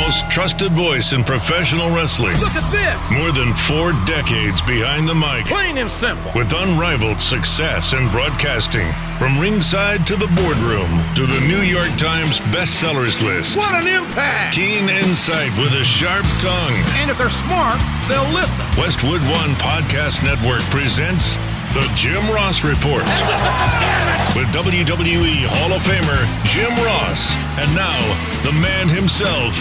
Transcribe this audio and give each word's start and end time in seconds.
most 0.00 0.30
trusted 0.30 0.72
voice 0.72 1.12
in 1.12 1.22
professional 1.22 1.90
wrestling. 1.94 2.32
Look 2.40 2.56
at 2.56 2.64
this. 2.72 2.98
More 3.12 3.32
than 3.32 3.52
four 3.54 3.92
decades 4.08 4.60
behind 4.64 5.06
the 5.06 5.14
mic. 5.14 5.44
Plain 5.44 5.76
and 5.76 5.90
simple. 5.90 6.32
With 6.34 6.52
unrivaled 6.56 7.20
success 7.20 7.92
in 7.92 8.08
broadcasting. 8.08 8.88
From 9.20 9.36
ringside 9.38 10.06
to 10.08 10.16
the 10.16 10.30
boardroom 10.40 10.88
to 11.14 11.28
the 11.28 11.40
New 11.44 11.60
York 11.60 11.92
Times 12.00 12.40
bestsellers 12.48 13.20
list. 13.20 13.56
What 13.60 13.76
an 13.76 13.86
impact. 13.86 14.56
Keen 14.56 14.88
insight 14.88 15.52
with 15.60 15.72
a 15.76 15.84
sharp 15.84 16.24
tongue. 16.40 16.76
And 17.04 17.10
if 17.12 17.18
they're 17.20 17.28
smart, 17.28 17.78
they'll 18.08 18.32
listen. 18.32 18.64
Westwood 18.80 19.20
One 19.28 19.52
Podcast 19.60 20.24
Network 20.24 20.64
presents 20.72 21.36
The 21.76 21.84
Jim 21.94 22.24
Ross 22.32 22.64
Report. 22.64 23.04
with 24.36 24.48
WWE 24.56 25.44
Hall 25.52 25.76
of 25.76 25.82
Famer 25.84 26.22
Jim 26.48 26.70
Ross. 26.86 27.34
And 27.60 27.68
now, 27.76 28.00
the 28.42 28.52
man 28.62 28.88
himself, 28.88 29.52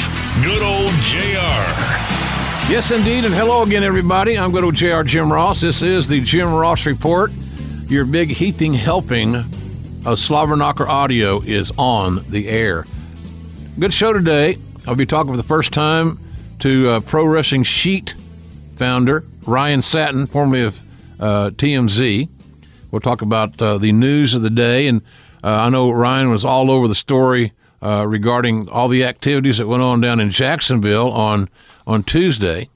good 0.44 0.62
old 0.62 0.92
JR. 1.04 1.90
Yes, 2.72 2.92
indeed. 2.92 3.26
And 3.26 3.34
hello 3.34 3.64
again, 3.64 3.84
everybody. 3.84 4.38
I'm 4.38 4.52
good 4.52 4.64
old 4.64 4.76
JR 4.76 5.02
Jim 5.02 5.32
Ross. 5.32 5.62
This 5.62 5.82
is 5.82 6.08
the 6.08 6.22
Jim 6.22 6.54
Ross 6.54 6.86
Report. 6.86 7.32
Your 7.88 8.06
big 8.06 8.30
heaping 8.30 8.74
helping 8.74 9.36
of 9.36 10.18
Slobberknocker 10.18 10.88
audio 10.88 11.42
is 11.42 11.72
on 11.78 12.24
the 12.30 12.48
air. 12.48 12.86
Good 13.80 13.94
show 13.94 14.14
today. 14.14 14.58
I'll 14.88 14.96
be 14.96 15.06
talking 15.06 15.32
for 15.32 15.38
the 15.38 15.44
first 15.44 15.74
time 15.74 16.20
to 16.60 16.90
uh, 16.90 17.00
Pro 17.02 17.26
Wrestling 17.26 17.64
Sheet 17.64 18.16
founder 18.76 19.26
Ryan 19.46 19.82
Satin, 19.82 20.28
formerly 20.28 20.64
of 20.64 20.80
uh, 21.20 21.50
TMZ. 21.50 22.30
We'll 22.92 23.02
talk 23.02 23.22
about 23.22 23.62
uh, 23.62 23.78
the 23.78 23.92
news 23.92 24.34
of 24.34 24.42
the 24.42 24.50
day. 24.50 24.88
And 24.88 25.02
uh, 25.44 25.48
I 25.48 25.70
know 25.70 25.92
Ryan 25.92 26.30
was 26.30 26.46
all 26.46 26.72
over 26.72 26.88
the 26.88 26.96
story 26.96 27.52
uh, 27.82 28.06
regarding 28.08 28.70
all 28.70 28.88
the 28.88 29.04
activities 29.04 29.58
that 29.58 29.68
went 29.68 29.84
on 29.84 30.02
down 30.02 30.20
in 30.20 30.30
Jacksonville 30.30 31.12
on, 31.12 31.50
on 31.88 32.04
Tuesday 32.04 32.70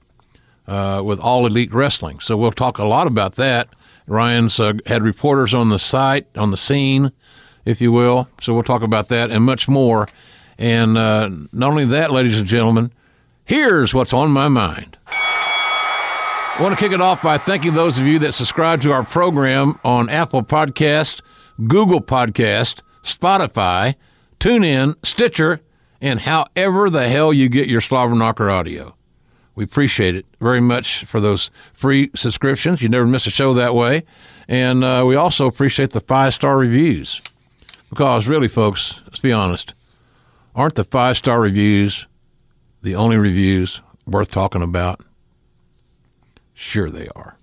uh, 0.66 1.02
with 1.04 1.20
All 1.20 1.46
Elite 1.46 1.72
Wrestling. 1.72 2.20
So 2.20 2.36
we'll 2.36 2.52
talk 2.52 2.78
a 2.78 2.84
lot 2.84 3.06
about 3.06 3.36
that. 3.36 3.68
Ryan's 4.06 4.60
uh, 4.60 4.74
had 4.86 5.02
reporters 5.02 5.54
on 5.54 5.68
the 5.70 5.78
site, 5.78 6.26
on 6.36 6.50
the 6.50 6.56
scene, 6.56 7.12
if 7.64 7.80
you 7.80 7.92
will. 7.92 8.28
So 8.40 8.54
we'll 8.54 8.62
talk 8.62 8.82
about 8.82 9.08
that 9.08 9.30
and 9.30 9.44
much 9.44 9.68
more. 9.68 10.06
And 10.58 10.96
uh, 10.96 11.30
not 11.52 11.70
only 11.70 11.84
that, 11.86 12.12
ladies 12.12 12.38
and 12.38 12.46
gentlemen, 12.46 12.92
here's 13.44 13.94
what's 13.94 14.12
on 14.12 14.30
my 14.30 14.48
mind. 14.48 14.98
I 15.06 16.58
want 16.60 16.78
to 16.78 16.80
kick 16.80 16.92
it 16.92 17.00
off 17.00 17.20
by 17.20 17.36
thanking 17.36 17.74
those 17.74 17.98
of 17.98 18.06
you 18.06 18.20
that 18.20 18.32
subscribe 18.32 18.80
to 18.82 18.92
our 18.92 19.04
program 19.04 19.78
on 19.82 20.08
Apple 20.08 20.44
Podcast, 20.44 21.20
Google 21.66 22.00
Podcast, 22.00 22.80
Spotify, 23.02 23.96
TuneIn, 24.44 24.94
Stitcher, 25.02 25.62
and 26.02 26.20
however 26.20 26.90
the 26.90 27.08
hell 27.08 27.32
you 27.32 27.48
get 27.48 27.66
your 27.66 27.80
Slobberknocker 27.80 28.52
audio. 28.52 28.94
We 29.54 29.64
appreciate 29.64 30.18
it 30.18 30.26
very 30.38 30.60
much 30.60 31.06
for 31.06 31.18
those 31.18 31.50
free 31.72 32.10
subscriptions. 32.14 32.82
You 32.82 32.90
never 32.90 33.06
miss 33.06 33.26
a 33.26 33.30
show 33.30 33.54
that 33.54 33.74
way. 33.74 34.02
And 34.46 34.84
uh, 34.84 35.04
we 35.06 35.16
also 35.16 35.46
appreciate 35.46 35.92
the 35.92 36.00
five 36.02 36.34
star 36.34 36.58
reviews. 36.58 37.22
Because, 37.88 38.28
really, 38.28 38.48
folks, 38.48 39.00
let's 39.06 39.18
be 39.18 39.32
honest, 39.32 39.72
aren't 40.54 40.74
the 40.74 40.84
five 40.84 41.16
star 41.16 41.40
reviews 41.40 42.06
the 42.82 42.94
only 42.94 43.16
reviews 43.16 43.80
worth 44.06 44.30
talking 44.30 44.60
about? 44.60 45.00
Sure, 46.52 46.90
they 46.90 47.08
are. 47.16 47.38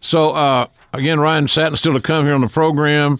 So, 0.00 0.30
uh, 0.30 0.68
again, 0.94 1.20
Ryan 1.20 1.46
Satin 1.46 1.76
still 1.76 1.92
to 1.92 2.00
come 2.00 2.24
here 2.24 2.34
on 2.34 2.40
the 2.40 2.48
program. 2.48 3.18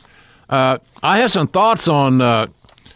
Uh, 0.48 0.78
I 1.02 1.18
had 1.18 1.30
some 1.30 1.46
thoughts 1.46 1.88
on 1.88 2.22
uh, 2.22 2.46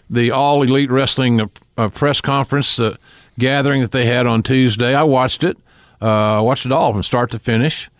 the 0.08 0.30
All 0.30 0.62
Elite 0.62 0.90
Wrestling 0.90 1.40
uh, 1.76 1.88
press 1.88 2.20
conference 2.20 2.78
uh, 2.78 2.96
gathering 3.38 3.82
that 3.82 3.92
they 3.92 4.06
had 4.06 4.26
on 4.26 4.42
Tuesday. 4.42 4.94
I 4.94 5.02
watched 5.02 5.44
it. 5.44 5.58
I 6.00 6.40
watched 6.40 6.66
it 6.66 6.72
all 6.72 6.92
from 6.92 7.02
start 7.02 7.30
to 7.30 7.38
finish. 7.38 7.90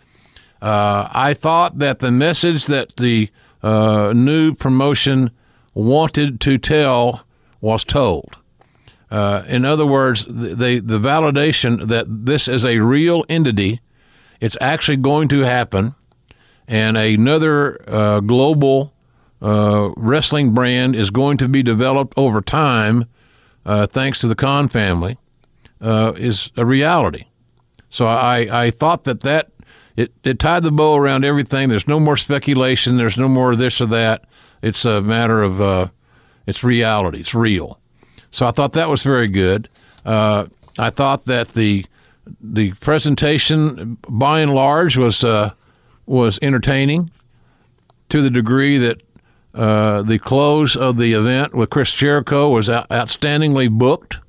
I 0.61 1.33
thought 1.33 1.79
that 1.79 1.99
the 1.99 2.11
message 2.11 2.67
that 2.67 2.95
the 2.95 3.29
new 3.63 4.53
promotion 4.55 5.31
wanted 5.73 6.39
to 6.41 6.57
tell 6.57 7.23
was 7.61 7.83
told. 7.83 8.37
Uh, 9.09 9.43
in 9.47 9.63
other 9.63 9.85
words, 9.85 10.25
the, 10.25 10.81
the 10.83 10.99
validation 10.99 11.87
that 11.87 12.05
this 12.25 12.47
is 12.47 12.65
a 12.65 12.79
real 12.79 13.23
entity, 13.29 13.79
it's 14.41 14.57
actually 14.59 14.97
going 14.97 15.27
to 15.29 15.41
happen, 15.41 15.95
and 16.67 16.97
another 16.97 17.79
uh, 17.87 18.19
global 18.19 18.93
uh, 19.41 19.89
wrestling 19.95 20.53
brand 20.53 20.95
is 20.95 21.09
going 21.09 21.37
to 21.37 21.47
be 21.47 21.63
developed 21.63 22.13
over 22.17 22.41
time, 22.41 23.05
uh, 23.65 23.85
thanks 23.87 24.19
to 24.19 24.27
the 24.27 24.35
Khan 24.35 24.67
family, 24.67 25.17
uh, 25.81 26.13
is 26.15 26.51
a 26.57 26.65
reality. 26.65 27.25
So 27.89 28.05
I, 28.05 28.65
I 28.65 28.71
thought 28.71 29.03
that 29.05 29.21
that 29.21 29.51
it, 29.95 30.13
it 30.23 30.39
tied 30.39 30.63
the 30.63 30.71
bow 30.71 30.95
around 30.95 31.25
everything. 31.25 31.69
There's 31.69 31.87
no 31.87 31.99
more 31.99 32.17
speculation. 32.17 32.97
There's 32.97 33.17
no 33.17 33.27
more 33.27 33.55
this 33.55 33.81
or 33.81 33.87
that. 33.87 34.25
It's 34.61 34.85
a 34.85 35.01
matter 35.01 35.41
of 35.41 35.59
uh, 35.59 35.87
it's 36.45 36.63
reality. 36.63 37.19
It's 37.19 37.33
real. 37.33 37.79
So 38.31 38.45
I 38.45 38.51
thought 38.51 38.73
that 38.73 38.89
was 38.89 39.03
very 39.03 39.27
good. 39.27 39.69
Uh, 40.05 40.45
I 40.77 40.89
thought 40.89 41.25
that 41.25 41.49
the 41.49 41.85
the 42.41 42.73
presentation, 42.73 43.97
by 44.07 44.41
and 44.41 44.53
large, 44.53 44.97
was 44.97 45.23
uh, 45.23 45.51
was 46.05 46.37
entertaining 46.41 47.09
to 48.09 48.21
the 48.21 48.29
degree 48.29 48.77
that 48.77 49.01
uh, 49.57 50.03
the 50.03 50.19
close 50.19 50.75
of 50.75 50.97
the 50.97 51.13
event 51.13 51.53
with 51.55 51.69
Chris 51.69 51.91
Jericho 51.91 52.49
was 52.49 52.69
out- 52.69 52.87
outstandingly 52.89 53.69
booked, 53.69 54.19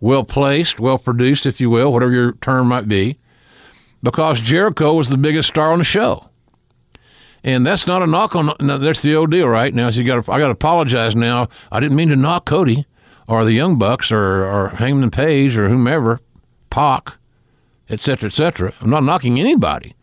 well 0.00 0.24
placed, 0.24 0.80
well 0.80 0.98
produced, 0.98 1.44
if 1.46 1.60
you 1.60 1.68
will, 1.68 1.92
whatever 1.92 2.12
your 2.12 2.32
term 2.32 2.68
might 2.68 2.88
be, 2.88 3.18
because 4.02 4.40
Jericho 4.40 4.94
was 4.94 5.10
the 5.10 5.18
biggest 5.18 5.48
star 5.48 5.72
on 5.72 5.78
the 5.78 5.84
show. 5.84 6.28
And 7.44 7.66
that's 7.66 7.86
not 7.86 8.02
a 8.02 8.06
knock 8.06 8.36
on. 8.36 8.52
That's 8.60 9.02
the 9.02 9.16
old 9.16 9.32
deal, 9.32 9.48
right? 9.48 9.74
Now, 9.74 9.90
so 9.90 10.00
you 10.00 10.06
got. 10.06 10.28
I 10.28 10.38
got 10.38 10.46
to 10.46 10.52
apologize 10.52 11.16
now. 11.16 11.48
I 11.72 11.80
didn't 11.80 11.96
mean 11.96 12.08
to 12.10 12.16
knock 12.16 12.44
Cody 12.46 12.86
or 13.26 13.44
the 13.44 13.52
Young 13.52 13.78
Bucks 13.78 14.12
or, 14.12 14.44
or 14.44 14.68
Hangman 14.68 15.10
Page 15.10 15.58
or 15.58 15.68
whomever, 15.68 16.20
Pac, 16.70 17.18
et 17.88 17.98
cetera, 17.98 18.28
et 18.28 18.32
cetera. 18.32 18.72
I'm 18.80 18.90
not 18.90 19.02
knocking 19.02 19.40
anybody. 19.40 19.94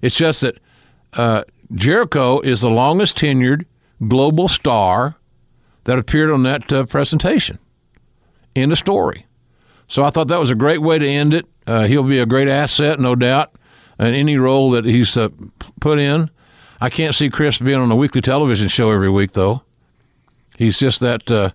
It's 0.00 0.16
just 0.16 0.40
that 0.40 0.58
uh, 1.12 1.44
Jericho 1.74 2.40
is 2.40 2.62
the 2.62 2.70
longest 2.70 3.18
tenured 3.18 3.66
global 4.06 4.48
star 4.48 5.16
that 5.84 5.98
appeared 5.98 6.30
on 6.30 6.42
that 6.44 6.72
uh, 6.72 6.84
presentation. 6.86 7.58
End 8.54 8.72
of 8.72 8.78
story. 8.78 9.26
So 9.88 10.04
I 10.04 10.10
thought 10.10 10.28
that 10.28 10.40
was 10.40 10.50
a 10.50 10.54
great 10.54 10.82
way 10.82 10.98
to 10.98 11.08
end 11.08 11.32
it. 11.32 11.46
Uh, 11.66 11.86
he'll 11.86 12.02
be 12.02 12.18
a 12.18 12.26
great 12.26 12.48
asset, 12.48 12.98
no 13.00 13.14
doubt, 13.14 13.54
in 13.98 14.14
any 14.14 14.36
role 14.36 14.70
that 14.70 14.84
he's 14.84 15.16
uh, 15.16 15.28
put 15.80 15.98
in. 15.98 16.30
I 16.80 16.90
can't 16.90 17.14
see 17.14 17.30
Chris 17.30 17.58
being 17.58 17.80
on 17.80 17.90
a 17.90 17.96
weekly 17.96 18.20
television 18.20 18.68
show 18.68 18.90
every 18.90 19.10
week, 19.10 19.32
though. 19.32 19.62
He's 20.56 20.78
just 20.78 21.00
that. 21.00 21.30
Uh, 21.30 21.50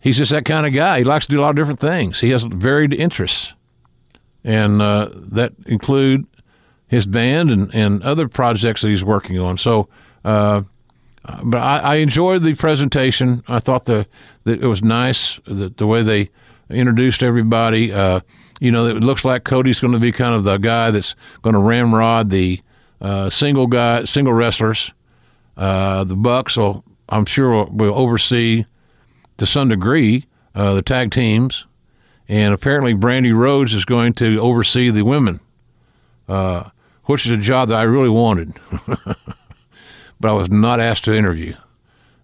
he's 0.00 0.18
just 0.18 0.32
that 0.32 0.44
kind 0.44 0.66
of 0.66 0.72
guy. 0.72 0.98
He 0.98 1.04
likes 1.04 1.26
to 1.26 1.30
do 1.30 1.40
a 1.40 1.42
lot 1.42 1.50
of 1.50 1.56
different 1.56 1.80
things. 1.80 2.20
He 2.20 2.30
has 2.30 2.44
varied 2.44 2.94
interests, 2.94 3.54
and 4.44 4.80
uh, 4.80 5.10
that 5.12 5.52
include 5.66 6.26
his 6.86 7.06
band 7.06 7.50
and, 7.50 7.74
and 7.74 8.02
other 8.02 8.28
projects 8.28 8.82
that 8.82 8.88
he's 8.88 9.04
working 9.04 9.38
on. 9.38 9.56
So, 9.56 9.88
uh, 10.24 10.62
but 11.44 11.58
I, 11.58 11.78
I, 11.78 11.94
enjoyed 11.96 12.42
the 12.42 12.54
presentation. 12.54 13.44
I 13.46 13.60
thought 13.60 13.84
the 13.84 14.06
that 14.44 14.60
it 14.60 14.66
was 14.66 14.82
nice 14.82 15.38
the, 15.44 15.68
the 15.68 15.86
way 15.86 16.02
they 16.02 16.30
introduced 16.68 17.22
everybody. 17.22 17.92
Uh, 17.92 18.20
you 18.60 18.70
know, 18.70 18.86
it 18.86 19.02
looks 19.02 19.24
like 19.24 19.44
Cody's 19.44 19.80
going 19.80 19.92
to 19.92 19.98
be 19.98 20.12
kind 20.12 20.34
of 20.34 20.44
the 20.44 20.56
guy 20.56 20.90
that's 20.90 21.14
going 21.42 21.54
to 21.54 21.60
ramrod 21.60 22.30
the 22.30 22.60
uh, 23.00 23.30
single 23.30 23.66
guy, 23.66 24.04
single 24.04 24.32
wrestlers. 24.32 24.92
Uh, 25.56 26.04
the 26.04 26.16
Bucks 26.16 26.56
will, 26.56 26.84
I'm 27.08 27.24
sure, 27.24 27.64
will, 27.64 27.94
oversee 27.94 28.64
to 29.36 29.46
some 29.46 29.68
degree 29.68 30.24
uh, 30.54 30.74
the 30.74 30.82
tag 30.82 31.10
teams, 31.10 31.66
and 32.28 32.54
apparently 32.54 32.94
Brandi 32.94 33.34
Rhodes 33.34 33.74
is 33.74 33.84
going 33.84 34.14
to 34.14 34.38
oversee 34.38 34.90
the 34.90 35.02
women, 35.02 35.40
uh, 36.28 36.70
which 37.04 37.26
is 37.26 37.32
a 37.32 37.36
job 37.36 37.68
that 37.68 37.78
I 37.78 37.82
really 37.82 38.08
wanted, 38.08 38.54
but 40.22 40.30
I 40.30 40.32
was 40.32 40.48
not 40.48 40.80
asked 40.80 41.04
to 41.04 41.12
interview. 41.12 41.54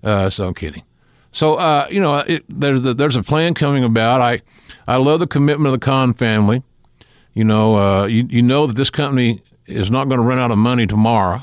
Uh, 0.03 0.31
so 0.31 0.47
I'm 0.47 0.55
kidding. 0.55 0.85
So 1.33 1.57
uh, 1.57 1.87
you 1.91 2.01
know, 2.01 2.17
it, 2.17 2.45
there's 2.49 2.87
a, 2.87 2.95
there's 2.95 3.17
a 3.17 3.23
plan 3.23 3.53
coming 3.53 3.85
about. 3.85 4.23
I 4.23 4.41
I 4.87 4.97
love 4.97 5.21
the 5.21 5.27
commitment 5.27 5.67
of 5.67 5.79
the 5.79 5.85
Khan 5.85 6.15
family. 6.15 6.63
You 7.35 7.45
know, 7.45 7.77
uh, 7.77 8.07
you 8.07 8.27
you 8.31 8.41
know 8.41 8.67
that 8.67 8.77
this 8.77 8.89
company 8.89 9.43
is 9.67 9.91
not 9.91 10.09
going 10.09 10.19
to 10.21 10.27
run 10.27 10.39
out 10.39 10.51
of 10.51 10.59
money 10.59 10.87
tomorrow. 10.87 11.41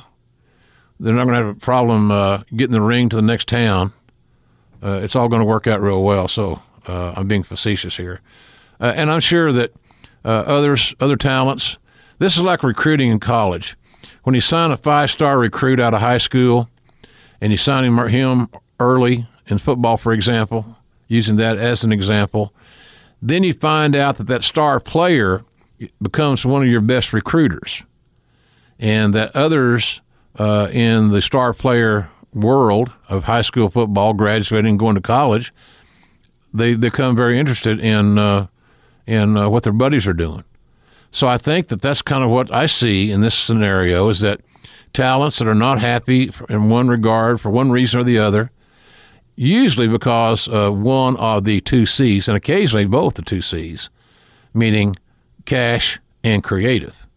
They're 1.00 1.14
not 1.14 1.26
going 1.26 1.38
to 1.38 1.46
have 1.46 1.58
a 1.58 1.60
problem 1.60 2.10
uh, 2.10 2.44
getting 2.56 2.72
the 2.72 2.82
ring 2.82 3.10
to 3.10 3.18
the 3.18 3.22
next 3.22 3.48
town. 3.50 3.92
Uh, 4.82 5.00
it's 5.04 5.16
all 5.16 5.28
going 5.28 5.42
to 5.42 5.46
work 5.46 5.68
out 5.68 5.82
real 5.82 6.02
well. 6.02 6.28
So 6.28 6.62
uh, 6.88 7.14
I'm 7.16 7.28
being 7.28 7.44
facetious 7.44 7.98
here, 7.98 8.22
and 8.80 9.12
I'm 9.12 9.20
sure 9.20 9.52
that 9.52 9.74
others, 10.24 10.96
other 11.00 11.18
talents. 11.18 11.78
This 12.18 12.38
is 12.38 12.44
like 12.44 12.64
recruiting 12.64 13.10
in 13.10 13.20
college. 13.20 13.76
When 14.26 14.34
you 14.34 14.42
sign 14.42 14.72
a 14.72 14.78
five-star 14.78 15.38
recruit 15.38 15.80
out 15.80 15.94
of 15.94 16.02
high 16.02 16.18
school, 16.18 16.68
and 17.40 17.52
you 17.52 17.58
sign 17.58 17.84
him, 17.84 18.08
him 18.08 18.50
early 18.80 19.28
in 19.46 19.60
football, 19.60 19.98
for 19.98 20.14
example, 20.14 20.78
using 21.08 21.36
that 21.36 21.60
as 21.60 21.84
an 21.84 21.92
example, 21.92 22.52
then 23.22 23.44
you 23.44 23.54
find 23.54 23.96
out 23.96 24.18
that 24.18 24.26
that 24.26 24.42
star 24.42 24.80
player 24.80 25.46
becomes 26.02 26.44
one 26.44 26.64
of 26.64 26.68
your 26.68 26.82
best 26.82 27.14
recruiters, 27.14 27.84
and 28.80 29.14
that 29.14 29.36
others 29.36 30.02
uh, 30.40 30.70
in 30.72 31.12
the 31.12 31.22
star 31.22 31.54
player 31.54 32.10
world 32.34 32.92
of 33.08 33.26
high 33.26 33.44
school 33.44 33.70
football, 33.70 34.16
graduating, 34.16 34.72
and 34.72 34.80
going 34.80 34.96
to 34.96 35.02
college, 35.02 35.54
they 36.52 36.74
become 36.74 37.16
very 37.16 37.38
interested 37.38 37.80
in 37.80 38.18
uh, 38.18 38.48
in 39.06 39.38
uh, 39.38 39.48
what 39.50 39.62
their 39.62 39.72
buddies 39.72 40.08
are 40.08 40.14
doing. 40.14 40.44
So 41.16 41.30
I 41.30 41.38
think 41.38 41.70
that 41.70 41.82
that's 41.82 42.02
kind 42.02 42.26
of 42.26 42.30
what 42.30 42.54
I 42.54 42.66
see 42.66 43.10
in 43.10 43.22
this 43.22 43.36
scenario 43.36 44.10
is 44.10 44.20
that 44.20 44.42
talents 44.92 45.40
that 45.40 45.48
are 45.48 45.56
not 45.56 45.80
happy 45.80 46.30
in 46.50 46.70
one 46.70 46.90
regard 46.90 47.40
for 47.40 47.50
one 47.50 47.72
reason 47.72 48.02
or 48.02 48.04
the 48.04 48.20
other, 48.20 48.52
usually 49.38 49.88
because 49.88 50.50
one 50.50 51.16
of 51.16 51.46
the 51.46 51.62
two 51.62 51.86
C's, 51.86 52.28
and 52.28 52.36
occasionally 52.36 52.86
both 52.86 53.14
the 53.14 53.22
two 53.22 53.40
C's, 53.40 53.90
meaning 54.54 54.98
cash 55.46 56.02
and 56.22 56.44
creative. 56.44 57.08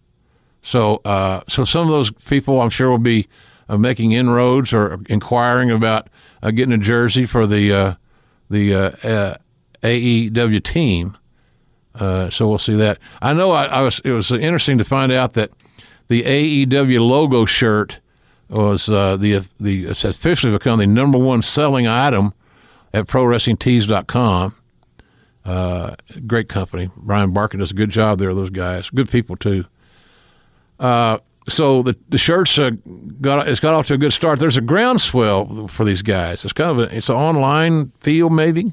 So, 0.62 1.00
uh, 1.04 1.40
so 1.48 1.64
some 1.64 1.82
of 1.82 1.88
those 1.88 2.12
people, 2.12 2.60
I'm 2.60 2.70
sure, 2.70 2.90
will 2.90 2.98
be 2.98 3.26
uh, 3.68 3.78
making 3.78 4.12
inroads 4.12 4.72
or 4.72 5.00
inquiring 5.08 5.72
about 5.72 6.08
uh, 6.40 6.52
getting 6.52 6.72
a 6.72 6.78
jersey 6.78 7.26
for 7.26 7.48
the 7.48 7.72
uh, 7.72 7.94
the 8.48 8.74
uh, 8.74 9.34
AEW 9.82 10.62
team. 10.62 11.18
So 11.98 12.48
we'll 12.48 12.58
see 12.58 12.76
that. 12.76 12.98
I 13.20 13.32
know 13.32 13.50
I, 13.50 13.64
I 13.64 13.82
was. 13.82 14.00
It 14.04 14.12
was 14.12 14.30
interesting 14.30 14.78
to 14.78 14.84
find 14.84 15.12
out 15.12 15.34
that 15.34 15.50
the 16.08 16.22
AEW 16.22 17.06
logo 17.06 17.44
shirt 17.44 18.00
was 18.48 18.88
uh, 18.88 19.16
the 19.16 19.42
the 19.60 19.86
it's 19.86 20.04
officially 20.04 20.52
become 20.52 20.78
the 20.78 20.86
number 20.86 21.18
one 21.18 21.42
selling 21.42 21.86
item 21.86 22.32
at 22.92 23.06
ProWrestlingTees.com. 23.06 24.54
Uh, 25.44 25.94
great 26.26 26.48
company. 26.48 26.90
Brian 26.96 27.32
Barker 27.32 27.58
does 27.58 27.70
a 27.70 27.74
good 27.74 27.90
job 27.90 28.18
there. 28.18 28.34
Those 28.34 28.50
guys, 28.50 28.90
good 28.90 29.08
people 29.08 29.36
too. 29.36 29.64
Uh, 30.78 31.18
so 31.48 31.82
the 31.82 31.96
the 32.08 32.18
shirts 32.18 32.58
uh, 32.58 32.70
got 33.20 33.48
it's 33.48 33.60
got 33.60 33.74
off 33.74 33.86
to 33.88 33.94
a 33.94 33.98
good 33.98 34.12
start. 34.12 34.38
There's 34.38 34.56
a 34.56 34.62
groundswell 34.62 35.68
for 35.68 35.84
these 35.84 36.02
guys. 36.02 36.44
It's 36.44 36.52
kind 36.52 36.70
of 36.70 36.78
a, 36.78 36.96
it's 36.96 37.08
an 37.08 37.16
online 37.16 37.92
feel 38.00 38.30
maybe. 38.30 38.72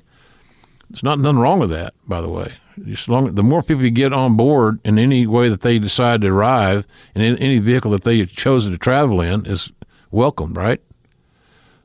There's 0.90 1.04
not 1.04 1.20
nothing 1.20 1.40
wrong 1.40 1.60
with 1.60 1.72
that, 1.72 1.94
by 2.08 2.22
the 2.22 2.30
way. 2.30 2.54
Just 2.84 3.08
long, 3.08 3.36
the 3.36 3.44
more 3.44 3.64
people 3.64 3.84
you 3.84 3.92
get 3.92 4.12
on 4.12 4.36
board 4.36 4.80
in 4.84 5.00
any 5.00 5.26
way 5.26 5.48
that 5.50 5.62
they 5.62 5.80
decide 5.80 6.22
to 6.22 6.28
arrive 6.28 6.86
in 7.14 7.22
any 7.38 7.60
vehicle 7.60 7.92
that 7.92 8.04
they 8.04 8.18
have 8.20 8.32
chosen 8.32 8.72
to 8.72 8.78
travel 8.78 9.22
in 9.22 9.46
is 9.46 9.72
welcome, 10.12 10.54
right? 10.54 10.82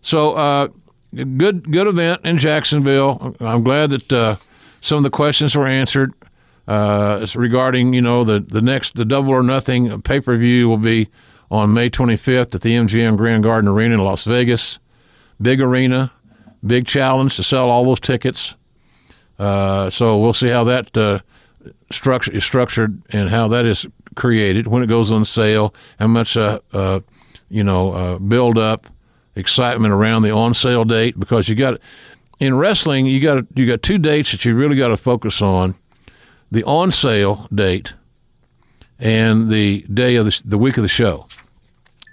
So, 0.02 0.32
uh, 0.32 0.69
good 1.14 1.70
good 1.70 1.87
event 1.87 2.20
in 2.25 2.38
Jacksonville. 2.38 3.37
I'm 3.40 3.62
glad 3.62 3.90
that 3.90 4.12
uh, 4.12 4.37
some 4.81 4.98
of 4.98 5.04
the 5.04 5.10
questions 5.10 5.56
were 5.56 5.66
answered 5.66 6.12
uh, 6.66 7.25
regarding 7.34 7.94
you 7.94 8.00
know 8.00 8.25
the 8.25 8.40
the 8.40 8.62
next 8.62 8.94
the 8.94 9.04
Double 9.04 9.31
or 9.31 9.42
Nothing 9.42 10.02
pay 10.02 10.20
per 10.20 10.37
view 10.37 10.69
will 10.69 10.78
be 10.78 11.08
on 11.50 11.75
May 11.75 11.90
25th 11.90 12.54
at 12.54 12.60
the 12.60 12.75
MGM 12.76 13.16
Grand 13.16 13.42
Garden 13.42 13.69
Arena 13.69 13.94
in 13.94 14.04
Las 14.04 14.25
Vegas. 14.25 14.78
Big 15.42 15.60
arena, 15.60 16.12
big 16.64 16.87
challenge 16.87 17.37
to 17.37 17.42
sell 17.42 17.70
all 17.70 17.84
those 17.84 18.00
tickets. 18.00 18.54
Uh, 19.40 19.88
so 19.88 20.19
we'll 20.19 20.34
see 20.34 20.48
how 20.48 20.64
that 20.64 20.94
uh, 20.98 21.19
structure 21.90 22.31
is 22.31 22.44
structured 22.44 23.02
and 23.08 23.31
how 23.31 23.48
that 23.48 23.64
is 23.64 23.87
created 24.14 24.66
when 24.66 24.82
it 24.82 24.87
goes 24.87 25.10
on 25.10 25.25
sale. 25.25 25.75
How 25.98 26.08
much 26.08 26.37
uh, 26.37 26.60
uh 26.75 27.00
you 27.48 27.64
know 27.64 27.92
uh, 27.92 28.19
build 28.19 28.58
up 28.58 28.87
excitement 29.34 29.94
around 29.94 30.22
the 30.22 30.31
on 30.31 30.52
sale 30.52 30.84
date 30.84 31.19
because 31.19 31.48
you 31.48 31.54
got 31.54 31.81
in 32.38 32.58
wrestling 32.58 33.06
you 33.06 33.19
got 33.19 33.44
you 33.54 33.66
got 33.66 33.82
two 33.82 33.96
dates 33.96 34.32
that 34.32 34.44
you 34.44 34.54
really 34.54 34.76
got 34.76 34.88
to 34.88 34.96
focus 34.98 35.40
on: 35.40 35.75
the 36.52 36.62
on 36.64 36.92
sale 36.92 37.48
date 37.52 37.94
and 38.98 39.48
the 39.48 39.87
day 39.92 40.16
of 40.16 40.26
the, 40.26 40.42
the 40.44 40.58
week 40.58 40.76
of 40.76 40.82
the 40.82 40.88
show. 40.88 41.26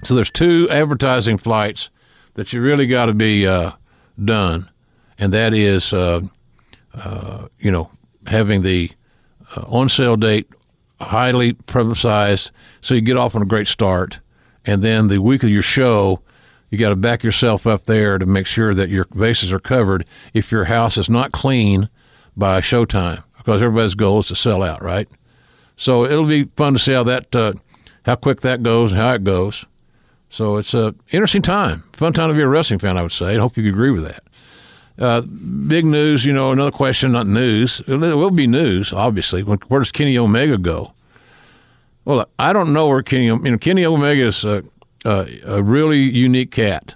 So 0.04 0.16
there's 0.16 0.32
two 0.32 0.70
advertising 0.70 1.38
flights 1.38 1.90
that 2.36 2.54
you 2.54 2.62
really 2.62 2.88
got 2.88 3.08
to 3.08 3.14
be 3.14 3.46
uh, 3.46 3.72
done, 4.24 4.70
and 5.20 5.34
that 5.34 5.54
is 5.54 5.92
uh, 5.92 6.22
you 7.60 7.72
know, 7.72 7.92
having 8.28 8.62
the 8.62 8.92
uh, 9.56 9.62
on 9.68 9.90
sale 9.90 10.16
date 10.16 10.48
highly 11.00 11.54
publicized 11.54 12.52
so 12.82 12.96
you 12.96 13.02
get 13.02 13.18
off 13.18 13.36
on 13.36 13.42
a 13.42 13.46
great 13.46 13.68
start. 13.68 14.20
And 14.66 14.84
then 14.84 15.08
the 15.08 15.20
week 15.20 15.44
of 15.44 15.50
your 15.50 15.62
show, 15.62 16.22
you 16.70 16.78
got 16.78 16.90
to 16.90 16.96
back 16.96 17.24
yourself 17.24 17.66
up 17.66 17.84
there 17.84 18.18
to 18.18 18.26
make 18.26 18.46
sure 18.46 18.74
that 18.74 18.90
your 18.90 19.06
bases 19.06 19.54
are 19.54 19.60
covered 19.60 20.06
if 20.34 20.52
your 20.52 20.66
house 20.66 20.98
is 20.98 21.10
not 21.10 21.32
clean 21.32 21.90
by 22.36 22.60
showtime 22.60 23.24
because 23.38 23.62
everybody's 23.62 23.96
goal 23.96 24.20
is 24.20 24.28
to 24.28 24.36
sell 24.36 24.62
out, 24.64 24.84
right? 24.84 25.08
So 25.78 26.04
it'll 26.04 26.26
be 26.26 26.46
fun 26.56 26.74
to 26.74 26.80
see 26.80 26.94
how 26.94 27.04
that, 27.04 27.34
uh, 27.36 27.54
how 28.06 28.16
quick 28.16 28.42
that 28.42 28.64
goes 28.64 28.92
and 28.92 29.00
how 29.00 29.14
it 29.14 29.24
goes. 29.24 29.66
So 30.30 30.58
it's 30.58 30.74
a 30.74 30.94
interesting 31.12 31.42
time, 31.42 31.84
fun 31.94 32.12
time 32.12 32.30
to 32.30 32.36
be 32.36 32.42
a 32.42 32.48
wrestling 32.48 32.80
fan, 32.80 32.98
I 32.98 33.02
would 33.02 33.12
say. 33.14 33.36
I 33.36 33.40
hope 33.40 33.56
you 33.56 33.68
agree 33.70 33.92
with 33.92 34.04
that. 34.04 34.24
Uh, 35.00 35.22
big 35.68 35.86
news, 35.86 36.26
you 36.26 36.34
know, 36.34 36.52
another 36.52 36.72
question, 36.72 37.12
not 37.12 37.28
news. 37.28 37.82
It 37.88 37.98
will 37.98 38.32
be 38.32 38.48
news, 38.48 38.92
obviously. 38.92 39.44
Where 39.44 39.80
does 39.80 39.92
Kenny 39.92 40.18
Omega 40.18 40.58
go? 40.58 40.94
Well, 42.04 42.28
I 42.40 42.52
don't 42.54 42.74
know 42.74 42.88
where 42.88 43.04
Kenny, 43.04 43.26
you 43.26 43.38
know, 43.38 43.58
Kenny 43.58 43.86
Omega 43.86 44.24
is 44.24 44.44
a, 44.44 44.64
a, 45.06 45.28
a 45.46 45.62
really 45.62 46.00
unique 46.00 46.52
cat, 46.52 46.96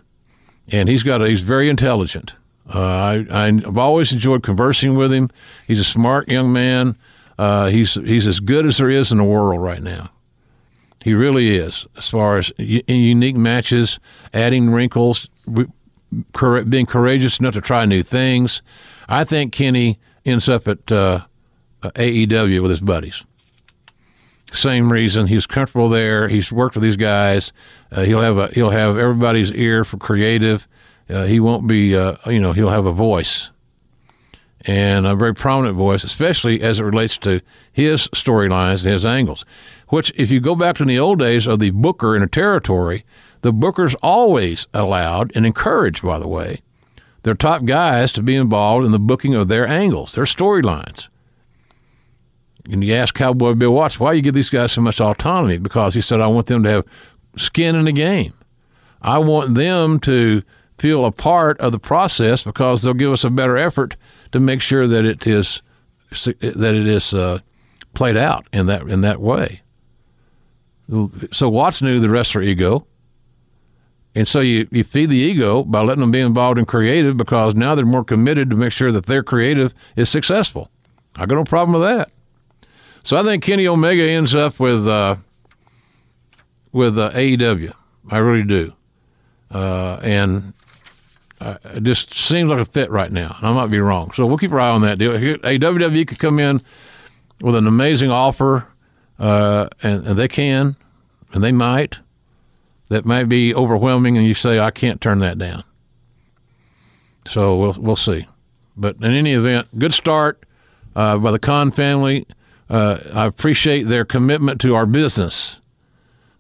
and 0.70 0.90
he's 0.90 1.04
got 1.04 1.22
a, 1.22 1.28
he's 1.28 1.42
very 1.42 1.70
intelligent. 1.70 2.34
Uh, 2.74 2.80
I, 2.80 3.26
I've 3.30 3.78
always 3.78 4.14
enjoyed 4.14 4.42
conversing 4.42 4.96
with 4.96 5.12
him. 5.12 5.30
He's 5.68 5.80
a 5.80 5.84
smart 5.84 6.30
young 6.30 6.54
man. 6.54 6.98
Uh, 7.38 7.68
he's 7.68 7.96
he's 7.96 8.26
as 8.26 8.40
good 8.40 8.66
as 8.66 8.78
there 8.78 8.90
is 8.90 9.12
in 9.12 9.18
the 9.18 9.24
world 9.24 9.62
right 9.62 9.82
now. 9.82 10.10
He 11.04 11.14
really 11.14 11.58
is, 11.58 11.88
as 11.98 12.10
far 12.10 12.38
as 12.38 12.52
unique 12.58 13.36
matches, 13.36 14.00
adding 14.34 14.70
wrinkles 14.70 15.30
being 16.68 16.86
courageous 16.86 17.40
enough 17.40 17.54
to 17.54 17.62
try 17.62 17.86
new 17.86 18.04
things. 18.04 18.62
I 19.08 19.24
think 19.24 19.54
Kenny 19.54 20.00
ends 20.26 20.50
up 20.50 20.68
at 20.68 20.92
uh, 20.92 21.22
AEW 21.84 22.62
with 22.62 22.72
his 22.72 22.82
buddies. 22.82 23.24
Same 24.54 24.92
reason 24.92 25.28
he's 25.28 25.46
comfortable 25.46 25.88
there. 25.88 26.28
He's 26.28 26.52
worked 26.52 26.76
with 26.76 26.84
these 26.84 26.98
guys. 26.98 27.54
Uh, 27.92 28.04
he'll 28.04 28.22
have 28.22 28.38
a 28.38 28.48
he'll 28.48 28.72
have 28.72 28.98
everybody's 28.98 29.52
ear 29.54 29.86
for 29.86 29.98
creative. 29.98 30.68
Uh, 31.10 31.24
he 31.24 31.40
won't 31.40 31.68
be 31.68 31.96
uh, 31.96 32.16
you 32.28 32.40
know 32.40 32.52
he'll 32.52 32.70
have 32.70 32.86
a 32.86 32.92
voice 32.92 33.50
and 34.66 35.08
a 35.08 35.16
very 35.16 35.34
prominent 35.34 35.76
voice, 35.76 36.04
especially 36.04 36.62
as 36.62 36.80
it 36.80 36.84
relates 36.84 37.18
to 37.20 37.42
his 37.72 38.08
storylines 38.10 38.84
and 38.84 38.94
his 38.94 39.06
angles. 39.06 39.46
Which, 39.88 40.12
if 40.16 40.32
you 40.32 40.40
go 40.40 40.56
back 40.56 40.76
to 40.78 40.86
the 40.86 41.00
old 41.00 41.20
days 41.20 41.48
of 41.48 41.60
the 41.60 41.72
Booker 41.72 42.16
in 42.16 42.22
a 42.22 42.28
territory, 42.28 43.04
the 43.42 43.54
bookers 43.54 43.96
always 44.02 44.68
allowed 44.74 45.32
and 45.36 45.46
encouraged, 45.46 46.04
by 46.04 46.20
the 46.20 46.28
way, 46.28 46.62
their 47.24 47.36
top 47.36 47.66
guys 47.66 48.12
to 48.14 48.24
be 48.24 48.36
involved 48.36 48.86
in 48.86 48.92
the 48.92 49.00
booking 49.00 49.36
of 49.36 49.48
their 49.48 49.68
angles, 49.68 50.14
their 50.14 50.26
storylines. 50.26 51.08
And 52.70 52.84
you 52.84 52.94
ask 52.94 53.16
Cowboy 53.16 53.54
Bill 53.54 53.74
Watts, 53.74 54.00
why 54.00 54.14
you 54.14 54.22
give 54.22 54.36
these 54.36 54.50
guys 54.50 54.72
so 54.72 54.82
much 54.82 55.02
autonomy? 55.02 55.58
Because 55.58 55.96
he 55.96 56.02
said, 56.02 56.22
I 56.22 56.28
want 56.28 56.46
them 56.46 56.64
to 56.64 56.70
have 56.70 56.86
skin 57.36 57.76
in 57.76 57.86
the 57.86 57.92
game. 57.92 58.34
I 59.02 59.18
want 59.18 59.56
them 59.56 60.00
to 60.02 60.44
feel 60.78 61.06
a 61.06 61.12
part 61.12 61.60
of 61.60 61.72
the 61.72 61.80
process 61.80 62.44
because 62.44 62.82
they'll 62.82 62.94
give 62.94 63.12
us 63.12 63.24
a 63.24 63.30
better 63.30 63.58
effort 63.58 63.96
to 64.32 64.40
make 64.40 64.62
sure 64.62 64.88
that 64.88 65.06
it 65.06 65.26
is 65.26 65.62
that 66.24 66.76
it 66.76 66.88
is 66.88 67.14
uh, 67.14 67.40
played 67.94 68.18
out 68.18 68.46
in 68.52 68.66
that 68.66 68.84
in 68.84 69.02
that 69.02 69.22
way. 69.22 69.62
So 71.32 71.50
Watts 71.50 71.82
knew 71.82 72.00
the 72.00 72.10
wrestler 72.10 72.42
ego. 72.42 72.86
And 74.14 74.28
so 74.28 74.42
you, 74.42 74.68
you 74.72 74.84
feed 74.84 75.10
the 75.10 75.18
ego 75.18 75.64
by 75.64 75.82
letting 75.82 76.02
them 76.02 76.12
be 76.12 76.20
involved 76.20 76.60
in 76.60 76.66
creative 76.66 77.16
because 77.16 77.56
now 77.56 77.76
they're 77.76 77.86
more 77.86 78.04
committed 78.04 78.50
to 78.50 78.56
make 78.58 78.74
sure 78.74 78.92
that 78.92 79.06
their 79.06 79.24
creative 79.24 79.74
is 79.96 80.10
successful. 80.10 80.70
I 81.16 81.26
got 81.26 81.36
no 81.36 81.44
problem 81.44 81.80
with 81.80 81.90
that. 81.90 82.12
So 83.04 83.18
I 83.18 83.24
think 83.24 83.44
Kenny 83.44 83.68
Omega 83.68 84.04
ends 84.04 84.36
up 84.36 84.60
with 84.60 84.88
uh, 84.88 85.16
with 86.72 86.98
uh, 87.00 87.10
AEW. 87.12 87.74
I 88.10 88.18
really 88.18 88.44
do, 88.44 88.74
uh, 89.50 90.00
and 90.04 90.54
uh, 91.40 91.58
it 91.64 91.84
just 91.84 92.14
seems 92.14 92.50
like 92.50 92.60
a 92.60 92.66
fit 92.66 92.92
right 92.92 93.12
now. 93.12 93.36
And 93.38 93.48
I 93.48 93.54
might 93.54 93.72
be 93.72 93.80
wrong, 93.80 94.12
so 94.12 94.28
we'll 94.28 94.38
keep 94.38 94.52
our 94.52 94.60
eye 94.60 94.70
on 94.70 94.82
that 94.82 95.00
deal. 95.00 95.14
A 95.14 95.58
WWE 95.58 96.08
could 96.08 96.20
come 96.20 96.38
in 96.38 96.62
with 97.42 97.56
an 97.56 97.66
amazing 97.66 98.12
offer, 98.12 98.68
uh, 99.18 99.68
and, 99.82 100.06
and 100.08 100.20
they 100.20 100.28
can, 100.28 100.76
and 101.34 101.44
they 101.44 101.52
might 101.52 102.00
that 102.92 103.06
may 103.06 103.24
be 103.24 103.56
overwhelming, 103.56 104.18
and 104.18 104.28
you 104.28 104.34
say, 104.34 104.60
I 104.60 104.70
can't 104.70 105.00
turn 105.00 105.20
that 105.20 105.38
down. 105.38 105.64
So 107.26 107.56
we'll, 107.56 107.76
we'll 107.80 107.96
see. 107.96 108.28
But 108.76 108.98
in 108.98 109.14
any 109.14 109.32
event, 109.32 109.70
good 109.80 109.94
start 109.94 110.46
uh, 110.94 111.18
by 111.18 111.32
the 111.32 111.40
Khan 111.40 111.72
family. 111.72 112.28
Uh, 112.70 113.00
I 113.14 113.28
appreciate 113.28 113.84
their 113.84 114.04
commitment 114.04 114.60
to 114.62 114.76
our 114.76 114.86
business, 114.86 115.62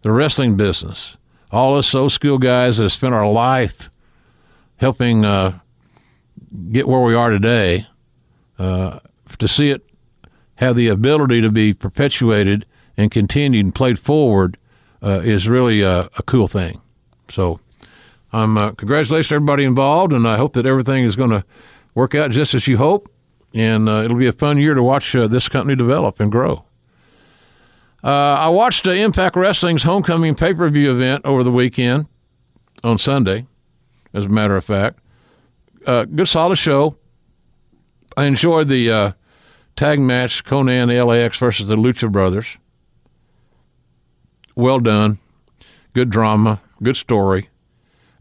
the 0.01 0.11
wrestling 0.11 0.57
business. 0.57 1.15
All 1.53 1.77
us 1.77 1.95
old 1.95 2.11
school 2.11 2.37
guys 2.37 2.77
that 2.77 2.83
have 2.83 2.91
spent 2.91 3.13
our 3.13 3.31
life 3.31 3.89
helping 4.75 5.23
uh, 5.23 5.59
get 6.69 6.85
where 6.85 6.99
we 6.99 7.15
are 7.15 7.29
today. 7.29 7.87
Uh, 8.59 8.99
to 9.37 9.47
see 9.47 9.69
it 9.69 9.85
have 10.55 10.75
the 10.75 10.89
ability 10.89 11.39
to 11.39 11.49
be 11.49 11.73
perpetuated 11.73 12.65
and 12.97 13.09
continued 13.09 13.63
and 13.63 13.73
played 13.73 13.97
forward 13.97 14.57
uh, 15.03 15.21
is 15.23 15.47
really 15.47 15.81
a, 15.81 16.09
a, 16.17 16.23
cool 16.25 16.47
thing. 16.47 16.81
So, 17.29 17.59
um, 18.33 18.57
uh, 18.57 18.71
congratulations 18.71 19.31
everybody 19.31 19.63
involved, 19.63 20.13
and 20.13 20.27
I 20.27 20.37
hope 20.37 20.53
that 20.53 20.65
everything 20.65 21.03
is 21.03 21.15
going 21.15 21.31
to 21.31 21.43
work 21.95 22.15
out 22.15 22.31
just 22.31 22.53
as 22.53 22.67
you 22.67 22.77
hope. 22.77 23.09
And 23.53 23.89
uh, 23.89 24.03
it'll 24.03 24.17
be 24.17 24.27
a 24.27 24.33
fun 24.33 24.57
year 24.57 24.73
to 24.73 24.83
watch 24.83 25.15
uh, 25.15 25.27
this 25.27 25.49
company 25.49 25.75
develop 25.75 26.19
and 26.19 26.31
grow. 26.31 26.63
Uh, 28.03 28.37
I 28.39 28.49
watched 28.49 28.87
uh, 28.87 28.91
Impact 28.91 29.35
Wrestling's 29.35 29.83
homecoming 29.83 30.35
pay 30.35 30.53
per 30.53 30.69
view 30.69 30.91
event 30.91 31.25
over 31.25 31.43
the 31.43 31.51
weekend 31.51 32.07
on 32.83 32.97
Sunday, 32.97 33.47
as 34.13 34.25
a 34.25 34.29
matter 34.29 34.55
of 34.55 34.63
fact. 34.63 34.99
good 35.85 36.27
solid 36.27 36.57
show. 36.57 36.95
I 38.15 38.25
enjoyed 38.25 38.69
the 38.69 39.15
tag 39.75 39.99
match 39.99 40.43
Konnan 40.43 40.87
LAX 41.05 41.37
versus 41.37 41.67
the 41.67 41.75
Lucha 41.75 42.11
Brothers. 42.11 42.57
Well 44.55 44.79
done. 44.79 45.17
Good 45.93 46.09
drama. 46.09 46.61
Good 46.81 46.97
story. 46.97 47.49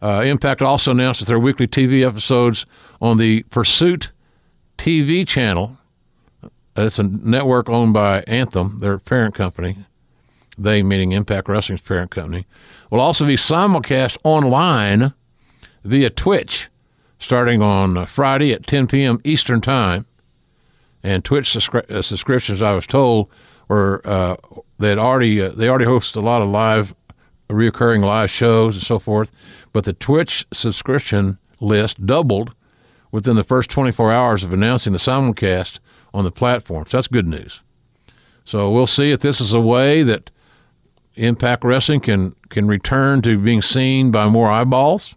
Uh, 0.03 0.23
Impact 0.25 0.63
also 0.63 0.93
announced 0.93 1.21
that 1.21 1.27
their 1.27 1.39
weekly 1.39 1.67
TV 1.67 2.07
episodes 2.07 2.65
on 3.01 3.19
the 3.19 3.43
Pursuit 3.45 4.11
TV 4.79 5.27
channel, 5.27 5.79
it's 6.75 6.99
a 6.99 7.03
network 7.03 7.69
owned 7.69 7.93
by 7.93 8.23
Anthem, 8.23 8.79
their 8.79 8.99
parent 8.99 9.35
company, 9.35 9.77
they 10.57 10.83
meaning 10.83 11.13
Impact 11.13 11.49
Wrestling's 11.49 11.83
parent 11.83 12.11
company, 12.11 12.47
will 12.91 13.01
also 13.01 13.27
be 13.27 13.37
simulcast 13.37 14.17
online 14.25 15.13
via 15.85 16.11
Twitch 16.11 16.69
starting 17.19 17.61
on 17.61 18.07
Friday 18.07 18.53
at 18.53 18.67
10 18.67 18.87
p.m. 18.87 19.21
Eastern 19.25 19.61
Time 19.61 20.07
and 21.03 21.25
Twitch 21.25 21.57
uh, 21.57 22.03
subscriptions, 22.03 22.63
I 22.63 22.73
was 22.73 22.87
told, 22.87 23.29
were 23.69 24.01
uh, 24.05 24.37
they 24.81 24.97
already 24.97 25.41
uh, 25.41 25.51
they 25.51 25.69
already 25.69 25.85
host 25.85 26.17
a 26.17 26.21
lot 26.21 26.43
of 26.43 26.49
live, 26.49 26.95
reoccurring 27.49 28.05
live 28.05 28.31
shows 28.31 28.77
and 28.77 28.85
so 28.85 28.99
forth. 28.99 29.31
But 29.73 29.85
the 29.85 29.93
Twitch 29.93 30.47
subscription 30.53 31.39
list 31.61 32.05
doubled 32.07 32.55
within 33.13 33.37
the 33.37 33.45
first 33.45 33.71
24 33.71 34.13
hours 34.13 34.45
of 34.45 34.53
announcing 34.53 34.93
the 34.93 34.99
simulcast 34.99 35.79
on 36.15 36.25
the 36.25 36.31
platform. 36.31 36.87
So 36.89 36.97
that's 36.97 37.09
good 37.09 37.27
news. 37.27 37.61
So 38.45 38.71
we'll 38.71 38.87
see 38.87 39.13
if 39.13 39.21
this 39.21 39.41
is 39.41 39.53
a 39.53 39.61
way 39.61 40.03
that 40.03 40.31
Impact 41.15 41.65
Wrestling 41.65 42.01
can 42.01 42.35
can 42.49 42.67
return 42.67 43.23
to 43.23 43.39
being 43.39 43.63
seen 43.63 44.11
by 44.11 44.27
more 44.29 44.51
eyeballs, 44.51 45.15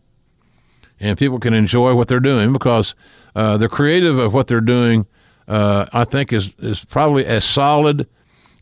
and 0.99 1.17
people 1.17 1.39
can 1.39 1.53
enjoy 1.53 1.95
what 1.95 2.07
they're 2.07 2.19
doing 2.19 2.51
because 2.53 2.93
uh, 3.35 3.57
they're 3.57 3.69
creative 3.69 4.17
of 4.17 4.33
what 4.33 4.47
they're 4.47 4.61
doing 4.61 5.07
uh, 5.47 5.85
I 5.93 6.03
think 6.03 6.31
is 6.33 6.53
is 6.59 6.85
probably 6.85 7.25
as 7.25 7.43
solid 7.43 8.07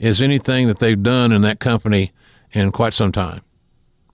as 0.01 0.22
anything 0.22 0.67
that 0.67 0.79
they've 0.79 1.01
done 1.01 1.31
in 1.31 1.41
that 1.43 1.60
company 1.60 2.12
in 2.51 2.72
quite 2.72 2.93
some 2.93 3.12
time, 3.12 3.41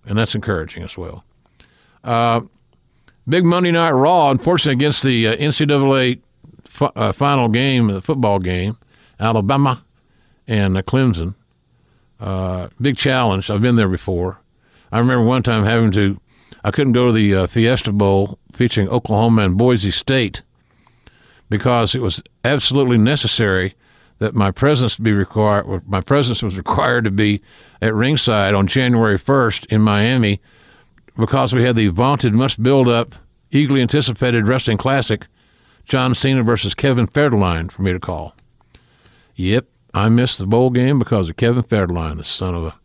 and 0.05 0.17
that's 0.17 0.35
encouraging 0.35 0.83
as 0.83 0.97
well. 0.97 1.23
Uh, 2.03 2.41
big 3.27 3.45
Monday 3.45 3.71
Night 3.71 3.91
Raw, 3.91 4.29
unfortunately, 4.29 4.77
against 4.77 5.03
the 5.03 5.27
uh, 5.27 5.35
NCAA 5.35 6.19
f- 6.65 6.91
uh, 6.95 7.11
final 7.11 7.47
game, 7.47 7.87
the 7.87 8.01
football 8.01 8.39
game, 8.39 8.77
Alabama 9.19 9.83
and 10.47 10.77
uh, 10.77 10.81
Clemson. 10.81 11.35
Uh, 12.19 12.69
big 12.81 12.97
challenge. 12.97 13.49
I've 13.49 13.61
been 13.61 13.75
there 13.75 13.89
before. 13.89 14.39
I 14.91 14.99
remember 14.99 15.25
one 15.25 15.43
time 15.43 15.63
having 15.63 15.91
to. 15.91 16.19
I 16.63 16.71
couldn't 16.71 16.93
go 16.93 17.07
to 17.07 17.13
the 17.13 17.47
Fiesta 17.47 17.91
Bowl 17.91 18.39
featuring 18.51 18.89
Oklahoma 18.89 19.43
and 19.43 19.57
Boise 19.57 19.91
State 19.91 20.41
because 21.49 21.95
it 21.95 22.01
was 22.01 22.21
absolutely 22.43 22.97
necessary 22.97 23.75
that 24.19 24.33
my 24.33 24.51
presence 24.51 24.97
be 24.97 25.11
required. 25.11 25.87
My 25.87 26.01
presence 26.01 26.41
was 26.41 26.57
required 26.57 27.03
to 27.05 27.11
be 27.11 27.39
at 27.81 27.93
ringside 27.93 28.53
on 28.53 28.67
January 28.67 29.17
1st 29.17 29.67
in 29.67 29.81
Miami, 29.81 30.41
because 31.15 31.53
we 31.53 31.63
had 31.63 31.75
the 31.75 31.87
vaunted, 31.87 32.33
must 32.33 32.61
build 32.61 32.87
up, 32.87 33.15
eagerly 33.51 33.81
anticipated 33.81 34.47
wrestling 34.47 34.77
classic, 34.77 35.27
John 35.85 36.13
Cena 36.15 36.43
versus 36.43 36.73
Kevin 36.73 37.07
Federline, 37.07 37.71
for 37.71 37.81
me 37.81 37.93
to 37.93 37.99
call. 37.99 38.35
Yep, 39.35 39.67
I 39.93 40.09
missed 40.09 40.39
the 40.39 40.47
bowl 40.47 40.69
game 40.69 40.99
because 40.99 41.29
of 41.29 41.37
Kevin 41.37 41.63
Federline, 41.63 42.17
the 42.17 42.23
son 42.23 42.55
of 42.55 42.63
a. 42.65 42.75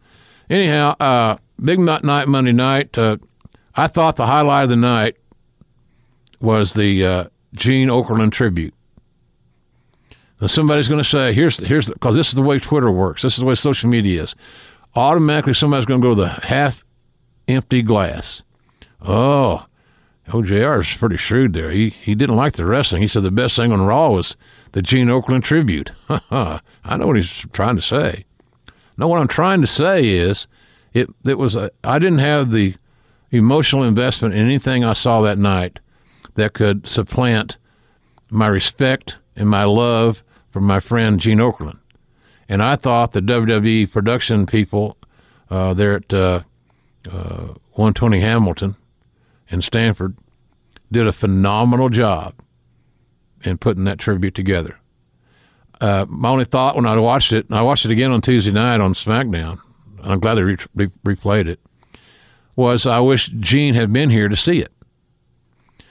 Anyhow, 0.50 0.94
uh, 1.00 1.36
big 1.62 1.78
night 1.78 2.28
Monday 2.28 2.52
night. 2.52 2.96
Uh, 2.96 3.16
I 3.74 3.86
thought 3.86 4.16
the 4.16 4.26
highlight 4.26 4.64
of 4.64 4.70
the 4.70 4.76
night 4.76 5.16
was 6.40 6.74
the 6.74 7.06
uh, 7.06 7.24
Gene 7.54 7.88
Okerlund 7.88 8.32
tribute. 8.32 8.74
Now 10.42 10.49
somebody's 10.49 10.88
going 10.88 10.99
to 10.99 11.08
say, 11.08 11.32
"Here's 11.32 11.61
here's 11.61 11.88
because 11.88 12.16
this 12.16 12.30
is 12.30 12.34
the 12.34 12.42
way 12.42 12.58
Twitter 12.58 12.90
works. 12.90 13.22
This 13.22 13.34
is 13.34 13.38
the 13.38 13.46
way 13.46 13.54
social 13.54 13.88
media 13.88 14.25
is. 14.25 14.34
Automatically, 14.96 15.54
somebody's 15.54 15.87
going 15.87 16.00
to 16.00 16.04
go 16.04 16.16
to 16.16 16.20
the 16.20 16.28
half 16.49 16.84
empty 17.46 17.80
glass. 17.80 18.42
Oh, 19.00 19.66
oh 20.26 20.32
OJR 20.32 20.80
is 20.80 20.96
pretty 20.96 21.16
shrewd 21.16 21.52
there. 21.52 21.70
He 21.70 21.90
he 21.90 22.16
didn't 22.16 22.34
like 22.34 22.54
the 22.54 22.64
wrestling. 22.64 23.02
He 23.02 23.06
said 23.06 23.22
the 23.22 23.30
best 23.30 23.54
thing 23.54 23.70
on 23.70 23.82
Raw 23.82 24.11
was 24.11 24.37
the 24.72 24.82
Gene 24.82 25.06
Okerlund 25.06 25.44
tribute. 25.44 25.92
I 26.08 26.61
know 26.96 27.06
what 27.06 27.14
he's 27.14 27.46
trying 27.52 27.76
to 27.76 27.82
say. 27.82 28.25
No, 28.99 29.06
what 29.06 29.20
I'm 29.20 29.28
trying 29.28 29.61
to 29.61 29.68
say 29.68 30.08
is, 30.08 30.49
it 30.92 31.08
it 31.25 31.38
was 31.38 31.54
a, 31.54 31.70
I 31.84 32.00
didn't 32.00 32.18
have 32.18 32.50
the 32.50 32.75
emotional 33.30 33.84
investment 33.84 34.34
in 34.34 34.44
anything 34.44 34.84
I 34.84 34.94
saw 34.94 35.20
that 35.20 35.38
night 35.38 35.78
that 36.34 36.52
could 36.52 36.88
supplant 36.88 37.58
my 38.28 38.49
respect 38.49 39.18
and 39.37 39.49
my 39.49 39.62
love 39.62 40.25
for 40.52 40.61
my 40.61 40.78
friend 40.78 41.18
Gene 41.18 41.38
Okerlund. 41.38 41.80
And 42.49 42.62
I 42.62 42.76
thought 42.76 43.12
the 43.12 43.21
WWE 43.21 43.90
production 43.90 44.47
people 44.47 44.99
uh, 45.50 45.75
there 45.75 45.94
at 45.97 46.12
uh, 46.12 46.42
uh, 47.11 47.54
120 47.73 48.21
Hamilton 48.21 48.76
in 49.49 49.62
Stamford 49.62 50.16
did 50.90 51.06
a 51.06 51.12
phenomenal 51.12 51.88
job 51.88 52.35
in 53.42 53.56
putting 53.59 53.85
that 53.85 53.99
tribute 53.99 54.35
together. 54.35 54.78
Uh, 55.80 56.04
my 56.09 56.28
only 56.28 56.44
thought 56.44 56.76
when 56.76 56.87
I 56.87 56.97
watched 56.99 57.32
it, 57.32 57.47
and 57.47 57.59
I 57.59 57.62
watched 57.62 57.87
it 57.87 57.90
again 57.90 58.12
on 58.12 58.21
Tuesday 58.21 58.52
night 58.52 58.80
on 58.80 58.92
SmackDown, 58.92 59.59
I'm 60.02 60.21
glad 60.21 60.35
they 60.35 60.42
re- 60.42 60.56
re- 60.75 60.90
replayed 61.04 61.49
it, 61.49 61.61
was 62.54 62.87
I 62.87 63.00
wish 63.00 63.28
Gene 63.28 63.75
had 63.75 63.92
been 63.92 64.11
here 64.11 64.28
to 64.28 64.37
see 64.37 64.61
it. 64.61 64.73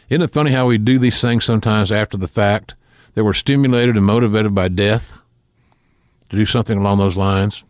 Isn't 0.10 0.22
it 0.22 0.32
funny 0.32 0.51
how 0.51 0.68
we 0.68 0.77
do 0.77 1.00
these 1.00 1.20
things 1.20 1.44
sometimes 1.44 1.91
after 1.91 2.18
the 2.18 2.27
fact 2.27 2.75
that 3.13 3.24
we're 3.24 3.34
stimulated 3.34 3.98
and 3.98 4.06
motivated 4.06 4.56
by 4.56 4.68
death 4.68 5.20
to 6.30 6.36
do 6.36 6.46
something 6.46 6.77
along 6.77 6.98
those 6.98 7.18
lines? 7.18 7.63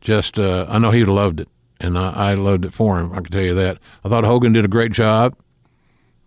Just, 0.00 0.38
uh, 0.38 0.66
I 0.68 0.78
know 0.78 0.90
have 0.90 1.08
loved 1.08 1.40
it, 1.40 1.48
and 1.80 1.98
I, 1.98 2.32
I, 2.32 2.34
loved 2.34 2.64
it 2.66 2.74
for 2.74 3.00
him. 3.00 3.12
I 3.12 3.16
can 3.16 3.32
tell 3.32 3.42
you 3.42 3.54
that. 3.54 3.78
I 4.04 4.08
thought 4.08 4.24
Hogan 4.24 4.52
did 4.52 4.64
a 4.64 4.68
great 4.68 4.92
job. 4.92 5.34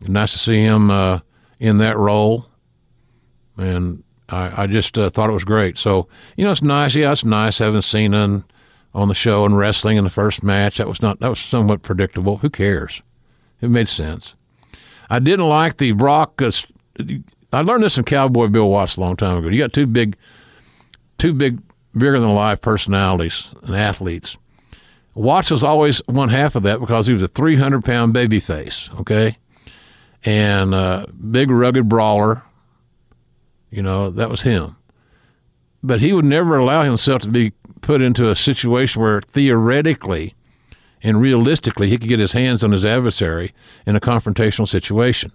Nice 0.02 0.32
to 0.34 0.40
see 0.40 0.62
him 0.62 0.90
uh, 0.90 1.20
in 1.60 1.78
that 1.78 1.98
role, 1.98 2.48
and 3.56 4.04
I, 4.30 4.64
I 4.64 4.68
just 4.68 4.98
uh, 4.98 5.10
thought 5.10 5.30
it 5.30 5.34
was 5.34 5.44
great. 5.44 5.78
So 5.78 6.08
you 6.36 6.44
know, 6.44 6.52
it's 6.52 6.62
nice. 6.62 6.96
Yeah, 6.96 7.12
it's 7.12 7.26
nice 7.26 7.60
having 7.60 7.82
seen 7.82 8.14
him 8.14 8.46
on 8.94 9.08
the 9.08 9.14
show 9.14 9.46
and 9.46 9.58
wrestling 9.58 9.98
in 9.98 10.04
the 10.04 10.10
first 10.10 10.44
match. 10.44 10.78
That 10.78 10.88
was 10.88 11.02
not 11.02 11.20
that 11.20 11.30
was 11.30 11.40
somewhat 11.40 11.82
predictable. 11.82 12.38
Who 12.38 12.50
cares? 12.50 13.02
It 13.62 13.70
made 13.70 13.88
sense. 13.88 14.36
I 15.10 15.20
didn't 15.20 15.48
like 15.48 15.78
the 15.78 15.94
Brock. 15.94 16.42
Uh, 16.42 16.52
I 17.52 17.62
learned 17.62 17.84
this 17.84 17.96
from 17.96 18.04
Cowboy 18.04 18.48
Bill 18.48 18.70
Watts 18.70 18.98
a 18.98 19.02
long 19.02 19.16
time 19.16 19.38
ago. 19.38 19.48
You 19.48 19.60
got 19.60 19.74
two 19.74 19.88
big, 19.88 20.18
two 21.18 21.34
big, 21.34 21.60
bigger 21.94 22.20
than 22.20 22.34
life 22.36 22.62
personalities 22.62 23.54
and 23.64 23.76
athletes. 23.76 24.38
Watts 25.16 25.50
was 25.50 25.64
always 25.64 26.00
one 26.06 26.30
half 26.30 26.56
of 26.56 26.64
that 26.64 26.80
because 26.80 27.08
he 27.08 27.14
was 27.14 27.22
a 27.22 27.28
300 27.28 27.84
pound 27.84 28.14
baby 28.14 28.40
face, 28.40 28.90
okay? 29.00 29.38
And 30.24 30.74
uh, 30.74 31.08
big, 31.32 31.50
rugged 31.50 31.88
brawler. 31.90 32.44
You 33.72 33.82
know, 33.82 34.10
that 34.10 34.30
was 34.30 34.42
him. 34.42 34.78
But 35.82 36.02
he 36.02 36.14
would 36.14 36.26
never 36.26 36.58
allow 36.58 36.84
himself 36.84 37.22
to 37.24 37.30
be 37.30 37.54
put 37.82 38.02
into 38.02 38.30
a 38.30 38.36
situation 38.36 39.02
where 39.02 39.22
theoretically 39.22 40.36
and 41.02 41.22
realistically 41.22 41.90
he 41.90 41.98
could 41.98 42.10
get 42.10 42.20
his 42.20 42.34
hands 42.34 42.64
on 42.64 42.72
his 42.72 42.86
adversary 42.86 43.54
in 43.86 43.96
a 43.96 44.00
confrontational 44.02 44.68
situation. 44.68 45.32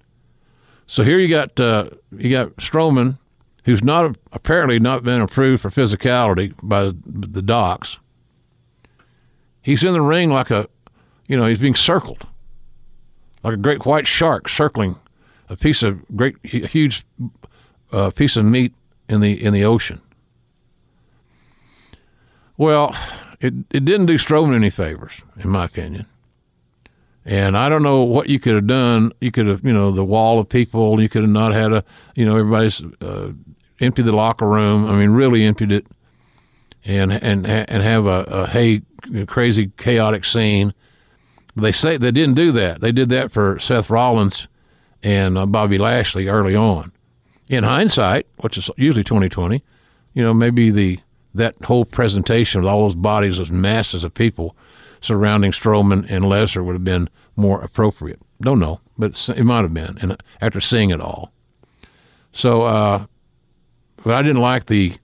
So 0.86 1.04
here 1.04 1.18
you 1.18 1.28
got 1.28 1.58
uh, 1.58 1.90
you 2.16 2.30
got 2.30 2.56
Strowman, 2.56 3.18
who's 3.64 3.82
not 3.82 4.16
apparently 4.32 4.78
not 4.78 5.02
been 5.02 5.20
approved 5.20 5.62
for 5.62 5.70
physicality 5.70 6.54
by 6.62 6.92
the 7.04 7.42
docs. 7.42 7.98
He's 9.62 9.84
in 9.84 9.92
the 9.92 10.00
ring 10.00 10.30
like 10.30 10.50
a, 10.50 10.68
you 11.28 11.36
know, 11.36 11.46
he's 11.46 11.60
being 11.60 11.76
circled, 11.76 12.26
like 13.44 13.54
a 13.54 13.56
great 13.56 13.86
white 13.86 14.06
shark 14.06 14.48
circling 14.48 14.96
a 15.52 15.56
piece 15.56 15.82
of 15.82 16.04
great 16.16 16.36
huge 16.44 17.04
uh, 17.92 18.10
piece 18.10 18.36
of 18.36 18.44
meat 18.44 18.74
in 19.08 19.20
the 19.20 19.32
in 19.44 19.52
the 19.52 19.64
ocean. 19.64 20.00
Well, 22.56 22.96
it, 23.40 23.54
it 23.70 23.84
didn't 23.84 24.06
do 24.06 24.14
Strowman 24.14 24.54
any 24.54 24.70
favors, 24.70 25.20
in 25.36 25.50
my 25.50 25.64
opinion. 25.64 26.06
And 27.24 27.56
I 27.56 27.68
don't 27.68 27.82
know 27.84 28.02
what 28.02 28.28
you 28.28 28.40
could 28.40 28.54
have 28.54 28.66
done. 28.66 29.12
You 29.20 29.30
could 29.30 29.46
have, 29.46 29.64
you 29.64 29.72
know, 29.72 29.92
the 29.92 30.04
wall 30.04 30.40
of 30.40 30.48
people. 30.48 31.00
You 31.00 31.08
could 31.08 31.22
have 31.22 31.30
not 31.30 31.52
had 31.52 31.72
a, 31.72 31.84
you 32.16 32.24
know, 32.24 32.36
everybody's 32.36 32.82
uh, 33.00 33.32
empty 33.80 34.02
the 34.02 34.12
locker 34.12 34.48
room. 34.48 34.86
I 34.86 34.96
mean, 34.96 35.10
really 35.10 35.44
emptied 35.44 35.70
it, 35.70 35.86
and 36.84 37.12
and 37.12 37.46
and 37.46 37.82
have 37.82 38.06
a, 38.06 38.24
a 38.24 38.46
hey 38.48 38.82
crazy 39.26 39.70
chaotic 39.76 40.24
scene. 40.24 40.74
They 41.54 41.72
say 41.72 41.96
they 41.96 42.10
didn't 42.10 42.34
do 42.34 42.50
that. 42.52 42.80
They 42.80 42.92
did 42.92 43.08
that 43.10 43.30
for 43.30 43.58
Seth 43.58 43.88
Rollins 43.88 44.48
and 45.02 45.38
uh, 45.38 45.46
Bobby 45.46 45.78
Lashley 45.78 46.28
early 46.28 46.56
on. 46.56 46.92
In 47.48 47.64
hindsight, 47.64 48.26
which 48.38 48.58
is 48.58 48.70
usually 48.76 49.04
twenty 49.04 49.28
twenty, 49.28 49.62
you 50.14 50.24
know, 50.24 50.34
maybe 50.34 50.70
the 50.70 50.98
that 51.34 51.54
whole 51.64 51.84
presentation 51.84 52.62
with 52.62 52.68
all 52.68 52.82
those 52.82 52.94
bodies, 52.94 53.38
those 53.38 53.50
masses 53.50 54.02
of 54.02 54.12
people 54.12 54.56
surrounding 55.02 55.52
Strowman 55.52 56.06
and 56.08 56.24
Lesnar 56.24 56.64
would 56.64 56.72
have 56.72 56.84
been 56.84 57.10
more 57.36 57.60
appropriate. 57.60 58.20
Don't 58.40 58.58
know, 58.58 58.80
but 58.96 59.28
it 59.36 59.44
might 59.44 59.62
have 59.62 59.74
been. 59.74 59.98
And 60.00 60.20
after 60.40 60.60
seeing 60.60 60.90
it 60.90 61.00
all, 61.00 61.32
so 62.32 62.62
uh, 62.62 63.06
but 64.02 64.14
I 64.14 64.22
didn't 64.22 64.42
like 64.42 64.66
the. 64.66 64.94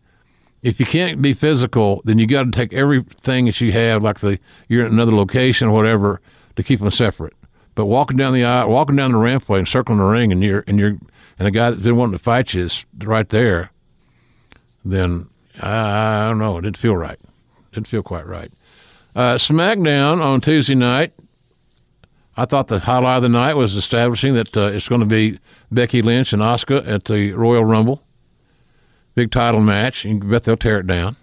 If 0.61 0.81
you 0.81 0.87
can't 0.87 1.23
be 1.23 1.35
physical, 1.35 2.03
then 2.05 2.19
you 2.19 2.27
got 2.27 2.43
to 2.43 2.51
take 2.51 2.73
everything 2.73 3.45
that 3.45 3.61
you 3.61 3.71
have, 3.71 4.03
like 4.03 4.19
the 4.19 4.41
you're 4.69 4.85
in 4.85 4.93
another 4.93 5.15
location 5.15 5.69
or 5.69 5.75
whatever, 5.75 6.21
to 6.57 6.65
keep 6.65 6.81
them 6.81 6.91
separate. 6.91 7.35
But 7.77 7.87
walking 7.87 8.17
down 8.17 8.33
the 8.33 8.45
aisle, 8.45 8.69
walking 8.71 8.97
down 8.97 9.13
the 9.13 9.19
rampway 9.19 9.59
and 9.59 9.69
circling 9.69 9.99
the 9.99 10.05
ring, 10.05 10.33
and 10.33 10.43
you're 10.43 10.65
and 10.67 10.79
you're 10.81 10.99
and 11.39 11.47
the 11.47 11.53
guy 11.53 11.71
that's 11.71 11.83
been 11.83 11.97
wanting 11.97 12.19
to 12.19 12.23
fight 12.23 12.55
you 12.55 12.65
is 12.65 12.85
right 13.05 13.29
there, 13.29 13.71
then 14.85 15.29
I, 15.61 16.25
I 16.25 16.29
don't 16.29 16.39
know. 16.39 16.59
It 16.59 16.63
didn't 16.63 16.77
feel 16.77 16.97
right. 16.97 17.19
It 17.21 17.75
didn't 17.75 17.87
feel 17.87 18.03
quite 18.03 18.27
right. 18.27 18.51
Uh, 19.19 19.35
SmackDown 19.35 20.23
on 20.23 20.41
Tuesday 20.41 20.77
night. 20.77 21.13
I 22.37 22.45
thought 22.45 22.69
the 22.69 22.79
highlight 22.79 23.17
of 23.17 23.23
the 23.25 23.29
night 23.29 23.55
was 23.55 23.75
establishing 23.75 24.35
that 24.35 24.57
uh, 24.57 24.67
it's 24.67 24.89
going 24.89 25.01
to 25.01 25.09
be 25.09 25.41
Becky 25.73 26.03
Lynch 26.03 26.33
and 26.33 26.41
Asuka 26.41 26.87
at 26.87 27.07
the 27.07 27.33
Royal 27.33 27.65
Rumble. 27.65 28.01
Big 29.17 29.33
title 29.33 29.61
match. 29.61 30.05
You 30.05 30.21
bet 30.21 30.45
they'll 30.45 30.57
tear 30.57 30.79
it 30.79 30.87
down. 30.87 31.17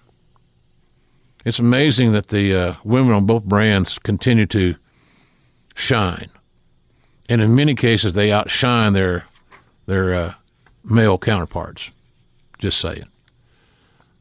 It's 1.45 1.57
amazing 1.57 2.11
that 2.11 2.27
the 2.27 2.53
uh, 2.53 2.73
women 2.83 3.13
on 3.13 3.25
both 3.25 3.45
brands 3.45 3.97
continue 3.97 4.47
to 4.47 4.75
shine, 5.73 6.31
and 7.29 7.41
in 7.41 7.55
many 7.55 7.75
cases 7.75 8.13
they 8.13 8.29
outshine 8.29 8.91
their 8.91 9.23
their 9.85 10.13
uh, 10.13 10.33
male 10.83 11.17
counterparts. 11.17 11.91
Just 12.59 12.81
saying. 12.81 13.05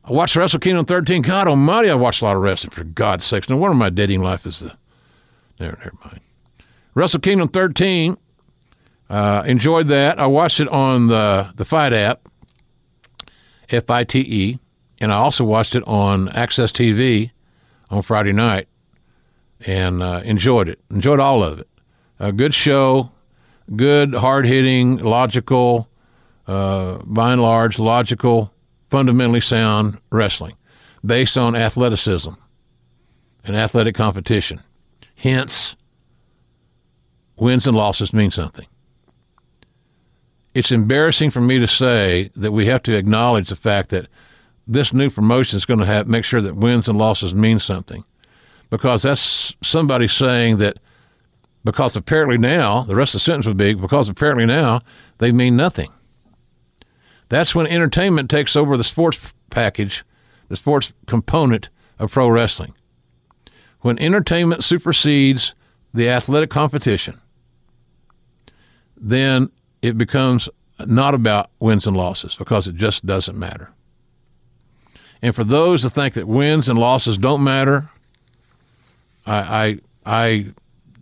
I 0.06 0.12
watched 0.12 0.36
Wrestle 0.36 0.60
Kingdom 0.60 0.84
13. 0.84 1.22
God 1.22 1.48
Almighty, 1.48 1.88
I 1.88 1.94
watched 1.94 2.20
a 2.20 2.26
lot 2.26 2.36
of 2.36 2.42
wrestling 2.42 2.70
for 2.72 2.84
God's 2.84 3.24
sakes. 3.24 3.48
No 3.48 3.56
wonder 3.56 3.74
my 3.74 3.88
dating 3.88 4.22
life 4.22 4.44
is 4.44 4.60
the. 4.60 4.76
Never, 5.58 5.78
never 5.78 5.96
mind. 6.04 6.20
Wrestle 6.94 7.20
Kingdom 7.20 7.48
13. 7.48 8.18
Uh, 9.08 9.42
enjoyed 9.46 9.88
that. 9.88 10.18
I 10.18 10.26
watched 10.26 10.60
it 10.60 10.68
on 10.68 11.06
the 11.06 11.52
the 11.56 11.64
Fight 11.64 11.92
app, 11.92 12.28
F 13.70 13.88
I 13.88 14.04
T 14.04 14.20
E, 14.20 14.58
and 14.98 15.12
I 15.12 15.16
also 15.16 15.44
watched 15.44 15.74
it 15.74 15.82
on 15.86 16.28
Access 16.30 16.72
TV 16.72 17.30
on 17.90 18.02
Friday 18.02 18.32
night, 18.32 18.66
and 19.60 20.02
uh, 20.02 20.22
enjoyed 20.24 20.68
it. 20.68 20.80
Enjoyed 20.90 21.20
all 21.20 21.42
of 21.42 21.60
it. 21.60 21.68
A 22.18 22.32
good 22.32 22.54
show, 22.54 23.12
good, 23.76 24.14
hard 24.14 24.46
hitting, 24.46 24.96
logical, 24.98 25.88
uh, 26.46 26.98
by 27.04 27.32
and 27.32 27.42
large, 27.42 27.78
logical 27.78 28.53
fundamentally 28.94 29.40
sound 29.40 29.98
wrestling 30.12 30.56
based 31.04 31.36
on 31.36 31.56
athleticism 31.56 32.30
and 33.42 33.56
athletic 33.56 33.92
competition. 33.92 34.60
Hence, 35.16 35.74
wins 37.36 37.66
and 37.66 37.76
losses 37.76 38.12
mean 38.12 38.30
something. 38.30 38.68
It's 40.54 40.70
embarrassing 40.70 41.30
for 41.30 41.40
me 41.40 41.58
to 41.58 41.66
say 41.66 42.30
that 42.36 42.52
we 42.52 42.66
have 42.66 42.84
to 42.84 42.94
acknowledge 42.94 43.48
the 43.48 43.56
fact 43.56 43.88
that 43.88 44.06
this 44.64 44.92
new 44.92 45.10
promotion 45.10 45.56
is 45.56 45.66
going 45.66 45.80
to 45.80 45.86
have 45.86 46.06
make 46.06 46.24
sure 46.24 46.40
that 46.40 46.54
wins 46.54 46.88
and 46.88 46.96
losses 46.96 47.34
mean 47.34 47.58
something, 47.58 48.04
because 48.70 49.02
that's 49.02 49.56
somebody 49.60 50.06
saying 50.06 50.58
that 50.58 50.78
because 51.64 51.96
apparently 51.96 52.38
now 52.38 52.82
the 52.82 52.94
rest 52.94 53.16
of 53.16 53.18
the 53.18 53.24
sentence 53.24 53.48
would 53.48 53.56
be 53.56 53.74
because 53.74 54.08
apparently 54.08 54.46
now 54.46 54.82
they 55.18 55.32
mean 55.32 55.56
nothing. 55.56 55.92
That's 57.28 57.54
when 57.54 57.66
entertainment 57.66 58.30
takes 58.30 58.56
over 58.56 58.76
the 58.76 58.84
sports 58.84 59.34
package, 59.50 60.04
the 60.48 60.56
sports 60.56 60.92
component 61.06 61.68
of 61.98 62.12
pro 62.12 62.28
wrestling. 62.28 62.74
When 63.80 63.98
entertainment 63.98 64.64
supersedes 64.64 65.54
the 65.92 66.08
athletic 66.08 66.50
competition, 66.50 67.20
then 68.96 69.50
it 69.82 69.98
becomes 69.98 70.48
not 70.86 71.14
about 71.14 71.50
wins 71.60 71.86
and 71.86 71.96
losses 71.96 72.34
because 72.36 72.66
it 72.66 72.74
just 72.74 73.06
doesn't 73.06 73.38
matter. 73.38 73.70
And 75.22 75.34
for 75.34 75.44
those 75.44 75.82
that 75.82 75.90
think 75.90 76.14
that 76.14 76.26
wins 76.26 76.68
and 76.68 76.78
losses 76.78 77.16
don't 77.16 77.44
matter, 77.44 77.90
I, 79.26 79.78
I, 80.06 80.24
I 80.26 80.46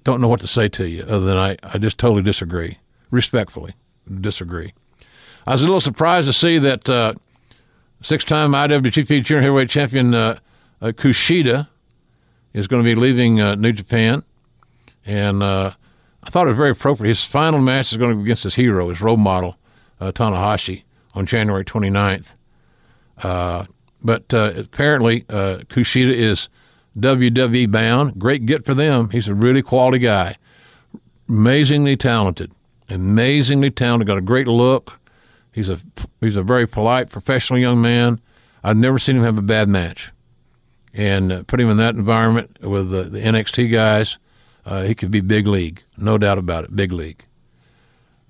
don't 0.05 0.21
know 0.21 0.29
what 0.29 0.41
to 0.41 0.49
say 0.49 0.69
to 0.69 0.89
you 0.89 1.03
other 1.03 1.21
than 1.21 1.37
I, 1.37 1.57
I 1.63 1.79
just 1.79 1.99
totally 1.99 2.23
disagree, 2.23 2.79
respectfully 3.11 3.75
disagree. 4.21 4.75
I 5.47 5.53
was 5.53 5.63
a 5.63 5.65
little 5.65 5.81
surprised 5.81 6.29
to 6.29 6.33
see 6.33 6.59
that 6.59 6.89
uh, 6.89 7.15
six-time 8.01 8.53
IWGP 8.53 9.25
Junior 9.25 9.43
Heavyweight 9.43 9.71
Champion 9.71 10.15
uh, 10.15 10.39
uh, 10.81 10.87
Kushida 10.89 11.69
is 12.53 12.69
going 12.69 12.83
to 12.83 12.89
be 12.89 12.95
leaving 12.95 13.41
uh, 13.41 13.57
New 13.57 13.73
Japan, 13.73 14.23
and 15.05 15.43
uh, 15.43 15.73
I 16.23 16.31
thought 16.31 16.47
it 16.47 16.51
was 16.51 16.57
very 16.57 16.71
appropriate. 16.71 17.09
His 17.09 17.25
final 17.25 17.61
match 17.61 17.91
is 17.91 17.99
going 17.99 18.11
to 18.11 18.17
be 18.17 18.23
against 18.23 18.45
his 18.45 18.55
hero, 18.55 18.89
his 18.89 19.01
role 19.01 19.17
model, 19.17 19.57
Tanahashi, 20.01 20.85
on 21.15 21.27
January 21.27 21.65
29th. 21.65 22.35
but 24.01 24.33
apparently, 24.33 25.23
Kushida 25.23 26.13
is 26.13 26.49
WWE 26.99 27.71
bound. 27.71 28.19
Great 28.19 28.47
get 28.47 28.65
for 28.65 28.75
them. 28.75 29.11
He's 29.11 29.29
a 29.29 29.35
really 29.35 29.63
quality 29.63 29.99
guy, 29.99 30.37
amazingly 31.29 31.97
talented, 31.97 32.53
amazingly 32.89 33.71
talented. 33.71 34.07
Got 34.07 34.19
a 34.19 34.23
great 34.23 34.47
look 34.47 35.01
He's 35.53 35.69
a 35.69 35.79
he's 36.21 36.37
a 36.37 36.43
very 36.43 36.67
polite, 36.67 37.11
professional 37.11 37.59
young 37.59 37.81
man. 37.81 38.21
I've 38.65 38.77
never 38.77 38.99
seen 38.99 39.17
him 39.17 39.25
have 39.25 39.39
a 39.39 39.43
bad 39.43 39.69
match, 39.69 40.13
and 40.95 41.31
uh, 41.31 41.43
put 41.45 41.61
him 41.61 41.69
in 41.69 41.77
that 41.77 41.95
environment 41.95 42.59
with 42.63 42.91
the, 42.91 43.05
the 43.05 43.21
NXT 43.21 43.71
guys, 43.71 44.17
uh, 44.65 44.83
he 44.83 44.95
could 44.95 45.11
be 45.11 45.21
big 45.21 45.47
league, 45.47 45.83
no 45.97 46.17
doubt 46.17 46.39
about 46.39 46.65
it, 46.65 46.75
big 46.75 46.93
league. 46.93 47.25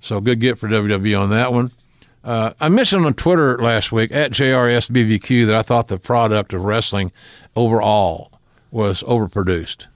So 0.01 0.21
good 0.21 0.41
get 0.41 0.59
for 0.59 0.69
WWE 0.69 1.19
on 1.21 1.31
that 1.31 1.53
one. 1.53 1.71
Uh, 2.25 2.53
I 2.61 2.69
mentioned 2.69 3.05
on 3.05 3.15
Twitter 3.15 3.59
last 3.59 3.93
week 3.93 4.11
at 4.13 4.33
JRSBBQ 4.33 5.47
that 5.47 5.55
I 5.55 5.63
thought 5.63 5.89
the 5.89 5.99
product 5.99 6.53
of 6.53 6.65
wrestling 6.65 7.13
overall 7.55 8.33
was 8.71 9.03
overproduced, 9.03 9.87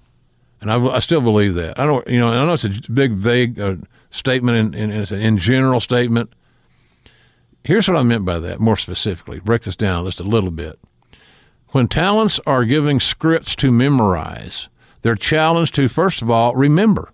and 0.61 0.71
I, 0.71 0.85
I 0.87 0.99
still 1.01 1.21
believe 1.21 1.55
that. 1.55 1.79
I 1.79 1.87
don't, 1.87 2.07
you 2.07 2.19
know, 2.19 2.29
I 2.29 2.45
know 2.45 2.53
it's 2.53 2.65
a 2.65 2.93
big, 2.93 3.13
vague 3.13 3.59
uh, 3.59 3.77
statement, 4.11 4.59
and, 4.59 4.75
and 4.75 4.93
it's 4.93 5.13
an 5.13 5.21
in 5.21 5.39
general 5.39 5.81
statement 5.81 6.33
Here's 7.67 7.89
what 7.89 7.97
I 7.97 8.05
meant 8.05 8.25
by 8.25 8.39
that 8.39 8.61
more 8.61 8.77
specifically. 8.77 9.41
Break 9.41 9.63
this 9.63 9.75
down 9.75 10.05
just 10.05 10.21
a 10.21 10.23
little 10.23 10.53
bit. 10.53 10.79
When 11.71 11.89
talents 11.89 12.39
are 12.47 12.65
giving 12.65 13.01
scripts 13.01 13.57
to 13.57 13.73
memorize, 13.73 14.69
they're 15.03 15.17
challenged 15.17 15.75
to, 15.75 15.89
first 15.89 16.23
of 16.23 16.31
all, 16.31 16.55
remember. 16.55 17.11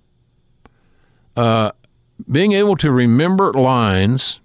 Uh, 1.35 1.73
being 2.31 2.53
able 2.53 2.77
to 2.77 2.91
remember 2.91 3.55
lines 3.55 4.41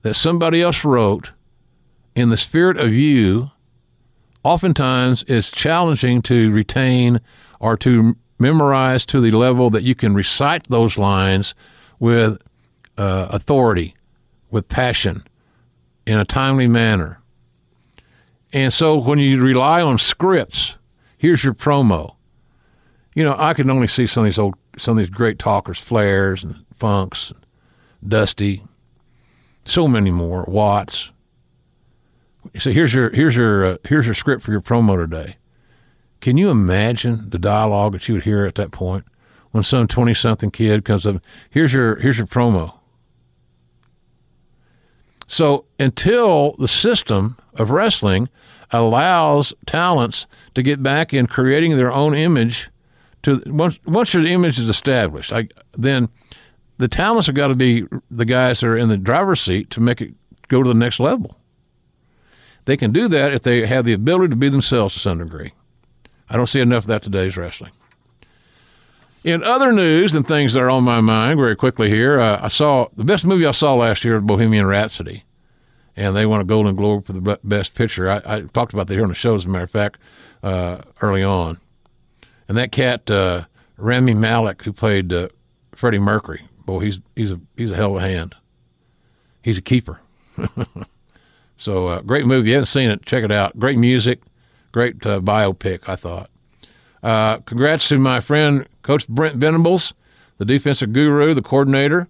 that 0.00 0.14
somebody 0.14 0.62
else 0.62 0.86
wrote 0.86 1.32
in 2.14 2.30
the 2.30 2.36
spirit 2.38 2.78
of 2.78 2.94
you 2.94 3.50
oftentimes 4.42 5.22
is 5.24 5.50
challenging 5.50 6.22
to 6.22 6.50
retain 6.50 7.20
or 7.60 7.76
to 7.76 8.16
memorize 8.38 9.04
to 9.04 9.20
the 9.20 9.32
level 9.32 9.68
that 9.68 9.82
you 9.82 9.94
can 9.94 10.14
recite 10.14 10.64
those 10.70 10.96
lines 10.96 11.54
with 11.98 12.40
uh, 12.96 13.26
authority 13.28 13.94
with 14.50 14.68
passion 14.68 15.24
in 16.06 16.18
a 16.18 16.24
timely 16.24 16.66
manner. 16.66 17.20
And 18.52 18.72
so 18.72 19.00
when 19.00 19.18
you 19.18 19.42
rely 19.42 19.82
on 19.82 19.98
scripts, 19.98 20.76
here's 21.18 21.42
your 21.42 21.54
promo. 21.54 22.14
You 23.14 23.24
know, 23.24 23.34
I 23.38 23.54
can 23.54 23.70
only 23.70 23.88
see 23.88 24.06
some 24.06 24.22
of 24.22 24.26
these 24.26 24.38
old, 24.38 24.54
some 24.76 24.92
of 24.92 24.98
these 24.98 25.10
great 25.10 25.38
talkers, 25.38 25.78
Flairs 25.78 26.44
and 26.44 26.64
Funks, 26.74 27.30
and 27.30 27.44
Dusty, 28.10 28.62
so 29.64 29.88
many 29.88 30.10
more, 30.10 30.44
Watts. 30.46 31.12
So 32.58 32.70
here's 32.70 32.92
your 32.94 33.10
here's 33.10 33.36
your 33.36 33.64
uh, 33.64 33.76
here's 33.84 34.06
your 34.06 34.14
script 34.14 34.42
for 34.42 34.52
your 34.52 34.60
promo 34.60 34.96
today. 34.96 35.36
Can 36.20 36.36
you 36.36 36.50
imagine 36.50 37.30
the 37.30 37.38
dialogue 37.38 37.92
that 37.92 38.06
you 38.08 38.14
would 38.14 38.24
hear 38.24 38.44
at 38.44 38.54
that 38.56 38.70
point 38.70 39.04
when 39.50 39.62
some 39.62 39.88
twenty 39.88 40.14
something 40.14 40.50
kid 40.50 40.84
comes 40.84 41.06
up? 41.06 41.22
Here's 41.50 41.72
your 41.72 41.96
here's 41.96 42.18
your 42.18 42.26
promo. 42.26 42.78
So 45.26 45.66
until 45.78 46.52
the 46.58 46.68
system 46.68 47.36
of 47.54 47.70
wrestling 47.70 48.28
allows 48.70 49.54
talents 49.66 50.26
to 50.54 50.62
get 50.62 50.82
back 50.82 51.14
in 51.14 51.26
creating 51.26 51.76
their 51.76 51.92
own 51.92 52.14
image 52.14 52.70
to 53.22 53.42
once 53.46 53.78
once 53.86 54.12
your 54.12 54.24
image 54.24 54.58
is 54.58 54.68
established, 54.68 55.32
I, 55.32 55.48
then 55.72 56.08
the 56.76 56.88
talents 56.88 57.26
have 57.26 57.36
got 57.36 57.48
to 57.48 57.54
be 57.54 57.86
the 58.10 58.24
guys 58.24 58.60
that 58.60 58.66
are 58.66 58.76
in 58.76 58.88
the 58.88 58.98
driver's 58.98 59.40
seat 59.40 59.70
to 59.70 59.80
make 59.80 60.00
it 60.00 60.14
go 60.48 60.62
to 60.62 60.68
the 60.68 60.74
next 60.74 61.00
level. 61.00 61.38
They 62.66 62.76
can 62.76 62.92
do 62.92 63.08
that 63.08 63.32
if 63.32 63.42
they 63.42 63.66
have 63.66 63.84
the 63.84 63.92
ability 63.92 64.30
to 64.30 64.36
be 64.36 64.48
themselves 64.48 64.94
to 64.94 65.00
some 65.00 65.18
degree. 65.18 65.52
I 66.28 66.36
don't 66.36 66.46
see 66.46 66.60
enough 66.60 66.84
of 66.84 66.88
that 66.88 67.02
today's 67.02 67.36
wrestling. 67.36 67.72
In 69.24 69.42
other 69.42 69.72
news 69.72 70.14
and 70.14 70.26
things 70.26 70.52
that 70.52 70.60
are 70.60 70.68
on 70.68 70.84
my 70.84 71.00
mind 71.00 71.38
very 71.38 71.56
quickly 71.56 71.88
here, 71.88 72.20
uh, 72.20 72.40
I 72.42 72.48
saw 72.48 72.88
the 72.94 73.04
best 73.04 73.26
movie 73.26 73.46
I 73.46 73.52
saw 73.52 73.74
last 73.74 74.04
year 74.04 74.20
Bohemian 74.20 74.66
Rhapsody, 74.66 75.24
and 75.96 76.14
they 76.14 76.26
won 76.26 76.42
a 76.42 76.44
Golden 76.44 76.76
Globe 76.76 77.06
for 77.06 77.14
the 77.14 77.38
best 77.42 77.74
picture. 77.74 78.10
I, 78.10 78.20
I 78.26 78.40
talked 78.42 78.74
about 78.74 78.86
that 78.88 78.92
here 78.92 79.02
on 79.02 79.08
the 79.08 79.14
show, 79.14 79.34
as 79.34 79.46
a 79.46 79.48
matter 79.48 79.64
of 79.64 79.70
fact, 79.70 79.98
uh, 80.42 80.82
early 81.00 81.22
on. 81.22 81.58
And 82.48 82.58
that 82.58 82.70
cat, 82.70 83.10
uh, 83.10 83.46
Rami 83.78 84.12
Malek, 84.12 84.60
who 84.60 84.74
played 84.74 85.10
uh, 85.10 85.28
Freddie 85.74 85.98
Mercury, 85.98 86.46
boy, 86.66 86.80
he's 86.80 87.00
he's 87.16 87.32
a 87.32 87.40
he's 87.56 87.70
a 87.70 87.76
hell 87.76 87.96
of 87.96 88.02
a 88.02 88.06
hand. 88.06 88.34
He's 89.40 89.56
a 89.56 89.62
keeper. 89.62 90.02
so 91.56 91.86
uh, 91.86 92.00
great 92.02 92.26
movie. 92.26 92.42
If 92.42 92.46
You 92.48 92.54
haven't 92.56 92.66
seen 92.66 92.90
it? 92.90 93.06
Check 93.06 93.24
it 93.24 93.32
out. 93.32 93.58
Great 93.58 93.78
music, 93.78 94.20
great 94.70 95.06
uh, 95.06 95.20
biopic. 95.20 95.88
I 95.88 95.96
thought. 95.96 96.28
Uh, 97.02 97.38
congrats 97.38 97.88
to 97.88 97.96
my 97.96 98.20
friend 98.20 98.66
Coach 98.84 99.08
Brent 99.08 99.36
Venables, 99.36 99.94
the 100.36 100.44
defensive 100.44 100.92
guru, 100.92 101.34
the 101.34 101.42
coordinator 101.42 102.06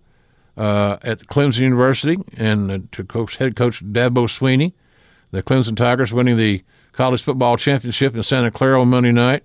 uh, 0.56 0.98
at 1.02 1.20
Clemson 1.20 1.60
University, 1.60 2.18
and 2.36 2.70
uh, 2.70 2.78
to 2.92 3.04
coach 3.04 3.36
head 3.36 3.56
coach 3.56 3.82
Dabo 3.82 4.26
Swinney. 4.26 4.72
the 5.30 5.42
Clemson 5.42 5.76
Tigers 5.76 6.12
winning 6.12 6.36
the 6.36 6.62
college 6.92 7.22
football 7.22 7.56
championship 7.56 8.14
in 8.14 8.22
Santa 8.24 8.50
Clara 8.50 8.80
on 8.80 8.88
Monday 8.88 9.12
night. 9.12 9.44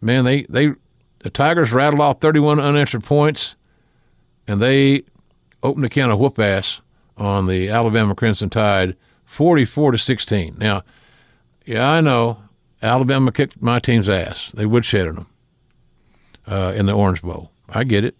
Man, 0.00 0.24
they 0.24 0.42
they 0.48 0.72
the 1.20 1.30
Tigers 1.30 1.72
rattled 1.72 2.02
off 2.02 2.20
31 2.20 2.58
unanswered 2.60 3.04
points, 3.04 3.54
and 4.46 4.60
they 4.60 5.04
opened 5.62 5.86
a 5.86 5.88
can 5.88 6.10
of 6.10 6.18
whoop 6.18 6.38
ass 6.40 6.80
on 7.16 7.46
the 7.46 7.68
Alabama 7.68 8.14
Crimson 8.14 8.50
Tide, 8.50 8.96
44 9.24 9.92
to 9.92 9.98
16. 9.98 10.56
Now, 10.58 10.82
yeah, 11.64 11.88
I 11.88 12.00
know 12.00 12.38
Alabama 12.82 13.30
kicked 13.30 13.62
my 13.62 13.78
team's 13.78 14.08
ass. 14.08 14.50
They 14.50 14.64
woodshedded 14.64 15.14
them 15.14 15.28
uh, 16.46 16.72
in 16.76 16.86
the 16.86 16.92
Orange 16.92 17.22
Bowl. 17.22 17.50
I 17.68 17.84
get 17.84 18.04
it. 18.04 18.16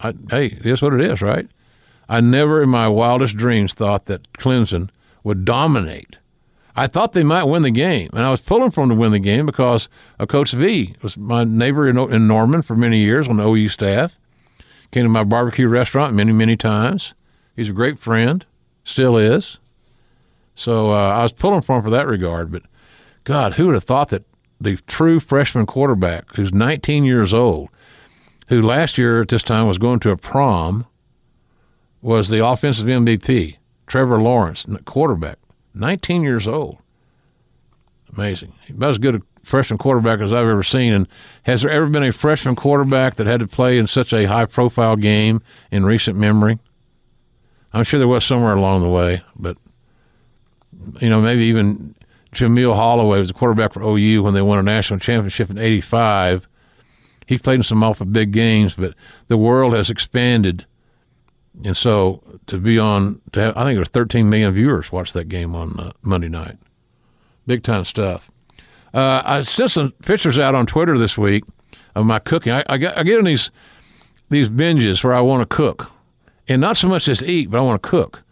I, 0.00 0.12
hey, 0.30 0.46
it 0.46 0.66
is 0.66 0.82
what 0.82 0.94
it 0.94 1.00
is, 1.00 1.22
right? 1.22 1.48
I 2.08 2.20
never 2.20 2.62
in 2.62 2.68
my 2.68 2.88
wildest 2.88 3.36
dreams 3.36 3.74
thought 3.74 4.06
that 4.06 4.32
Clemson 4.34 4.90
would 5.22 5.44
dominate. 5.44 6.18
I 6.76 6.86
thought 6.88 7.12
they 7.12 7.22
might 7.22 7.44
win 7.44 7.62
the 7.62 7.70
game, 7.70 8.10
and 8.12 8.22
I 8.22 8.30
was 8.30 8.40
pulling 8.40 8.72
for 8.72 8.80
them 8.82 8.90
to 8.90 8.96
win 8.96 9.12
the 9.12 9.20
game 9.20 9.46
because 9.46 9.88
of 10.18 10.28
Coach 10.28 10.52
V 10.52 10.96
was 11.02 11.16
my 11.16 11.44
neighbor 11.44 11.88
in, 11.88 11.96
in 11.96 12.26
Norman 12.26 12.62
for 12.62 12.74
many 12.74 12.98
years 12.98 13.28
on 13.28 13.36
the 13.36 13.48
OU 13.48 13.68
staff. 13.68 14.18
Came 14.90 15.04
to 15.04 15.08
my 15.08 15.24
barbecue 15.24 15.68
restaurant 15.68 16.14
many, 16.14 16.32
many 16.32 16.56
times. 16.56 17.14
He's 17.54 17.70
a 17.70 17.74
great 17.74 17.98
friend, 17.98 18.44
still 18.82 19.16
is. 19.16 19.58
So 20.56 20.90
uh, 20.92 21.08
I 21.10 21.22
was 21.22 21.32
pulling 21.32 21.62
for 21.62 21.76
him 21.76 21.82
for 21.84 21.90
that 21.90 22.06
regard. 22.06 22.50
But 22.50 22.62
God, 23.22 23.54
who 23.54 23.66
would 23.66 23.74
have 23.74 23.84
thought 23.84 24.08
that 24.08 24.24
the 24.64 24.76
true 24.86 25.20
freshman 25.20 25.66
quarterback, 25.66 26.34
who's 26.34 26.52
19 26.52 27.04
years 27.04 27.32
old, 27.32 27.68
who 28.48 28.60
last 28.60 28.98
year 28.98 29.22
at 29.22 29.28
this 29.28 29.42
time 29.42 29.68
was 29.68 29.78
going 29.78 30.00
to 30.00 30.10
a 30.10 30.16
prom, 30.16 30.86
was 32.02 32.28
the 32.28 32.44
offensive 32.44 32.86
MVP, 32.86 33.56
Trevor 33.86 34.20
Lawrence, 34.20 34.66
quarterback, 34.84 35.38
19 35.74 36.22
years 36.22 36.46
old. 36.46 36.78
Amazing. 38.12 38.52
About 38.68 38.90
as 38.90 38.98
good 38.98 39.16
a 39.16 39.22
freshman 39.42 39.78
quarterback 39.78 40.20
as 40.20 40.32
I've 40.32 40.46
ever 40.46 40.62
seen. 40.62 40.92
And 40.92 41.08
has 41.44 41.62
there 41.62 41.70
ever 41.70 41.86
been 41.86 42.02
a 42.02 42.12
freshman 42.12 42.56
quarterback 42.56 43.14
that 43.14 43.26
had 43.26 43.40
to 43.40 43.46
play 43.46 43.78
in 43.78 43.86
such 43.86 44.12
a 44.12 44.26
high 44.26 44.46
profile 44.46 44.96
game 44.96 45.42
in 45.70 45.84
recent 45.84 46.16
memory? 46.16 46.58
I'm 47.72 47.84
sure 47.84 47.98
there 47.98 48.08
was 48.08 48.24
somewhere 48.24 48.54
along 48.54 48.82
the 48.82 48.88
way, 48.88 49.22
but 49.36 49.56
you 51.00 51.08
know, 51.08 51.20
maybe 51.20 51.44
even 51.44 51.94
Jamelle 52.34 52.74
Holieway 52.74 53.18
was 53.18 53.30
a 53.30 53.34
quarterback 53.34 53.72
for 53.72 53.82
OU 53.82 54.22
when 54.22 54.34
they 54.34 54.42
won 54.42 54.58
a 54.58 54.62
national 54.62 55.00
championship 55.00 55.50
in 55.50 55.58
'85. 55.58 56.48
He 57.26 57.38
played 57.38 57.56
in 57.56 57.62
some 57.62 57.82
awful 57.82 58.06
big 58.06 58.32
games, 58.32 58.74
but 58.74 58.94
the 59.28 59.36
world 59.36 59.72
has 59.74 59.88
expanded, 59.88 60.66
and 61.64 61.76
so 61.76 62.22
to 62.46 62.58
be 62.58 62.78
on, 62.78 63.20
to 63.32 63.40
have, 63.40 63.56
I 63.56 63.64
think 63.64 63.76
there 63.76 63.80
was 63.80 63.88
13 63.88 64.28
million 64.28 64.52
viewers 64.52 64.92
watched 64.92 65.14
that 65.14 65.28
game 65.28 65.54
on 65.54 65.80
uh, 65.80 65.92
Monday 66.02 66.28
night. 66.28 66.58
Big 67.46 67.62
time 67.62 67.84
stuff. 67.84 68.30
Uh, 68.92 69.22
I 69.24 69.40
sent 69.40 69.70
some 69.70 69.92
pictures 70.04 70.38
out 70.38 70.54
on 70.54 70.66
Twitter 70.66 70.98
this 70.98 71.16
week 71.16 71.44
of 71.94 72.04
my 72.04 72.18
cooking. 72.18 72.52
I, 72.52 72.62
I, 72.68 72.76
get, 72.76 72.96
I 72.98 73.02
get 73.02 73.18
in 73.18 73.24
these 73.24 73.50
these 74.30 74.50
binges 74.50 75.04
where 75.04 75.14
I 75.14 75.20
want 75.20 75.48
to 75.48 75.56
cook 75.56 75.90
and 76.48 76.60
not 76.60 76.76
so 76.76 76.88
much 76.88 77.04
just 77.06 77.22
eat, 77.22 77.50
but 77.50 77.58
I 77.58 77.62
want 77.62 77.82
to 77.82 77.88
cook. 77.88 78.22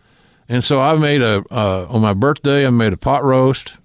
And 0.48 0.64
so 0.64 0.80
I 0.80 0.94
made 0.96 1.22
a 1.22 1.44
uh, 1.50 1.86
on 1.88 2.00
my 2.00 2.14
birthday. 2.14 2.66
I 2.66 2.70
made 2.70 2.92
a 2.92 2.96
pot 2.96 3.24
roast. 3.24 3.78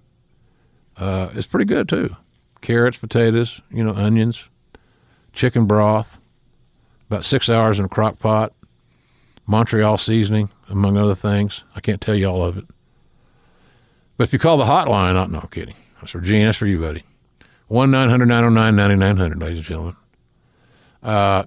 Uh, 0.98 1.30
it's 1.34 1.48
pretty 1.48 1.66
good 1.66 1.88
too. 1.88 2.16
Carrots, 2.62 2.98
potatoes, 2.98 3.62
you 3.72 3.84
know, 3.84 3.94
onions, 3.94 4.44
chicken 5.34 5.66
broth. 5.66 6.20
About 7.10 7.24
six 7.24 7.50
hours 7.50 7.80
in 7.80 7.86
a 7.86 7.90
crock 7.90 8.20
pot. 8.20 8.54
Montreal 9.46 9.98
seasoning, 9.98 10.50
among 10.68 10.98
other 10.98 11.16
things. 11.16 11.64
I 11.74 11.80
can't 11.80 12.02
tell 12.02 12.16
you 12.16 12.28
all 12.28 12.44
of 12.44 12.58
it. 12.58 12.66
But 14.18 14.26
if 14.26 14.34
you 14.34 14.40
call 14.40 14.58
the 14.58 14.66
hotline, 14.66 15.14
not 15.14 15.32
no, 15.32 15.40
I'm 15.40 15.48
kidding. 15.48 15.76
That's 16.00 16.12
for 16.12 16.20
Gene. 16.20 16.46
That's 16.46 16.58
for 16.58 16.66
you, 16.66 16.82
buddy. 16.82 17.04
One 17.68 17.92
9900 17.92 19.40
ladies 19.40 19.58
and 19.58 19.66
gentlemen. 19.66 19.96
Uh, 21.04 21.44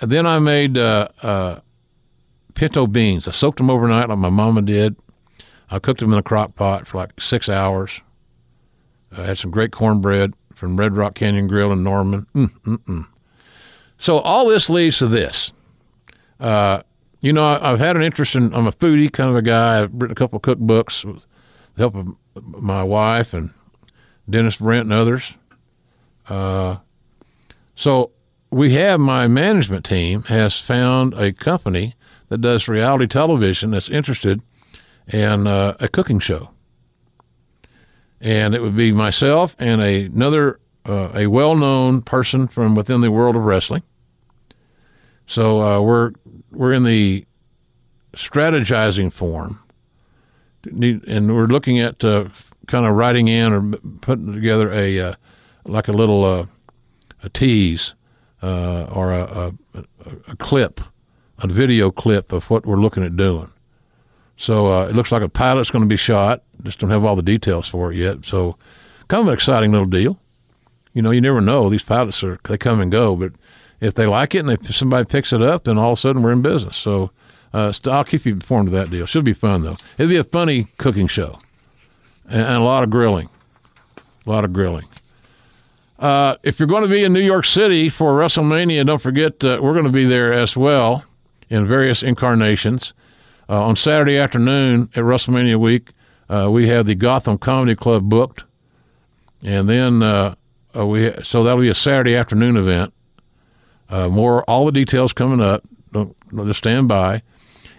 and 0.00 0.10
then 0.10 0.26
I 0.26 0.38
made 0.38 0.76
uh, 0.76 1.08
uh, 1.22 1.60
pinto 2.54 2.86
beans. 2.86 3.28
I 3.28 3.32
soaked 3.32 3.58
them 3.58 3.70
overnight 3.70 4.08
like 4.08 4.18
my 4.18 4.30
mama 4.30 4.62
did. 4.62 4.96
I 5.70 5.78
cooked 5.78 6.00
them 6.00 6.12
in 6.12 6.18
a 6.18 6.22
crock 6.22 6.54
pot 6.54 6.86
for 6.86 6.98
like 6.98 7.20
six 7.20 7.48
hours. 7.48 8.00
I 9.16 9.24
had 9.24 9.38
some 9.38 9.50
great 9.50 9.72
cornbread 9.72 10.34
from 10.54 10.76
Red 10.76 10.96
Rock 10.96 11.14
Canyon 11.14 11.46
Grill 11.46 11.72
in 11.72 11.82
Norman. 11.82 12.26
Mm, 12.34 12.60
mm, 12.60 12.78
mm. 12.78 13.06
So 13.96 14.18
all 14.18 14.48
this 14.48 14.68
leads 14.68 14.98
to 14.98 15.06
this. 15.06 15.52
Uh, 16.40 16.82
you 17.20 17.32
know, 17.32 17.44
I, 17.44 17.70
have 17.70 17.78
had 17.78 17.96
an 17.96 18.02
interest 18.02 18.34
in. 18.34 18.54
I'm 18.54 18.66
a 18.66 18.72
foodie 18.72 19.12
kind 19.12 19.30
of 19.30 19.36
a 19.36 19.42
guy. 19.42 19.80
I've 19.80 19.92
written 19.92 20.10
a 20.10 20.14
couple 20.14 20.36
of 20.36 20.42
cookbooks 20.42 21.04
with 21.04 21.26
the 21.74 21.82
help 21.82 21.94
of 21.94 22.16
my 22.44 22.82
wife 22.82 23.32
and 23.32 23.50
Dennis 24.28 24.56
Brent 24.56 24.84
and 24.84 24.92
others. 24.92 25.34
Uh, 26.28 26.78
so 27.74 28.10
we 28.50 28.74
have 28.74 29.00
my 29.00 29.26
management 29.26 29.84
team 29.84 30.22
has 30.24 30.58
found 30.58 31.14
a 31.14 31.32
company 31.32 31.94
that 32.28 32.38
does 32.38 32.68
reality 32.68 33.06
television 33.06 33.70
that's 33.70 33.88
interested 33.88 34.40
in 35.08 35.46
uh, 35.46 35.76
a 35.80 35.88
cooking 35.88 36.18
show. 36.18 36.50
And 38.24 38.54
it 38.54 38.62
would 38.62 38.74
be 38.74 38.90
myself 38.90 39.54
and 39.58 39.80
a, 39.80 40.06
another, 40.06 40.58
uh, 40.84 41.10
a 41.14 41.26
well 41.28 41.54
known 41.54 42.02
person 42.02 42.48
from 42.48 42.74
within 42.74 43.00
the 43.00 43.12
world 43.12 43.36
of 43.36 43.44
wrestling. 43.44 43.84
So 45.26 45.60
uh, 45.60 45.80
we're, 45.80 46.12
we're 46.50 46.72
in 46.72 46.82
the 46.82 47.26
strategizing 48.14 49.12
form. 49.12 49.60
And 50.64 51.34
we're 51.34 51.46
looking 51.46 51.78
at 51.78 52.02
uh, 52.02 52.28
kind 52.66 52.86
of 52.86 52.94
writing 52.94 53.28
in 53.28 53.52
or 53.52 53.78
putting 54.00 54.32
together 54.32 54.72
a, 54.72 54.98
uh, 54.98 55.14
like 55.66 55.88
a 55.88 55.92
little 55.92 56.24
uh, 56.24 56.46
a 57.22 57.28
tease 57.28 57.94
or 58.42 59.12
a, 59.12 59.52
a, 59.74 59.84
a 60.28 60.36
clip 60.36 60.80
a 61.38 61.46
video 61.46 61.90
clip 61.90 62.32
of 62.32 62.50
what 62.50 62.66
we're 62.66 62.80
looking 62.80 63.04
at 63.04 63.16
doing. 63.16 63.52
So 64.36 64.72
uh, 64.72 64.86
it 64.86 64.96
looks 64.96 65.12
like 65.12 65.22
a 65.22 65.28
pilot's 65.28 65.70
going 65.70 65.84
to 65.84 65.88
be 65.88 65.96
shot. 65.96 66.42
Just 66.62 66.78
don't 66.78 66.90
have 66.90 67.04
all 67.04 67.16
the 67.16 67.22
details 67.22 67.68
for 67.68 67.92
it 67.92 67.96
yet. 67.96 68.24
So 68.24 68.56
kind 69.08 69.22
of 69.22 69.28
an 69.28 69.34
exciting 69.34 69.72
little 69.72 69.86
deal. 69.86 70.18
You 70.92 71.02
know, 71.02 71.10
you 71.10 71.20
never 71.20 71.40
know. 71.40 71.68
These 71.68 71.84
pilots 71.84 72.22
are 72.22 72.38
they 72.44 72.58
come 72.58 72.80
and 72.80 72.90
go, 72.90 73.16
but 73.16 73.32
if 73.80 73.94
they 73.94 74.06
like 74.06 74.34
it 74.34 74.40
and 74.40 74.50
if 74.50 74.74
somebody 74.74 75.04
picks 75.04 75.32
it 75.32 75.42
up, 75.42 75.64
then 75.64 75.78
all 75.78 75.92
of 75.92 75.98
a 75.98 76.00
sudden 76.00 76.22
we're 76.22 76.32
in 76.32 76.42
business. 76.42 76.76
So 76.76 77.10
uh, 77.52 77.72
I'll 77.86 78.04
keep 78.04 78.24
you 78.24 78.32
informed 78.32 78.68
of 78.68 78.74
that 78.74 78.90
deal. 78.90 79.06
Should 79.06 79.24
be 79.24 79.32
fun 79.32 79.62
though. 79.62 79.76
It'll 79.98 80.08
be 80.08 80.16
a 80.16 80.24
funny 80.24 80.66
cooking 80.78 81.08
show 81.08 81.38
and, 82.28 82.42
and 82.42 82.56
a 82.56 82.60
lot 82.60 82.82
of 82.82 82.90
grilling. 82.90 83.28
A 84.26 84.30
lot 84.30 84.44
of 84.44 84.52
grilling. 84.52 84.86
Uh, 85.98 86.36
if 86.42 86.58
you're 86.58 86.68
going 86.68 86.82
to 86.82 86.88
be 86.88 87.04
in 87.04 87.12
New 87.12 87.20
York 87.20 87.44
City 87.44 87.88
for 87.88 88.18
WrestleMania, 88.18 88.86
don't 88.86 89.00
forget 89.00 89.44
uh, 89.44 89.58
we're 89.62 89.72
going 89.72 89.84
to 89.84 89.92
be 89.92 90.04
there 90.04 90.32
as 90.32 90.56
well 90.56 91.04
in 91.48 91.66
various 91.66 92.02
incarnations. 92.02 92.92
Uh, 93.48 93.62
on 93.62 93.76
Saturday 93.76 94.16
afternoon 94.16 94.88
at 94.94 95.02
WrestleMania 95.02 95.56
week, 95.56 95.90
uh, 96.28 96.48
we 96.50 96.68
have 96.68 96.86
the 96.86 96.94
Gotham 96.94 97.36
Comedy 97.36 97.74
Club 97.74 98.08
booked, 98.08 98.44
and 99.42 99.68
then 99.68 100.02
uh, 100.02 100.34
uh 100.76 100.86
we 100.86 101.12
so 101.22 101.44
that'll 101.44 101.60
be 101.60 101.68
a 101.68 101.74
Saturday 101.74 102.16
afternoon 102.16 102.56
event. 102.56 102.92
Uh, 103.90 104.08
more 104.08 104.42
all 104.44 104.64
the 104.64 104.72
details 104.72 105.12
coming 105.12 105.40
up. 105.40 105.62
Don't, 105.92 106.16
don't 106.34 106.46
just 106.46 106.58
stand 106.58 106.88
by. 106.88 107.22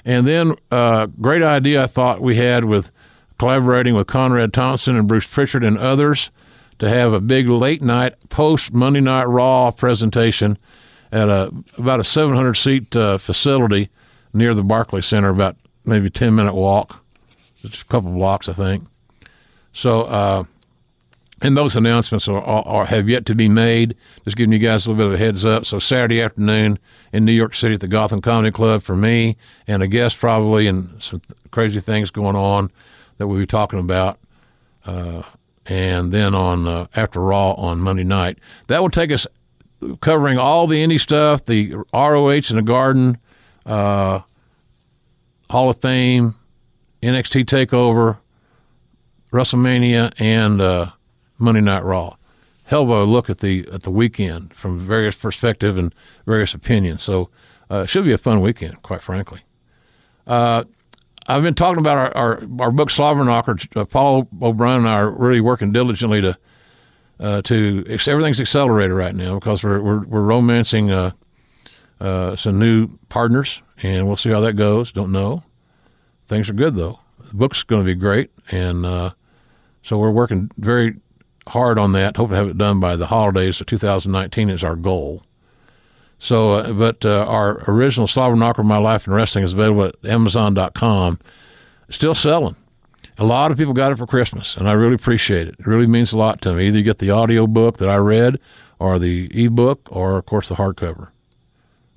And 0.05 0.27
then 0.27 0.55
uh, 0.69 1.07
great 1.19 1.41
idea 1.41 1.83
I 1.83 1.87
thought 1.87 2.21
we 2.21 2.35
had 2.35 2.65
with 2.65 2.91
collaborating 3.39 3.95
with 3.95 4.05
Conrad 4.05 4.53
Thompson 4.53 4.95
and 4.95 5.07
Bruce 5.07 5.25
Prichard 5.25 5.63
and 5.63 5.77
others 5.79 6.29
to 6.77 6.87
have 6.87 7.11
a 7.11 7.19
big 7.19 7.49
late 7.49 7.81
night 7.81 8.13
post 8.29 8.71
Monday 8.71 9.01
Night 9.01 9.23
Raw 9.23 9.71
presentation 9.71 10.59
at 11.11 11.27
a 11.27 11.51
about 11.75 11.99
a 11.99 12.03
700 12.03 12.53
seat 12.53 12.93
facility 12.93 13.89
near 14.35 14.53
the 14.53 14.63
Barclay 14.63 15.01
Center, 15.01 15.29
about 15.29 15.55
maybe 15.85 16.09
10 16.09 16.35
minute 16.35 16.53
walk, 16.53 17.03
just 17.61 17.83
a 17.83 17.85
couple 17.85 18.11
blocks, 18.11 18.49
I 18.49 18.53
think. 18.53 18.85
So, 19.73 20.03
uh, 20.03 20.43
and 21.41 21.57
those 21.57 21.75
announcements 21.75 22.27
are, 22.27 22.41
are, 22.41 22.65
are, 22.65 22.85
have 22.85 23.09
yet 23.09 23.25
to 23.27 23.35
be 23.35 23.49
made. 23.49 23.95
Just 24.23 24.37
giving 24.37 24.53
you 24.53 24.59
guys 24.59 24.85
a 24.85 24.89
little 24.89 25.03
bit 25.03 25.13
of 25.13 25.19
a 25.19 25.23
heads 25.23 25.45
up. 25.45 25.65
So 25.65 25.79
Saturday 25.79 26.21
afternoon 26.21 26.79
in 27.11 27.25
New 27.25 27.33
York 27.33 27.55
City 27.55 27.75
at 27.75 27.81
the 27.81 27.87
Gotham 27.87 28.21
Comedy 28.21 28.51
Club 28.51 28.83
for 28.83 28.95
me 28.95 29.35
and 29.67 29.83
a 29.83 29.87
guest 29.87 30.17
probably, 30.19 30.67
and 30.67 31.01
some 31.01 31.19
th- 31.19 31.37
crazy 31.51 31.79
things 31.79 32.09
going 32.09 32.35
on 32.35 32.71
that 33.17 33.27
we'll 33.27 33.39
be 33.39 33.45
talking 33.45 33.79
about. 33.79 34.17
Uh, 34.85 35.23
and 35.65 36.11
then 36.11 36.33
on 36.33 36.67
uh, 36.67 36.87
after 36.95 37.19
Raw 37.19 37.53
on 37.53 37.79
Monday 37.79 38.03
night, 38.03 38.39
that 38.67 38.81
will 38.81 38.89
take 38.89 39.11
us 39.11 39.27
covering 39.99 40.37
all 40.37 40.67
the 40.67 40.83
indie 40.83 40.99
stuff, 40.99 41.43
the 41.45 41.73
ROH 41.93 42.29
and 42.49 42.57
the 42.57 42.61
Garden, 42.61 43.17
uh, 43.65 44.19
Hall 45.49 45.69
of 45.69 45.79
Fame, 45.81 46.35
NXT 47.01 47.45
Takeover, 47.45 48.19
WrestleMania, 49.31 50.13
and 50.17 50.61
uh, 50.61 50.91
Monday 51.37 51.61
Night 51.61 51.83
Raw. 51.83 52.15
Hell 52.67 52.83
of 52.83 52.89
a 52.89 53.03
look 53.03 53.29
at 53.29 53.39
the 53.39 53.67
at 53.71 53.83
the 53.83 53.91
weekend 53.91 54.53
from 54.53 54.79
various 54.79 55.15
perspective 55.15 55.77
and 55.77 55.93
various 56.25 56.53
opinions. 56.53 57.03
So 57.03 57.29
uh, 57.69 57.81
it 57.81 57.87
should 57.87 58.05
be 58.05 58.11
a 58.11 58.17
fun 58.17 58.41
weekend, 58.41 58.81
quite 58.81 59.03
frankly. 59.03 59.41
Uh, 60.25 60.63
I've 61.27 61.43
been 61.43 61.55
talking 61.55 61.79
about 61.79 61.97
our, 61.97 62.17
our, 62.17 62.43
our 62.59 62.71
book 62.71 62.89
Slobberknocker. 62.89 63.77
Uh, 63.77 63.85
Paul 63.85 64.27
O'Brien 64.41 64.79
and 64.79 64.87
I 64.87 64.95
are 64.95 65.09
really 65.09 65.41
working 65.41 65.71
diligently 65.71 66.21
to 66.21 66.37
uh, 67.19 67.41
to 67.43 67.85
everything's 67.87 68.41
accelerated 68.41 68.91
right 68.91 69.15
now 69.15 69.35
because 69.35 69.63
we're 69.63 69.81
we're, 69.81 70.03
we're 70.05 70.21
romancing 70.21 70.91
uh, 70.91 71.11
uh, 71.99 72.35
some 72.35 72.59
new 72.59 72.89
partners, 73.09 73.61
and 73.81 74.07
we'll 74.07 74.17
see 74.17 74.29
how 74.29 74.39
that 74.41 74.53
goes. 74.53 74.91
Don't 74.91 75.11
know. 75.11 75.43
Things 76.27 76.49
are 76.49 76.53
good 76.53 76.75
though. 76.75 76.99
The 77.19 77.35
book's 77.35 77.63
going 77.63 77.81
to 77.81 77.85
be 77.85 77.95
great, 77.95 78.31
and 78.51 78.85
uh, 78.85 79.11
so 79.81 79.97
we're 79.97 80.11
working 80.11 80.51
very 80.57 80.97
hard 81.47 81.77
on 81.77 81.91
that. 81.93 82.17
Hope 82.17 82.29
to 82.29 82.35
have 82.35 82.49
it 82.49 82.57
done 82.57 82.79
by 82.79 82.95
the 82.95 83.07
holidays 83.07 83.61
of 83.61 83.67
2019 83.67 84.49
is 84.49 84.63
our 84.63 84.75
goal. 84.75 85.21
So, 86.17 86.53
uh, 86.53 86.73
but 86.73 87.05
uh, 87.05 87.25
our 87.27 87.63
original 87.69 88.07
Slobberknocker, 88.07 88.63
My 88.63 88.77
Life 88.77 89.05
in 89.05 89.13
Wrestling 89.13 89.43
is 89.43 89.53
available 89.53 89.85
at 89.85 89.95
Amazon.com. 90.03 91.19
Still 91.89 92.15
selling. 92.15 92.55
A 93.17 93.25
lot 93.25 93.51
of 93.51 93.57
people 93.57 93.73
got 93.73 93.91
it 93.91 93.97
for 93.97 94.07
Christmas, 94.07 94.57
and 94.57 94.67
I 94.67 94.73
really 94.73 94.95
appreciate 94.95 95.47
it. 95.47 95.55
It 95.59 95.67
really 95.67 95.87
means 95.87 96.11
a 96.11 96.17
lot 96.17 96.41
to 96.41 96.53
me. 96.53 96.67
Either 96.67 96.79
you 96.79 96.83
get 96.83 96.97
the 96.97 97.11
audio 97.11 97.47
book 97.47 97.77
that 97.77 97.87
I 97.87 97.97
read, 97.97 98.39
or 98.79 98.99
the 98.99 99.29
ebook, 99.31 99.87
or 99.89 100.17
of 100.17 100.25
course 100.25 100.49
the 100.49 100.55
hardcover. 100.55 101.09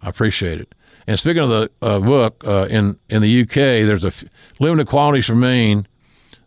I 0.03 0.09
appreciate 0.09 0.61
it. 0.61 0.75
And 1.07 1.19
speaking 1.19 1.43
of 1.43 1.49
the 1.49 1.71
uh, 1.81 2.01
book, 2.01 2.45
uh, 2.47 2.67
in 2.69 2.99
in 3.09 3.23
the 3.23 3.43
UK, 3.43 3.55
there's 3.55 4.05
a 4.05 4.09
f- 4.09 4.25
limited 4.61 4.87
quantities 4.87 5.31
remain 5.31 5.89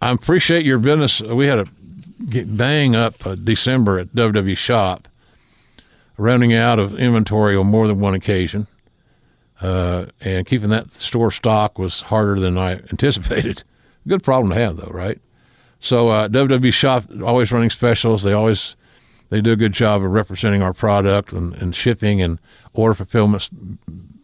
I 0.00 0.10
appreciate 0.10 0.64
your 0.64 0.78
business. 0.78 1.20
We 1.20 1.46
had 1.46 1.60
a 1.60 1.66
bang 2.44 2.94
up 2.94 3.26
uh, 3.26 3.34
December 3.34 3.98
at 3.98 4.14
WWE 4.14 4.56
Shop, 4.56 5.08
running 6.16 6.52
out 6.52 6.78
of 6.78 6.98
inventory 6.98 7.56
on 7.56 7.66
more 7.66 7.86
than 7.86 8.00
one 8.00 8.14
occasion. 8.14 8.66
Uh, 9.60 10.06
and 10.20 10.46
keeping 10.46 10.68
that 10.70 10.92
store 10.92 11.32
stock 11.32 11.78
was 11.78 12.02
harder 12.02 12.38
than 12.38 12.56
I 12.56 12.72
anticipated. 12.90 13.64
Good 14.06 14.22
problem 14.22 14.52
to 14.52 14.58
have, 14.58 14.76
though, 14.76 14.90
right? 14.92 15.20
So 15.80 16.08
uh, 16.08 16.28
WWE 16.28 16.72
Shop 16.72 17.04
always 17.24 17.52
running 17.52 17.70
specials. 17.70 18.22
They 18.22 18.32
always 18.32 18.76
they 19.30 19.40
do 19.40 19.52
a 19.52 19.56
good 19.56 19.72
job 19.72 20.02
of 20.02 20.10
representing 20.10 20.62
our 20.62 20.72
product 20.72 21.32
and, 21.32 21.54
and 21.54 21.74
shipping 21.74 22.22
and 22.22 22.38
order 22.72 22.94
fulfillment 22.94 23.48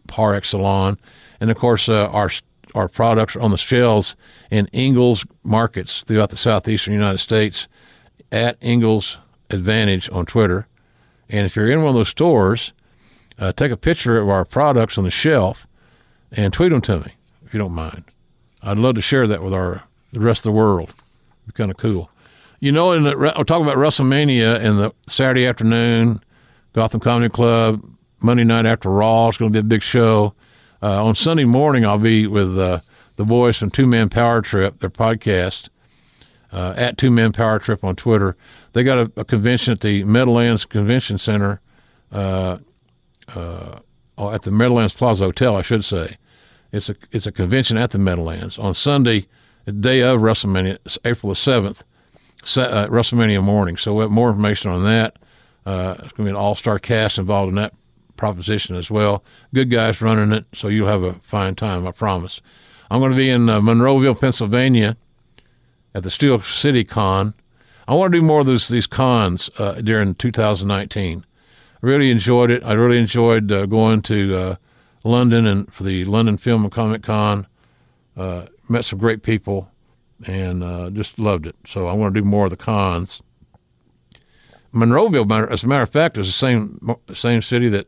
par 0.07 0.33
excellence. 0.33 0.99
And 1.39 1.51
of 1.51 1.57
course, 1.57 1.89
uh, 1.89 2.09
our 2.09 2.29
our 2.73 2.89
products 2.89 3.35
are 3.35 3.41
on 3.41 3.51
the 3.51 3.57
shelves 3.57 4.15
in 4.51 4.67
Ingles 4.73 5.25
markets 5.43 6.03
throughout 6.03 6.29
the 6.29 6.37
southeastern 6.37 6.93
United 6.93 7.19
States 7.19 7.69
at 8.31 8.57
Ingles 8.59 9.17
Advantage 9.49 10.09
on 10.11 10.25
Twitter. 10.25 10.67
And 11.29 11.45
if 11.45 11.55
you're 11.55 11.69
in 11.69 11.79
one 11.79 11.89
of 11.89 11.95
those 11.95 12.09
stores, 12.09 12.73
uh, 13.39 13.53
take 13.53 13.71
a 13.71 13.77
picture 13.77 14.17
of 14.17 14.29
our 14.29 14.43
products 14.43 14.97
on 14.97 15.05
the 15.05 15.11
shelf 15.11 15.67
and 16.31 16.51
tweet 16.51 16.71
them 16.71 16.81
to 16.81 16.99
me 16.99 17.13
if 17.45 17.53
you 17.53 17.59
don't 17.59 17.71
mind. 17.71 18.03
I'd 18.61 18.77
love 18.77 18.95
to 18.95 19.01
share 19.01 19.27
that 19.27 19.41
with 19.41 19.53
our 19.53 19.83
the 20.11 20.19
rest 20.19 20.41
of 20.41 20.53
the 20.53 20.57
world. 20.57 20.89
It'd 20.89 21.47
be 21.47 21.51
kind 21.53 21.71
of 21.71 21.77
cool. 21.77 22.09
You 22.59 22.71
know, 22.71 22.93
in 22.93 23.03
the, 23.03 23.33
I'll 23.35 23.45
talk 23.45 23.61
about 23.61 23.77
WrestleMania 23.77 24.61
in 24.61 24.77
the 24.77 24.93
Saturday 25.07 25.45
afternoon, 25.45 26.21
Gotham 26.73 26.99
Comedy 26.99 27.29
Club, 27.29 27.83
Monday 28.21 28.43
night 28.43 28.65
after 28.65 28.89
Raw. 28.89 29.27
It's 29.27 29.37
going 29.37 29.51
to 29.51 29.55
be 29.55 29.59
a 29.59 29.63
big 29.63 29.83
show. 29.83 30.33
Uh, 30.85 31.03
on 31.03 31.15
Sunday 31.15 31.45
morning, 31.45 31.83
I'll 31.83 31.97
be 31.97 32.27
with 32.27 32.59
uh, 32.59 32.79
the 33.15 33.25
boys 33.25 33.57
from 33.57 33.71
Two 33.71 33.87
Man 33.87 34.07
Power 34.07 34.43
Trip, 34.43 34.77
their 34.77 34.89
podcast, 34.91 35.69
uh, 36.51 36.75
at 36.77 36.95
Two 36.95 37.09
Man 37.09 37.31
Power 37.31 37.57
Trip 37.57 37.83
on 37.83 37.95
Twitter. 37.95 38.37
They 38.73 38.83
got 38.83 38.99
a, 38.99 39.21
a 39.21 39.25
convention 39.25 39.71
at 39.71 39.81
the 39.81 40.03
Meadowlands 40.03 40.63
Convention 40.63 41.17
Center, 41.17 41.59
uh, 42.11 42.59
uh, 43.33 43.79
at 44.19 44.43
the 44.43 44.51
Meadowlands 44.51 44.93
Plaza 44.93 45.23
Hotel, 45.23 45.55
I 45.55 45.63
should 45.63 45.83
say. 45.83 46.17
It's 46.71 46.87
a 46.87 46.95
it's 47.11 47.25
a 47.25 47.31
convention 47.31 47.77
at 47.77 47.89
the 47.89 47.97
Meadowlands 47.97 48.59
on 48.59 48.75
Sunday, 48.75 49.25
the 49.65 49.71
day 49.71 50.03
of 50.03 50.19
WrestleMania, 50.19 50.77
April 51.03 51.31
the 51.31 51.35
seventh, 51.35 51.83
uh, 52.43 52.85
WrestleMania 52.89 53.41
morning. 53.41 53.75
So 53.75 53.95
we'll 53.95 54.03
have 54.03 54.11
more 54.11 54.29
information 54.29 54.69
on 54.69 54.83
that. 54.83 55.17
It's 55.65 55.99
going 55.99 56.09
to 56.09 56.23
be 56.25 56.29
an 56.29 56.35
all-star 56.35 56.77
cast 56.77 57.17
involved 57.17 57.49
in 57.49 57.55
that 57.55 57.73
proposition 58.17 58.75
as 58.75 58.89
well. 58.89 59.23
Good 59.53 59.69
guys 59.69 60.01
running 60.01 60.31
it, 60.31 60.45
so 60.53 60.67
you'll 60.67 60.87
have 60.87 61.03
a 61.03 61.13
fine 61.15 61.55
time, 61.55 61.87
I 61.87 61.91
promise. 61.91 62.41
I'm 62.89 62.99
going 62.99 63.11
to 63.11 63.17
be 63.17 63.29
in 63.29 63.49
uh, 63.49 63.59
Monroeville, 63.59 64.19
Pennsylvania, 64.19 64.97
at 65.93 66.03
the 66.03 66.11
Steel 66.11 66.41
City 66.41 66.83
Con. 66.83 67.33
I 67.87 67.93
want 67.95 68.13
to 68.13 68.19
do 68.19 68.25
more 68.25 68.41
of 68.41 68.47
these 68.47 68.67
these 68.67 68.87
cons 68.87 69.49
uh, 69.57 69.73
during 69.73 70.15
2019. 70.15 71.25
I 71.83 71.85
really 71.85 72.11
enjoyed 72.11 72.51
it. 72.51 72.63
I 72.63 72.73
really 72.73 72.99
enjoyed 72.99 73.51
uh, 73.51 73.65
going 73.65 74.01
to 74.03 74.35
uh, 74.35 74.55
London 75.03 75.45
and 75.45 75.71
for 75.73 75.83
the 75.83 76.03
London 76.05 76.37
Film 76.37 76.63
and 76.63 76.71
Comic 76.71 77.03
Con. 77.03 77.47
Uh, 78.17 78.45
met 78.69 78.85
some 78.85 78.99
great 78.99 79.21
people 79.23 79.69
and 80.25 80.63
uh, 80.63 80.89
just 80.89 81.19
loved 81.19 81.45
it. 81.45 81.55
So 81.65 81.87
I 81.87 81.93
want 81.93 82.15
to 82.15 82.21
do 82.21 82.25
more 82.25 82.45
of 82.45 82.51
the 82.51 82.57
cons. 82.57 83.21
Monroeville, 84.73 85.49
as 85.51 85.63
a 85.63 85.67
matter 85.67 85.83
of 85.83 85.89
fact, 85.89 86.17
is 86.17 86.27
the 86.27 86.33
same 86.33 86.79
same 87.13 87.41
city 87.41 87.69
that 87.69 87.87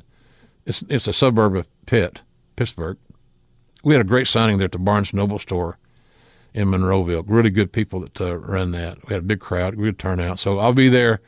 it's 0.68 0.84
it's 0.90 1.08
a 1.08 1.14
suburb 1.14 1.56
of 1.56 1.68
Pitt, 1.86 2.22
Pittsburgh. 2.56 2.98
We 3.84 3.94
had 3.94 4.02
a 4.02 4.08
great 4.08 4.28
signing 4.28 4.58
there 4.58 4.66
at 4.66 4.74
the 4.74 4.80
Barnes 4.80 5.14
Noble 5.14 5.40
store 5.40 5.78
in 6.54 6.68
Monroeville. 6.68 7.24
Really 7.26 7.50
good 7.50 7.72
people 7.72 8.02
that 8.02 8.20
uh, 8.20 8.38
ran 8.38 8.72
that. 8.72 9.08
We 9.08 9.14
had 9.14 9.24
a 9.24 9.26
big 9.26 9.40
crowd, 9.40 9.78
good 9.78 9.98
turnout. 9.98 10.40
So 10.40 10.60
I'll 10.60 10.74
be 10.74 10.90
there 10.90 11.22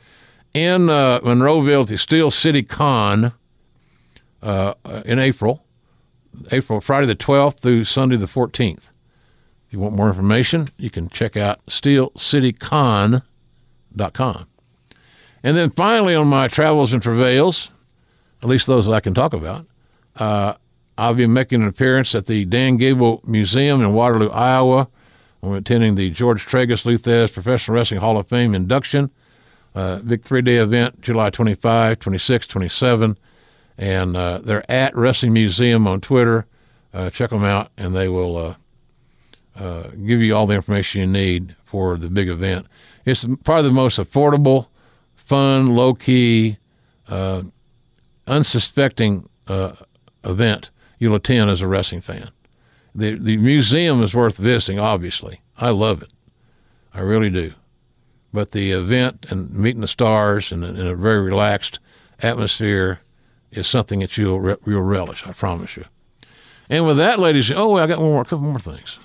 in 0.52 0.90
uh, 0.90 1.20
Monroeville 1.20 1.82
at 1.82 1.88
the 1.88 1.96
Steel 1.96 2.30
City 2.30 2.62
Con 2.62 3.32
uh, 4.42 4.74
in 5.04 5.18
April, 5.18 5.64
April 6.52 6.80
Friday 6.80 7.06
the 7.06 7.16
12th 7.16 7.60
through 7.60 7.84
Sunday 7.84 8.16
the 8.16 8.26
14th. 8.26 8.90
If 9.66 9.74
you 9.74 9.80
want 9.80 9.94
more 9.94 10.08
information, 10.08 10.68
you 10.76 10.90
can 10.90 11.08
check 11.08 11.36
out 11.36 11.64
steelcitycon.com. 11.66 14.46
And 15.42 15.56
then 15.56 15.70
finally, 15.70 16.14
on 16.14 16.26
my 16.26 16.48
travels 16.48 16.92
and 16.92 17.02
travails, 17.02 17.70
at 18.42 18.48
least 18.48 18.66
those 18.66 18.86
that 18.86 18.92
I 18.92 19.00
can 19.00 19.14
talk 19.14 19.32
about, 19.32 19.66
uh, 20.16 20.54
I'll 20.96 21.14
be 21.14 21.26
making 21.26 21.62
an 21.62 21.68
appearance 21.68 22.14
at 22.14 22.26
the 22.26 22.44
Dan 22.44 22.76
Gable 22.76 23.22
Museum 23.24 23.80
in 23.80 23.92
Waterloo, 23.94 24.28
Iowa. 24.28 24.88
I'm 25.42 25.54
attending 25.54 25.94
the 25.94 26.10
George 26.10 26.44
Tragos 26.46 26.84
Lou 26.84 26.98
Thesz 26.98 27.32
Professional 27.32 27.74
Wrestling 27.74 28.00
Hall 28.00 28.18
of 28.18 28.28
Fame 28.28 28.54
induction. 28.54 29.10
Uh, 29.74 30.00
big 30.00 30.22
three 30.22 30.42
day 30.42 30.56
event, 30.56 31.00
July 31.00 31.30
25, 31.30 31.98
26, 31.98 32.46
27. 32.46 33.18
And 33.78 34.16
uh, 34.16 34.38
they're 34.38 34.70
at 34.70 34.94
Wrestling 34.94 35.32
Museum 35.32 35.86
on 35.86 36.00
Twitter. 36.00 36.46
Uh, 36.92 37.08
check 37.08 37.30
them 37.30 37.44
out, 37.44 37.70
and 37.78 37.94
they 37.94 38.08
will 38.08 38.36
uh, 38.36 38.54
uh, 39.56 39.82
give 40.04 40.20
you 40.20 40.34
all 40.34 40.46
the 40.46 40.54
information 40.54 41.00
you 41.00 41.06
need 41.06 41.54
for 41.64 41.96
the 41.96 42.10
big 42.10 42.28
event. 42.28 42.66
It's 43.06 43.24
probably 43.44 43.68
the 43.68 43.74
most 43.74 43.98
affordable, 43.98 44.66
fun, 45.14 45.74
low 45.74 45.94
key, 45.94 46.58
unsuspecting 48.30 49.28
uh, 49.46 49.72
event 50.24 50.70
you'll 50.98 51.16
attend 51.16 51.50
as 51.50 51.60
a 51.60 51.66
wrestling 51.66 52.00
fan. 52.00 52.30
The 52.94 53.14
the 53.18 53.36
museum 53.36 54.02
is 54.02 54.14
worth 54.14 54.38
visiting. 54.38 54.78
Obviously, 54.78 55.40
I 55.58 55.70
love 55.70 56.02
it. 56.02 56.12
I 56.94 57.00
really 57.00 57.30
do. 57.30 57.54
But 58.32 58.52
the 58.52 58.70
event 58.70 59.26
and 59.28 59.50
meeting 59.50 59.80
the 59.80 59.88
stars 59.88 60.52
in, 60.52 60.62
in 60.62 60.78
a 60.78 60.94
very 60.94 61.20
relaxed 61.20 61.80
atmosphere 62.20 63.00
is 63.50 63.66
something 63.66 64.00
that 64.00 64.16
you'll 64.16 64.40
re- 64.40 64.56
you'll 64.66 64.82
relish. 64.82 65.26
I 65.26 65.32
promise 65.32 65.76
you. 65.76 65.84
And 66.68 66.86
with 66.86 66.98
that, 66.98 67.18
ladies, 67.18 67.50
oh, 67.50 67.76
I 67.76 67.86
got 67.88 67.98
one 67.98 68.10
more, 68.10 68.22
a 68.22 68.24
couple 68.24 68.46
more 68.46 68.60
things. 68.60 68.98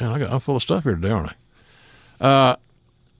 Man, 0.00 0.10
I 0.10 0.18
got, 0.18 0.32
I'm 0.32 0.40
full 0.40 0.56
of 0.56 0.62
stuff 0.62 0.82
here 0.82 0.96
today, 0.96 1.10
aren't 1.10 1.30
I? 2.20 2.24
Uh, 2.24 2.56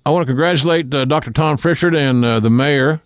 I 0.05 0.11
want 0.11 0.23
to 0.23 0.27
congratulate 0.27 0.93
uh, 0.93 1.05
Dr. 1.05 1.31
Tom 1.31 1.57
Prichard 1.57 1.95
and 1.95 2.25
uh, 2.25 2.41
the 2.41 2.51
mayor, 2.51 3.03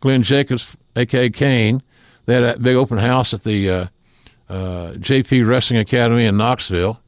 Glenn 0.00 0.22
Jacobs, 0.22 0.76
aka 0.94 1.30
Kane. 1.30 1.82
They 2.26 2.34
had 2.34 2.42
a 2.42 2.58
big 2.58 2.76
open 2.76 2.98
house 2.98 3.32
at 3.32 3.44
the 3.44 3.70
uh, 3.70 3.86
uh, 4.48 4.92
JP 4.94 5.46
Wrestling 5.46 5.78
Academy 5.78 6.24
in 6.24 6.36
Knoxville. 6.36 7.00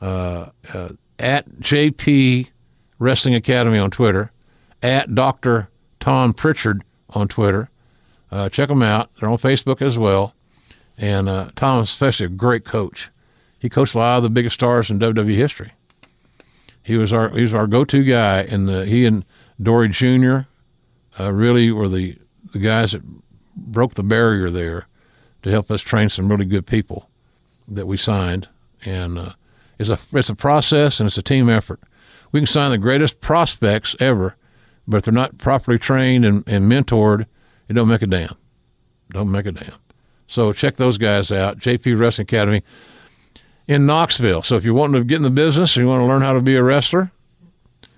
Uh, 0.00 0.50
at 1.18 1.48
JP 1.60 2.50
Wrestling 2.98 3.34
Academy 3.34 3.78
on 3.78 3.90
Twitter, 3.90 4.32
at 4.82 5.14
Dr. 5.14 5.68
Tom 6.00 6.34
Prichard 6.34 6.82
on 7.10 7.28
Twitter. 7.28 7.70
check 8.50 8.68
them 8.68 8.82
out. 8.82 9.10
They're 9.14 9.28
on 9.28 9.38
Facebook 9.38 9.80
as 9.80 9.98
well. 9.98 10.34
And 10.98 11.28
uh, 11.28 11.50
Tom 11.56 11.82
is 11.82 11.90
especially 11.90 12.26
a 12.26 12.30
great 12.30 12.64
coach. 12.64 13.10
He 13.58 13.68
coached 13.68 13.94
a 13.94 13.98
lot 13.98 14.18
of 14.18 14.22
the 14.22 14.30
biggest 14.30 14.54
stars 14.54 14.90
in 14.90 14.98
WWE 14.98 15.34
history. 15.34 15.72
He 16.82 16.96
was 16.96 17.12
our 17.12 17.30
he 17.30 17.42
was 17.42 17.52
our 17.52 17.66
go-to 17.66 18.04
guy, 18.04 18.42
and 18.42 18.68
he 18.86 19.06
and 19.06 19.24
Dory 19.60 19.88
Jr. 19.88 20.40
Uh, 21.18 21.32
really 21.32 21.70
were 21.70 21.88
the 21.88 22.18
the 22.52 22.58
guys 22.58 22.92
that 22.92 23.02
broke 23.56 23.94
the 23.94 24.02
barrier 24.02 24.50
there 24.50 24.86
to 25.42 25.50
help 25.50 25.70
us 25.70 25.82
train 25.82 26.08
some 26.08 26.28
really 26.28 26.44
good 26.44 26.66
people 26.66 27.08
that 27.68 27.86
we 27.86 27.96
signed. 27.96 28.48
And 28.84 29.18
uh, 29.18 29.32
it's 29.78 29.88
a 29.88 29.98
it's 30.12 30.28
a 30.28 30.34
process 30.34 31.00
and 31.00 31.06
it's 31.06 31.18
a 31.18 31.22
team 31.22 31.48
effort. 31.48 31.80
We 32.32 32.40
can 32.40 32.46
sign 32.46 32.70
the 32.70 32.78
greatest 32.78 33.20
prospects 33.20 33.96
ever, 34.00 34.36
but 34.86 34.98
if 34.98 35.02
they're 35.04 35.14
not 35.14 35.38
properly 35.38 35.78
trained 35.78 36.24
and, 36.24 36.44
and 36.46 36.70
mentored, 36.70 37.26
it 37.68 37.74
don't 37.74 37.88
make 37.88 38.02
a 38.02 38.06
damn. 38.06 38.36
Don't 39.10 39.30
make 39.30 39.46
a 39.46 39.52
damn. 39.52 39.78
So 40.26 40.52
check 40.52 40.76
those 40.76 40.98
guys 40.98 41.30
out. 41.30 41.58
JP 41.58 41.98
Wrestling 41.98 42.24
Academy 42.24 42.62
in 43.68 43.86
Knoxville. 43.86 44.42
So 44.42 44.56
if 44.56 44.64
you're 44.64 44.74
wanting 44.74 45.00
to 45.00 45.04
get 45.04 45.16
in 45.16 45.22
the 45.22 45.30
business, 45.30 45.76
and 45.76 45.84
you 45.84 45.88
want 45.88 46.00
to 46.02 46.06
learn 46.06 46.22
how 46.22 46.32
to 46.32 46.40
be 46.40 46.56
a 46.56 46.62
wrestler, 46.62 47.10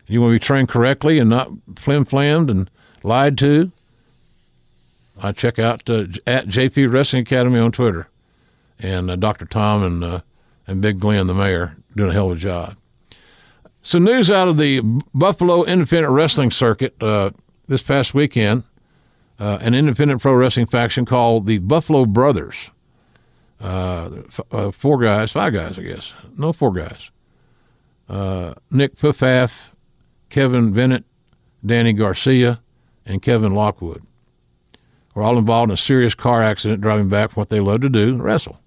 you 0.07 0.21
want 0.21 0.31
to 0.31 0.35
be 0.35 0.45
trained 0.45 0.69
correctly 0.69 1.19
and 1.19 1.31
not 1.31 1.51
flim 1.77 2.05
flammed 2.05 2.51
and 2.51 2.71
lied 3.05 3.39
to, 3.39 3.71
I 5.21 5.33
check 5.33 5.59
out 5.59 5.89
uh, 5.91 6.05
at 6.27 6.47
JP 6.47 6.93
Wrestling 6.93 7.23
Academy 7.23 7.59
on 7.59 7.73
Twitter, 7.73 8.09
and 8.79 9.11
uh, 9.11 9.17
Dr. 9.17 9.47
Tom 9.47 9.83
and 9.83 10.05
uh, 10.05 10.21
and 10.67 10.81
Big 10.83 11.01
Glenn, 11.01 11.27
the 11.27 11.35
mayor, 11.35 11.77
doing 11.97 12.11
a 12.11 12.13
hell 12.13 12.31
of 12.31 12.37
a 12.37 12.41
job. 12.41 12.77
Some 13.83 14.05
news 14.05 14.31
out 14.31 14.49
of 14.49 14.59
the 14.59 14.81
Buffalo 15.15 15.65
Independent 15.65 16.13
Wrestling 16.13 16.51
Circuit 16.51 16.95
uh, 17.03 17.31
this 17.67 17.83
past 17.83 18.13
weekend 18.15 18.65
uh, 19.39 19.59
an 19.61 19.75
independent 19.75 20.21
pro 20.21 20.35
wrestling 20.35 20.67
faction 20.67 21.05
called 21.05 21.47
the 21.47 21.59
Buffalo 21.59 22.05
Brothers. 22.05 22.71
Uh, 23.61 24.11
f- 24.53 24.75
four 24.75 24.99
guys, 24.99 25.33
five 25.33 25.53
guys, 25.53 25.79
I 25.79 25.83
guess. 25.83 26.13
No, 26.37 26.53
four 26.53 26.73
guys. 26.73 27.11
Nick 28.71 28.97
Puffaf, 28.97 29.69
Kevin 30.29 30.73
Bennett, 30.73 31.05
Danny 31.65 31.93
Garcia, 31.93 32.61
and 33.09 33.23
Kevin 33.23 33.55
Lockwood 33.55 34.03
were 35.15 35.23
all 35.23 35.39
involved 35.39 35.71
in 35.71 35.75
a 35.75 35.79
serious 35.79 36.15
car 36.15 36.43
accident 36.43 36.81
driving 36.81 37.09
back 37.09 37.31
from 37.31 37.41
what 37.41 37.49
they 37.49 37.61
love 37.61 37.81
to 37.81 37.89
do, 37.89 38.17
wrestle. 38.17 38.61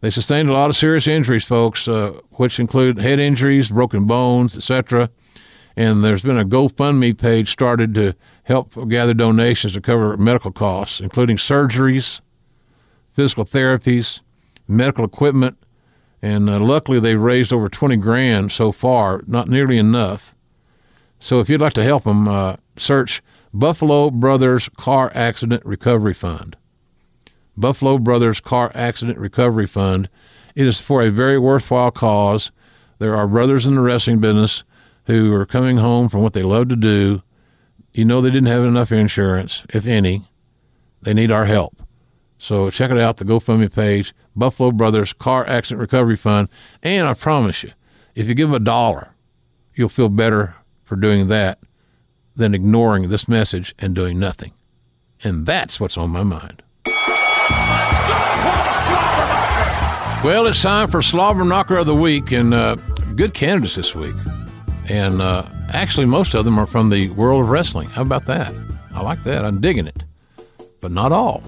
They 0.00 0.10
sustained 0.10 0.48
a 0.48 0.52
lot 0.52 0.70
of 0.70 0.76
serious 0.76 1.08
injuries, 1.08 1.44
folks, 1.44 1.88
uh, 1.88 2.20
which 2.32 2.60
include 2.60 2.98
head 2.98 3.18
injuries, 3.18 3.70
broken 3.70 4.04
bones, 4.04 4.56
etc. 4.56 5.10
And 5.74 6.04
there's 6.04 6.22
been 6.22 6.38
a 6.38 6.44
GoFundMe 6.44 7.18
page 7.18 7.50
started 7.50 7.94
to 7.94 8.14
help 8.44 8.74
gather 8.88 9.14
donations 9.14 9.72
to 9.72 9.80
cover 9.80 10.16
medical 10.16 10.52
costs, 10.52 11.00
including 11.00 11.38
surgeries, 11.38 12.20
physical 13.12 13.44
therapies, 13.44 14.20
medical 14.68 15.04
equipment, 15.04 15.58
and 16.22 16.48
uh, 16.48 16.60
luckily 16.60 17.00
they've 17.00 17.20
raised 17.20 17.52
over 17.52 17.68
20 17.68 17.96
grand 17.96 18.52
so 18.52 18.72
far, 18.72 19.22
not 19.26 19.48
nearly 19.48 19.78
enough. 19.78 20.34
So 21.18 21.40
if 21.40 21.48
you'd 21.48 21.60
like 21.60 21.72
to 21.74 21.84
help 21.84 22.04
them, 22.04 22.28
uh, 22.28 22.56
search 22.76 23.22
Buffalo 23.58 24.10
Brothers 24.10 24.68
Car 24.76 25.10
Accident 25.14 25.64
Recovery 25.64 26.12
Fund. 26.12 26.56
Buffalo 27.56 27.96
Brothers 27.98 28.40
Car 28.40 28.70
Accident 28.74 29.18
Recovery 29.18 29.66
Fund. 29.66 30.10
It 30.54 30.66
is 30.66 30.78
for 30.78 31.02
a 31.02 31.10
very 31.10 31.38
worthwhile 31.38 31.90
cause. 31.90 32.52
There 32.98 33.16
are 33.16 33.26
brothers 33.26 33.66
in 33.66 33.74
the 33.74 33.80
wrestling 33.80 34.20
business 34.20 34.62
who 35.06 35.32
are 35.32 35.46
coming 35.46 35.78
home 35.78 36.10
from 36.10 36.22
what 36.22 36.34
they 36.34 36.42
love 36.42 36.68
to 36.68 36.76
do 36.76 37.22
you 37.94 38.04
know 38.04 38.20
they 38.20 38.30
didn't 38.30 38.48
have 38.48 38.62
enough 38.62 38.92
insurance, 38.92 39.64
if 39.70 39.86
any. 39.86 40.26
They 41.00 41.14
need 41.14 41.30
our 41.30 41.46
help. 41.46 41.80
So 42.36 42.68
check 42.68 42.90
it 42.90 42.98
out, 42.98 43.16
the 43.16 43.24
GoFundMe 43.24 43.74
page, 43.74 44.14
Buffalo 44.36 44.70
Brothers 44.70 45.14
Car 45.14 45.48
Accident 45.48 45.80
Recovery 45.80 46.16
Fund. 46.16 46.50
And 46.82 47.06
I 47.08 47.14
promise 47.14 47.62
you, 47.62 47.70
if 48.14 48.28
you 48.28 48.34
give 48.34 48.52
a 48.52 48.60
dollar, 48.60 49.14
you'll 49.74 49.88
feel 49.88 50.10
better 50.10 50.56
for 50.84 50.96
doing 50.96 51.28
that 51.28 51.58
than 52.36 52.54
ignoring 52.54 53.08
this 53.08 53.26
message 53.26 53.74
and 53.78 53.94
doing 53.94 54.18
nothing. 54.18 54.52
And 55.24 55.46
that's 55.46 55.80
what's 55.80 55.96
on 55.96 56.10
my 56.10 56.22
mind. 56.22 56.62
Well, 60.24 60.46
it's 60.46 60.62
time 60.62 60.88
for 60.88 61.02
Slobber 61.02 61.44
Knocker 61.44 61.78
of 61.78 61.86
the 61.86 61.94
Week, 61.94 62.32
and 62.32 62.52
uh, 62.52 62.76
good 63.14 63.32
candidates 63.32 63.76
this 63.76 63.94
week. 63.94 64.14
And 64.88 65.20
uh, 65.20 65.44
Actually, 65.70 66.06
most 66.06 66.34
of 66.34 66.44
them 66.44 66.58
are 66.58 66.66
from 66.66 66.90
the 66.90 67.10
world 67.10 67.42
of 67.44 67.50
wrestling. 67.50 67.88
How 67.88 68.02
about 68.02 68.26
that? 68.26 68.54
I 68.94 69.02
like 69.02 69.22
that. 69.24 69.44
I'm 69.44 69.60
digging 69.60 69.86
it. 69.86 70.04
But 70.80 70.92
not 70.92 71.12
all. 71.12 71.42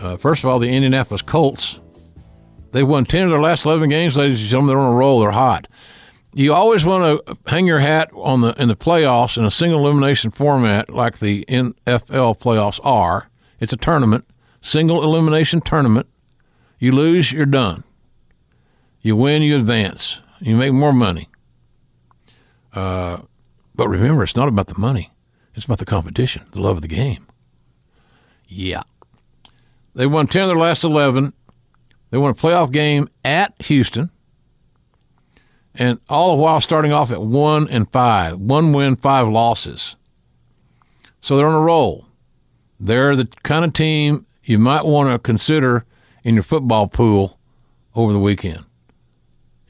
Uh, 0.00 0.16
first 0.16 0.44
of 0.44 0.50
all, 0.50 0.58
the 0.58 0.68
Indianapolis 0.70 1.22
Colts. 1.22 1.80
They've 2.70 2.86
won 2.86 3.04
10 3.04 3.24
of 3.24 3.30
their 3.30 3.40
last 3.40 3.66
11 3.66 3.90
games, 3.90 4.16
ladies 4.16 4.40
and 4.40 4.48
gentlemen. 4.48 4.74
They're 4.74 4.84
on 4.84 4.94
a 4.94 4.96
roll. 4.96 5.20
They're 5.20 5.32
hot. 5.32 5.66
You 6.34 6.54
always 6.54 6.84
want 6.86 7.26
to 7.26 7.36
hang 7.46 7.66
your 7.66 7.80
hat 7.80 8.10
on 8.14 8.40
the 8.40 8.54
in 8.60 8.68
the 8.68 8.76
playoffs 8.76 9.36
in 9.36 9.44
a 9.44 9.50
single 9.50 9.86
elimination 9.86 10.30
format 10.30 10.88
like 10.88 11.18
the 11.18 11.44
NFL 11.46 12.40
playoffs 12.40 12.80
are. 12.82 13.28
It's 13.60 13.72
a 13.72 13.76
tournament, 13.76 14.24
single 14.60 15.04
elimination 15.04 15.60
tournament. 15.60 16.06
You 16.78 16.92
lose, 16.92 17.32
you're 17.32 17.46
done. 17.46 17.84
You 19.02 19.14
win, 19.14 19.42
you 19.42 19.56
advance. 19.56 20.20
You 20.40 20.56
make 20.56 20.72
more 20.72 20.92
money. 20.92 21.28
Uh, 22.72 23.18
but 23.74 23.88
remember, 23.88 24.22
it's 24.22 24.36
not 24.36 24.48
about 24.48 24.68
the 24.68 24.78
money. 24.78 25.12
It's 25.54 25.66
about 25.66 25.78
the 25.78 25.84
competition, 25.84 26.46
the 26.52 26.60
love 26.60 26.76
of 26.76 26.82
the 26.82 26.88
game. 26.88 27.26
Yeah. 28.48 28.82
They 29.94 30.06
won 30.06 30.26
10 30.26 30.42
of 30.42 30.48
their 30.48 30.56
last 30.56 30.82
11. 30.82 31.34
They 32.10 32.18
won 32.18 32.30
a 32.30 32.34
playoff 32.34 32.72
game 32.72 33.08
at 33.24 33.54
Houston. 33.62 34.10
And 35.74 36.00
all 36.08 36.36
the 36.36 36.42
while 36.42 36.60
starting 36.60 36.92
off 36.92 37.10
at 37.10 37.22
1 37.22 37.68
and 37.68 37.90
5. 37.90 38.38
One 38.38 38.72
win, 38.72 38.96
five 38.96 39.28
losses. 39.28 39.96
So 41.20 41.36
they're 41.36 41.46
on 41.46 41.54
a 41.54 41.64
roll. 41.64 42.06
They're 42.78 43.16
the 43.16 43.28
kind 43.42 43.64
of 43.64 43.72
team 43.72 44.26
you 44.42 44.58
might 44.58 44.84
want 44.84 45.08
to 45.10 45.18
consider 45.18 45.84
in 46.24 46.34
your 46.34 46.42
football 46.42 46.88
pool 46.88 47.38
over 47.94 48.12
the 48.12 48.18
weekend. 48.18 48.64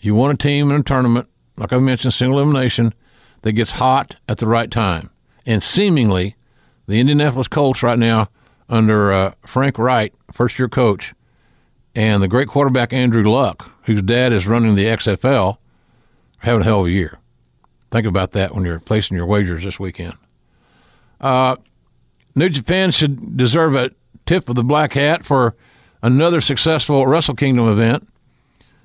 You 0.01 0.15
want 0.15 0.35
a 0.35 0.37
team 0.37 0.71
in 0.71 0.81
a 0.81 0.83
tournament, 0.83 1.29
like 1.57 1.73
I 1.73 1.79
mentioned, 1.79 2.15
single 2.15 2.41
elimination, 2.41 2.95
that 3.43 3.53
gets 3.53 3.73
hot 3.73 4.17
at 4.29 4.38
the 4.38 4.47
right 4.47 4.71
time. 4.71 5.11
And 5.45 5.62
seemingly, 5.62 6.37
the 6.87 6.99
Indianapolis 7.01 7.49
Colts 7.49 7.83
right 7.83 7.99
now, 7.99 8.29
under 8.69 9.12
uh, 9.12 9.35
Frank 9.45 9.79
Reich, 9.79 10.12
first 10.33 10.59
year 10.59 10.69
coach, 10.69 11.15
and 11.95 12.23
the 12.23 12.29
great 12.29 12.49
quarterback 12.49 12.93
Andrew 12.93 13.23
Luck, 13.29 13.70
whose 13.85 14.03
dad 14.03 14.33
is 14.33 14.47
running 14.47 14.74
the 14.74 14.87
XFL, 14.87 15.59
having 16.43 16.62
a 16.62 16.64
hell 16.64 16.80
of 16.80 16.86
a 16.86 16.90
year. 16.90 17.18
Think 17.90 18.07
about 18.07 18.32
that 18.32 18.55
when 18.55 18.64
you're 18.64 18.80
placing 18.80 19.16
your 19.16 19.26
wagers 19.26 19.64
this 19.64 19.78
weekend. 19.78 20.14
Uh, 21.20 21.57
New 22.34 22.49
Japan 22.49 22.90
should 22.90 23.36
deserve 23.36 23.74
a 23.74 23.90
tip 24.26 24.49
of 24.49 24.57
the 24.57 24.64
black 24.64 24.95
hat 24.95 25.24
for 25.24 25.55
another 26.03 26.40
successful 26.40 27.07
Wrestle 27.07 27.34
Kingdom 27.34 27.68
event. 27.68 28.09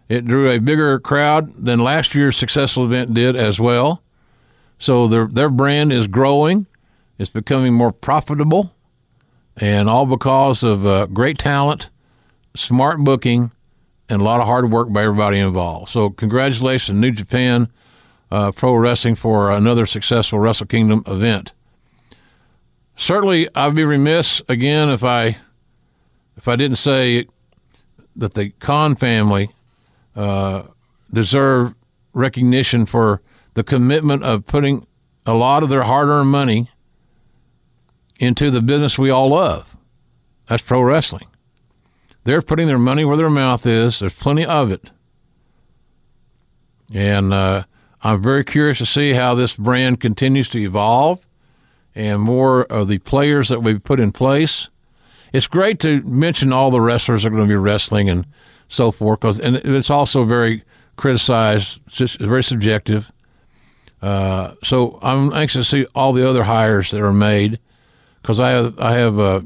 It 0.09 0.25
drew 0.25 0.49
a 0.49 0.59
bigger 0.59 0.99
crowd 0.99 1.53
than 1.65 1.79
last 1.79 2.15
year's 2.15 2.37
successful 2.37 2.85
event 2.85 3.13
did 3.13 3.35
as 3.35 3.59
well. 3.59 4.03
So 4.79 5.07
their 5.07 5.25
their 5.27 5.49
brand 5.49 5.91
is 5.91 6.07
growing. 6.07 6.67
It's 7.17 7.31
becoming 7.31 7.73
more 7.73 7.91
profitable, 7.91 8.75
and 9.57 9.89
all 9.89 10.05
because 10.05 10.63
of 10.63 10.85
uh, 10.85 11.07
great 11.07 11.39
talent, 11.39 11.89
smart 12.55 12.99
booking, 12.99 13.51
and 14.09 14.21
a 14.21 14.23
lot 14.23 14.39
of 14.39 14.47
hard 14.47 14.71
work 14.71 14.91
by 14.91 15.03
everybody 15.03 15.39
involved. 15.39 15.89
So 15.91 16.09
congratulations, 16.09 16.99
New 16.99 17.11
Japan 17.11 17.69
uh, 18.31 18.51
Pro 18.51 18.75
Wrestling, 18.75 19.15
for 19.15 19.51
another 19.51 19.85
successful 19.85 20.39
Wrestle 20.39 20.67
Kingdom 20.67 21.03
event. 21.07 21.53
Certainly, 22.95 23.49
I'd 23.53 23.75
be 23.75 23.85
remiss 23.85 24.41
again 24.49 24.89
if 24.89 25.03
I 25.03 25.37
if 26.35 26.47
I 26.47 26.55
didn't 26.55 26.77
say 26.77 27.25
that 28.15 28.33
the 28.33 28.49
Khan 28.59 28.95
family 28.95 29.49
uh, 30.15 30.63
deserve 31.13 31.75
recognition 32.13 32.85
for 32.85 33.21
the 33.53 33.63
commitment 33.63 34.23
of 34.23 34.45
putting 34.47 34.85
a 35.25 35.33
lot 35.33 35.63
of 35.63 35.69
their 35.69 35.83
hard 35.83 36.09
earned 36.09 36.29
money 36.29 36.69
into 38.19 38.49
the 38.49 38.61
business 38.61 38.97
we 38.97 39.09
all 39.09 39.29
love. 39.29 39.75
That's 40.47 40.63
pro 40.63 40.81
wrestling. 40.81 41.27
They're 42.27 42.41
putting 42.41 42.67
their 42.67 42.77
money 42.77 43.05
where 43.05 43.15
their 43.15 43.29
mouth 43.29 43.65
is, 43.65 43.99
there's 43.99 44.13
plenty 44.13 44.45
of 44.45 44.69
it. 44.69 44.91
And 46.93 47.33
uh, 47.33 47.63
I'm 48.03 48.21
very 48.21 48.43
curious 48.43 48.79
to 48.79 48.85
see 48.85 49.13
how 49.13 49.33
this 49.33 49.55
brand 49.55 50.01
continues 50.01 50.49
to 50.49 50.59
evolve 50.59 51.25
and 51.95 52.21
more 52.21 52.65
of 52.65 52.89
the 52.89 52.97
players 52.97 53.47
that 53.47 53.61
we've 53.61 53.81
put 53.81 54.01
in 54.01 54.11
place. 54.11 54.67
It's 55.31 55.47
great 55.47 55.79
to 55.79 56.01
mention 56.01 56.51
all 56.51 56.69
the 56.69 56.81
wrestlers 56.81 57.25
are 57.25 57.29
going 57.29 57.43
to 57.43 57.47
be 57.47 57.55
wrestling 57.55 58.09
and 58.09 58.27
so 58.67 58.91
forth, 58.91 59.21
cause, 59.21 59.39
and 59.39 59.55
it's 59.55 59.89
also 59.89 60.25
very 60.25 60.65
criticized, 60.97 61.79
it's, 61.97 62.15
very 62.17 62.43
subjective. 62.43 63.09
Uh, 64.01 64.55
so 64.65 64.99
I'm 65.01 65.31
anxious 65.31 65.69
to 65.69 65.77
see 65.77 65.87
all 65.95 66.11
the 66.11 66.27
other 66.27 66.43
hires 66.43 66.91
that 66.91 66.99
are 66.99 67.13
made 67.13 67.57
because 68.21 68.41
I 68.41 68.49
have, 68.49 68.77
I 68.79 68.95
have 68.95 69.17
uh, 69.17 69.41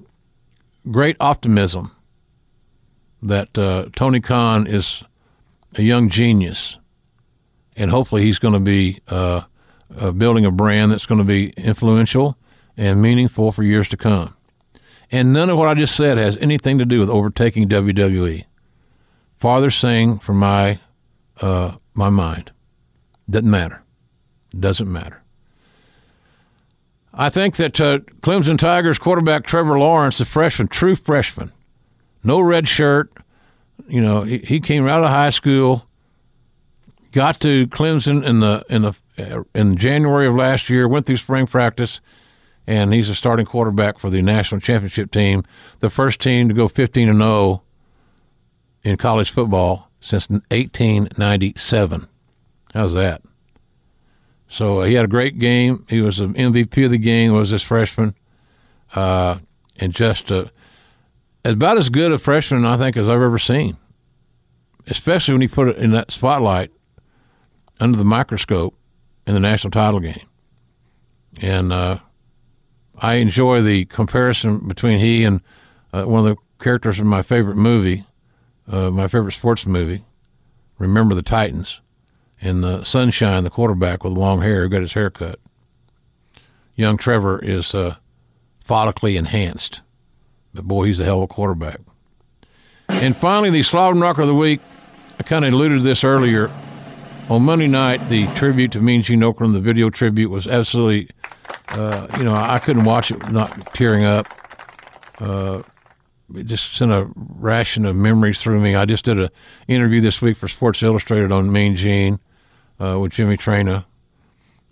great 0.90 1.16
optimism 1.20 1.92
that 3.22 3.58
uh, 3.58 3.88
Tony 3.96 4.20
Khan 4.20 4.68
is 4.68 5.04
a 5.76 5.82
young 5.82 6.10
genius, 6.10 6.78
and 7.76 7.92
hopefully 7.92 8.24
he's 8.24 8.40
going 8.40 8.54
to 8.54 8.60
be 8.60 9.00
uh, 9.08 9.42
uh, 9.98 10.12
building 10.12 10.46
a 10.46 10.52
brand 10.52 10.92
that's 10.92 11.06
going 11.06 11.20
to 11.20 11.26
be 11.26 11.50
influential 11.52 12.38
and 12.78 13.02
meaningful 13.02 13.52
for 13.52 13.64
years 13.64 13.88
to 13.90 13.98
come. 13.98 14.36
And 15.12 15.34
none 15.34 15.50
of 15.50 15.58
what 15.58 15.68
I 15.68 15.74
just 15.74 15.96
said 15.96 16.18
has 16.18 16.38
anything 16.38 16.78
to 16.78 16.86
do 16.86 17.00
with 17.00 17.10
overtaking 17.10 17.68
WWE. 17.68 18.46
Farther 19.36 19.70
saying 19.70 20.20
from 20.20 20.38
my 20.38 20.80
uh, 21.42 21.76
my 21.94 22.10
mind, 22.10 22.52
doesn't 23.30 23.50
matter. 23.50 23.84
Doesn't 24.58 24.92
matter. 24.92 25.22
I 27.14 27.30
think 27.30 27.58
that 27.58 27.82
uh, 27.82 28.00
Clemson 28.22 28.58
Tigers 28.58 28.98
quarterback 28.98 29.46
Trevor 29.46 29.78
Lawrence, 29.80 30.20
the 30.20 30.26
freshman, 30.26 30.68
true 30.68 30.96
freshman, 30.96 31.52
no 32.24 32.40
red 32.40 32.68
shirt. 32.68 33.12
You 33.88 34.02
know, 34.02 34.22
he, 34.22 34.40
he 34.40 34.60
came 34.60 34.88
out 34.88 35.04
of 35.04 35.10
high 35.10 35.32
school, 35.32 35.86
got 37.12 37.40
to 37.42 37.68
Clemson 37.68 38.24
in 38.24 38.40
the 38.40 38.66
in 38.70 38.84
the 38.84 38.98
uh, 39.18 39.44
in 39.54 39.76
January 39.78 40.28
of 40.28 40.36
last 40.36 40.70
year, 40.70 40.88
went 40.88 41.06
through 41.06 41.18
spring 41.18 41.48
practice, 41.48 42.00
and 42.68 42.94
he's 42.94 43.10
a 43.10 43.16
starting 43.16 43.46
quarterback 43.46 44.00
for 44.00 44.10
the 44.10 44.22
national 44.22 44.62
championship 44.62 45.12
team, 45.12 45.44
the 45.80 45.90
first 45.90 46.20
team 46.20 46.48
to 46.48 46.54
go 46.54 46.68
15 46.68 47.10
and 47.10 47.20
0 47.20 47.64
in 48.84 48.98
college 48.98 49.32
football 49.32 49.90
since 50.00 50.30
1897. 50.30 52.08
How's 52.74 52.94
that? 52.94 53.22
So 54.48 54.82
uh, 54.82 54.86
he 54.86 54.96
had 54.96 55.06
a 55.06 55.10
great 55.10 55.40
game. 55.40 55.86
He 55.90 56.02
was 56.02 56.18
the 56.18 56.28
MVP 56.28 56.86
of 56.86 56.92
the 56.92 56.98
game. 56.98 57.34
Was 57.34 57.52
this 57.52 57.64
freshman, 57.64 58.16
uh, 58.94 59.38
and 59.78 59.94
just 59.94 60.32
uh, 60.32 60.46
about 61.44 61.78
as 61.78 61.90
good 61.90 62.12
a 62.12 62.18
freshman 62.18 62.66
I 62.66 62.78
think 62.78 62.98
as 62.98 63.08
I've 63.08 63.22
ever 63.22 63.40
seen. 63.40 63.78
Especially 64.88 65.34
when 65.34 65.42
he 65.42 65.48
put 65.48 65.68
it 65.68 65.78
in 65.78 65.92
that 65.92 66.12
spotlight 66.12 66.72
under 67.80 67.98
the 67.98 68.04
microscope 68.04 68.76
in 69.28 69.34
the 69.36 69.40
national 69.40 69.70
title 69.72 70.00
game, 70.00 70.28
and 71.40 71.72
uh, 71.72 72.00
I 72.98 73.16
enjoy 73.16 73.62
the 73.62 73.86
comparison 73.86 74.68
between 74.68 75.00
he 75.00 75.24
and 75.24 75.42
uh, 75.94 76.04
one 76.06 76.26
of 76.26 76.36
the 76.36 76.64
characters 76.64 77.00
in 77.00 77.06
my 77.06 77.22
favorite 77.22 77.58
movie, 77.58 78.06
uh, 78.68 78.90
my 78.90 79.08
favorite 79.08 79.34
sports 79.34 79.68
movie, 79.68 80.04
Remember 80.82 81.14
the 81.14 81.22
Titans 81.22 81.80
and 82.42 82.64
the 82.64 82.84
Sunshine, 82.84 83.44
the 83.44 83.52
quarterback 83.52 84.04
with 84.04 84.14
long 84.14 84.42
hair, 84.42 84.64
who 84.64 84.70
got 84.70 84.82
his 84.82 84.94
hair 84.94 85.12
cut. 85.12 85.40
Young 86.74 86.98
Trevor 86.98 87.38
is 87.38 87.76
uh, 87.76 87.98
follically 88.66 89.16
enhanced, 89.16 89.82
but 90.54 90.66
boy, 90.66 90.86
he's 90.86 91.00
a 91.00 91.06
hell 91.06 91.18
of 91.18 91.24
a 91.24 91.28
quarterback. 91.28 91.80
And 92.90 93.16
finally, 93.16 93.50
the 93.50 93.64
Slobber 93.64 93.98
Knocker 93.98 94.22
of 94.22 94.28
the 94.28 94.36
Week. 94.36 94.60
I 95.20 95.24
kind 95.24 95.46
of 95.46 95.54
alluded 95.54 95.80
to 95.80 95.84
this 95.84 96.04
earlier. 96.04 96.52
On 97.30 97.44
Monday 97.44 97.68
night, 97.68 98.02
the 98.10 98.28
tribute 98.36 98.72
to 98.74 98.82
Mean 98.82 99.02
Gene 99.02 99.22
Okerlund, 99.22 99.54
the 99.54 99.60
video 99.62 99.90
tribute, 99.90 100.30
was 100.30 100.48
absolutely, 100.48 101.10
uh, 101.70 102.08
you 102.18 102.24
know, 102.24 102.36
I 102.36 102.60
couldn't 102.60 102.84
watch 102.84 103.12
it 103.12 103.32
not 103.32 103.74
tearing 103.74 104.04
up. 104.04 104.28
Uh, 105.20 105.62
it 106.36 106.44
just 106.44 106.76
sent 106.76 106.92
a 106.92 107.10
ration 107.16 107.86
of 107.86 107.96
memories 107.96 108.42
through 108.42 108.60
me. 108.60 108.76
I 108.76 108.86
just 108.86 109.06
did 109.06 109.20
an 109.20 109.30
interview 109.68 110.02
this 110.02 110.22
week 110.22 110.38
for 110.38 110.48
Sports 110.48 110.82
Illustrated 110.84 111.32
on 111.32 111.52
Mean 111.52 111.76
Gene 111.76 112.20
uh, 112.80 113.00
with 113.00 113.12
Jimmy 113.12 113.38
Traina, 113.38 113.86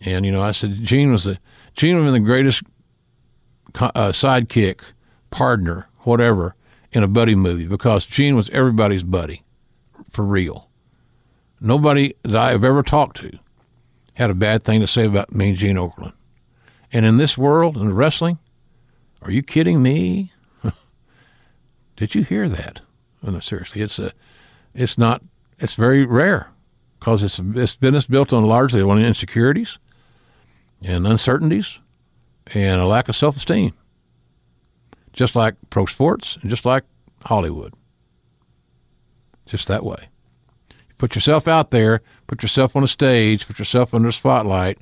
and 0.01 0.25
you 0.25 0.31
know 0.31 0.41
I 0.41 0.51
said 0.51 0.73
Gene 0.83 1.11
was 1.11 1.25
the 1.25 1.39
Gene 1.75 2.03
was 2.03 2.11
the 2.11 2.19
greatest 2.19 2.63
uh, 3.79 4.09
sidekick, 4.09 4.81
partner, 5.29 5.87
whatever 5.99 6.55
in 6.91 7.03
a 7.03 7.07
buddy 7.07 7.35
movie 7.35 7.65
because 7.65 8.05
Gene 8.05 8.35
was 8.35 8.49
everybody's 8.49 9.03
buddy, 9.03 9.43
for 10.09 10.25
real. 10.25 10.69
Nobody 11.61 12.15
that 12.23 12.35
I 12.35 12.51
have 12.51 12.63
ever 12.63 12.83
talked 12.83 13.17
to 13.17 13.37
had 14.15 14.29
a 14.29 14.35
bad 14.35 14.63
thing 14.63 14.79
to 14.79 14.87
say 14.87 15.05
about 15.05 15.33
Mean 15.33 15.55
Gene 15.55 15.75
Okerlund. 15.75 16.13
And 16.91 17.05
in 17.05 17.17
this 17.17 17.37
world, 17.37 17.77
in 17.77 17.93
wrestling, 17.93 18.39
are 19.21 19.31
you 19.31 19.43
kidding 19.43 19.83
me? 19.83 20.31
Did 21.97 22.15
you 22.15 22.23
hear 22.23 22.49
that? 22.49 22.81
Oh, 23.25 23.31
no, 23.31 23.39
seriously, 23.39 23.81
it's 23.81 23.99
a, 23.99 24.13
it's 24.73 24.97
not, 24.97 25.21
it's 25.59 25.75
very 25.75 26.05
rare 26.05 26.51
because 26.99 27.23
it's 27.23 27.39
it's 27.39 27.75
business 27.75 28.05
built 28.05 28.33
on 28.33 28.45
largely 28.45 28.81
on 28.81 29.01
insecurities 29.01 29.79
and 30.81 31.07
uncertainties 31.07 31.79
and 32.47 32.81
a 32.81 32.85
lack 32.85 33.09
of 33.09 33.15
self 33.15 33.37
esteem, 33.37 33.73
just 35.13 35.35
like 35.35 35.55
pro 35.69 35.85
sports 35.85 36.37
and 36.41 36.49
just 36.49 36.65
like 36.65 36.83
Hollywood. 37.25 37.73
Just 39.45 39.67
that 39.67 39.83
way. 39.83 40.09
You 40.69 40.95
put 40.97 41.15
yourself 41.15 41.47
out 41.47 41.71
there, 41.71 42.01
put 42.27 42.41
yourself 42.41 42.75
on 42.75 42.83
a 42.83 42.87
stage, 42.87 43.47
put 43.47 43.59
yourself 43.59 43.93
under 43.93 44.09
a 44.09 44.13
spotlight. 44.13 44.77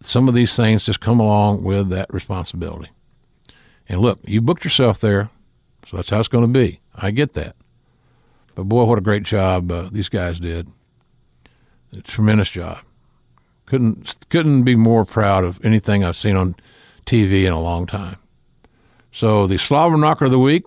Some 0.00 0.28
of 0.28 0.34
these 0.34 0.54
things 0.56 0.84
just 0.84 1.00
come 1.00 1.20
along 1.20 1.62
with 1.62 1.88
that 1.90 2.12
responsibility. 2.12 2.90
And 3.88 4.00
look, 4.00 4.18
you 4.24 4.40
booked 4.40 4.64
yourself 4.64 5.00
there, 5.00 5.30
so 5.86 5.96
that's 5.96 6.10
how 6.10 6.18
it's 6.18 6.28
going 6.28 6.52
to 6.52 6.58
be. 6.58 6.80
I 6.94 7.12
get 7.12 7.34
that. 7.34 7.54
But 8.54 8.64
boy, 8.64 8.84
what 8.84 8.98
a 8.98 9.02
great 9.02 9.22
job 9.22 9.70
uh, 9.70 9.88
these 9.92 10.08
guys 10.08 10.40
did 10.40 10.68
a 11.92 12.02
tremendous 12.02 12.50
job. 12.50 12.78
Couldn't 13.64 14.26
couldn't 14.28 14.62
be 14.62 14.76
more 14.76 15.04
proud 15.04 15.44
of 15.44 15.64
anything 15.64 16.04
I've 16.04 16.16
seen 16.16 16.36
on 16.36 16.54
TV 17.04 17.46
in 17.46 17.52
a 17.52 17.60
long 17.60 17.86
time. 17.86 18.18
So 19.16 19.46
the 19.46 19.56
Slobber 19.56 19.96
Knocker 19.96 20.26
of 20.26 20.30
the 20.30 20.38
Week, 20.38 20.66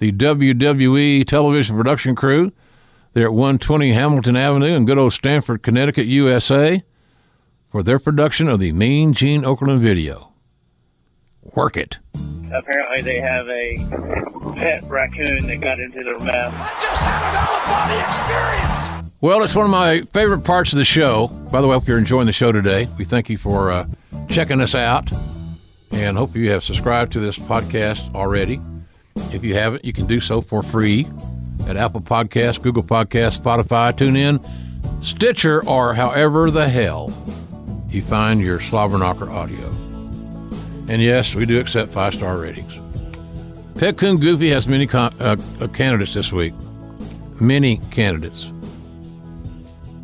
the 0.00 0.10
WWE 0.10 1.24
television 1.24 1.76
production 1.76 2.16
crew, 2.16 2.52
they're 3.12 3.26
at 3.26 3.32
120 3.32 3.92
Hamilton 3.92 4.34
Avenue 4.34 4.74
in 4.74 4.84
good 4.84 4.98
old 4.98 5.12
Stamford, 5.12 5.62
Connecticut, 5.62 6.08
USA, 6.08 6.82
for 7.70 7.84
their 7.84 8.00
production 8.00 8.48
of 8.48 8.58
the 8.58 8.72
Mean 8.72 9.12
Gene 9.12 9.42
Okerlund 9.42 9.78
video. 9.78 10.32
Work 11.54 11.76
it. 11.76 12.00
Apparently, 12.52 13.02
they 13.02 13.20
have 13.20 13.46
a 13.46 14.56
pet 14.56 14.82
raccoon 14.88 15.46
that 15.46 15.60
got 15.60 15.78
into 15.78 16.02
their 16.02 16.18
mouth. 16.18 16.54
I 16.56 16.78
just 16.82 17.02
had 17.04 17.30
an 17.30 17.36
out-of-body 17.36 18.88
experience. 18.88 19.12
Well, 19.20 19.44
it's 19.44 19.54
one 19.54 19.66
of 19.66 19.70
my 19.70 20.00
favorite 20.12 20.42
parts 20.42 20.72
of 20.72 20.78
the 20.78 20.84
show. 20.84 21.28
By 21.52 21.60
the 21.60 21.68
way, 21.68 21.76
if 21.76 21.86
you're 21.86 21.98
enjoying 21.98 22.26
the 22.26 22.32
show 22.32 22.50
today, 22.50 22.88
we 22.98 23.04
thank 23.04 23.30
you 23.30 23.38
for 23.38 23.70
uh, 23.70 23.86
checking 24.28 24.60
us 24.60 24.74
out. 24.74 25.12
And 25.92 26.16
hope 26.16 26.36
you 26.36 26.50
have 26.50 26.62
subscribed 26.62 27.12
to 27.12 27.20
this 27.20 27.38
podcast 27.38 28.14
already. 28.14 28.60
If 29.32 29.44
you 29.44 29.54
haven't, 29.54 29.84
you 29.84 29.92
can 29.92 30.06
do 30.06 30.20
so 30.20 30.40
for 30.40 30.62
free 30.62 31.06
at 31.66 31.76
Apple 31.76 32.00
Podcasts, 32.00 32.60
Google 32.60 32.82
Podcasts, 32.82 33.40
Spotify, 33.40 33.92
TuneIn, 33.92 34.44
Stitcher, 35.04 35.66
or 35.68 35.94
however 35.94 36.50
the 36.50 36.68
hell 36.68 37.12
you 37.88 38.02
find 38.02 38.40
your 38.40 38.58
Slobberknocker 38.58 39.30
audio. 39.30 39.68
And 40.88 41.02
yes, 41.02 41.34
we 41.34 41.46
do 41.46 41.58
accept 41.60 41.92
five 41.92 42.14
star 42.14 42.38
ratings. 42.38 42.72
Pet 43.78 43.96
Coon 43.96 44.18
Goofy 44.18 44.50
has 44.50 44.66
many 44.66 44.86
con- 44.86 45.14
uh, 45.20 45.36
uh, 45.60 45.68
candidates 45.68 46.14
this 46.14 46.32
week. 46.32 46.54
Many 47.40 47.76
candidates. 47.90 48.50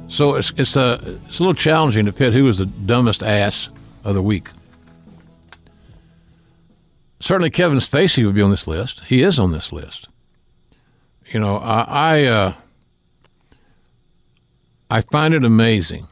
So 0.09 0.37
it's 0.37 0.53
it's 0.57 0.77
a 0.77 1.19
it's 1.27 1.41
a 1.41 1.43
little 1.43 1.55
challenging 1.55 2.07
to 2.07 2.13
pit 2.13 2.33
who 2.33 2.45
was 2.45 2.59
the 2.59 2.67
dumbest 2.67 3.23
ass 3.23 3.69
of 4.05 4.15
the 4.15 4.23
week. 4.23 4.49
Certainly, 7.25 7.53
Kevin 7.53 7.79
Spacey 7.79 8.23
would 8.27 8.35
be 8.35 8.43
on 8.43 8.51
this 8.51 8.67
list. 8.67 9.01
He 9.07 9.23
is 9.23 9.39
on 9.39 9.51
this 9.51 9.73
list. 9.73 10.09
You 11.33 11.41
know, 11.41 11.57
I 11.57 11.81
I, 11.89 12.25
uh, 12.25 12.53
I 14.91 15.01
find 15.01 15.33
it 15.33 15.43
amazing 15.43 16.07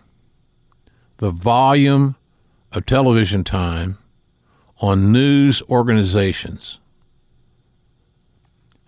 the 1.19 1.29
volume 1.29 2.17
of 2.73 2.87
television 2.87 3.45
time 3.45 3.99
on 4.79 5.13
news 5.13 5.63
organizations 5.69 6.81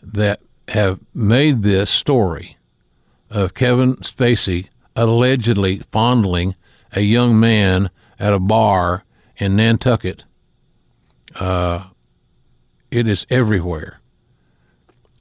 that 0.02 0.40
have 0.68 1.00
made 1.12 1.60
this 1.60 1.90
story 1.90 2.56
of 3.28 3.52
Kevin 3.52 3.96
Spacey 3.96 4.68
allegedly 4.96 5.82
fondling 5.92 6.54
a 6.90 7.02
young 7.02 7.38
man 7.38 7.90
at 8.18 8.32
a 8.32 8.38
bar 8.38 9.04
in 9.36 9.56
Nantucket. 9.56 10.24
Uh, 11.34 11.88
it 12.94 13.08
is 13.08 13.26
everywhere. 13.28 14.00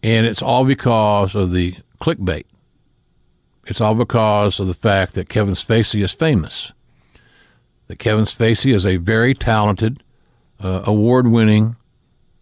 And 0.04 0.28
it's 0.28 0.42
all 0.42 0.64
because 0.64 1.34
of 1.34 1.52
the 1.52 1.76
clickbait. 2.00 2.46
It's 3.66 3.82
all 3.82 3.96
because 3.96 4.60
of 4.60 4.68
the 4.68 4.74
fact 4.76 5.16
that 5.16 5.28
Kevin 5.28 5.56
Spacey 5.56 6.04
is 6.04 6.12
famous. 6.12 6.72
That 7.88 7.98
Kevin 7.98 8.26
Spacey 8.26 8.76
is 8.76 8.86
a 8.86 8.98
very 8.98 9.34
talented, 9.34 10.04
uh, 10.62 10.84
award 10.86 11.28
winning 11.28 11.76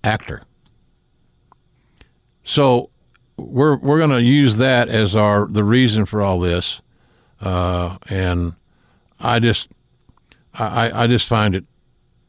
actor. 0.03 0.41
So 2.43 2.89
we're 3.38 3.77
we're 3.77 3.99
going 3.99 4.09
to 4.09 4.21
use 4.21 4.57
that 4.57 4.89
as 4.89 5.15
our 5.15 5.47
the 5.47 5.63
reason 5.63 6.05
for 6.05 6.21
all 6.21 6.39
this, 6.39 6.82
uh, 7.39 7.97
and 8.09 8.53
I 9.19 9.39
just 9.39 9.69
I, 10.55 11.03
I 11.03 11.07
just 11.07 11.27
find 11.27 11.55
it 11.55 11.65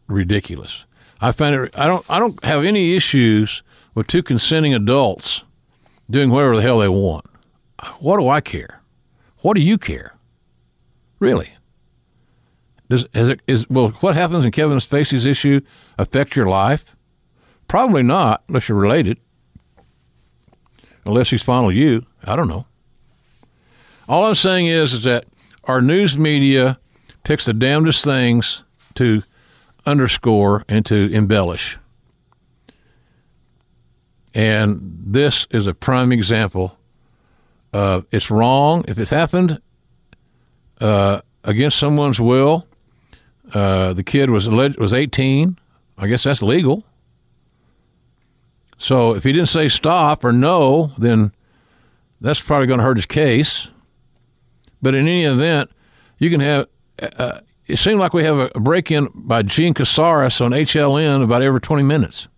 ridiculous. 0.07 0.85
I 1.23 1.31
find 1.31 1.55
it 1.55 1.71
I 1.79 1.87
don't 1.87 2.05
I 2.11 2.19
don't 2.19 2.45
have 2.45 2.65
any 2.65 2.97
issues 2.97 3.63
with 3.95 4.09
two 4.09 4.25
consenting 4.25 4.75
adults 4.75 5.45
doing 6.11 6.31
whatever 6.31 6.57
the 6.57 6.63
hell 6.63 6.81
they 6.81 6.89
want. 6.89 7.25
What 8.01 8.19
do 8.19 8.29
I 8.29 8.41
care? 8.41 8.83
What 9.39 9.55
do 9.55 9.63
you 9.63 9.79
care? 9.79 10.17
Really? 11.21 11.53
Does 12.91 13.07
is 13.15 13.29
it 13.29 13.41
is 13.47 13.71
well 13.71 13.91
what 14.01 14.17
happens 14.17 14.45
in 14.45 14.51
Kevin 14.51 14.79
Spacey's 14.79 15.25
issue 15.25 15.61
affect 15.97 16.35
your 16.35 16.47
life? 16.47 16.97
Probably 17.69 18.03
not, 18.03 18.43
unless 18.49 18.69
you're 18.69 18.77
related. 18.77 19.19
Unless 21.07 21.31
he's 21.31 21.43
fondled 21.43 21.75
you. 21.75 22.05
I 22.25 22.35
don't 22.35 22.49
know. 22.49 22.67
All 24.09 24.25
I'm 24.25 24.35
saying 24.35 24.67
is 24.67 24.93
is 24.93 25.05
that 25.05 25.27
our 25.65 25.81
news 25.81 26.19
media 26.19 26.81
picks 27.23 27.45
the 27.45 27.55
damnedest 27.55 28.05
things 28.05 28.65
to 28.97 29.23
underscore 29.87 30.65
and 30.69 30.85
to 30.87 31.13
embellish. 31.13 31.79
And 34.35 34.99
this 34.99 35.47
is 35.51 35.67
a 35.67 35.75
prime 35.75 36.13
example 36.13 36.79
of 37.73 38.07
it's 38.11 38.31
wrong. 38.31 38.85
If 38.89 38.99
it's 38.99 39.11
happened 39.11 39.61
uh, 40.81 41.21
against 41.45 41.79
someone's 41.79 42.21
will, 42.21 42.67
uh, 43.53 43.93
the 43.93 44.03
kid 44.03 44.31
was 44.31 44.47
alleged, 44.47 44.79
was 44.79 44.95
18. 44.95 45.59
I 45.99 46.07
guess 46.07 46.25
that's 46.25 46.43
legal. 46.43 46.85
So 48.79 49.15
if 49.15 49.25
he 49.25 49.33
didn't 49.33 49.49
say 49.49 49.69
stop 49.69 50.25
or 50.25 50.33
no, 50.33 50.93
then 50.99 51.33
that's 52.21 52.41
probably 52.41 52.67
going 52.67 52.79
to 52.79 52.85
hurt 52.85 52.97
his 52.97 53.07
case. 53.07 53.69
But 54.81 54.95
in 54.95 55.03
any 55.03 55.25
event, 55.25 55.71
you 56.19 56.31
can 56.31 56.41
have. 56.41 56.69
Uh, 57.01 57.41
it 57.73 57.79
seemed 57.79 57.99
like 57.99 58.13
we 58.13 58.25
have 58.25 58.51
a 58.55 58.61
break 58.61 58.91
in 58.91 59.09
by 59.15 59.41
Jean 59.41 59.73
Casarez 59.73 60.45
on 60.45 60.51
HLN 60.51 61.25
about 61.25 61.41
every 61.41 61.61
20 61.61 61.83
minutes 61.83 62.29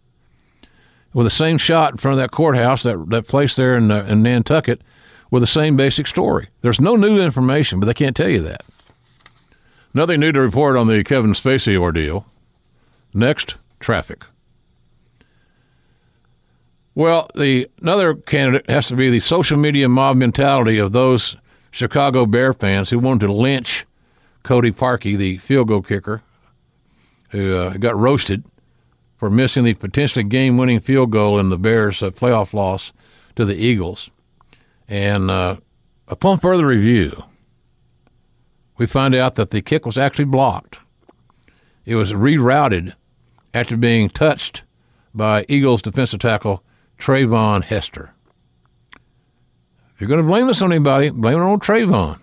with 1.12 1.26
the 1.26 1.30
same 1.30 1.58
shot 1.58 1.92
in 1.92 1.96
front 1.96 2.12
of 2.12 2.18
that 2.18 2.30
courthouse, 2.30 2.84
that, 2.84 3.10
that 3.10 3.26
place 3.26 3.56
there 3.56 3.74
in, 3.74 3.90
uh, 3.90 4.04
in 4.04 4.22
Nantucket, 4.22 4.80
with 5.32 5.42
the 5.42 5.48
same 5.48 5.76
basic 5.76 6.06
story. 6.06 6.50
There's 6.60 6.80
no 6.80 6.94
new 6.94 7.20
information, 7.20 7.80
but 7.80 7.86
they 7.86 7.94
can't 7.94 8.14
tell 8.14 8.28
you 8.28 8.42
that. 8.42 8.62
Nothing 9.92 10.20
new 10.20 10.30
to 10.30 10.40
report 10.40 10.76
on 10.76 10.86
the 10.86 11.02
Kevin 11.02 11.32
Spacey 11.32 11.76
ordeal. 11.76 12.26
Next, 13.12 13.56
traffic. 13.80 14.22
Well, 16.94 17.28
the 17.34 17.68
another 17.82 18.14
candidate 18.14 18.70
has 18.70 18.86
to 18.86 18.94
be 18.94 19.10
the 19.10 19.18
social 19.18 19.58
media 19.58 19.88
mob 19.88 20.16
mentality 20.16 20.78
of 20.78 20.92
those 20.92 21.36
Chicago 21.72 22.24
Bear 22.24 22.52
fans 22.52 22.90
who 22.90 23.00
wanted 23.00 23.26
to 23.26 23.32
lynch 23.32 23.84
Cody 24.44 24.70
Parkey, 24.70 25.16
the 25.16 25.38
field 25.38 25.68
goal 25.68 25.82
kicker, 25.82 26.22
who 27.30 27.56
uh, 27.56 27.70
got 27.78 27.96
roasted 27.96 28.44
for 29.16 29.30
missing 29.30 29.64
the 29.64 29.74
potentially 29.74 30.22
game-winning 30.22 30.78
field 30.78 31.10
goal 31.10 31.40
in 31.40 31.48
the 31.48 31.58
Bears' 31.58 32.02
uh, 32.02 32.10
playoff 32.10 32.54
loss 32.54 32.92
to 33.34 33.44
the 33.44 33.56
Eagles. 33.56 34.10
And 34.86 35.30
uh, 35.30 35.56
upon 36.06 36.38
further 36.38 36.66
review, 36.66 37.24
we 38.76 38.86
find 38.86 39.14
out 39.14 39.34
that 39.36 39.50
the 39.50 39.62
kick 39.62 39.86
was 39.86 39.96
actually 39.98 40.26
blocked. 40.26 40.78
It 41.86 41.96
was 41.96 42.12
rerouted 42.12 42.94
after 43.52 43.76
being 43.76 44.08
touched 44.10 44.62
by 45.14 45.46
Eagles 45.48 45.80
defensive 45.80 46.20
tackle 46.20 46.62
Treyvon 46.98 47.64
Hester. 47.64 48.12
If 49.94 50.00
you're 50.00 50.08
going 50.08 50.20
to 50.20 50.26
blame 50.26 50.48
this 50.48 50.60
on 50.60 50.72
anybody, 50.72 51.10
blame 51.10 51.38
it 51.38 51.42
on 51.42 51.60
Treyvon. 51.60 52.18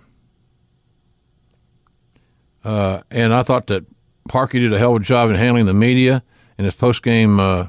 Uh, 2.63 3.01
and 3.09 3.33
I 3.33 3.43
thought 3.43 3.67
that 3.67 3.85
Parkey 4.29 4.59
did 4.59 4.73
a 4.73 4.77
hell 4.77 4.95
of 4.95 5.01
a 5.01 5.05
job 5.05 5.29
in 5.29 5.35
handling 5.35 5.65
the 5.65 5.73
media 5.73 6.23
in 6.57 6.65
his 6.65 6.75
post-game 6.75 7.39
uh, 7.39 7.67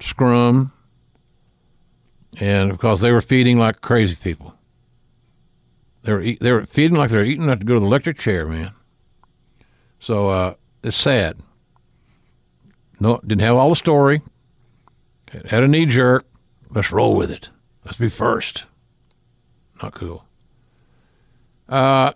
scrum, 0.00 0.72
and 2.38 2.72
because 2.72 3.00
they 3.00 3.12
were 3.12 3.20
feeding 3.20 3.58
like 3.58 3.80
crazy 3.80 4.16
people. 4.20 4.54
They 6.02 6.12
were 6.12 6.22
eat, 6.22 6.40
they 6.40 6.52
were 6.52 6.66
feeding 6.66 6.96
like 6.96 7.10
they 7.10 7.16
were 7.16 7.24
eating 7.24 7.44
enough 7.44 7.60
to 7.60 7.64
go 7.64 7.74
to 7.74 7.80
the 7.80 7.86
electric 7.86 8.18
chair, 8.18 8.46
man. 8.46 8.72
So 9.98 10.28
uh, 10.28 10.54
it's 10.82 10.96
sad. 10.96 11.38
No, 13.00 13.20
didn't 13.26 13.42
have 13.42 13.56
all 13.56 13.70
the 13.70 13.76
story. 13.76 14.22
Had 15.46 15.62
a 15.62 15.68
knee 15.68 15.86
jerk. 15.86 16.26
Let's 16.70 16.92
roll 16.92 17.16
with 17.16 17.30
it. 17.30 17.50
Let's 17.84 17.98
be 17.98 18.08
first. 18.08 18.64
Not 19.82 19.94
cool. 19.94 20.24
Uh, 21.68 22.12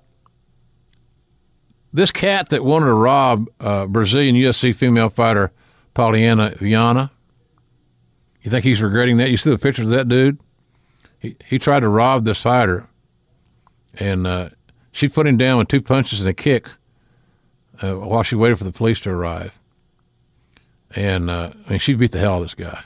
this 1.93 2.11
cat 2.11 2.49
that 2.51 2.65
wanted 2.65 2.87
to 2.87 2.95
rob 2.95 3.49
uh, 3.61 3.87
Brazilian 3.87 4.37
UFC 4.37 4.75
female 4.75 5.09
fighter 5.09 5.53
Polyana 5.95 6.57
Viana, 6.59 7.11
you 8.43 8.51
think 8.51 8.65
he's 8.65 8.83
regretting 8.83 9.17
that? 9.19 9.31
You 9.31 9.37
see 9.37 9.51
the 9.51 9.59
pictures 9.59 9.91
of 9.91 9.97
that 9.97 10.09
dude? 10.09 10.39
He, 11.19 11.37
he 11.45 11.59
tried 11.59 11.81
to 11.81 11.89
rob 11.89 12.25
this 12.25 12.41
fighter, 12.41 12.89
and 13.95 14.27
uh, 14.27 14.51
she 14.93 15.09
put 15.09 15.27
him 15.27 15.37
down 15.37 15.59
with 15.59 15.69
two 15.69 15.83
punches 15.83 16.21
and 16.21 16.29
a 16.29 16.35
kick 16.35 16.71
uh, 17.83 17.95
while 17.95 18.23
she 18.23 18.37
waited 18.37 18.57
for 18.57 18.65
the 18.65 18.73
police 18.73 19.01
to 19.01 19.11
arrive. 19.11 19.59
And 20.95 21.29
uh, 21.29 21.53
I 21.67 21.71
mean, 21.71 21.79
she 21.79 21.95
beat 21.95 22.13
the 22.13 22.19
hell 22.19 22.35
out 22.35 22.37
of 22.37 22.43
this 22.45 22.55
guy. 22.55 22.85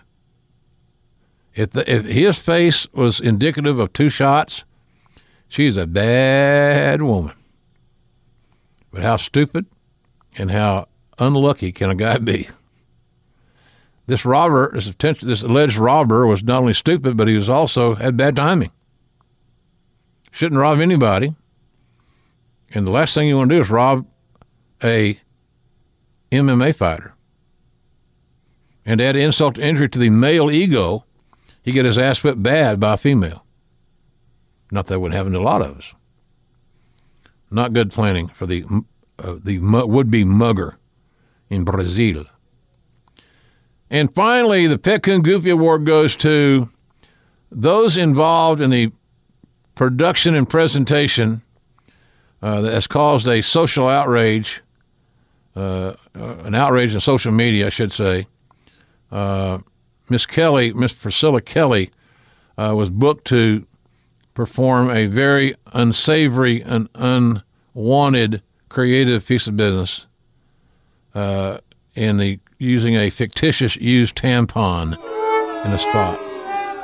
If, 1.54 1.70
the, 1.70 1.90
if 1.90 2.04
his 2.06 2.38
face 2.38 2.88
was 2.92 3.20
indicative 3.20 3.78
of 3.78 3.92
two 3.92 4.08
shots, 4.08 4.64
she's 5.48 5.76
a 5.76 5.86
bad 5.86 7.00
woman. 7.02 7.34
But 8.94 9.02
how 9.02 9.16
stupid 9.16 9.66
and 10.38 10.52
how 10.52 10.86
unlucky 11.18 11.72
can 11.72 11.90
a 11.90 11.96
guy 11.96 12.18
be? 12.18 12.48
This 14.06 14.24
robber, 14.24 14.70
this, 14.72 15.20
this 15.20 15.42
alleged 15.42 15.78
robber, 15.78 16.28
was 16.28 16.44
not 16.44 16.60
only 16.60 16.74
stupid, 16.74 17.16
but 17.16 17.26
he 17.26 17.34
was 17.34 17.50
also 17.50 17.96
had 17.96 18.16
bad 18.16 18.36
timing. 18.36 18.70
Shouldn't 20.30 20.60
rob 20.60 20.78
anybody. 20.78 21.34
And 22.72 22.86
the 22.86 22.92
last 22.92 23.14
thing 23.14 23.26
you 23.26 23.36
want 23.36 23.50
to 23.50 23.56
do 23.56 23.62
is 23.62 23.68
rob 23.68 24.06
a 24.82 25.18
MMA 26.30 26.76
fighter. 26.76 27.16
And 28.86 29.00
add 29.00 29.16
insult 29.16 29.56
to 29.56 29.62
injury 29.66 29.88
to 29.88 29.98
the 29.98 30.10
male 30.10 30.52
ego, 30.52 31.04
he 31.64 31.72
get 31.72 31.84
his 31.84 31.98
ass 31.98 32.22
whipped 32.22 32.44
bad 32.44 32.78
by 32.78 32.94
a 32.94 32.96
female. 32.96 33.44
Not 34.70 34.86
that 34.86 35.00
would 35.00 35.12
happen 35.12 35.32
to 35.32 35.40
a 35.40 35.40
lot 35.40 35.62
of 35.62 35.78
us. 35.78 35.94
Not 37.54 37.72
good 37.72 37.92
planning 37.92 38.26
for 38.26 38.46
the 38.46 38.64
uh, 39.16 39.36
the 39.42 39.58
would-be 39.60 40.24
mugger 40.24 40.76
in 41.48 41.62
Brazil. 41.62 42.24
And 43.88 44.12
finally, 44.12 44.66
the 44.66 44.76
Petcoon 44.76 45.22
Goofy 45.22 45.50
Award 45.50 45.86
goes 45.86 46.16
to 46.16 46.68
those 47.52 47.96
involved 47.96 48.60
in 48.60 48.70
the 48.70 48.90
production 49.76 50.34
and 50.34 50.50
presentation 50.50 51.42
uh, 52.42 52.60
that 52.62 52.72
has 52.72 52.88
caused 52.88 53.28
a 53.28 53.40
social 53.40 53.86
outrage, 53.86 54.60
uh, 55.54 55.94
uh 56.16 56.36
an 56.44 56.56
outrage 56.56 56.92
in 56.92 57.00
social 57.00 57.30
media, 57.30 57.66
I 57.66 57.70
should 57.70 57.92
say. 57.92 58.26
Uh, 59.12 59.58
Miss 60.10 60.26
Kelly, 60.26 60.72
Miss 60.72 60.92
Priscilla 60.92 61.40
Kelly, 61.40 61.92
uh, 62.58 62.74
was 62.74 62.90
booked 62.90 63.26
to 63.28 63.64
perform 64.34 64.90
a 64.90 65.06
very 65.06 65.54
unsavory 65.72 66.62
and 66.62 66.88
unwanted 66.94 68.42
creative 68.68 69.26
piece 69.26 69.46
of 69.46 69.56
business 69.56 70.06
uh, 71.14 71.58
in 71.94 72.18
the 72.18 72.40
using 72.58 72.94
a 72.94 73.10
fictitious 73.10 73.76
used 73.76 74.16
tampon 74.16 74.94
in 75.64 75.72
a 75.72 75.78
spot. 75.78 76.18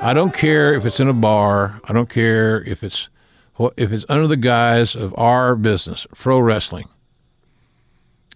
I 0.02 0.14
don't 0.14 0.32
care 0.32 0.72
if 0.74 0.86
it's 0.86 1.00
in 1.00 1.08
a 1.08 1.14
bar. 1.14 1.80
I 1.84 1.92
don't 1.92 2.08
care 2.08 2.62
if 2.64 2.82
it's 2.82 3.08
if 3.76 3.92
it's 3.92 4.06
under 4.08 4.26
the 4.26 4.38
guise 4.38 4.96
of 4.96 5.12
our 5.18 5.54
business, 5.54 6.06
pro 6.14 6.38
wrestling. 6.38 6.88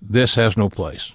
This 0.02 0.34
has 0.34 0.56
no 0.56 0.68
place. 0.68 1.12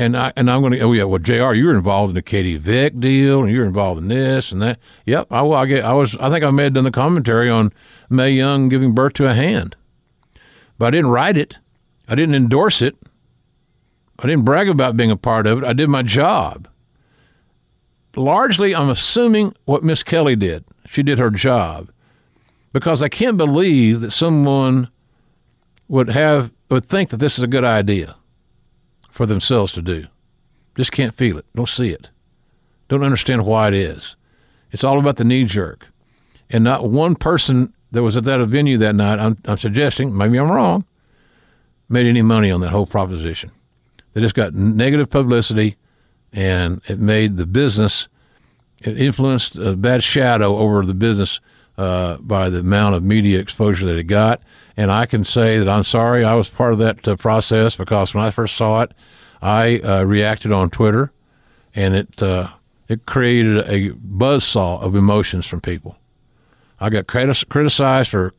And 0.00 0.16
I 0.16 0.32
and 0.36 0.48
I'm 0.48 0.60
going 0.60 0.74
to. 0.74 0.80
Oh 0.80 0.92
yeah, 0.92 1.02
well, 1.02 1.18
Jr. 1.18 1.54
You 1.54 1.66
were 1.66 1.74
involved 1.74 2.12
in 2.12 2.14
the 2.14 2.22
Katie 2.22 2.56
Vick 2.56 3.00
deal, 3.00 3.42
and 3.42 3.52
you 3.52 3.58
were 3.58 3.66
involved 3.66 4.00
in 4.00 4.06
this 4.06 4.52
and 4.52 4.62
that. 4.62 4.78
Yep, 5.06 5.32
I, 5.32 5.44
I, 5.44 5.66
get, 5.66 5.84
I 5.84 5.92
was. 5.92 6.14
I 6.16 6.30
think 6.30 6.44
I 6.44 6.52
made 6.52 6.74
done 6.74 6.84
the 6.84 6.92
commentary 6.92 7.50
on 7.50 7.72
Mae 8.08 8.30
Young 8.30 8.68
giving 8.68 8.94
birth 8.94 9.14
to 9.14 9.26
a 9.26 9.34
hand, 9.34 9.74
but 10.78 10.86
I 10.86 10.90
didn't 10.92 11.10
write 11.10 11.36
it. 11.36 11.56
I 12.06 12.14
didn't 12.14 12.36
endorse 12.36 12.80
it. 12.80 12.96
I 14.20 14.28
didn't 14.28 14.44
brag 14.44 14.68
about 14.68 14.96
being 14.96 15.10
a 15.10 15.16
part 15.16 15.48
of 15.48 15.58
it. 15.58 15.66
I 15.66 15.72
did 15.72 15.88
my 15.88 16.02
job. 16.02 16.68
Largely, 18.14 18.74
I'm 18.74 18.88
assuming 18.88 19.54
what 19.64 19.82
Miss 19.82 20.04
Kelly 20.04 20.36
did. 20.36 20.64
She 20.86 21.02
did 21.02 21.18
her 21.18 21.30
job, 21.30 21.90
because 22.72 23.02
I 23.02 23.08
can't 23.08 23.36
believe 23.36 24.00
that 24.00 24.12
someone 24.12 24.90
would 25.88 26.08
have 26.10 26.52
would 26.70 26.86
think 26.86 27.10
that 27.10 27.16
this 27.16 27.36
is 27.36 27.42
a 27.42 27.48
good 27.48 27.64
idea 27.64 28.14
for 29.08 29.26
themselves 29.26 29.72
to 29.72 29.82
do. 29.82 30.06
Just 30.74 30.92
can't 30.92 31.14
feel 31.14 31.38
it. 31.38 31.46
Don't 31.54 31.68
see 31.68 31.90
it. 31.90 32.10
Don't 32.88 33.02
understand 33.02 33.44
why 33.44 33.68
it 33.68 33.74
is. 33.74 34.16
It's 34.70 34.84
all 34.84 34.98
about 34.98 35.16
the 35.16 35.24
knee 35.24 35.44
jerk. 35.44 35.88
And 36.50 36.64
not 36.64 36.88
one 36.88 37.14
person 37.14 37.74
that 37.90 38.02
was 38.02 38.16
at 38.16 38.24
that 38.24 38.44
venue 38.46 38.78
that 38.78 38.94
night, 38.94 39.18
I'm, 39.18 39.38
I'm 39.46 39.56
suggesting, 39.56 40.16
maybe 40.16 40.38
I'm 40.38 40.50
wrong, 40.50 40.84
made 41.88 42.06
any 42.06 42.22
money 42.22 42.50
on 42.50 42.60
that 42.60 42.70
whole 42.70 42.86
proposition. 42.86 43.50
They 44.12 44.20
just 44.20 44.34
got 44.34 44.54
negative 44.54 45.10
publicity 45.10 45.76
and 46.32 46.82
it 46.86 46.98
made 46.98 47.36
the 47.36 47.46
business, 47.46 48.08
it 48.80 49.00
influenced 49.00 49.56
a 49.58 49.74
bad 49.74 50.02
shadow 50.02 50.56
over 50.58 50.84
the 50.84 50.94
business 50.94 51.40
uh, 51.78 52.16
by 52.18 52.50
the 52.50 52.58
amount 52.58 52.96
of 52.96 53.02
media 53.02 53.38
exposure 53.38 53.86
that 53.86 53.96
it 53.96 54.04
got. 54.04 54.42
And 54.76 54.90
I 54.90 55.06
can 55.06 55.24
say 55.24 55.58
that 55.58 55.68
I'm 55.68 55.84
sorry 55.84 56.24
I 56.24 56.34
was 56.34 56.50
part 56.50 56.72
of 56.72 56.78
that 56.80 57.06
uh, 57.08 57.16
process 57.16 57.76
because 57.76 58.14
when 58.14 58.24
I 58.24 58.30
first 58.30 58.56
saw 58.56 58.82
it, 58.82 58.92
I 59.40 59.78
uh, 59.78 60.02
reacted 60.02 60.52
on 60.52 60.68
Twitter, 60.70 61.12
and 61.74 61.94
it 61.94 62.20
uh, 62.20 62.48
it 62.88 63.06
created 63.06 63.58
a 63.68 63.90
buzzsaw 63.92 64.82
of 64.82 64.96
emotions 64.96 65.46
from 65.46 65.60
people. 65.60 65.96
I 66.80 66.90
got 66.90 67.06
criticized 67.06 68.10
for 68.10 68.34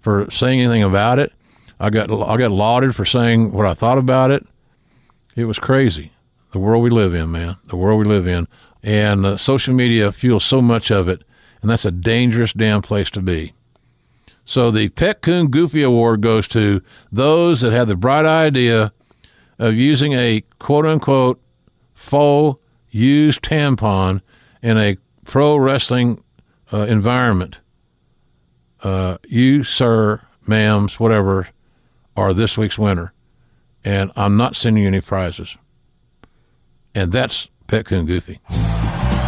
for 0.00 0.30
saying 0.30 0.60
anything 0.60 0.82
about 0.82 1.18
it. 1.18 1.32
I 1.80 1.90
got 1.90 2.10
I 2.10 2.36
got 2.36 2.52
lauded 2.52 2.94
for 2.94 3.04
saying 3.04 3.52
what 3.52 3.66
I 3.66 3.74
thought 3.74 3.98
about 3.98 4.30
it. 4.30 4.46
It 5.34 5.46
was 5.46 5.58
crazy. 5.58 6.12
The 6.52 6.60
world 6.60 6.84
we 6.84 6.90
live 6.90 7.14
in, 7.14 7.32
man. 7.32 7.56
The 7.64 7.76
world 7.76 7.98
we 7.98 8.04
live 8.04 8.28
in, 8.28 8.46
and 8.84 9.26
uh, 9.26 9.36
social 9.36 9.74
media 9.74 10.12
fuels 10.12 10.44
so 10.44 10.62
much 10.62 10.92
of 10.92 11.08
it, 11.08 11.22
and 11.64 11.70
that's 11.70 11.86
a 11.86 11.90
dangerous 11.90 12.52
damn 12.52 12.82
place 12.82 13.10
to 13.10 13.22
be. 13.22 13.54
So 14.44 14.70
the 14.70 14.90
Pet 14.90 15.22
Coon 15.22 15.46
Goofy 15.46 15.82
Award 15.82 16.20
goes 16.20 16.46
to 16.48 16.82
those 17.10 17.62
that 17.62 17.72
had 17.72 17.88
the 17.88 17.96
bright 17.96 18.26
idea 18.26 18.92
of 19.58 19.72
using 19.72 20.12
a 20.12 20.44
quote 20.58 20.84
unquote 20.84 21.40
faux 21.94 22.60
used 22.90 23.40
tampon 23.40 24.20
in 24.62 24.76
a 24.76 24.98
pro 25.24 25.56
wrestling 25.56 26.22
uh, 26.70 26.80
environment. 26.80 27.60
Uh, 28.82 29.16
you, 29.26 29.64
sir, 29.64 30.20
ma'ams, 30.46 31.00
whatever, 31.00 31.48
are 32.14 32.34
this 32.34 32.58
week's 32.58 32.78
winner. 32.78 33.14
And 33.82 34.12
I'm 34.16 34.36
not 34.36 34.54
sending 34.54 34.82
you 34.82 34.88
any 34.88 35.00
prizes. 35.00 35.56
And 36.94 37.10
that's 37.10 37.48
Pet 37.68 37.86
Coon 37.86 38.04
Goofy. 38.04 38.38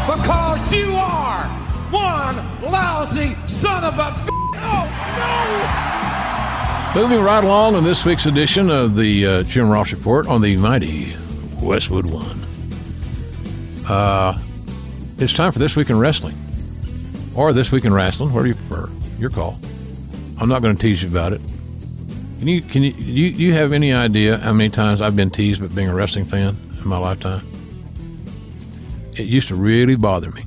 Because 0.07 0.71
you 0.75 0.93
are 0.93 1.66
one 1.91 2.37
lousy 2.63 3.37
son 3.49 3.85
of 3.85 3.99
a. 3.99 4.15
Oh, 4.59 4.87
no! 6.95 7.01
Moving 7.01 7.23
right 7.23 7.45
along 7.45 7.77
in 7.77 7.85
this 7.85 8.05
week's 8.07 8.27
edition 8.27 8.71
of 8.71 8.97
the 8.97 9.27
uh, 9.27 9.43
Jim 9.43 9.69
Ross 9.69 9.93
Report 9.93 10.27
on 10.27 10.41
the 10.41 10.57
mighty 10.57 11.15
Westwood 11.61 12.07
One. 12.07 12.41
Uh, 13.87 14.39
it's 15.19 15.35
time 15.35 15.53
for 15.53 15.59
This 15.59 15.77
Week 15.77 15.91
in 15.91 15.99
Wrestling. 15.99 16.35
Or 17.35 17.53
This 17.53 17.71
Week 17.71 17.85
in 17.85 17.93
Wrestling, 17.93 18.31
whatever 18.33 18.49
you 18.49 18.55
prefer. 18.55 18.89
Your 19.19 19.31
call. 19.31 19.59
I'm 20.41 20.49
not 20.49 20.63
going 20.63 20.75
to 20.75 20.81
tease 20.81 21.03
you 21.03 21.11
about 21.11 21.35
it. 21.35 21.43
Can 22.39 22.49
you, 22.49 22.63
can 22.63 22.83
you, 22.83 22.93
you, 22.93 23.27
you 23.27 23.53
have 23.53 23.73
any 23.73 23.93
idea 23.93 24.39
how 24.39 24.55
many 24.55 24.71
times 24.71 25.03
I've 25.03 25.17
been 25.17 25.31
teased 25.31 25.63
about 25.63 25.75
being 25.77 25.89
a 25.89 25.95
wrestling 25.95 26.25
fan 26.25 26.57
in 26.81 26.89
my 26.89 26.97
lifetime? 26.97 27.47
It 29.15 29.27
used 29.27 29.49
to 29.49 29.55
really 29.55 29.97
bother 29.97 30.31
me. 30.31 30.46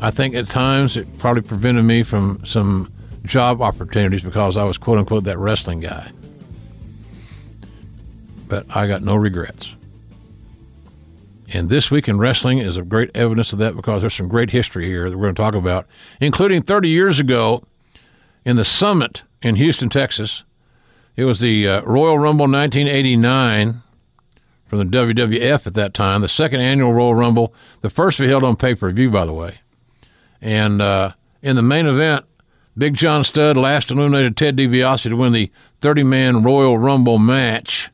I 0.00 0.10
think 0.10 0.34
at 0.34 0.46
times 0.48 0.96
it 0.96 1.18
probably 1.18 1.42
prevented 1.42 1.84
me 1.84 2.02
from 2.02 2.44
some 2.44 2.92
job 3.24 3.60
opportunities 3.60 4.22
because 4.22 4.56
I 4.56 4.64
was 4.64 4.78
quote 4.78 4.98
unquote 4.98 5.24
that 5.24 5.38
wrestling 5.38 5.80
guy. 5.80 6.10
But 8.46 8.64
I 8.74 8.86
got 8.86 9.02
no 9.02 9.16
regrets. 9.16 9.76
And 11.52 11.70
this 11.70 11.90
week 11.90 12.08
in 12.08 12.18
wrestling 12.18 12.58
is 12.58 12.76
a 12.76 12.82
great 12.82 13.10
evidence 13.14 13.52
of 13.52 13.58
that 13.58 13.74
because 13.74 14.02
there's 14.02 14.14
some 14.14 14.28
great 14.28 14.50
history 14.50 14.86
here 14.86 15.08
that 15.08 15.16
we're 15.16 15.24
going 15.24 15.34
to 15.34 15.42
talk 15.42 15.54
about, 15.54 15.86
including 16.20 16.62
30 16.62 16.88
years 16.88 17.18
ago 17.18 17.64
in 18.44 18.56
the 18.56 18.64
summit 18.64 19.22
in 19.42 19.56
Houston, 19.56 19.88
Texas. 19.88 20.44
It 21.16 21.24
was 21.24 21.40
the 21.40 21.66
uh, 21.66 21.82
Royal 21.82 22.18
Rumble 22.18 22.46
1989 22.46 23.82
from 24.66 24.78
the 24.78 24.84
WWF 24.84 25.66
at 25.66 25.74
that 25.74 25.94
time, 25.94 26.20
the 26.20 26.28
second 26.28 26.60
annual 26.60 26.92
Royal 26.92 27.14
Rumble, 27.14 27.54
the 27.80 27.90
first 27.90 28.20
we 28.20 28.28
held 28.28 28.44
on 28.44 28.54
pay 28.54 28.74
per 28.74 28.90
view, 28.92 29.10
by 29.10 29.24
the 29.24 29.32
way. 29.32 29.60
And 30.40 30.80
uh, 30.80 31.12
in 31.42 31.56
the 31.56 31.62
main 31.62 31.86
event, 31.86 32.24
Big 32.76 32.94
John 32.94 33.24
Studd 33.24 33.56
last 33.56 33.90
eliminated 33.90 34.36
Ted 34.36 34.56
DiBiase 34.56 35.02
to 35.02 35.16
win 35.16 35.32
the 35.32 35.50
30 35.80 36.04
man 36.04 36.42
Royal 36.42 36.78
Rumble 36.78 37.18
match. 37.18 37.90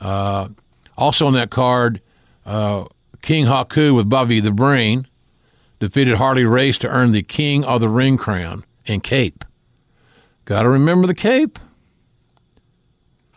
Uh, 0.00 0.48
also 0.96 1.26
on 1.26 1.32
that 1.34 1.50
card, 1.50 2.00
uh, 2.46 2.84
King 3.20 3.46
Haku 3.46 3.94
with 3.94 4.08
Bobby 4.08 4.40
the 4.40 4.52
Brain 4.52 5.06
defeated 5.80 6.16
Harley 6.16 6.44
Race 6.44 6.78
to 6.78 6.88
earn 6.88 7.12
the 7.12 7.22
King 7.22 7.64
of 7.64 7.80
the 7.80 7.88
Ring 7.88 8.16
crown 8.16 8.64
and 8.86 9.02
cape. 9.02 9.44
Got 10.44 10.62
to 10.62 10.68
remember 10.68 11.06
the 11.06 11.14
cape. 11.14 11.58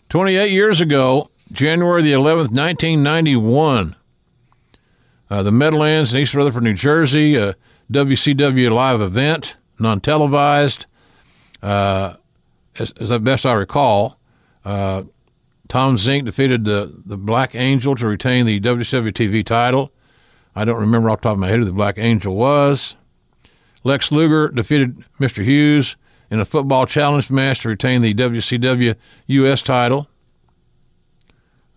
28 0.09 0.51
years 0.51 0.79
ago, 0.79 1.29
January 1.51 2.03
the 2.03 2.11
11th, 2.11 2.51
1991, 2.51 3.95
uh, 5.29 5.43
the 5.43 5.51
Meadowlands 5.51 6.13
in 6.13 6.19
East 6.19 6.35
Rutherford, 6.35 6.63
New 6.63 6.73
Jersey, 6.73 7.35
a 7.35 7.55
WCW 7.91 8.71
live 8.71 9.01
event, 9.01 9.55
non 9.79 9.99
televised. 9.99 10.85
Uh, 11.61 12.15
as, 12.77 12.91
as 12.99 13.17
best 13.19 13.45
I 13.45 13.53
recall, 13.53 14.19
uh, 14.65 15.03
Tom 15.67 15.95
Zenk 15.95 16.25
defeated 16.25 16.65
the, 16.65 17.01
the 17.05 17.17
Black 17.17 17.55
Angel 17.55 17.95
to 17.95 18.07
retain 18.07 18.45
the 18.45 18.59
WCW 18.59 19.11
TV 19.11 19.45
title. 19.45 19.91
I 20.55 20.65
don't 20.65 20.79
remember 20.79 21.09
off 21.09 21.21
the 21.21 21.29
top 21.29 21.33
of 21.33 21.39
my 21.39 21.47
head 21.47 21.59
who 21.59 21.65
the 21.65 21.71
Black 21.71 21.97
Angel 21.97 22.35
was. 22.35 22.95
Lex 23.83 24.11
Luger 24.11 24.49
defeated 24.49 25.03
Mr. 25.19 25.43
Hughes 25.43 25.95
in 26.29 26.39
a 26.39 26.45
football 26.45 26.85
challenge 26.85 27.29
match 27.29 27.61
to 27.61 27.69
retain 27.69 28.01
the 28.01 28.13
WCW 28.13 28.95
US 29.27 29.61
title. 29.61 30.07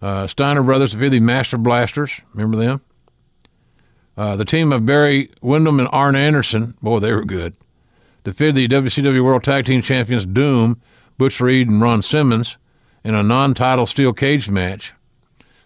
Uh, 0.01 0.27
Steiner 0.27 0.63
Brothers 0.63 0.93
defeated 0.93 1.13
the 1.13 1.21
Master 1.21 1.57
Blasters. 1.57 2.21
Remember 2.33 2.57
them? 2.57 2.81
Uh, 4.17 4.35
the 4.35 4.45
team 4.45 4.73
of 4.73 4.87
Barry 4.87 5.31
Windham 5.43 5.79
and 5.79 5.89
Arn 5.93 6.17
Anderson, 6.17 6.75
boy, 6.81 7.01
they 7.01 7.13
were 7.13 7.25
good, 7.25 7.57
defeated 8.25 8.55
the 8.55 8.69
WCW 8.69 9.23
World 9.23 9.45
Tag 9.45 9.67
Team 9.67 9.83
Champions 9.83 10.25
Doom, 10.25 10.81
Butch 11.19 11.41
Reed, 11.41 11.69
and 11.69 11.83
Ron 11.83 12.03
Simmons 12.03 12.57
in 13.05 13.15
a 13.15 13.23
non 13.23 13.53
title 13.55 13.87
steel 13.87 14.13
cage 14.13 14.49
match. 14.49 14.95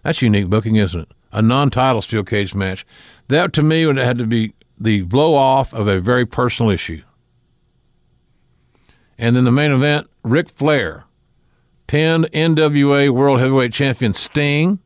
That's 0.03 0.23
unique 0.23 0.49
booking, 0.49 0.77
isn't 0.77 1.01
it? 1.01 1.09
A 1.33 1.43
non 1.43 1.71
title 1.71 2.03
steel 2.03 2.25
cage 2.25 2.55
match. 2.55 2.85
That 3.29 3.53
to 3.53 3.63
me 3.63 3.87
would 3.87 3.97
have 3.97 4.07
had 4.07 4.19
to 4.19 4.27
be 4.27 4.55
the 4.79 5.03
blow 5.03 5.35
off 5.35 5.73
of 5.73 5.87
a 5.87 6.01
very 6.01 6.27
personal 6.27 6.71
issue. 6.71 7.03
And 9.17 9.37
then 9.37 9.45
the 9.45 9.53
main 9.53 9.71
event, 9.71 10.09
Ric 10.25 10.49
Flair 10.49 11.05
pinned 11.87 12.31
NWA 12.33 13.11
World 13.11 13.41
Heavyweight 13.41 13.73
Champion 13.73 14.13
Sting, 14.13 14.81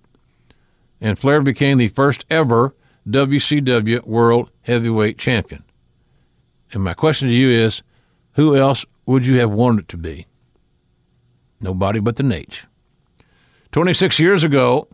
and 1.01 1.19
Flair 1.19 1.41
became 1.41 1.79
the 1.79 1.89
first 1.89 2.25
ever 2.31 2.75
WCW 3.09 4.05
World 4.05 4.51
Heavyweight 4.63 5.19
Champion. 5.19 5.65
And 6.73 6.83
my 6.83 6.95
question 6.95 7.29
to 7.29 7.35
you 7.35 7.49
is 7.49 7.83
who 8.33 8.57
else 8.57 8.85
would 9.07 9.27
you 9.27 9.39
have 9.41 9.51
wanted 9.51 9.81
it 9.81 9.89
to 9.89 9.97
be? 9.97 10.27
Nobody 11.61 12.01
but 12.01 12.17
the 12.17 12.23
Naitch. 12.23 12.65
26 13.73 14.19
years 14.19 14.45
ago, 14.45 14.89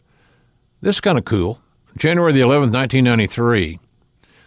this 0.80 0.96
is 0.96 1.00
kind 1.00 1.18
of 1.18 1.24
cool. 1.24 1.60
January 1.96 2.32
the 2.32 2.40
11th, 2.40 2.72
1993. 2.72 3.78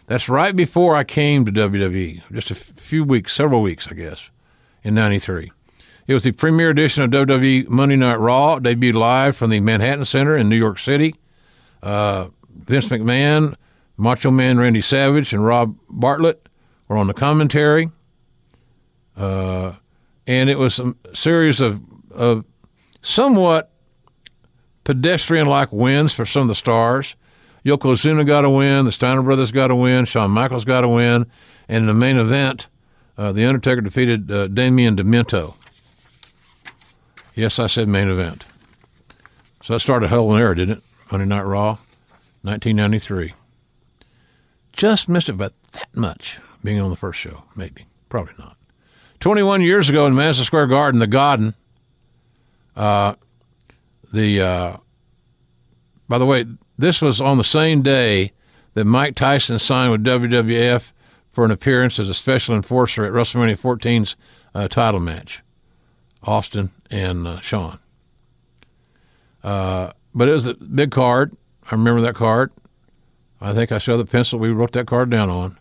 That's 0.07 0.27
right 0.27 0.55
before 0.55 0.95
I 0.95 1.03
came 1.03 1.45
to 1.45 1.51
WWE, 1.51 2.23
just 2.31 2.51
a 2.51 2.55
few 2.55 3.03
weeks, 3.03 3.33
several 3.33 3.61
weeks, 3.61 3.87
I 3.89 3.93
guess, 3.93 4.29
in 4.83 4.93
93. 4.93 5.51
It 6.05 6.13
was 6.13 6.23
the 6.23 6.33
premiere 6.33 6.69
edition 6.69 7.03
of 7.03 7.11
WWE 7.11 7.69
Monday 7.69 7.95
Night 7.95 8.19
Raw, 8.19 8.59
debuted 8.59 8.95
live 8.95 9.37
from 9.37 9.49
the 9.49 9.61
Manhattan 9.61 10.03
Center 10.03 10.35
in 10.35 10.49
New 10.49 10.57
York 10.57 10.77
City. 10.77 11.15
Uh, 11.81 12.27
Vince 12.55 12.87
McMahon, 12.89 13.55
Macho 13.97 14.31
Man 14.31 14.57
Randy 14.57 14.81
Savage, 14.81 15.33
and 15.33 15.45
Rob 15.45 15.77
Bartlett 15.89 16.47
were 16.87 16.97
on 16.97 17.07
the 17.07 17.13
commentary. 17.13 17.89
Uh, 19.15 19.73
and 20.25 20.49
it 20.49 20.57
was 20.57 20.79
a 20.79 20.95
series 21.13 21.61
of, 21.61 21.81
of 22.11 22.45
somewhat 23.01 23.71
pedestrian 24.83 25.47
like 25.47 25.71
wins 25.71 26.13
for 26.13 26.25
some 26.25 26.43
of 26.43 26.47
the 26.47 26.55
stars. 26.55 27.15
Yokozuna 27.65 28.25
got 28.25 28.43
a 28.45 28.49
win. 28.49 28.85
The 28.85 28.91
Steiner 28.91 29.23
brothers 29.23 29.51
got 29.51 29.71
a 29.71 29.75
win. 29.75 30.05
Shawn 30.05 30.31
Michaels 30.31 30.65
got 30.65 30.83
a 30.83 30.89
win. 30.89 31.25
And 31.67 31.77
in 31.77 31.85
the 31.85 31.93
main 31.93 32.17
event, 32.17 32.67
uh, 33.17 33.31
The 33.31 33.45
Undertaker 33.45 33.81
defeated 33.81 34.29
uh, 34.29 34.47
Damien 34.47 34.95
Demento. 34.97 35.55
Yes, 37.35 37.59
I 37.59 37.67
said 37.67 37.87
main 37.87 38.09
event. 38.09 38.43
So 39.63 39.73
that 39.73 39.79
started 39.79 40.09
Hell 40.09 40.33
in 40.33 40.41
Air, 40.41 40.53
didn't 40.53 40.79
it? 40.79 40.83
Monday 41.11 41.25
Night 41.25 41.43
Raw, 41.43 41.77
1993. 42.43 43.33
Just 44.71 45.09
missed 45.09 45.29
it 45.29 45.33
by 45.33 45.49
that 45.71 45.95
much 45.95 46.39
being 46.63 46.79
on 46.79 46.89
the 46.89 46.95
first 46.95 47.19
show. 47.19 47.43
Maybe. 47.55 47.85
Probably 48.09 48.33
not. 48.37 48.57
21 49.19 49.61
years 49.61 49.89
ago 49.89 50.05
in 50.05 50.15
Madison 50.15 50.43
Square 50.43 50.67
Garden, 50.67 50.99
the 50.99 51.07
Garden, 51.07 51.55
uh, 52.75 53.15
the, 54.11 54.41
uh, 54.41 54.77
by 56.07 56.17
the 56.17 56.25
way, 56.25 56.45
this 56.77 57.01
was 57.01 57.21
on 57.21 57.37
the 57.37 57.43
same 57.43 57.81
day 57.81 58.33
that 58.73 58.85
Mike 58.85 59.15
Tyson 59.15 59.59
signed 59.59 59.91
with 59.91 60.03
WWF 60.03 60.91
for 61.29 61.45
an 61.45 61.51
appearance 61.51 61.99
as 61.99 62.09
a 62.09 62.13
special 62.13 62.55
enforcer 62.55 63.05
at 63.05 63.11
WrestleMania 63.11 63.59
14's 63.59 64.15
uh, 64.53 64.67
title 64.67 64.99
match, 64.99 65.41
Austin 66.23 66.69
and 66.91 67.25
uh, 67.25 67.39
Shawn. 67.39 67.79
Uh, 69.43 69.91
but 70.13 70.27
it 70.27 70.31
was 70.31 70.47
a 70.47 70.53
big 70.53 70.91
card. 70.91 71.35
I 71.69 71.75
remember 71.75 72.01
that 72.01 72.15
card. 72.15 72.51
I 73.41 73.53
think 73.53 73.71
I 73.71 73.77
saw 73.77 73.97
the 73.97 74.05
pencil 74.05 74.39
we 74.39 74.49
wrote 74.49 74.71
that 74.73 74.87
card 74.87 75.09
down 75.09 75.29
on. 75.29 75.59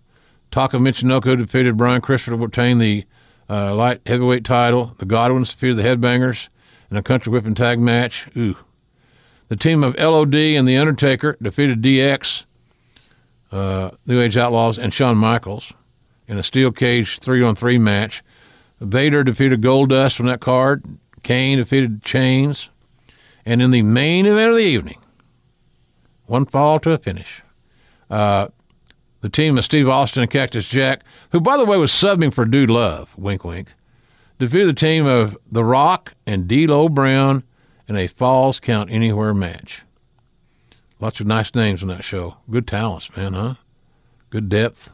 Taka 0.51 0.77
Michinoku 0.77 1.37
defeated 1.37 1.77
Brian 1.77 2.01
Christopher 2.01 2.37
to 2.37 2.45
obtain 2.45 2.79
the 2.79 3.05
uh, 3.49 3.75
light 3.75 4.01
heavyweight 4.07 4.45
title. 4.45 4.95
The 4.99 5.07
Godwins 5.07 5.51
defeated 5.51 5.79
the 5.79 5.83
Headbangers 5.83 6.49
in 6.91 6.97
a 6.97 7.03
country 7.03 7.33
whipping 7.33 7.55
tag 7.55 7.81
match. 7.81 8.29
Ooh. 8.37 8.57
The 9.49 9.57
team 9.57 9.83
of 9.83 9.97
LOD 9.99 10.35
and 10.35 10.69
The 10.69 10.77
Undertaker 10.77 11.37
defeated 11.43 11.83
DX, 11.83 12.45
uh, 13.51 13.91
New 14.07 14.21
Age 14.21 14.37
Outlaws, 14.37 14.79
and 14.79 14.93
Shawn 14.93 15.17
Michaels 15.17 15.73
in 16.29 16.39
a 16.39 16.43
steel 16.43 16.73
cage 16.73 17.19
three 17.19 17.43
on 17.43 17.57
three 17.57 17.79
match. 17.79 18.23
Vader 18.81 19.23
defeated 19.23 19.61
Goldust 19.61 20.17
from 20.17 20.27
that 20.27 20.41
card. 20.41 20.85
Kane 21.23 21.59
defeated 21.59 22.03
Chains. 22.03 22.69
And 23.45 23.61
in 23.61 23.71
the 23.71 23.83
main 23.83 24.27
event 24.27 24.51
of 24.51 24.57
the 24.57 24.63
evening, 24.63 25.02
one 26.33 26.47
fall 26.47 26.81
to 26.81 26.91
a 26.91 26.97
finish, 26.97 27.43
uh, 28.09 28.49
the 29.21 29.29
team 29.29 29.59
of 29.59 29.65
Steve 29.67 29.87
Austin 29.87 30.23
and 30.23 30.31
Cactus 30.31 30.67
Jack, 30.67 31.05
who, 31.31 31.43
by 31.43 31.59
the 31.59 31.67
way, 31.67 31.77
was 31.77 31.93
subbing 31.93 32.33
for 32.33 32.47
Dude 32.47 32.71
Love, 32.71 33.15
wink, 33.19 33.45
wink, 33.45 33.75
defeated 34.39 34.69
the 34.69 34.73
team 34.73 35.07
of 35.07 35.37
The 35.51 35.63
Rock 35.63 36.15
and 36.27 36.49
D'Lo 36.49 36.89
Brown 36.89 37.45
in 37.87 37.97
a 37.97 38.07
Falls 38.07 38.61
Count 38.61 38.91
Anywhere 38.91 39.35
match. 39.35 39.83
Lots 41.01 41.21
of 41.21 41.27
nice 41.27 41.55
names 41.55 41.83
on 41.83 41.91
that 41.91 42.03
show. 42.03 42.39
Good 42.51 42.67
talents, 42.67 43.15
man, 43.15 43.35
huh? 43.35 43.55
Good 44.31 44.49
depth. 44.49 44.91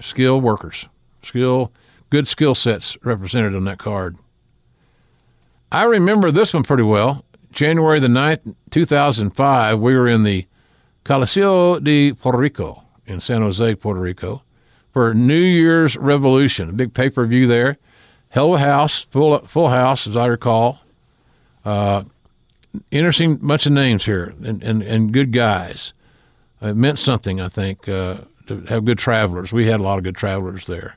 Skill 0.00 0.38
workers. 0.38 0.86
Skill, 1.22 1.72
good 2.10 2.28
skill 2.28 2.54
sets 2.54 2.98
represented 3.02 3.54
on 3.54 3.64
that 3.64 3.78
card. 3.78 4.18
I 5.72 5.84
remember 5.84 6.30
this 6.30 6.52
one 6.52 6.62
pretty 6.62 6.82
well. 6.82 7.24
January 7.52 8.00
the 8.00 8.08
9th, 8.08 8.54
2005, 8.70 9.78
we 9.78 9.94
were 9.94 10.08
in 10.08 10.22
the 10.22 10.46
Coliseo 11.04 11.82
de 11.82 12.12
Puerto 12.12 12.38
Rico 12.38 12.84
in 13.06 13.20
San 13.20 13.42
Jose, 13.42 13.74
Puerto 13.76 14.00
Rico, 14.00 14.42
for 14.92 15.14
New 15.14 15.40
Year's 15.40 15.96
Revolution, 15.96 16.70
a 16.70 16.72
big 16.72 16.94
pay 16.94 17.08
per 17.08 17.26
view 17.26 17.46
there. 17.46 17.78
Hell 18.30 18.54
of 18.54 18.60
a 18.60 18.64
house, 18.64 19.00
full 19.00 19.38
full 19.40 19.68
house, 19.68 20.06
as 20.06 20.16
I 20.16 20.26
recall. 20.26 20.80
Uh, 21.64 22.04
interesting 22.90 23.36
bunch 23.36 23.66
of 23.66 23.72
names 23.72 24.04
here, 24.04 24.34
and 24.42 24.62
and, 24.62 24.82
and 24.82 25.12
good 25.12 25.32
guys. 25.32 25.92
It 26.62 26.76
meant 26.76 26.98
something, 26.98 27.40
I 27.40 27.48
think, 27.48 27.88
uh, 27.88 28.18
to 28.46 28.60
have 28.66 28.84
good 28.84 28.98
travelers. 28.98 29.52
We 29.52 29.66
had 29.66 29.80
a 29.80 29.82
lot 29.82 29.98
of 29.98 30.04
good 30.04 30.14
travelers 30.14 30.66
there, 30.66 30.96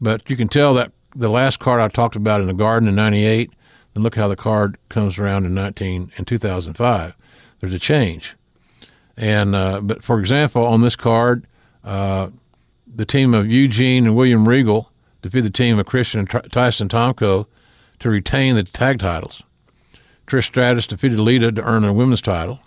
but 0.00 0.28
you 0.28 0.36
can 0.36 0.48
tell 0.48 0.74
that 0.74 0.92
the 1.16 1.30
last 1.30 1.60
card 1.60 1.80
I 1.80 1.88
talked 1.88 2.16
about 2.16 2.40
in 2.40 2.46
the 2.46 2.54
Garden 2.54 2.88
in 2.88 2.94
'98. 2.94 3.50
And 3.94 4.02
look 4.02 4.16
how 4.16 4.28
the 4.28 4.36
card 4.36 4.76
comes 4.88 5.18
around 5.18 5.46
in 5.46 5.54
19 5.54 6.12
in 6.16 6.24
2005. 6.24 7.14
There's 7.60 7.72
a 7.72 7.78
change. 7.78 8.34
And 9.16 9.54
uh, 9.54 9.80
but 9.80 10.02
for 10.02 10.18
example, 10.18 10.66
on 10.66 10.80
this 10.80 10.96
card, 10.96 11.46
uh, 11.84 12.28
the 12.92 13.06
team 13.06 13.34
of 13.34 13.46
Eugene 13.46 14.06
and 14.06 14.16
William 14.16 14.48
Regal 14.48 14.90
defeated 15.22 15.46
the 15.52 15.56
team 15.56 15.78
of 15.78 15.86
Christian 15.86 16.20
and 16.20 16.52
Tyson 16.52 16.88
Tomko 16.88 17.46
to 18.00 18.10
retain 18.10 18.56
the 18.56 18.64
tag 18.64 18.98
titles. 18.98 19.42
Trish 20.26 20.46
Stratus 20.46 20.86
defeated 20.86 21.18
Lita 21.18 21.52
to 21.52 21.62
earn 21.62 21.84
a 21.84 21.92
women's 21.92 22.22
title. 22.22 22.60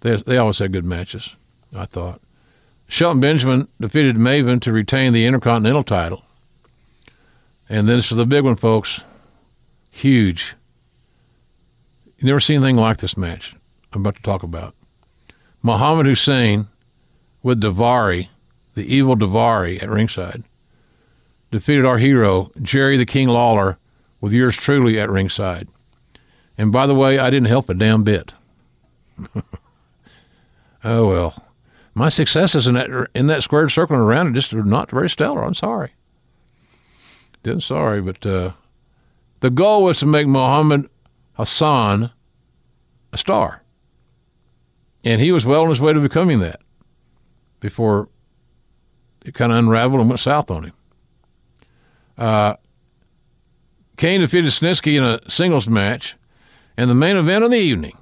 They, 0.00 0.16
they 0.16 0.36
always 0.36 0.58
had 0.58 0.72
good 0.72 0.84
matches, 0.84 1.34
I 1.76 1.84
thought. 1.84 2.20
Shelton 2.88 3.20
Benjamin 3.20 3.68
defeated 3.80 4.16
Maven 4.16 4.60
to 4.62 4.72
retain 4.72 5.12
the 5.12 5.24
Intercontinental 5.24 5.84
title. 5.84 6.22
And 7.68 7.88
then 7.88 7.96
this 7.96 8.10
is 8.10 8.18
the 8.18 8.26
big 8.26 8.44
one, 8.44 8.56
folks. 8.56 9.00
Huge. 9.92 10.56
You 12.16 12.26
never 12.26 12.40
seen 12.40 12.56
anything 12.56 12.76
like 12.76 12.96
this 12.96 13.16
match 13.16 13.54
I'm 13.92 14.00
about 14.00 14.16
to 14.16 14.22
talk 14.22 14.42
about. 14.42 14.74
Muhammad 15.62 16.06
Hassan 16.06 16.66
with 17.42 17.60
Daivari, 17.60 18.28
the 18.74 18.92
evil 18.92 19.16
Daivari 19.16 19.80
at 19.80 19.90
ringside, 19.90 20.42
defeated 21.52 21.84
our 21.84 21.98
hero, 21.98 22.50
Jerry 22.60 22.96
the 22.96 23.06
King 23.06 23.28
Lawler, 23.28 23.78
with 24.20 24.32
yours 24.32 24.56
truly 24.56 24.98
at 24.98 25.10
ringside. 25.10 25.68
And 26.56 26.72
by 26.72 26.86
the 26.86 26.94
way, 26.94 27.18
I 27.18 27.30
didn't 27.30 27.48
help 27.48 27.68
a 27.68 27.74
damn 27.74 28.02
bit. 28.02 28.32
oh 30.84 31.06
well. 31.06 31.34
My 31.94 32.08
successes 32.08 32.66
in 32.66 32.74
that 32.74 33.08
in 33.14 33.26
that 33.26 33.42
squared 33.42 33.70
circle 33.70 33.94
and 33.94 34.04
around 34.04 34.28
it 34.28 34.32
just 34.32 34.54
were 34.54 34.62
not 34.62 34.90
very 34.90 35.10
stellar. 35.10 35.44
I'm 35.44 35.54
sorry. 35.54 35.90
Didn't 37.42 37.62
sorry, 37.62 38.00
but 38.00 38.24
uh, 38.24 38.52
the 39.42 39.50
goal 39.50 39.82
was 39.84 39.98
to 39.98 40.06
make 40.06 40.28
Muhammad 40.28 40.88
Hassan 41.32 42.12
a 43.12 43.18
star. 43.18 43.64
And 45.04 45.20
he 45.20 45.32
was 45.32 45.44
well 45.44 45.64
on 45.64 45.68
his 45.68 45.80
way 45.80 45.92
to 45.92 45.98
becoming 45.98 46.38
that 46.38 46.60
before 47.58 48.08
it 49.24 49.34
kind 49.34 49.50
of 49.50 49.58
unraveled 49.58 50.00
and 50.00 50.08
went 50.08 50.20
south 50.20 50.48
on 50.48 50.64
him. 50.66 50.72
Uh, 52.16 52.54
Kane 53.96 54.20
defeated 54.20 54.52
Snitsky 54.52 54.96
in 54.96 55.02
a 55.02 55.18
singles 55.28 55.68
match, 55.68 56.16
and 56.76 56.88
the 56.88 56.94
main 56.94 57.16
event 57.16 57.42
of 57.42 57.50
the 57.50 57.58
evening. 57.58 57.98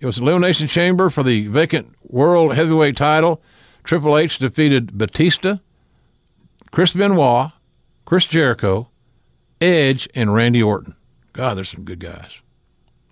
It 0.00 0.06
was 0.06 0.18
Elimination 0.18 0.68
Chamber 0.68 1.10
for 1.10 1.22
the 1.22 1.48
vacant 1.48 1.94
World 2.02 2.54
Heavyweight 2.54 2.96
title. 2.96 3.42
Triple 3.84 4.16
H 4.16 4.38
defeated 4.38 4.96
Batista, 4.96 5.58
Chris 6.70 6.94
Benoit, 6.94 7.50
Chris 8.06 8.24
Jericho, 8.26 8.88
Edge, 9.62 10.08
and 10.14 10.34
Randy 10.34 10.62
Orton. 10.62 10.96
God, 11.32 11.56
there's 11.56 11.68
some 11.68 11.84
good 11.84 12.00
guys. 12.00 12.40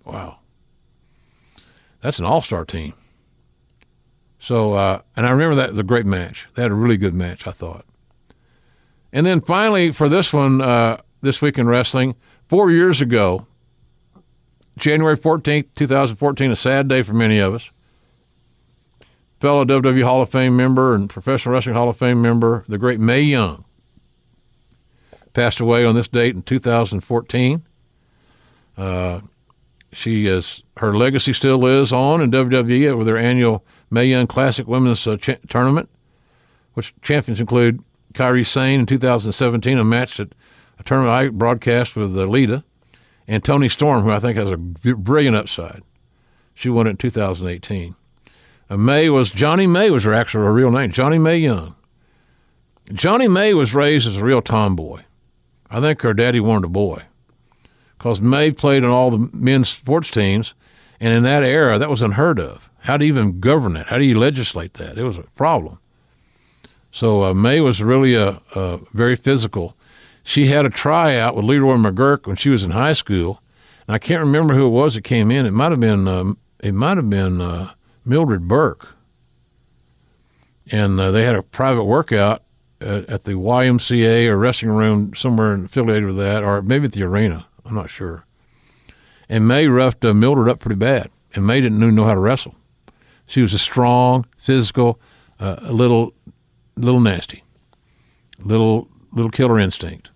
Wow. 0.03 0.39
That's 2.01 2.19
an 2.19 2.25
all 2.25 2.41
star 2.41 2.65
team. 2.65 2.93
So, 4.37 4.73
uh, 4.73 5.01
and 5.15 5.25
I 5.25 5.31
remember 5.31 5.55
that 5.55 5.69
was 5.69 5.79
a 5.79 5.83
great 5.83 6.05
match. 6.05 6.47
They 6.55 6.61
had 6.63 6.71
a 6.71 6.75
really 6.75 6.97
good 6.97 7.13
match, 7.13 7.47
I 7.47 7.51
thought. 7.51 7.85
And 9.13 9.25
then 9.25 9.39
finally, 9.39 9.91
for 9.91 10.09
this 10.09 10.33
one, 10.33 10.61
uh, 10.61 10.97
this 11.21 11.41
week 11.41 11.57
in 11.57 11.67
wrestling, 11.67 12.15
four 12.47 12.71
years 12.71 13.01
ago, 13.01 13.45
January 14.77 15.17
14th, 15.17 15.67
2014, 15.75 16.51
a 16.51 16.55
sad 16.55 16.87
day 16.87 17.01
for 17.01 17.13
many 17.13 17.39
of 17.39 17.53
us. 17.53 17.69
Fellow 19.39 19.63
WWE 19.63 20.03
Hall 20.03 20.21
of 20.21 20.29
Fame 20.29 20.57
member 20.57 20.93
and 20.93 21.09
Professional 21.09 21.53
Wrestling 21.53 21.75
Hall 21.75 21.89
of 21.89 21.97
Fame 21.97 22.21
member, 22.21 22.63
the 22.67 22.77
great 22.77 22.99
Mae 22.99 23.21
Young, 23.21 23.63
passed 25.33 25.59
away 25.59 25.85
on 25.85 25.95
this 25.95 26.07
date 26.07 26.35
in 26.35 26.41
2014. 26.41 27.63
Uh, 28.77 29.21
she 29.93 30.25
is 30.25 30.63
her 30.77 30.95
legacy 30.95 31.33
still 31.33 31.57
lives 31.57 31.91
on 31.91 32.21
in 32.21 32.31
WWE 32.31 32.97
with 32.97 33.07
their 33.07 33.17
annual 33.17 33.65
Mae 33.89 34.05
Young 34.05 34.27
Classic 34.27 34.65
Women's 34.67 35.05
uh, 35.05 35.17
Tournament, 35.49 35.89
which 36.73 36.93
champions 37.01 37.39
include 37.39 37.83
Kairi 38.13 38.45
Sane 38.45 38.81
in 38.81 38.85
2017, 38.85 39.77
a 39.77 39.83
match 39.83 40.17
that 40.17 40.33
a 40.79 40.83
tournament 40.83 41.13
I 41.13 41.27
broadcast 41.29 41.95
with 41.95 42.17
uh, 42.17 42.25
Lita, 42.25 42.63
and 43.27 43.43
Toni 43.43 43.69
Storm, 43.69 44.03
who 44.03 44.11
I 44.11 44.19
think 44.19 44.37
has 44.37 44.49
a 44.49 44.57
brilliant 44.57 45.35
upside. 45.35 45.83
She 46.53 46.69
won 46.69 46.87
it 46.87 46.91
in 46.91 46.97
2018. 46.97 47.95
Uh, 48.69 48.77
Mae 48.77 49.09
was 49.09 49.31
Johnnie 49.31 49.67
Mae 49.67 49.89
was 49.89 50.05
her 50.05 50.13
actual 50.13 50.43
her 50.43 50.53
real 50.53 50.71
name, 50.71 50.91
Johnnie 50.91 51.19
Mae 51.19 51.37
Young. 51.37 51.75
Johnnie 52.93 53.27
Mae 53.27 53.53
was 53.53 53.73
raised 53.73 54.07
as 54.07 54.17
a 54.17 54.23
real 54.23 54.41
tomboy. 54.41 55.01
I 55.71 55.79
think 55.79 56.01
her 56.01 56.13
daddy 56.13 56.39
wanted 56.39 56.65
a 56.65 56.69
boy 56.69 57.03
because 57.97 58.21
Mae 58.21 58.51
played 58.51 58.83
on 58.83 58.91
all 58.91 59.11
the 59.11 59.29
men's 59.31 59.69
sports 59.69 60.11
teams, 60.11 60.53
and 60.99 61.13
in 61.13 61.23
that 61.23 61.43
era, 61.43 61.77
that 61.77 61.89
was 61.89 62.01
unheard 62.01 62.39
of. 62.39 62.69
How 62.79 62.97
do 62.97 63.05
you 63.05 63.13
even 63.13 63.39
govern 63.39 63.75
it? 63.75 63.87
How 63.87 63.97
do 63.97 64.03
you 64.03 64.17
legislate 64.17 64.73
that? 64.75 64.97
It 64.97 65.03
was 65.03 65.17
a 65.17 65.23
problem. 65.35 65.79
So 66.91 67.23
uh, 67.23 67.33
Mae 67.33 67.61
was 67.61 67.81
really 67.81 68.15
a, 68.15 68.41
a, 68.55 68.79
very 68.91 69.15
physical. 69.15 69.77
She 70.23 70.47
had 70.47 70.65
a 70.65 70.69
tryout 70.69 71.35
with 71.35 71.45
Leroy 71.45 71.75
McGuirk 71.75 72.27
when 72.27 72.35
she 72.35 72.49
was 72.49 72.63
in 72.63 72.71
high 72.71 72.93
school. 72.93 73.41
And 73.87 73.95
I 73.95 73.99
can't 73.99 74.21
remember 74.21 74.55
who 74.55 74.65
it 74.65 74.71
was 74.71 74.95
that 74.95 75.03
came 75.03 75.31
in. 75.31 75.45
It 75.45 75.51
might 75.51 75.71
have 75.71 75.79
been 75.79 76.07
um, 76.07 76.37
it 76.59 76.73
might 76.73 76.97
have 76.97 77.09
been 77.09 77.39
uh, 77.39 77.73
Mildred 78.03 78.47
Burke, 78.47 78.95
and 80.71 80.99
uh, 80.99 81.11
they 81.11 81.23
had 81.23 81.35
a 81.35 81.41
private 81.41 81.85
workout 81.85 82.43
at, 82.81 83.09
at, 83.09 83.23
the 83.23 83.33
YMCA 83.33 84.27
or 84.27 84.37
wrestling 84.37 84.71
room 84.71 85.13
somewhere 85.15 85.53
affiliated 85.53 86.05
with 86.05 86.17
that, 86.17 86.43
or 86.43 86.61
maybe 86.61 86.85
at 86.85 86.91
the 86.91 87.03
arena. 87.03 87.47
I'm 87.65 87.75
not 87.75 87.89
sure. 87.89 88.25
And 89.29 89.47
Mae 89.47 89.67
roughed 89.67 90.03
uh, 90.03 90.13
Mildred 90.13 90.49
up 90.49 90.59
pretty 90.59 90.75
bad, 90.75 91.09
and 91.33 91.45
Mae 91.45 91.61
didn't 91.61 91.79
know 91.79 92.05
how 92.05 92.13
to 92.13 92.19
wrestle. 92.19 92.55
She 93.25 93.41
was 93.41 93.53
a 93.53 93.59
strong, 93.59 94.25
physical, 94.37 94.99
uh, 95.39 95.57
a 95.61 95.71
little, 95.71 96.13
little 96.75 96.99
nasty, 96.99 97.43
little, 98.39 98.89
little 99.13 99.31
killer 99.31 99.57
instinct. 99.57 100.11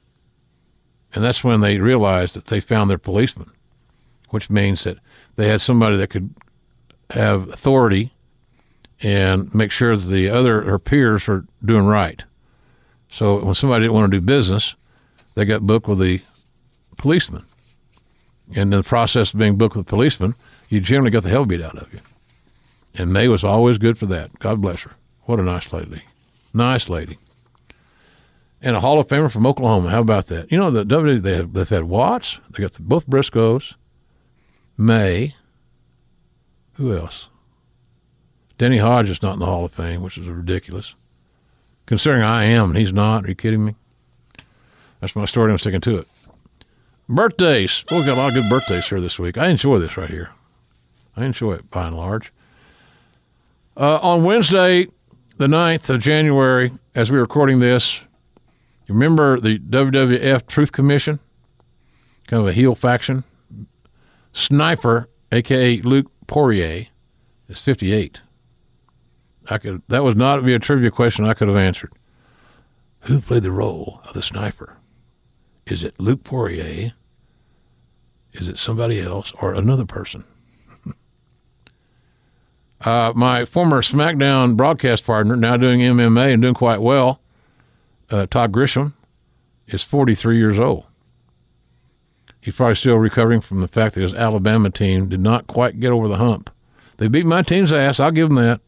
And 1.14 1.24
that's 1.24 1.44
when 1.44 1.62
they 1.62 1.80
realized 1.80 2.36
that 2.36 2.46
they 2.46 2.60
found 2.60 2.90
their 2.90 2.98
policeman, 2.98 3.52
which 4.30 4.50
means 4.50 4.84
that 4.84 4.98
they 5.36 5.48
had 5.48 5.62
somebody 5.62 5.96
that 5.96 6.10
could 6.10 6.36
have 7.12 7.48
authority 7.48 8.12
and 9.02 9.54
make 9.54 9.72
sure 9.72 9.96
that 9.96 10.10
the 10.10 10.30
other 10.30 10.64
her 10.64 10.80
peers 10.80 11.30
are 11.30 11.46
doing 11.64 11.86
right. 11.86 12.24
So 13.16 13.42
when 13.42 13.54
somebody 13.54 13.86
didn't 13.86 13.94
want 13.94 14.12
to 14.12 14.20
do 14.20 14.26
business, 14.26 14.76
they 15.36 15.46
got 15.46 15.66
booked 15.66 15.88
with 15.88 16.00
the 16.00 16.20
policeman. 16.98 17.46
And 18.50 18.74
in 18.74 18.82
the 18.82 18.84
process 18.84 19.34
of 19.34 19.40
being 19.40 19.56
booked 19.56 19.78
with 19.78 19.86
the 19.86 19.90
policeman, 19.90 20.36
you 20.68 20.82
generally 20.82 21.12
got 21.12 21.24
the 21.24 21.30
hell 21.30 21.46
beat 21.46 21.62
out 21.62 21.78
of 21.78 21.94
you. 21.94 22.02
And 22.94 23.14
Mae 23.14 23.30
was 23.30 23.42
always 23.42 23.78
good 23.78 23.98
for 23.98 24.06
that. 24.08 24.38
God 24.40 24.60
bless 24.60 24.84
her. 24.84 24.92
What 25.22 25.40
a 25.40 25.44
nice 25.44 25.72
lady. 25.72 26.02
Nice 26.54 26.90
lady. 26.90 27.18
And 28.62 28.76
a 28.76 28.82
Hall 28.82 29.00
of 29.00 29.08
Famer 29.08 29.32
from 29.32 29.48
Oklahoma. 29.48 29.92
How 29.92 30.02
about 30.02 30.28
that? 30.28 30.52
You 30.52 30.58
know, 30.58 30.70
the 30.70 30.84
W 30.84 31.18
they 31.18 31.38
have, 31.38 31.54
they've 31.54 31.70
had 31.70 31.86
Watts. 31.86 32.42
They 32.52 32.64
got 32.64 32.74
the, 32.74 32.82
both 32.82 33.08
Briscoes. 33.08 33.76
Mae. 34.78 35.36
Who 36.74 36.94
else? 36.94 37.30
Danny 38.58 38.80
Hodge 38.80 39.10
is 39.10 39.22
not 39.22 39.36
in 39.36 39.40
the 39.40 39.46
Hall 39.46 39.64
of 39.64 39.72
Fame, 39.72 40.02
which 40.02 40.18
is 40.18 40.28
ridiculous. 40.28 40.96
Considering 41.86 42.24
I 42.24 42.46
am 42.46 42.70
and 42.70 42.78
he's 42.78 42.94
not. 42.94 43.26
Are 43.26 43.30
you 43.30 43.36
kidding 43.36 43.66
me? 43.66 43.76
That's 45.00 45.16
my 45.16 45.26
story. 45.26 45.52
I'm 45.52 45.58
sticking 45.58 45.82
to 45.82 46.00
it. 46.00 46.08
Birthdays. 47.08 47.86
Well, 47.90 48.00
we've 48.00 48.08
got 48.08 48.18
a 48.18 48.22
lot 48.22 48.30
of 48.30 48.34
good 48.36 48.50
birthdays 48.50 48.88
here 48.88 49.00
this 49.00 49.20
week. 49.20 49.38
I 49.38 49.50
enjoy 49.50 49.78
this 49.78 49.98
right 49.98 50.10
here. 50.10 50.32
I 51.16 51.26
enjoy 51.26 51.54
it 51.54 51.70
by 51.70 51.88
and 51.88 51.98
large. 51.98 52.34
Uh, 53.78 54.00
on 54.02 54.24
Wednesday, 54.24 54.88
the 55.38 55.48
9th 55.48 55.90
of 55.90 56.02
January, 56.02 56.72
as 56.96 57.12
we 57.12 57.18
are 57.18 57.22
recording 57.22 57.60
this, 57.60 58.02
you 58.88 58.94
remember 58.94 59.40
the 59.40 59.60
WWF 59.60 60.48
Truth 60.48 60.72
Commission? 60.72 61.20
Kind 62.28 62.42
of 62.42 62.48
a 62.48 62.54
heel 62.54 62.74
faction. 62.74 63.24
Sniper, 64.34 65.10
aka 65.32 65.82
Luke 65.82 66.12
Poirier, 66.28 66.88
is 67.48 67.62
58. 67.62 68.22
I 69.50 69.58
could 69.58 69.82
that 69.88 70.04
was 70.04 70.16
not 70.16 70.44
be 70.44 70.54
a 70.54 70.60
trivia 70.60 70.92
question 70.92 71.26
I 71.26 71.34
could 71.34 71.48
have 71.48 71.58
answered. 71.58 71.92
Who 73.02 73.20
played 73.20 73.44
the 73.44 73.52
role 73.52 74.02
of 74.06 74.14
the 74.14 74.22
sniper? 74.22 74.78
Is 75.66 75.84
it 75.84 76.00
Luke 76.00 76.24
Poirier? 76.24 76.94
Is 78.34 78.50
it 78.50 78.58
somebody 78.58 79.00
else 79.00 79.32
or 79.42 79.54
another 79.54 79.86
person? 79.86 80.26
uh, 82.82 83.14
my 83.16 83.46
former 83.46 83.82
SmackDown 83.82 84.58
broadcast 84.58 85.06
partner, 85.06 85.36
now 85.36 85.56
doing 85.56 85.80
MMA 85.80 86.34
and 86.34 86.42
doing 86.42 86.54
quite 86.54 86.82
well, 86.82 87.22
uh, 88.10 88.26
Todd 88.26 88.52
Grisham, 88.52 88.94
is 89.68 89.84
43 89.84 90.38
years 90.38 90.60
old. 90.60 90.86
He's 92.42 92.56
probably 92.56 92.76
still 92.76 92.98
recovering 92.98 93.42
from 93.42 93.62
the 93.62 93.68
fact 93.68 93.96
that 93.96 94.02
his 94.02 94.14
Alabama 94.14 94.70
team 94.70 95.10
did 95.10 95.20
not 95.20 95.48
quite 95.48 95.80
get 95.80 95.92
over 95.92 96.08
the 96.08 96.18
hump. 96.18 96.52
They 96.98 97.08
beat 97.08 97.26
my 97.26 97.42
team's 97.42 97.74
ass. 97.74 98.00
I'll 98.00 98.12
give 98.12 98.30
them 98.30 98.38
that. 98.38 98.62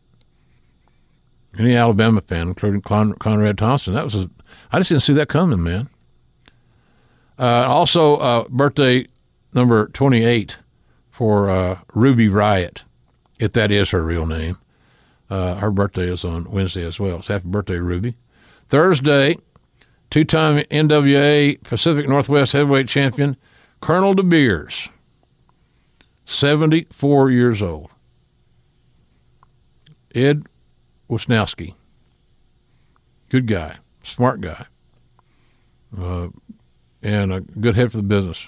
Any 1.58 1.76
Alabama 1.76 2.22
fan, 2.22 2.50
including 2.50 2.82
Con- 2.82 3.14
Conrad 3.16 3.58
Thompson, 3.58 3.94
that 3.94 4.04
was 4.04 4.16
a, 4.16 4.30
I 4.72 4.80
just 4.80 4.90
didn't 4.90 5.04
see 5.04 5.14
that 5.14 5.28
coming, 5.30 5.64
man. 5.64 5.90
Uh, 7.40 7.66
also, 7.68 8.18
uh, 8.18 8.46
birthday 8.50 9.08
number 9.54 9.88
28 9.88 10.58
for 11.10 11.50
uh, 11.50 11.80
Ruby 11.94 12.28
Riot, 12.28 12.84
if 13.40 13.54
that 13.54 13.72
is 13.72 13.90
her 13.90 14.04
real 14.04 14.26
name. 14.26 14.58
Uh, 15.30 15.56
her 15.56 15.72
birthday 15.72 16.10
is 16.10 16.24
on 16.24 16.50
Wednesday 16.50 16.86
as 16.86 17.00
well. 17.00 17.22
So 17.22 17.34
happy 17.34 17.48
birthday, 17.48 17.78
Ruby. 17.78 18.16
Thursday, 18.70 19.38
two 20.10 20.24
time 20.24 20.64
NWA 20.66 21.62
Pacific 21.64 22.08
Northwest 22.08 22.54
heavyweight 22.54 22.88
champion, 22.88 23.36
Colonel 23.82 24.14
De 24.14 24.24
Beers, 24.24 24.90
74 26.26 27.32
years 27.32 27.62
old. 27.62 27.90
Ed 30.16 30.46
Wiskoski, 31.10 31.74
good 33.30 33.48
guy, 33.48 33.78
smart 34.04 34.42
guy, 34.42 34.66
uh, 35.98 36.28
and 37.02 37.34
a 37.34 37.42
good 37.42 37.76
head 37.76 37.92
for 37.92 37.98
the 37.98 38.04
business. 38.04 38.48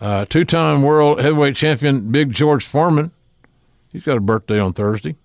Uh, 0.00 0.24
Two 0.24 0.44
time 0.44 0.82
world 0.82 1.20
heavyweight 1.20 1.54
champion 1.54 2.10
Big 2.10 2.32
George 2.32 2.66
Foreman, 2.66 3.12
he's 3.88 4.02
got 4.02 4.16
a 4.16 4.20
birthday 4.20 4.58
on 4.58 4.72
Thursday. 4.72 5.16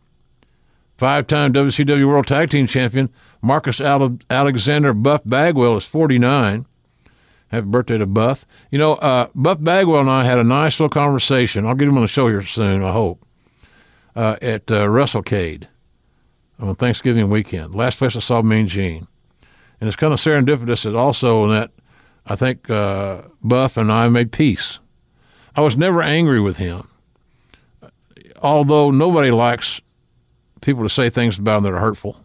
Five 0.98 1.28
time 1.28 1.54
WCW 1.54 2.08
World 2.08 2.26
Tag 2.26 2.50
Team 2.50 2.66
Champion 2.66 3.10
Marcus 3.42 3.80
Alexander 3.80 4.94
Buff 4.94 5.22
Bagwell 5.26 5.78
is 5.78 5.86
49. 5.86 6.66
Happy 7.50 7.66
birthday 7.66 7.98
to 7.98 8.06
Buff. 8.06 8.46
You 8.72 8.80
know, 8.80 8.96
uh, 8.96 9.28
Buff 9.34 9.60
Bagwell 9.62 10.02
and 10.02 10.10
I 10.10 10.26
had 10.26 10.40
a 10.40 10.44
nice 10.44 10.80
little 10.80 10.90
conversation. 10.90 11.66
I'll 11.66 11.76
get 11.76 11.88
him 11.88 11.98
on 11.98 12.02
the 12.02 12.08
show 12.08 12.28
here 12.28 12.42
soon, 12.42 12.84
I 12.84 12.92
hope, 12.92 13.24
uh, 14.16 14.38
at 14.42 14.70
uh, 14.72 14.88
WrestleCade 14.88 15.68
on 16.60 16.76
Thanksgiving 16.76 17.30
weekend. 17.30 17.76
Last 17.76 18.00
place 18.00 18.16
I 18.16 18.20
saw 18.20 18.42
Mean 18.42 18.68
Gene. 18.68 19.08
And 19.80 19.88
it's 19.88 19.96
kind 19.96 20.14
of 20.14 20.20
serendipitous 20.20 20.84
that 20.84 20.96
also 20.96 21.48
that 21.48 21.72
I 22.26 22.36
think 22.36 22.70
uh, 22.70 23.22
Buff 23.42 23.78
and 23.78 23.92
I 23.92 24.08
made 24.10 24.32
peace. 24.32 24.80
I 25.56 25.62
was 25.62 25.78
never 25.78 26.02
angry 26.02 26.40
with 26.40 26.58
him, 26.58 26.88
although 28.42 28.92
nobody 28.92 29.32
likes 29.32 29.82
people 30.62 30.84
to 30.84 30.90
say 30.90 31.10
things 31.10 31.40
about 31.40 31.58
him 31.58 31.64
that 31.64 31.74
are 31.74 31.80
hurtful. 31.80 32.24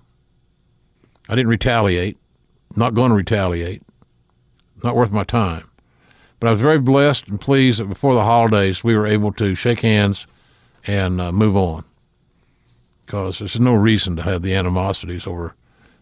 I 1.29 1.35
didn't 1.35 1.49
retaliate. 1.49 2.19
Not 2.75 2.95
going 2.95 3.11
to 3.11 3.15
retaliate. 3.15 3.83
Not 4.83 4.97
worth 4.97 5.13
my 5.13 5.25
time. 5.25 5.71
But 6.41 6.49
I 6.49 6.51
was 6.51 6.61
very 6.61 6.79
blessed 6.79 7.29
and 7.29 7.41
pleased 7.41 7.81
that 7.81 7.89
before 7.89 8.15
the 8.15 8.25
holidays 8.25 8.83
we 8.83 8.97
were 8.97 9.07
able 9.07 9.33
to 9.35 9.55
shake 9.55 9.81
hands 9.81 10.27
and 10.87 11.21
uh, 11.21 11.31
move 11.31 11.57
on. 11.57 11.85
Because 13.13 13.41
there's 13.41 13.61
no 13.61 13.75
reason 13.75 14.17
to 14.17 14.23
have 14.23 14.41
the 14.41 14.55
animosities 14.55 15.27
over 15.27 15.55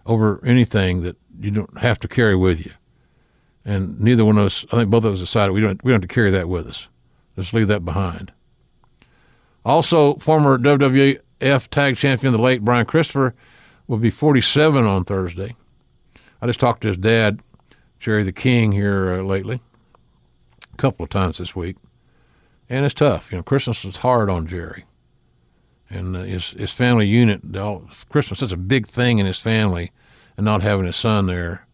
over 0.07 0.41
anything 0.47 1.03
that 1.03 1.17
you 1.41 1.51
don't 1.51 1.79
have 1.79 1.99
to 1.99 2.07
carry 2.07 2.37
with 2.37 2.65
you. 2.65 2.71
And 3.65 3.99
neither 3.99 4.25
one 4.25 4.39
of 4.39 4.47
us, 4.47 4.65
I 4.71 4.77
think 4.77 4.91
both 4.91 5.03
of 5.03 5.15
us 5.15 5.19
decided 5.19 5.51
we 5.51 5.61
don't 5.61 5.83
we 5.83 5.91
don't 5.91 6.01
have 6.01 6.09
to 6.09 6.15
carry 6.15 6.31
that 6.31 6.49
with 6.49 6.69
us. 6.69 6.89
Just 7.35 7.53
leave 7.53 7.67
that 7.67 7.85
behind. 7.85 8.33
Also, 9.65 10.15
former 10.19 10.57
WWF 10.57 11.67
Tag 11.67 11.97
Champion, 11.97 12.33
the 12.33 12.41
late 12.41 12.65
Brian 12.65 12.87
Christopher, 12.87 13.35
will 13.89 13.99
be 13.99 14.11
47 14.11 14.87
on 14.87 15.03
Thursday. 15.03 15.57
I 16.41 16.47
just 16.47 16.61
talked 16.61 16.83
to 16.83 16.89
his 16.89 16.97
dad, 16.97 17.41
Jerry 17.99 18.23
the 18.23 18.31
King, 18.31 18.71
here 18.71 19.15
uh, 19.15 19.23
lately, 19.23 19.61
a 20.73 20.77
couple 20.77 21.03
of 21.03 21.11
times 21.11 21.39
this 21.39 21.57
week, 21.57 21.77
and 22.69 22.85
it's 22.85 22.95
tough. 22.95 23.33
You 23.33 23.39
know, 23.39 23.43
Christmas 23.43 23.83
was 23.83 23.97
hard 23.97 24.31
on 24.31 24.47
Jerry, 24.47 24.85
and 25.91 26.17
uh, 26.17 26.23
his 26.23 26.51
his 26.53 26.73
family 26.73 27.07
unit. 27.07 27.57
All, 27.57 27.89
Christmas 28.09 28.43
is 28.43 28.53
a 28.53 28.57
big 28.57 28.87
thing 28.87 29.19
in 29.19 29.27
his 29.27 29.41
family, 29.41 29.93
and 30.37 30.45
not 30.45 30.63
having 30.63 30.87
his 30.87 30.97
son 30.97 31.27
there, 31.27 31.67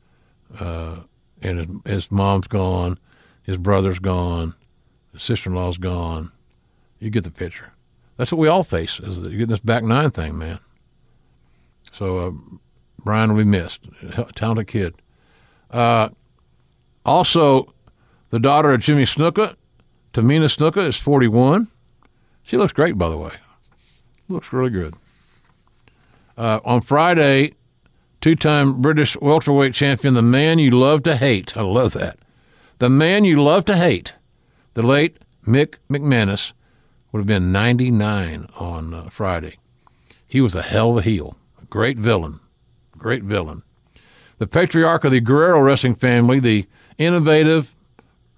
uh, 0.58 0.96
and 1.42 1.58
his 1.58 1.68
his 1.84 2.10
mom's 2.10 2.48
gone, 2.48 2.98
his 3.42 3.58
brother's 3.58 3.98
gone, 3.98 4.54
his 5.12 5.22
sister-in-law's 5.22 5.78
gone. 5.78 6.32
You 6.98 7.10
get 7.10 7.24
the 7.24 7.30
picture. 7.30 7.72
That's 8.16 8.32
what 8.32 8.38
we 8.38 8.48
all 8.48 8.64
face 8.64 8.98
is 8.98 9.20
get 9.20 9.48
this 9.48 9.60
back 9.60 9.84
nine 9.84 10.10
thing, 10.10 10.38
man. 10.38 10.58
So 11.92 12.18
uh, 12.18 12.30
Brian 13.04 13.30
will 13.30 13.44
be 13.44 13.50
missed. 13.50 13.86
talented 14.34 14.66
kid. 14.66 14.94
Uh, 15.70 16.08
also, 17.04 17.72
the 18.30 18.40
daughter 18.40 18.72
of 18.72 18.80
Jimmy 18.80 19.04
Snuka, 19.04 19.56
Tamina 20.12 20.46
Snuka, 20.46 20.86
is 20.88 20.96
41. 20.96 21.68
She 22.42 22.56
looks 22.56 22.72
great, 22.72 22.96
by 22.96 23.08
the 23.08 23.16
way. 23.16 23.32
Looks 24.28 24.52
really 24.52 24.70
good. 24.70 24.94
Uh, 26.36 26.60
on 26.64 26.80
Friday, 26.80 27.54
two-time 28.20 28.80
British 28.82 29.16
welterweight 29.20 29.72
champion, 29.72 30.14
the 30.14 30.22
man 30.22 30.58
you 30.58 30.70
love 30.70 31.02
to 31.04 31.16
hate. 31.16 31.56
I 31.56 31.62
love 31.62 31.92
that. 31.92 32.18
The 32.78 32.90
man 32.90 33.24
you 33.24 33.42
love 33.42 33.64
to 33.66 33.76
hate, 33.76 34.14
the 34.74 34.82
late 34.82 35.16
Mick 35.46 35.78
McManus, 35.88 36.52
would 37.10 37.20
have 37.20 37.26
been 37.26 37.52
99 37.52 38.48
on 38.56 38.92
uh, 38.92 39.08
Friday. 39.08 39.56
He 40.26 40.40
was 40.40 40.56
a 40.56 40.62
hell 40.62 40.90
of 40.90 40.98
a 40.98 41.02
heel. 41.02 41.36
a 41.62 41.64
Great 41.66 41.98
villain. 41.98 42.40
Great 42.98 43.22
villain. 43.22 43.62
The 44.38 44.46
patriarch 44.46 45.04
of 45.04 45.12
the 45.12 45.20
Guerrero 45.20 45.60
wrestling 45.60 45.94
family, 45.94 46.40
the 46.40 46.66
innovative, 46.98 47.74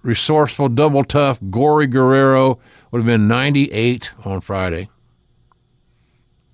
resourceful, 0.01 0.69
double 0.69 1.03
tough, 1.03 1.39
Gory 1.49 1.87
Guerrero 1.87 2.59
would 2.91 2.99
have 2.99 3.05
been 3.05 3.27
98 3.27 4.11
on 4.23 4.39
Friday. 4.39 4.87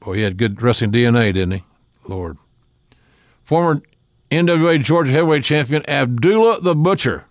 Boy, 0.06 0.18
he 0.18 0.22
had 0.22 0.38
good 0.38 0.62
wrestling 0.62 0.91
DNA, 0.91 1.34
didn't 1.34 1.51
he? 1.51 1.64
Lord. 2.08 2.38
Former 3.43 3.82
NWA 4.30 4.82
Georgia 4.82 5.12
heavyweight 5.12 5.43
champion 5.43 5.84
Abdullah 5.89 6.62
the 6.62 6.76
Butcher. 6.76 7.26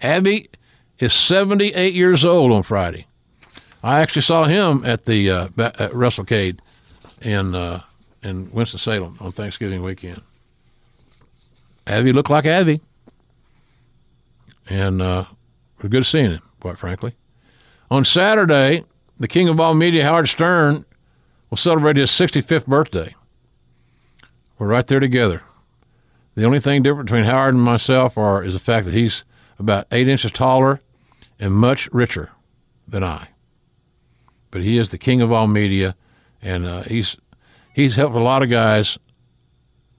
Abby 0.00 0.48
is 0.98 1.12
78 1.12 1.92
years 1.92 2.24
old 2.24 2.52
on 2.52 2.62
Friday. 2.62 3.06
I 3.82 4.00
actually 4.00 4.22
saw 4.22 4.44
him 4.44 4.82
at 4.84 5.04
the 5.04 5.30
uh, 5.30 5.44
at 5.58 5.92
WrestleCade 5.92 6.60
in 7.20 7.54
uh, 7.54 7.82
in 8.22 8.50
Winston 8.50 8.78
Salem 8.78 9.18
on 9.20 9.30
Thanksgiving 9.32 9.82
weekend. 9.82 10.22
Abby 11.86 12.12
looked 12.12 12.30
like 12.30 12.46
Abby, 12.46 12.80
and 14.68 15.02
uh, 15.02 15.24
it 15.78 15.82
was 15.82 15.90
good 15.90 16.06
seeing 16.06 16.30
him. 16.30 16.42
Quite 16.60 16.78
frankly, 16.78 17.14
on 17.90 18.04
Saturday, 18.06 18.84
the 19.18 19.28
king 19.28 19.48
of 19.48 19.60
all 19.60 19.74
media, 19.74 20.04
Howard 20.04 20.28
Stern, 20.28 20.84
will 21.50 21.56
celebrate 21.56 21.96
his 21.96 22.10
65th 22.10 22.66
birthday. 22.66 23.14
We're 24.58 24.68
right 24.68 24.86
there 24.86 25.00
together. 25.00 25.42
The 26.36 26.44
only 26.44 26.60
thing 26.60 26.82
different 26.82 27.08
between 27.08 27.24
Howard 27.24 27.54
and 27.54 27.62
myself 27.62 28.16
are 28.16 28.42
is 28.42 28.54
the 28.54 28.60
fact 28.60 28.86
that 28.86 28.94
he's 28.94 29.24
about 29.58 29.86
eight 29.90 30.08
inches 30.08 30.32
taller 30.32 30.80
and 31.38 31.52
much 31.52 31.88
richer 31.92 32.30
than 32.86 33.02
I. 33.02 33.28
But 34.50 34.62
he 34.62 34.78
is 34.78 34.90
the 34.90 34.98
king 34.98 35.20
of 35.20 35.32
all 35.32 35.46
media, 35.46 35.96
and 36.40 36.66
uh, 36.66 36.82
he's 36.82 37.16
he's 37.74 37.96
helped 37.96 38.16
a 38.16 38.20
lot 38.20 38.42
of 38.42 38.50
guys. 38.50 38.98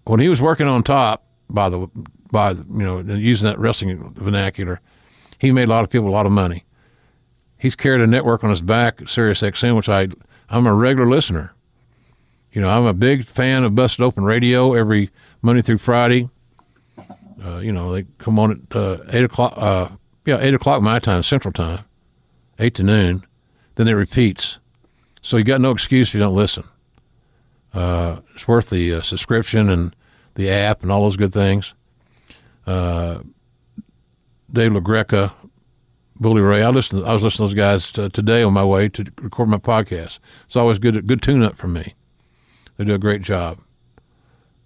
When 0.05 0.19
he 0.19 0.29
was 0.29 0.41
working 0.41 0.67
on 0.67 0.83
top, 0.83 1.25
by 1.49 1.69
the 1.69 1.87
by, 2.31 2.51
you 2.51 2.65
know, 2.67 2.99
using 2.99 3.45
that 3.45 3.59
wrestling 3.59 4.13
vernacular, 4.13 4.79
he 5.37 5.51
made 5.51 5.67
a 5.67 5.71
lot 5.71 5.83
of 5.83 5.89
people 5.89 6.09
a 6.09 6.11
lot 6.11 6.25
of 6.25 6.31
money. 6.31 6.65
He's 7.57 7.75
carried 7.75 8.01
a 8.01 8.07
network 8.07 8.43
on 8.43 8.49
his 8.49 8.61
back, 8.61 9.07
Sirius 9.07 9.41
XM, 9.41 9.75
which 9.75 9.89
I 9.89 10.07
I'm 10.51 10.67
a 10.67 10.73
regular 10.73 11.09
listener. 11.09 11.53
You 12.51 12.59
know, 12.61 12.69
I'm 12.69 12.85
a 12.85 12.93
big 12.93 13.23
fan 13.23 13.63
of 13.63 13.73
Busted 13.73 14.03
Open 14.03 14.25
Radio 14.25 14.73
every 14.73 15.09
Monday 15.41 15.61
through 15.61 15.77
Friday. 15.77 16.29
Uh, 17.43 17.59
you 17.59 17.71
know, 17.71 17.93
they 17.93 18.05
come 18.17 18.37
on 18.37 18.51
at 18.69 18.75
uh, 18.75 18.97
eight 19.09 19.23
o'clock. 19.23 19.53
Uh, 19.55 19.87
yeah, 20.25 20.37
eight 20.41 20.53
o'clock 20.53 20.81
my 20.81 20.99
time, 20.99 21.23
Central 21.23 21.53
Time, 21.53 21.85
eight 22.59 22.75
to 22.75 22.83
noon. 22.83 23.25
Then 23.75 23.87
it 23.87 23.93
repeats. 23.93 24.59
So 25.21 25.37
you 25.37 25.45
got 25.45 25.61
no 25.61 25.71
excuse 25.71 26.09
if 26.09 26.15
you 26.15 26.19
don't 26.19 26.35
listen. 26.35 26.65
Uh, 27.73 28.17
it's 28.35 28.45
worth 28.45 28.69
the 28.69 28.95
uh, 28.95 29.01
subscription 29.01 29.69
and 29.69 29.95
the 30.35 30.49
app 30.49 30.83
and 30.83 30.91
all 30.91 31.03
those 31.03 31.15
good 31.15 31.31
things. 31.31 31.73
Uh, 32.67 33.19
Dave 34.51 34.73
LaGreca, 34.73 35.31
Bully 36.21 36.41
Ray. 36.41 36.61
I 36.61 36.69
listened. 36.69 37.03
I 37.03 37.13
was 37.13 37.23
listening 37.23 37.49
to 37.49 37.55
those 37.55 37.57
guys 37.57 37.91
t- 37.91 38.07
today 38.09 38.43
on 38.43 38.53
my 38.53 38.63
way 38.63 38.87
to 38.89 39.05
record 39.19 39.49
my 39.49 39.57
podcast. 39.57 40.19
It's 40.45 40.55
always 40.55 40.77
good. 40.77 41.07
Good 41.07 41.23
tune 41.23 41.41
up 41.41 41.57
for 41.57 41.67
me. 41.67 41.95
They 42.77 42.85
do 42.85 42.93
a 42.93 42.99
great 42.99 43.23
job. 43.23 43.59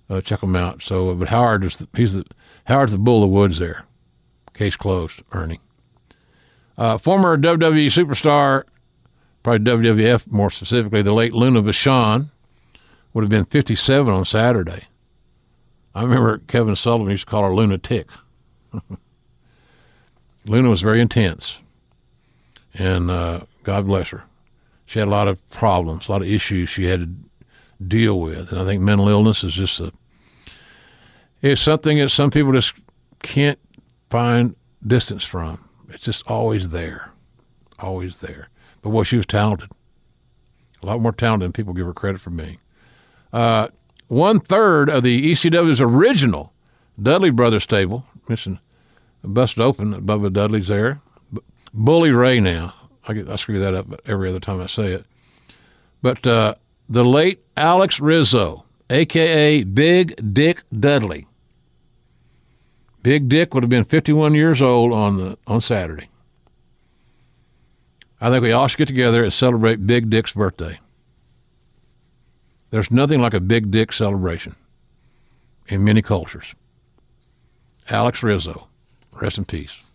Uh, 0.10 0.20
check 0.20 0.42
them 0.42 0.56
out. 0.56 0.82
So, 0.82 1.16
but 1.16 1.30
Howard 1.30 1.64
is 1.64 1.78
the, 1.78 1.88
he's 1.96 2.14
the 2.14 2.26
Howard's 2.66 2.92
the 2.92 3.00
bull 3.00 3.24
of 3.24 3.30
the 3.30 3.36
woods 3.36 3.58
there. 3.58 3.86
Case 4.54 4.76
closed. 4.76 5.24
Ernie. 5.32 5.62
Uh, 6.78 6.98
former 6.98 7.38
WWE 7.38 7.88
superstar, 7.88 8.64
probably 9.42 9.72
WWF 9.72 10.30
more 10.30 10.50
specifically, 10.50 11.02
the 11.02 11.14
late 11.14 11.32
Luna 11.32 11.62
Vachon 11.62 12.32
would 13.14 13.24
have 13.24 13.30
been 13.30 13.46
57 13.46 14.14
on 14.14 14.26
Saturday. 14.26 14.88
I 15.96 16.04
remember 16.04 16.40
Kevin 16.40 16.76
Sullivan 16.76 17.12
used 17.12 17.26
to 17.26 17.32
call 17.32 17.44
her 17.44 17.56
Lunatic. 17.56 18.10
Luna 20.46 20.70
was 20.70 20.82
very 20.82 21.02
intense, 21.02 21.60
and 22.74 23.10
uh, 23.10 23.42
God 23.64 23.86
bless 23.88 24.10
her. 24.10 24.24
She 24.86 25.00
had 25.00 25.08
a 25.08 25.12
lot 25.12 25.28
of 25.28 25.48
problems, 25.50 26.08
a 26.08 26.12
lot 26.12 26.22
of 26.22 26.28
issues 26.28 26.70
she 26.70 26.86
had 26.86 27.00
to 27.02 27.84
deal 27.84 28.20
with, 28.20 28.52
and 28.52 28.62
I 28.62 28.66
think 28.66 28.82
mental 28.82 29.10
illness 29.10 29.44
is 29.44 29.54
just 29.54 29.80
a 29.80 29.92
it's 31.42 31.62
something 31.62 32.00
that 32.00 32.10
some 32.10 32.32
people 32.32 32.52
just 32.54 32.74
can't 33.22 33.60
find 34.10 34.56
distance 34.86 35.24
from. 35.24 35.70
It's 35.90 36.04
just 36.04 36.26
always 36.28 36.70
there, 36.70 37.12
always 37.78 38.18
there. 38.18 38.50
But 38.82 38.90
boy, 38.90 39.04
she 39.04 39.18
was 39.18 39.28
talented, 39.28 39.70
a 40.82 40.86
lot 40.86 41.02
more 41.02 41.12
talented 41.12 41.46
than 41.46 41.54
people 41.54 41.74
give 41.74 41.86
her 41.86 41.94
credit 41.94 42.20
for 42.20 42.32
being. 42.32 42.60
Uh, 43.32 43.68
one 44.08 44.40
third 44.40 44.90
of 44.90 45.04
the 45.04 45.32
ECW's 45.32 45.82
original 45.82 46.54
Dudley 47.02 47.30
Brothers 47.30 47.64
stable, 47.64 48.06
mentioned 48.28 48.60
busted 49.34 49.64
open, 49.64 50.02
Bubba 50.06 50.32
Dudley's 50.32 50.68
there. 50.68 51.02
Bully 51.74 52.12
Ray 52.12 52.40
now. 52.40 52.74
I, 53.08 53.14
get, 53.14 53.30
I 53.30 53.36
screw 53.36 53.60
that 53.60 53.74
up 53.74 53.88
every 54.06 54.30
other 54.30 54.40
time 54.40 54.62
I 54.62 54.66
say 54.68 54.94
it. 54.94 55.06
But 56.02 56.26
uh, 56.26 56.56
the 56.88 57.04
late 57.04 57.44
Alex 57.58 58.00
Rizzo, 58.00 58.66
a.k.a. 58.90 59.64
Big 59.64 60.34
Dick 60.34 60.64
Dudley. 60.78 61.28
Big 63.04 63.30
Dick 63.30 63.54
would 63.54 63.64
have 63.64 63.70
been 63.70 63.84
51 63.84 64.34
years 64.34 64.62
old 64.62 64.92
on 64.94 65.18
the, 65.18 65.38
on 65.46 65.62
Saturday. 65.62 66.10
I 68.20 68.30
think 68.30 68.42
we 68.42 68.52
all 68.52 68.68
should 68.68 68.80
get 68.80 68.88
together 68.88 69.24
and 69.24 69.32
celebrate 69.32 69.86
Big 69.86 70.10
Dick's 70.10 70.34
birthday. 70.34 70.80
There's 72.72 72.90
nothing 72.90 73.22
like 73.22 73.34
a 73.34 73.40
Big 73.40 73.70
Dick 73.70 73.94
celebration 73.94 74.56
in 75.68 75.84
many 75.84 76.02
cultures. 76.02 76.56
Alex 77.90 78.24
Rizzo. 78.24 78.68
Rest 79.22 79.38
in 79.38 79.46
peace. 79.46 79.92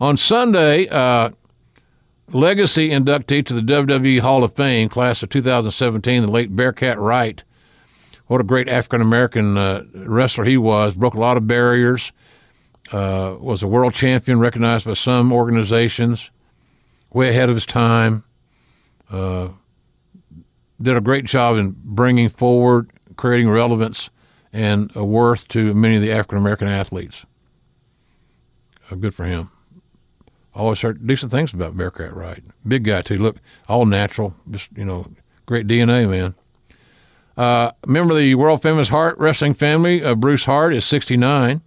On 0.00 0.16
Sunday, 0.16 0.88
uh, 0.88 1.30
legacy 2.32 2.90
inductee 2.90 3.44
to 3.46 3.54
the 3.54 3.60
WWE 3.60 4.20
Hall 4.20 4.42
of 4.42 4.54
Fame, 4.54 4.88
class 4.88 5.22
of 5.22 5.30
2017, 5.30 6.22
the 6.22 6.30
late 6.30 6.54
Bearcat 6.54 6.98
Wright. 6.98 7.44
What 8.26 8.40
a 8.40 8.44
great 8.44 8.68
African 8.68 9.00
American 9.00 9.56
uh, 9.56 9.84
wrestler 9.94 10.44
he 10.44 10.56
was. 10.56 10.94
Broke 10.94 11.14
a 11.14 11.20
lot 11.20 11.36
of 11.36 11.46
barriers. 11.46 12.12
Uh, 12.92 13.36
was 13.38 13.62
a 13.62 13.66
world 13.66 13.94
champion, 13.94 14.40
recognized 14.40 14.86
by 14.86 14.94
some 14.94 15.32
organizations. 15.32 16.30
Way 17.12 17.30
ahead 17.30 17.48
of 17.48 17.54
his 17.54 17.66
time. 17.66 18.24
Uh, 19.10 19.48
did 20.80 20.96
a 20.96 21.00
great 21.00 21.24
job 21.24 21.56
in 21.56 21.76
bringing 21.78 22.28
forward, 22.28 22.90
creating 23.16 23.48
relevance 23.48 24.10
and 24.52 24.94
a 24.94 25.04
worth 25.04 25.48
to 25.48 25.74
many 25.74 25.96
of 25.96 26.02
the 26.02 26.12
African 26.12 26.38
American 26.38 26.68
athletes. 26.68 27.24
Good 29.00 29.14
for 29.14 29.24
him. 29.24 29.50
Always 30.54 30.80
heard 30.82 31.06
decent 31.06 31.32
things 31.32 31.52
about 31.52 31.76
Bearcat 31.76 32.14
Wright. 32.14 32.42
Big 32.66 32.84
guy 32.84 33.02
too. 33.02 33.18
Look, 33.18 33.36
all 33.68 33.86
natural. 33.86 34.34
Just 34.50 34.68
you 34.76 34.84
know, 34.84 35.06
great 35.46 35.66
DNA, 35.66 36.08
man. 36.08 36.34
Uh, 37.36 37.72
member 37.86 38.12
of 38.12 38.18
the 38.18 38.34
world 38.36 38.62
famous 38.62 38.88
Hart 38.88 39.18
wrestling 39.18 39.54
family, 39.54 40.04
uh, 40.04 40.14
Bruce 40.14 40.44
Hart 40.44 40.72
is 40.72 40.84
69. 40.84 41.62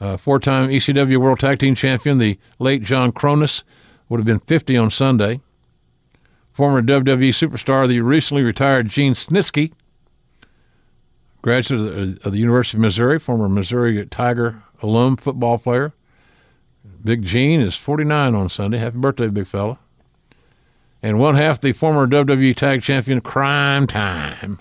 Uh, 0.00 0.16
four-time 0.16 0.68
ECW 0.70 1.18
World 1.18 1.38
Tag 1.38 1.58
Team 1.58 1.74
Champion, 1.74 2.18
the 2.18 2.38
late 2.58 2.82
John 2.82 3.12
Kronus, 3.12 3.62
would 4.08 4.18
have 4.18 4.26
been 4.26 4.40
50 4.40 4.76
on 4.76 4.90
Sunday. 4.90 5.40
Former 6.52 6.82
WWE 6.82 7.30
superstar, 7.30 7.86
the 7.86 8.00
recently 8.00 8.42
retired 8.42 8.88
Gene 8.88 9.14
Snitsky, 9.14 9.72
graduate 11.42 11.80
of 11.80 11.86
the, 11.86 12.26
of 12.26 12.32
the 12.32 12.38
University 12.38 12.78
of 12.78 12.82
Missouri, 12.82 13.18
former 13.18 13.48
Missouri 13.48 14.04
Tiger 14.06 14.62
alum 14.84 15.16
football 15.16 15.58
player. 15.58 15.92
Big 17.02 17.22
Gene 17.22 17.60
is 17.60 17.74
49 17.74 18.34
on 18.34 18.48
Sunday. 18.48 18.78
Happy 18.78 18.98
birthday, 18.98 19.28
big 19.28 19.46
fella. 19.46 19.78
And 21.02 21.18
one 21.18 21.34
half 21.34 21.60
the 21.60 21.72
former 21.72 22.06
WWE 22.06 22.54
Tag 22.54 22.82
Champion, 22.82 23.20
Cryme 23.20 23.86
Tyme, 23.86 24.58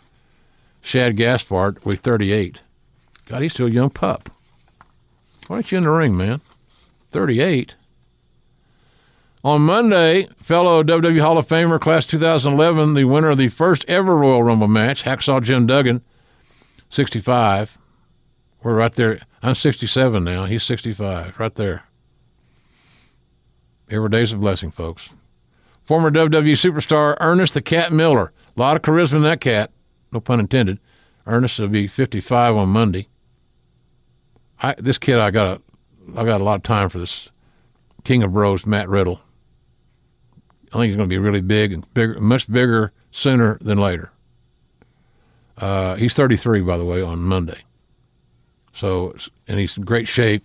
Shad 0.81 1.15
Gaspard, 1.17 1.83
with 1.85 1.99
38. 1.99 2.61
God, 3.27 3.41
he's 3.41 3.53
still 3.53 3.67
a 3.67 3.71
young 3.71 3.89
pup. 3.89 4.29
Why 5.47 5.57
aren't 5.57 5.71
you 5.71 5.77
in 5.77 5.83
the 5.83 5.89
ring, 5.89 6.17
man? 6.17 6.41
38. 7.11 7.75
On 9.43 9.61
Monday, 9.61 10.29
fellow 10.41 10.83
WWE 10.83 11.19
Hall 11.19 11.37
of 11.37 11.47
Famer, 11.47 11.79
Class 11.79 12.05
2011, 12.05 12.93
the 12.93 13.03
winner 13.03 13.29
of 13.29 13.37
the 13.37 13.49
first 13.49 13.83
ever 13.89 14.15
Royal 14.15 14.43
Rumble 14.43 14.69
match, 14.69 15.03
Hacksaw 15.03 15.41
Jim 15.43 15.67
Duggan, 15.67 16.01
65. 16.89 17.77
We're 18.63 18.75
right 18.75 18.93
there. 18.93 19.19
I'm 19.41 19.55
67 19.55 20.23
now. 20.23 20.45
He's 20.45 20.63
65. 20.63 21.37
Right 21.37 21.55
there. 21.55 21.83
Every 23.89 24.09
day's 24.09 24.31
a 24.31 24.37
blessing, 24.37 24.71
folks. 24.71 25.09
Former 25.83 26.09
WWE 26.09 26.53
superstar 26.53 27.17
Ernest 27.19 27.53
the 27.53 27.61
Cat 27.61 27.91
Miller. 27.91 28.31
A 28.55 28.59
lot 28.59 28.77
of 28.77 28.81
charisma 28.81 29.15
in 29.15 29.21
that 29.23 29.41
cat. 29.41 29.71
No 30.13 30.21
pun 30.21 30.39
intended. 30.39 30.79
Ernest 31.27 31.59
will 31.59 31.67
be 31.67 31.87
55 31.87 32.55
on 32.55 32.69
Monday. 32.69 33.09
I, 34.61 34.75
this 34.77 34.97
kid, 34.97 35.19
I 35.19 35.29
got 35.29 35.57
a, 35.57 36.19
I 36.19 36.23
got 36.23 36.39
a 36.39 36.43
lot 36.43 36.55
of 36.55 36.63
time 36.63 36.87
for 36.87 36.99
this. 36.99 37.29
King 38.05 38.23
of 38.23 38.31
Bros, 38.31 38.65
Matt 38.65 38.87
Riddle. 38.87 39.19
I 40.71 40.77
think 40.77 40.85
he's 40.85 40.95
going 40.95 41.09
to 41.09 41.13
be 41.13 41.19
really 41.19 41.41
big 41.41 41.73
and 41.73 41.93
bigger, 41.93 42.19
much 42.19 42.49
bigger 42.49 42.93
sooner 43.11 43.57
than 43.59 43.77
later. 43.77 44.11
Uh, 45.57 45.95
he's 45.95 46.15
33, 46.15 46.61
by 46.61 46.77
the 46.77 46.85
way, 46.85 47.01
on 47.01 47.19
Monday. 47.19 47.61
So, 48.73 49.15
and 49.47 49.59
he's 49.59 49.77
in 49.77 49.83
great 49.83 50.07
shape, 50.07 50.43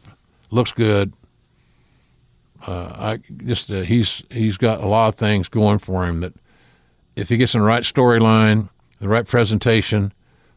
looks 0.50 0.72
good. 0.72 1.12
uh, 2.66 2.92
I 2.98 3.20
just 3.44 3.70
uh, 3.70 3.82
he's 3.82 4.22
he's 4.30 4.56
got 4.56 4.82
a 4.82 4.86
lot 4.86 5.08
of 5.08 5.14
things 5.14 5.48
going 5.48 5.78
for 5.78 6.06
him 6.06 6.20
that 6.20 6.34
if 7.16 7.28
he 7.28 7.36
gets 7.36 7.54
in 7.54 7.60
the 7.60 7.66
right 7.66 7.82
storyline, 7.82 8.68
the 9.00 9.08
right 9.08 9.26
presentation, 9.26 10.12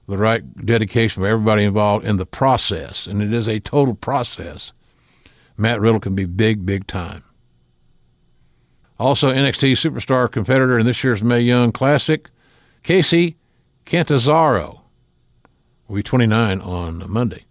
the 0.08 0.18
right 0.18 0.66
dedication 0.66 1.24
of 1.24 1.30
everybody 1.30 1.64
involved 1.64 2.06
in 2.06 2.18
the 2.18 2.26
process, 2.26 3.08
and 3.08 3.22
it 3.22 3.34
is 3.34 3.48
a 3.48 3.60
total 3.60 3.96
process. 3.96 4.74
Matt 5.58 5.80
Riddle 5.80 6.00
can 6.00 6.16
be 6.16 6.26
big, 6.26 6.66
big 6.66 6.88
time. 6.88 7.24
Also, 9.00 9.32
NXT 9.32 9.74
superstar 9.74 10.32
competitor 10.32 10.78
in 10.78 10.86
this 10.86 11.04
year's 11.04 11.24
Mae 11.24 11.40
Young 11.42 11.72
Classic, 11.72 12.30
Kacy 12.84 13.36
Catanzaro, 13.86 14.82
will 15.88 15.96
be 15.96 16.04
29 16.04 16.62
on 16.62 17.04
Monday. 17.10 17.46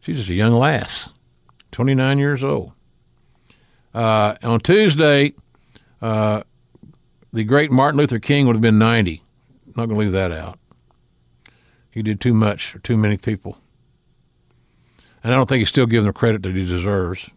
She's 0.00 0.16
just 0.16 0.30
a 0.30 0.34
young 0.34 0.52
lass, 0.52 1.10
29 1.72 2.18
years 2.18 2.42
old. 2.42 2.72
Uh, 3.94 4.36
on 4.42 4.60
Tuesday, 4.60 5.34
uh, 6.00 6.42
the 7.32 7.44
great 7.44 7.70
Martin 7.70 7.98
Luther 7.98 8.18
King 8.18 8.46
would 8.46 8.56
have 8.56 8.62
been 8.62 8.78
90. 8.78 9.22
not 9.68 9.86
going 9.86 9.90
to 9.90 9.96
leave 9.96 10.12
that 10.12 10.32
out. 10.32 10.58
He 11.90 12.02
did 12.02 12.20
too 12.20 12.34
much 12.34 12.70
for 12.70 12.78
too 12.78 12.96
many 12.96 13.16
people. 13.16 13.58
And 15.22 15.32
I 15.32 15.36
don't 15.36 15.48
think 15.48 15.58
he's 15.58 15.68
still 15.68 15.86
giving 15.86 16.06
the 16.06 16.12
credit 16.12 16.42
that 16.42 16.54
he 16.54 16.64
deserves. 16.64 17.30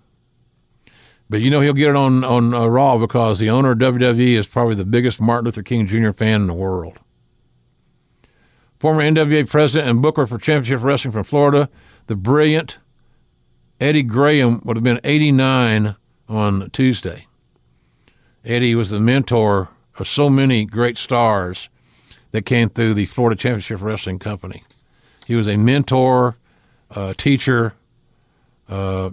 But 1.29 1.41
you 1.41 1.49
know 1.49 1.61
he'll 1.61 1.73
get 1.73 1.89
it 1.89 1.95
on 1.95 2.23
on 2.23 2.53
uh, 2.53 2.65
Raw 2.65 2.97
because 2.97 3.39
the 3.39 3.49
owner 3.49 3.71
of 3.71 3.79
WWE 3.79 4.37
is 4.37 4.47
probably 4.47 4.75
the 4.75 4.85
biggest 4.85 5.19
Martin 5.19 5.45
Luther 5.45 5.63
King 5.63 5.87
Jr. 5.87 6.11
fan 6.11 6.41
in 6.41 6.47
the 6.47 6.53
world. 6.53 6.99
Former 8.79 9.01
NWA 9.01 9.49
president 9.49 9.89
and 9.89 10.01
booker 10.01 10.27
for 10.27 10.37
Championship 10.37 10.83
Wrestling 10.83 11.13
from 11.13 11.23
Florida, 11.23 11.69
the 12.07 12.15
brilliant 12.15 12.77
Eddie 13.79 14.03
Graham 14.03 14.61
would 14.63 14.77
have 14.77 14.83
been 14.83 14.99
89 15.03 15.95
on 16.29 16.69
Tuesday. 16.71 17.27
Eddie 18.45 18.75
was 18.75 18.91
the 18.91 18.99
mentor 18.99 19.69
of 19.97 20.07
so 20.07 20.29
many 20.29 20.65
great 20.65 20.97
stars 20.97 21.69
that 22.31 22.45
came 22.45 22.69
through 22.69 22.93
the 22.93 23.05
Florida 23.05 23.39
Championship 23.39 23.81
Wrestling 23.81 24.19
Company. 24.19 24.63
He 25.25 25.35
was 25.35 25.47
a 25.47 25.57
mentor, 25.57 26.37
uh, 26.91 27.13
teacher, 27.13 27.73
uh, 28.67 29.11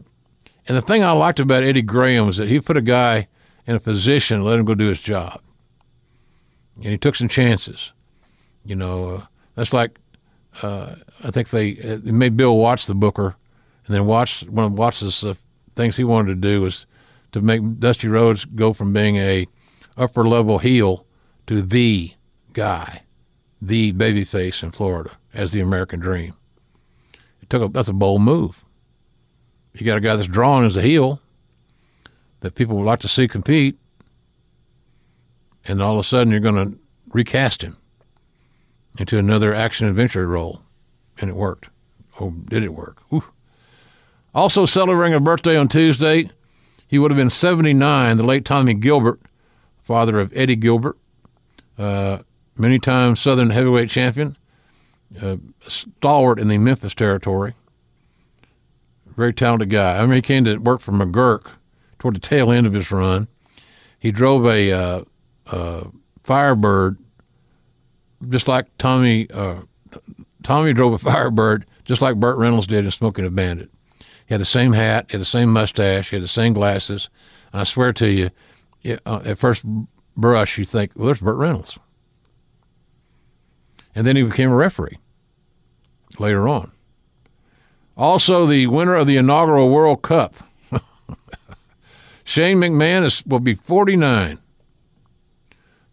and 0.67 0.77
the 0.77 0.83
thing 0.83 1.03
I 1.03 1.13
liked 1.13 1.41
about 1.41 1.65
Eddie 1.65 1.83
Graham 1.83 2.27
was 2.27 2.37
that 2.37 2.49
he 2.49 2.61
put 2.61 2.77
a 2.77 2.83
guy 2.83 3.27
in 3.67 3.75
a 3.75 3.81
position 3.81 4.43
let 4.43 4.59
him 4.59 4.65
go 4.65 4.75
do 4.75 4.89
his 4.89 5.01
job. 5.01 5.41
And 6.77 6.87
he 6.87 6.99
took 6.99 7.17
some 7.17 7.29
chances. 7.29 7.93
You 8.65 8.77
know, 8.77 9.09
uh, 9.09 9.27
that's 9.55 9.73
like 9.73 9.99
uh, 10.63 10.95
I 11.23 11.31
think 11.31 11.51
they, 11.51 11.79
uh, 11.79 11.99
they 12.03 12.13
made 12.13 12.37
Bill 12.37 12.57
Watts 12.57 12.87
the 12.87 12.95
Booker, 12.95 13.37
and 13.87 13.95
then 13.95 14.07
watch 14.07 14.43
one 14.49 14.67
of 14.67 14.73
Watts's 14.73 15.25
uh, 15.25 15.35
things 15.75 15.97
he 15.97 16.05
wanted 16.05 16.29
to 16.29 16.35
do 16.49 16.63
was 16.63 16.87
to 17.33 17.41
make 17.41 17.79
Dusty 17.79 18.09
Rhodes 18.09 18.45
go 18.45 18.73
from 18.73 18.93
being 18.93 19.17
a 19.17 19.47
upper 19.97 20.27
level 20.27 20.59
heel 20.59 21.07
to 21.47 21.63
the 21.63 22.13
guy, 22.53 23.03
the 23.61 23.93
babyface 23.93 24.63
in 24.63 24.71
Florida 24.71 25.13
as 25.35 25.53
the 25.53 25.61
American 25.61 26.01
Dream. 26.01 26.35
It 27.43 27.51
took 27.51 27.63
a, 27.63 27.69
that's 27.69 27.89
a 27.89 27.93
bold 27.93 28.23
move 28.23 28.65
you 29.75 29.87
got 29.87 29.99
a 29.99 30.01
guy 30.01 30.17
that's 30.17 30.29
drawn 30.29 30.65
as 30.65 30.77
a 30.77 30.83
heel 30.83 31.21
that 32.41 32.55
people 32.55 32.77
would 32.77 32.87
like 32.87 33.01
to 33.01 33.09
see 33.09 33.29
compete, 33.29 33.79
and 35.67 35.83
all 35.83 35.95
of 35.95 36.01
a 36.01 36.05
sudden 36.05 36.31
you're 36.31 36.41
going 36.41 36.73
to 36.73 36.79
recast 37.09 37.63
him 37.63 37.77
into 38.99 39.19
another 39.19 39.55
action 39.55 39.89
adventure 39.89 40.27
role, 40.27 40.63
and 41.21 41.31
it 41.31 41.37
worked. 41.37 41.69
Oh, 42.21 42.31
did 42.31 42.63
it 42.63 42.75
work? 42.75 42.99
Whew. 43.09 43.25
Also 44.35 44.67
celebrating 44.67 45.15
a 45.15 45.21
birthday 45.21 45.57
on 45.57 45.69
Tuesday, 45.69 46.31
he 46.87 46.99
would 46.99 47.11
have 47.11 47.19
been 47.19 47.31
79. 47.31 48.17
The 48.17 48.23
late 48.25 48.45
Tommy 48.45 48.75
Gilbert, 48.75 49.21
father 49.83 50.19
of 50.19 50.33
Eddie 50.35 50.57
Gilbert, 50.57 50.97
uh, 51.79 52.19
many 52.57 52.79
times 52.79 53.21
Southern 53.21 53.51
heavyweight 53.51 53.91
champion, 53.91 54.37
uh, 55.21 55.37
stalwart 55.67 56.39
in 56.39 56.49
the 56.49 56.59
Memphis 56.59 56.95
territory 56.95 57.55
very 59.21 59.35
talented 59.35 59.69
guy. 59.69 59.99
I 59.99 60.07
mean, 60.07 60.15
he 60.15 60.23
came 60.23 60.47
to 60.47 60.57
work 60.57 60.81
for 60.81 60.93
McGuirk 60.93 61.53
toward 61.99 62.17
the 62.17 62.21
tail 62.21 62.51
end 62.51 62.67
of 62.67 62.73
his 62.73 62.91
run. 62.91 63.29
He 63.99 64.11
drove 64.11 64.47
a 64.47 64.73
uh, 64.73 65.05
uh, 65.47 65.85
Firebird, 66.25 66.97
just 68.31 68.49
like 68.49 68.67
Tommy. 68.79 69.31
Tommy 70.43 70.73
drove 70.73 70.93
a 70.93 70.99
Firebird, 70.99 71.67
just 71.85 72.03
like 72.03 72.17
Burt 72.17 72.39
Reynolds 72.39 72.67
did 72.67 72.85
in 72.85 72.91
Smoking 72.91 73.27
a 73.27 73.31
Bandit. 73.31 73.71
He 74.27 74.35
had 74.35 74.41
the 74.41 74.47
same 74.47 74.73
hat, 74.73 75.07
he 75.09 75.15
had 75.15 75.21
the 75.21 75.27
same 75.27 75.53
mustache, 75.53 76.11
he 76.11 76.17
had 76.17 76.23
the 76.23 76.29
same 76.29 76.53
glasses. 76.53 77.11
I 77.53 77.65
swear 77.65 77.93
to 77.95 78.07
you, 78.07 78.31
uh, 79.05 79.21
at 79.25 79.39
first 79.39 79.65
brush, 80.17 80.57
you 80.59 80.65
think, 80.65 80.93
well, 80.97 81.07
there's 81.07 81.21
Burt 81.21 81.37
Reynolds. 81.37 81.79
And 83.95 84.07
then 84.07 84.17
he 84.17 84.23
became 84.23 84.51
a 84.51 84.57
referee 84.57 84.99
later 86.19 86.49
on. 86.49 86.71
Also, 87.97 88.47
the 88.47 88.67
winner 88.69 88.95
of 88.95 89.07
the 89.07 89.17
inaugural 89.17 89.69
World 89.69 90.03
Cup, 90.03 90.37
Shane 92.25 92.59
McMahon, 92.59 93.05
is, 93.05 93.25
will 93.27 93.41
be 93.41 93.55
49. 93.55 94.39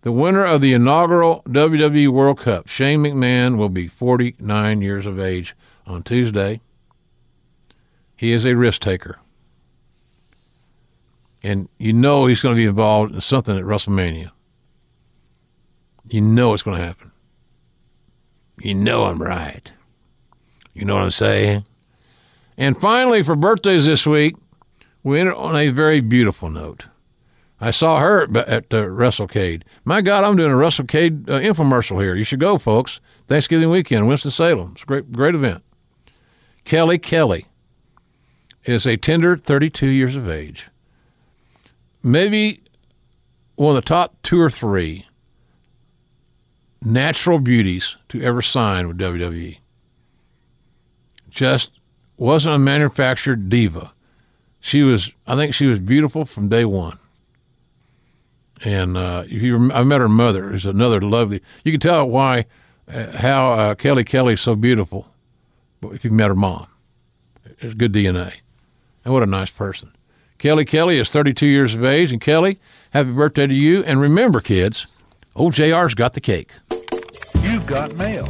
The 0.02 0.12
winner 0.12 0.46
of 0.46 0.62
the 0.62 0.74
inaugural 0.74 1.42
WWE 1.48 2.10
World 2.10 2.40
Cup, 2.40 2.68
Shane 2.68 3.00
McMahon, 3.00 3.58
will 3.58 3.70
be 3.70 3.88
49 3.88 4.82
years 4.82 5.06
of 5.06 5.20
age 5.20 5.56
on 5.86 6.04
Tuesday. 6.04 6.62
He 8.16 8.32
is 8.32 8.46
a 8.46 8.56
risk 8.56 8.82
taker. 8.82 9.20
And 11.44 11.70
you 11.78 11.94
know 11.94 12.26
he's 12.26 12.42
going 12.42 12.56
to 12.56 12.60
be 12.60 12.66
involved 12.66 13.14
in 13.14 13.22
something 13.22 13.58
at 13.58 13.64
WrestleMania. 13.64 14.32
You 16.10 16.22
know 16.22 16.54
it's 16.54 16.64
going 16.64 16.78
to 16.78 16.86
happen. 16.86 17.12
You 18.60 18.74
know 18.74 19.06
I'm 19.06 19.22
right. 19.22 19.72
You 20.74 20.86
know 20.86 20.96
what 20.96 21.04
I'm 21.04 21.12
saying? 21.12 21.66
And 22.58 22.80
finally, 22.80 23.22
for 23.22 23.36
birthdays 23.36 23.86
this 23.86 24.08
week, 24.08 24.36
we 25.04 25.20
ended 25.20 25.36
on 25.36 25.56
a 25.56 25.70
very 25.70 26.02
beautiful 26.02 26.50
note. 26.50 26.88
I 27.60 27.72
saw 27.72 28.00
her 28.00 28.24
at 28.24 28.70
the 28.70 28.84
WrestleCade. 28.84 29.64
My 29.84 30.02
God, 30.02 30.24
I'm 30.24 30.38
doing 30.38 30.52
a 30.52 30.56
WrestleCade 30.56 31.28
uh, 31.30 31.40
infomercial 31.40 32.02
here. 32.02 32.16
You 32.16 32.24
should 32.24 32.40
go, 32.40 32.58
folks. 32.58 33.00
Thanksgiving 33.28 33.70
weekend, 33.72 34.08
Winston-Salem. 34.08 34.74
It's 34.74 34.84
a 34.84 34.86
great, 34.86 35.12
great 35.12 35.36
event. 35.36 35.64
Kelly 36.64 37.00
Kelly 37.00 37.48
is 38.66 38.86
a 38.86 38.98
tender 38.98 39.36
32 39.38 39.88
years 39.88 40.16
of 40.16 40.30
age. 40.30 40.68
Maybe 42.04 42.62
one 43.56 43.72
of 43.72 43.76
the 43.76 43.88
top 43.88 44.16
two 44.22 44.40
or 44.40 44.50
three 44.50 45.08
natural 46.82 47.40
beauties 47.40 47.98
to 48.10 48.22
ever 48.22 48.42
sign 48.42 48.88
with 48.88 48.98
WWE. 48.98 49.58
Just 51.30 51.72
wasn't 52.18 52.56
a 52.56 52.60
manufactured 52.60 53.50
diva. 53.50 53.94
She 54.60 54.84
was, 54.84 55.12
I 55.26 55.36
think, 55.36 55.54
she 55.54 55.66
was 55.66 55.80
beautiful 55.80 56.26
from 56.26 56.50
day 56.50 56.66
one. 56.66 57.00
And 58.64 58.98
uh, 58.98 59.24
if 59.26 59.42
you, 59.42 59.72
I 59.72 59.84
met 59.84 60.02
her 60.02 60.10
mother, 60.10 60.50
who's 60.50 60.66
another 60.66 61.00
lovely. 61.02 61.42
You 61.64 61.72
can 61.72 61.80
tell 61.80 62.08
why, 62.08 62.46
uh, 62.92 63.18
how 63.18 63.54
uh, 63.54 63.76
Kelly 63.76 64.04
Kelly's 64.04 64.42
so 64.42 64.56
beautiful. 64.56 65.08
If 65.84 66.04
you 66.04 66.12
met 66.12 66.30
her 66.30 66.36
mom, 66.36 66.68
it's 67.60 67.76
good 67.76 67.94
DNA, 67.94 68.34
and 69.06 69.14
what 69.14 69.24
a 69.24 69.28
nice 69.28 69.52
person. 69.52 69.92
Kelly 70.38 70.66
Kelly 70.66 71.00
is 71.00 71.12
32 71.12 71.46
years 71.46 71.76
of 71.76 71.84
age, 71.84 72.12
and 72.12 72.20
Kelly, 72.20 72.60
happy 72.92 73.12
birthday 73.12 73.48
to 73.48 73.54
you! 73.54 73.84
And 73.84 74.00
remember, 74.00 74.42
kids, 74.42 74.88
old 75.36 75.54
Jr's 75.54 75.94
got 75.94 76.14
the 76.14 76.22
cake. 76.22 76.54
You've 77.42 77.66
got 77.66 77.96
mail. 77.96 78.26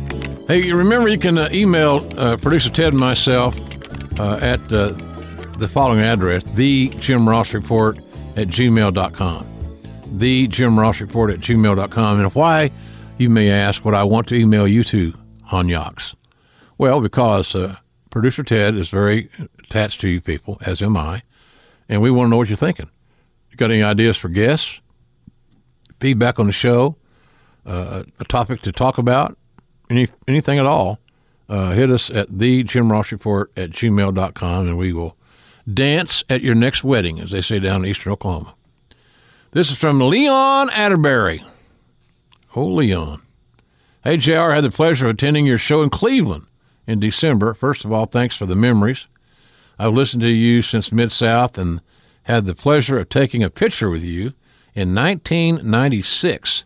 Hey, 0.48 0.64
you 0.64 0.76
remember 0.76 1.10
you 1.10 1.18
can 1.18 1.38
uh, 1.38 1.50
email 1.52 2.08
uh, 2.18 2.38
producer 2.38 2.70
Ted 2.70 2.94
and 2.94 3.00
myself 3.00 3.60
uh, 4.20 4.38
at 4.42 4.62
uh, 4.72 4.90
the 5.58 5.68
following 5.68 6.00
address 6.00 6.44
the 6.44 6.90
Jim 7.00 7.28
Ross 7.28 7.54
Report 7.54 7.98
at 8.36 8.48
gmail.com. 8.48 9.57
The 10.12 10.48
Jim 10.48 10.80
Ross 10.80 11.02
Report 11.02 11.32
at 11.32 11.40
gmail.com. 11.40 12.20
And 12.20 12.34
why, 12.34 12.72
you 13.18 13.30
may 13.30 13.50
ask, 13.50 13.84
would 13.86 13.94
I 13.94 14.04
want 14.04 14.28
to 14.30 14.36
email 14.36 14.68
you 14.68 14.84
to, 14.86 15.14
Honyox? 15.50 16.16
Well, 16.78 17.02
because 17.02 17.56
uh, 17.56 17.78
producer 18.10 18.44
Ted 18.44 18.76
is 18.76 18.90
very 18.90 19.30
attached 19.60 20.02
to 20.02 20.08
you 20.08 20.22
people, 20.22 20.58
as 20.62 20.82
am 20.82 20.96
I, 20.98 21.24
and 21.90 22.02
we 22.02 22.12
want 22.12 22.28
to 22.28 22.32
know 22.32 22.38
what 22.38 22.50
you're 22.50 22.58
thinking. 22.58 22.90
You 23.52 23.58
got 23.58 23.72
any 23.72 23.84
ideas 23.84 24.18
for 24.18 24.30
guests? 24.30 24.80
Feedback 26.00 26.40
on 26.40 26.48
the 26.48 26.54
show? 26.54 26.96
Uh, 27.66 28.04
a 28.20 28.24
topic 28.26 28.62
to 28.62 28.72
talk 28.72 28.98
about? 28.98 29.38
Any 29.90 30.08
anything 30.28 30.60
at 30.60 30.66
all? 30.66 31.00
uh, 31.50 31.72
hit 31.72 31.90
us 31.90 32.10
at 32.10 32.40
the 32.40 32.64
Jim 32.64 32.92
Ross 32.92 33.12
Report 33.12 33.52
at 33.56 33.72
gmail.com 33.72 34.68
and 34.68 34.78
we 34.78 34.94
will 34.94 35.16
dance 35.72 36.24
at 36.30 36.42
your 36.42 36.56
next 36.56 36.84
wedding, 36.84 37.20
as 37.20 37.32
they 37.32 37.42
say 37.42 37.60
down 37.60 37.84
in 37.84 37.92
eastern 37.92 38.14
Oklahoma. 38.14 38.56
This 39.52 39.72
is 39.72 39.78
from 39.78 40.02
Leon 40.02 40.70
Atterbury. 40.72 41.42
Oh, 42.54 42.66
Leon. 42.66 43.22
Hey, 44.04 44.18
JR, 44.18 44.52
had 44.52 44.66
the 44.66 44.70
pleasure 44.70 45.06
of 45.06 45.14
attending 45.14 45.46
your 45.46 45.58
show 45.58 45.82
in 45.82 45.90
Cleveland 45.90 46.48
in 46.86 47.00
December. 47.00 47.54
First 47.54 47.86
of 47.86 47.92
all, 47.94 48.06
thanks 48.06 48.36
for 48.36 48.46
the 48.46 48.58
memories. 48.58 49.08
I've 49.80 49.94
listened 49.94 50.22
to 50.24 50.28
you 50.28 50.62
since 50.62 50.92
Mid 50.92 51.14
South 51.14 51.58
and 51.58 51.80
had 52.24 52.46
the 52.46 52.56
pleasure 52.56 53.00
of 53.00 53.08
taking 53.08 53.42
a 53.42 53.50
picture 53.50 53.90
with 53.90 54.04
you 54.04 54.34
in 54.76 54.94
1996 54.94 56.66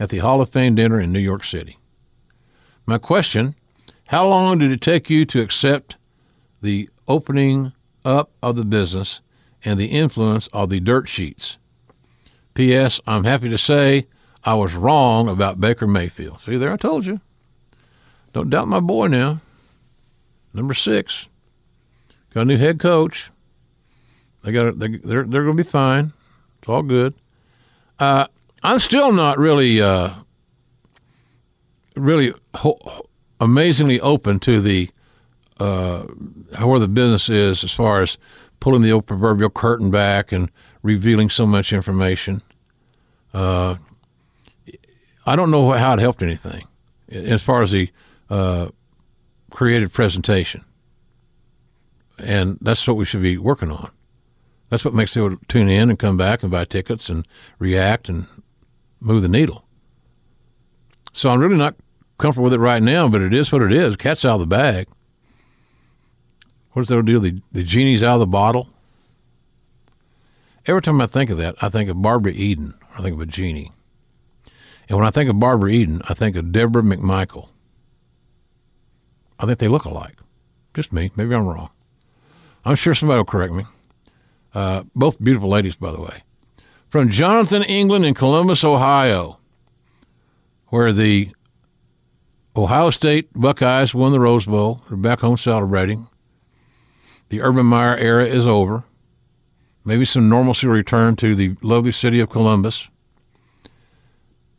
at 0.00 0.08
the 0.08 0.18
Hall 0.18 0.40
of 0.40 0.48
Fame 0.48 0.74
dinner 0.74 1.00
in 1.00 1.12
New 1.12 1.20
York 1.20 1.44
City. 1.44 1.78
My 2.86 2.98
question 2.98 3.54
How 4.08 4.26
long 4.26 4.58
did 4.58 4.72
it 4.72 4.80
take 4.80 5.08
you 5.08 5.26
to 5.26 5.40
accept 5.40 5.96
the 6.60 6.90
opening 7.06 7.72
up 8.04 8.32
of 8.42 8.56
the 8.56 8.64
business 8.64 9.20
and 9.64 9.78
the 9.78 9.86
influence 9.86 10.48
of 10.48 10.70
the 10.70 10.80
dirt 10.80 11.08
sheets? 11.08 11.56
P.S. 12.56 13.00
I'm 13.06 13.24
happy 13.24 13.50
to 13.50 13.58
say 13.58 14.06
I 14.42 14.54
was 14.54 14.74
wrong 14.74 15.28
about 15.28 15.60
Baker 15.60 15.86
Mayfield. 15.86 16.40
See, 16.40 16.56
there 16.56 16.72
I 16.72 16.78
told 16.78 17.04
you. 17.04 17.20
Don't 18.32 18.48
doubt 18.48 18.66
my 18.66 18.80
boy 18.80 19.08
now. 19.08 19.42
Number 20.54 20.72
six. 20.72 21.28
Got 22.32 22.40
a 22.40 22.44
new 22.46 22.56
head 22.56 22.80
coach. 22.80 23.30
They 24.42 24.52
got 24.52 24.78
they, 24.78 24.88
they're 24.88 25.24
they're 25.24 25.44
going 25.44 25.56
to 25.56 25.62
be 25.62 25.68
fine. 25.68 26.14
It's 26.60 26.68
all 26.68 26.82
good. 26.82 27.12
Uh, 27.98 28.26
I'm 28.62 28.78
still 28.78 29.12
not 29.12 29.38
really 29.38 29.82
uh, 29.82 30.10
really 31.94 32.32
ho- 32.54 33.06
amazingly 33.38 34.00
open 34.00 34.38
to 34.40 34.62
the 34.62 34.88
uh, 35.60 36.04
where 36.62 36.78
the 36.78 36.88
business 36.88 37.28
is 37.28 37.64
as 37.64 37.72
far 37.72 38.00
as 38.00 38.16
pulling 38.60 38.80
the 38.80 38.92
old 38.92 39.06
proverbial 39.06 39.50
curtain 39.50 39.90
back 39.90 40.32
and 40.32 40.50
revealing 40.86 41.28
so 41.28 41.44
much 41.44 41.72
information. 41.72 42.42
Uh, 43.34 43.76
I 45.26 45.36
don't 45.36 45.50
know 45.50 45.72
how 45.72 45.94
it 45.94 45.98
helped 45.98 46.22
anything 46.22 46.64
as 47.10 47.42
far 47.42 47.62
as 47.62 47.72
the 47.72 47.90
uh, 48.30 48.68
creative 49.50 49.92
presentation, 49.92 50.64
and 52.18 52.58
that's 52.60 52.86
what 52.86 52.96
we 52.96 53.04
should 53.04 53.22
be 53.22 53.36
working 53.36 53.70
on. 53.70 53.90
That's 54.70 54.84
what 54.84 54.94
makes 54.94 55.14
people 55.14 55.36
tune 55.48 55.68
in 55.68 55.90
and 55.90 55.98
come 55.98 56.16
back 56.16 56.42
and 56.42 56.50
buy 56.50 56.64
tickets 56.64 57.08
and 57.08 57.26
react 57.58 58.08
and 58.08 58.26
move 59.00 59.22
the 59.22 59.28
needle. 59.28 59.64
So 61.12 61.30
I'm 61.30 61.40
really 61.40 61.56
not 61.56 61.76
comfortable 62.18 62.44
with 62.44 62.54
it 62.54 62.58
right 62.58 62.82
now, 62.82 63.08
but 63.08 63.22
it 63.22 63.34
is 63.34 63.50
what 63.50 63.62
it 63.62 63.72
is. 63.72 63.96
Cat's 63.96 64.24
out 64.24 64.34
of 64.34 64.40
the 64.40 64.46
bag. 64.46 64.88
What's 66.72 66.88
that 66.90 67.04
deal? 67.04 67.20
The, 67.20 67.40
the 67.52 67.62
genie's 67.62 68.02
out 68.02 68.14
of 68.14 68.20
the 68.20 68.26
bottle. 68.26 68.68
Every 70.66 70.82
time 70.82 71.00
I 71.00 71.06
think 71.06 71.30
of 71.30 71.38
that, 71.38 71.54
I 71.62 71.68
think 71.68 71.88
of 71.88 72.02
Barbara 72.02 72.32
Eden. 72.32 72.74
I 72.98 73.02
think 73.02 73.14
of 73.14 73.20
a 73.20 73.26
genie. 73.26 73.70
And 74.88 74.98
when 74.98 75.06
I 75.06 75.10
think 75.10 75.30
of 75.30 75.38
Barbara 75.38 75.70
Eden, 75.70 76.02
I 76.08 76.14
think 76.14 76.34
of 76.36 76.50
Deborah 76.52 76.82
McMichael. 76.82 77.48
I 79.38 79.46
think 79.46 79.58
they 79.58 79.68
look 79.68 79.84
alike. 79.84 80.18
Just 80.74 80.92
me. 80.92 81.10
Maybe 81.14 81.34
I'm 81.34 81.46
wrong. 81.46 81.70
I'm 82.64 82.74
sure 82.74 82.94
somebody 82.94 83.18
will 83.18 83.24
correct 83.24 83.52
me. 83.52 83.64
Uh, 84.54 84.82
both 84.94 85.22
beautiful 85.22 85.48
ladies, 85.48 85.76
by 85.76 85.92
the 85.92 86.00
way. 86.00 86.22
From 86.88 87.10
Jonathan 87.10 87.62
England 87.62 88.04
in 88.04 88.14
Columbus, 88.14 88.64
Ohio, 88.64 89.38
where 90.68 90.92
the 90.92 91.30
Ohio 92.56 92.90
State 92.90 93.28
Buckeyes 93.34 93.94
won 93.94 94.12
the 94.12 94.20
Rose 94.20 94.46
Bowl. 94.46 94.82
They're 94.88 94.96
back 94.96 95.20
home 95.20 95.36
celebrating. 95.36 96.08
The 97.28 97.42
Urban 97.42 97.66
Meyer 97.66 97.96
era 97.96 98.24
is 98.24 98.46
over. 98.46 98.84
Maybe 99.86 100.04
some 100.04 100.28
normalcy 100.28 100.66
will 100.66 100.74
return 100.74 101.14
to 101.16 101.36
the 101.36 101.54
lovely 101.62 101.92
city 101.92 102.18
of 102.18 102.28
Columbus. 102.28 102.90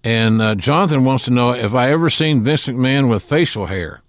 And 0.01 0.41
uh, 0.41 0.55
Jonathan 0.55 1.03
wants 1.03 1.25
to 1.25 1.31
know 1.31 1.51
if 1.51 1.73
I 1.73 1.91
ever 1.91 2.09
seen 2.09 2.45
Vince 2.45 2.65
McMahon 2.65 3.09
with 3.09 3.25
facial 3.25 3.65
hair. 3.65 4.01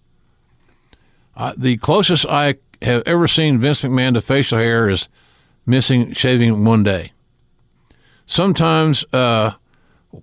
Uh, 1.37 1.55
the 1.57 1.77
closest 1.79 2.25
I 2.27 2.55
have 2.83 3.03
ever 3.05 3.27
seen 3.27 3.59
Vince 3.59 3.83
McMahon 3.83 4.15
to 4.15 4.21
facial 4.21 4.59
hair 4.59 4.89
is 4.89 5.09
missing 5.67 6.13
shaving 6.13 6.65
one 6.65 6.85
day. 6.85 7.11
Sometimes 8.25 9.05
uh, 9.13 9.53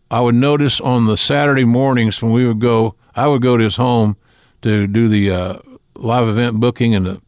I 0.10 0.22
would 0.22 0.36
notice 0.36 0.80
on 0.80 1.08
the 1.08 1.18
Saturday 1.18 1.66
mornings 1.66 2.24
when 2.24 2.32
we 2.32 2.46
would 2.46 2.62
go, 2.62 2.96
I 3.16 3.28
would 3.28 3.42
go 3.42 3.58
to 3.58 3.64
his 3.66 3.76
home 3.76 4.16
to 4.62 4.88
do 4.88 5.10
the 5.10 5.30
uh, 5.30 5.60
live 5.96 6.30
event 6.30 6.62
booking 6.62 6.96
and 6.96 7.06
the 7.06 7.22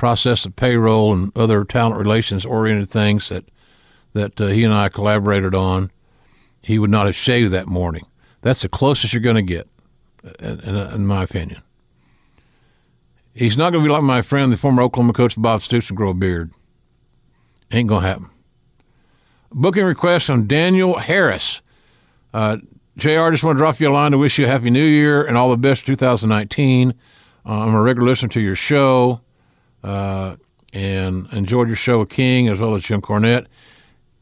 process 0.00 0.46
of 0.46 0.56
payroll 0.56 1.12
and 1.12 1.30
other 1.36 1.62
talent 1.62 1.94
relations 1.94 2.46
oriented 2.46 2.88
things 2.88 3.28
that 3.28 3.44
that 4.14 4.40
uh, 4.40 4.46
he 4.46 4.64
and 4.64 4.72
I 4.72 4.88
collaborated 4.88 5.54
on. 5.54 5.90
He 6.62 6.78
would 6.78 6.88
not 6.88 7.04
have 7.04 7.14
shaved 7.14 7.52
that 7.52 7.66
morning. 7.66 8.06
That's 8.40 8.62
the 8.62 8.68
closest 8.70 9.12
you're 9.12 9.20
going 9.20 9.36
to 9.36 9.42
get, 9.42 9.68
in, 10.40 10.60
in, 10.60 11.06
my 11.06 11.22
opinion. 11.22 11.62
He's 13.34 13.58
not 13.58 13.72
going 13.72 13.84
to 13.84 13.88
be 13.88 13.92
like 13.92 14.02
my 14.02 14.22
friend, 14.22 14.50
the 14.50 14.56
former 14.56 14.82
Oklahoma 14.82 15.12
coach 15.12 15.40
Bob 15.40 15.60
Stoops, 15.60 15.90
and 15.90 15.96
grow 15.96 16.10
a 16.10 16.14
beard. 16.14 16.50
Ain't 17.70 17.88
going 17.88 18.02
to 18.02 18.08
happen. 18.08 18.30
Booking 19.52 19.84
request 19.84 20.26
from 20.26 20.46
Daniel 20.46 20.98
Harris. 20.98 21.60
Uh, 22.32 22.56
JR, 22.96 23.30
just 23.30 23.44
want 23.44 23.56
to 23.56 23.62
drop 23.62 23.78
you 23.80 23.88
a 23.88 23.92
line 23.92 24.12
to 24.12 24.18
wish 24.18 24.38
you 24.38 24.46
a 24.46 24.48
happy 24.48 24.70
new 24.70 24.82
year 24.82 25.22
and 25.22 25.36
all 25.36 25.50
the 25.50 25.58
best 25.58 25.84
2019. 25.86 26.94
Uh, 27.46 27.48
I'm 27.48 27.74
a 27.74 27.82
regular 27.82 28.08
listener 28.08 28.30
to 28.30 28.40
your 28.40 28.56
show 28.56 29.20
uh, 29.82 30.36
and 30.72 31.32
enjoyed 31.32 31.68
your 31.68 31.76
show 31.76 32.00
with 32.00 32.08
King 32.08 32.48
as 32.48 32.60
well 32.60 32.74
as 32.74 32.82
Jim 32.82 33.00
Cornette. 33.00 33.46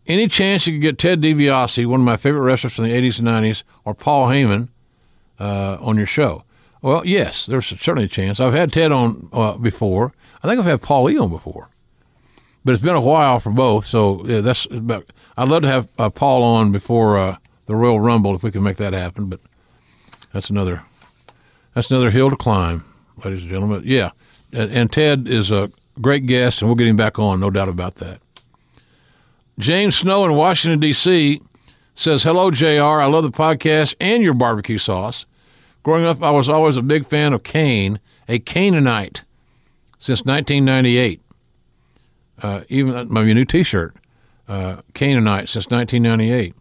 Any 0.07 0.27
chance 0.27 0.67
you 0.67 0.75
could 0.75 0.83
get 0.83 0.99
Ted 0.99 1.21
DiBiase, 1.21 1.85
one 1.87 2.01
of 2.01 2.07
my 2.07 2.17
favorite 2.17 2.41
wrestlers 2.41 2.75
from 2.75 2.85
the 2.85 2.93
80s 2.93 3.19
and 3.19 3.29
90s, 3.29 3.63
or 3.85 3.95
Paul 3.95 4.29
Heyman 4.29 4.69
uh, 5.39 5.77
on 5.81 5.97
your 5.99 6.07
show? 6.07 6.45
Well, 6.81 7.05
yes, 7.05 7.45
there's 7.45 7.67
certainly 7.67 8.05
a 8.05 8.09
chance. 8.09 8.41
I've 8.41 8.55
had 8.55 8.73
Ted 8.73 8.93
on 8.93 9.29
uh, 9.33 9.59
before. 9.59 10.15
I 10.43 10.49
think 10.49 10.61
I've 10.61 10.67
had 10.67 10.81
Paul 10.81 11.05
Lee 11.05 11.19
on 11.19 11.29
before 11.29 11.69
but 12.69 12.73
it's 12.73 12.83
been 12.83 12.95
a 12.95 13.01
while 13.01 13.41
for 13.41 13.51
both. 13.51 13.87
So 13.87 14.23
yeah, 14.27 14.43
that's 14.43 14.67
about. 14.67 15.11
I'd 15.39 15.49
love 15.49 15.63
to 15.63 15.69
have 15.69 15.89
uh, 15.99 16.11
Paul 16.11 16.43
on 16.43 16.71
before 16.71 17.17
uh, 17.17 17.37
the 17.65 17.75
Royal 17.75 17.99
Rumble 17.99 18.35
if 18.35 18.43
we 18.43 18.51
can 18.51 18.63
make 18.63 18.77
that 18.77 18.93
happen. 18.93 19.31
But 19.31 19.41
that's 20.35 20.51
another 20.51 20.83
that's 21.73 21.91
another 21.91 22.11
hill 22.11 22.29
to 22.29 22.37
climb, 22.37 22.85
ladies 23.25 23.41
and 23.41 23.51
gentlemen. 23.51 23.83
Yeah, 23.87 24.11
and, 24.53 24.91
Ted 24.93 25.29
is 25.29 25.51
a 25.51 25.71
great 26.01 26.27
guest, 26.27 26.63
and 26.63 26.69
we'll 26.69 26.77
get 26.77 26.87
him 26.87 26.97
back 26.97 27.19
on, 27.19 27.41
no 27.41 27.51
doubt 27.51 27.69
about 27.69 27.97
that. 27.97 28.21
James 29.59 29.97
Snow 29.97 30.25
in 30.25 30.35
Washington 30.35 30.81
D.C. 30.81 31.41
says, 31.95 32.23
"Hello, 32.23 32.51
Jr. 32.51 32.67
I 33.01 33.07
love 33.07 33.25
the 33.25 33.31
podcast 33.31 33.95
and 34.01 34.23
your 34.23 34.35
barbecue 34.35 34.79
sauce. 34.79 35.27
Growing 35.83 36.05
up, 36.05 36.23
I 36.23 36.31
was 36.31 36.49
always 36.49 36.77
a 36.77 36.83
big 36.83 37.07
fan 37.07 37.33
of 37.33 37.43
Kane, 37.43 37.99
a 38.29 38.39
Canaanite, 38.39 39.23
since 39.99 40.25
1998." 40.25 41.21
uh, 42.43 42.63
even 42.69 43.13
my 43.13 43.25
new 43.25 43.45
T-shirt, 43.45 43.97
uh, 44.49 44.77
Canaanite 44.95 45.49
since 45.49 45.67
1998. 45.67 46.55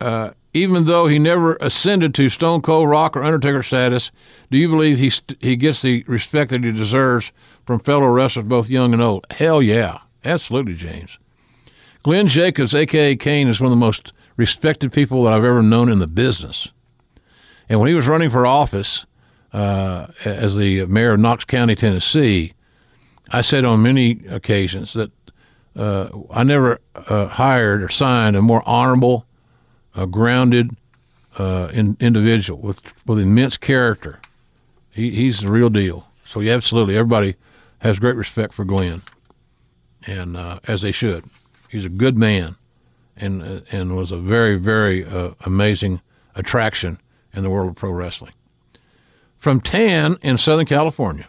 Uh, 0.00 0.30
even 0.54 0.84
though 0.84 1.06
he 1.06 1.18
never 1.18 1.56
ascended 1.56 2.14
to 2.14 2.28
Stone 2.28 2.62
Cold 2.62 2.88
Rock 2.88 3.16
or 3.16 3.22
Undertaker 3.22 3.62
status, 3.62 4.10
do 4.50 4.58
you 4.58 4.68
believe 4.68 4.98
he 4.98 5.10
st- 5.10 5.42
he 5.42 5.56
gets 5.56 5.82
the 5.82 6.04
respect 6.06 6.50
that 6.50 6.64
he 6.64 6.72
deserves 6.72 7.32
from 7.64 7.80
fellow 7.80 8.06
wrestlers, 8.06 8.44
both 8.44 8.68
young 8.68 8.92
and 8.92 9.02
old? 9.02 9.26
Hell 9.30 9.62
yeah, 9.62 9.98
absolutely, 10.24 10.74
James. 10.74 11.18
Glenn 12.02 12.28
Jacobs, 12.28 12.74
aka 12.74 13.16
Kane, 13.16 13.48
is 13.48 13.60
one 13.60 13.66
of 13.66 13.70
the 13.70 13.76
most 13.76 14.12
respected 14.36 14.92
people 14.92 15.24
that 15.24 15.32
I've 15.32 15.44
ever 15.44 15.62
known 15.62 15.88
in 15.88 16.00
the 16.00 16.06
business. 16.06 16.68
And 17.68 17.80
when 17.80 17.88
he 17.88 17.94
was 17.94 18.08
running 18.08 18.28
for 18.28 18.46
office 18.46 19.06
uh, 19.52 20.08
as 20.24 20.56
the 20.56 20.84
mayor 20.86 21.12
of 21.12 21.20
Knox 21.20 21.44
County, 21.44 21.76
Tennessee, 21.76 22.52
I 23.30 23.40
said 23.40 23.64
on 23.64 23.82
many 23.82 24.26
occasions 24.28 24.92
that 24.92 25.10
uh, 25.76 26.08
I 26.30 26.42
never 26.44 26.80
uh, 27.08 27.28
hired 27.28 27.82
or 27.82 27.88
signed 27.88 28.36
a 28.36 28.42
more 28.42 28.62
honorable, 28.66 29.26
uh, 29.94 30.06
grounded 30.06 30.76
uh, 31.38 31.68
in, 31.72 31.96
individual 32.00 32.60
with 32.60 32.80
with 33.06 33.18
immense 33.18 33.56
character. 33.56 34.20
He, 34.90 35.10
he's 35.10 35.40
the 35.40 35.50
real 35.50 35.70
deal. 35.70 36.06
So 36.24 36.40
yeah, 36.40 36.54
absolutely, 36.54 36.96
everybody 36.96 37.36
has 37.78 37.98
great 37.98 38.16
respect 38.16 38.52
for 38.52 38.64
Glenn, 38.64 39.02
and 40.06 40.36
uh, 40.36 40.60
as 40.64 40.82
they 40.82 40.92
should. 40.92 41.24
He's 41.70 41.84
a 41.84 41.90
good 41.90 42.18
man, 42.18 42.56
and 43.16 43.42
uh, 43.42 43.60
and 43.70 43.96
was 43.96 44.12
a 44.12 44.18
very 44.18 44.56
very 44.58 45.06
amazing 45.44 46.00
attraction 46.34 46.98
in 47.34 47.42
the 47.42 47.50
world 47.50 47.70
of 47.70 47.76
pro 47.76 47.90
wrestling. 47.90 48.32
From 49.36 49.60
Tan 49.60 50.16
in 50.22 50.38
Southern 50.38 50.66
California. 50.66 51.26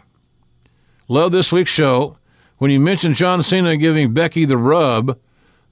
Love 1.08 1.32
this 1.32 1.52
week's 1.52 1.70
show. 1.70 2.16
When 2.58 2.70
you 2.70 2.80
mentioned 2.80 3.16
John 3.16 3.42
Cena 3.42 3.76
giving 3.76 4.14
Becky 4.14 4.44
the 4.44 4.56
rub, 4.56 5.18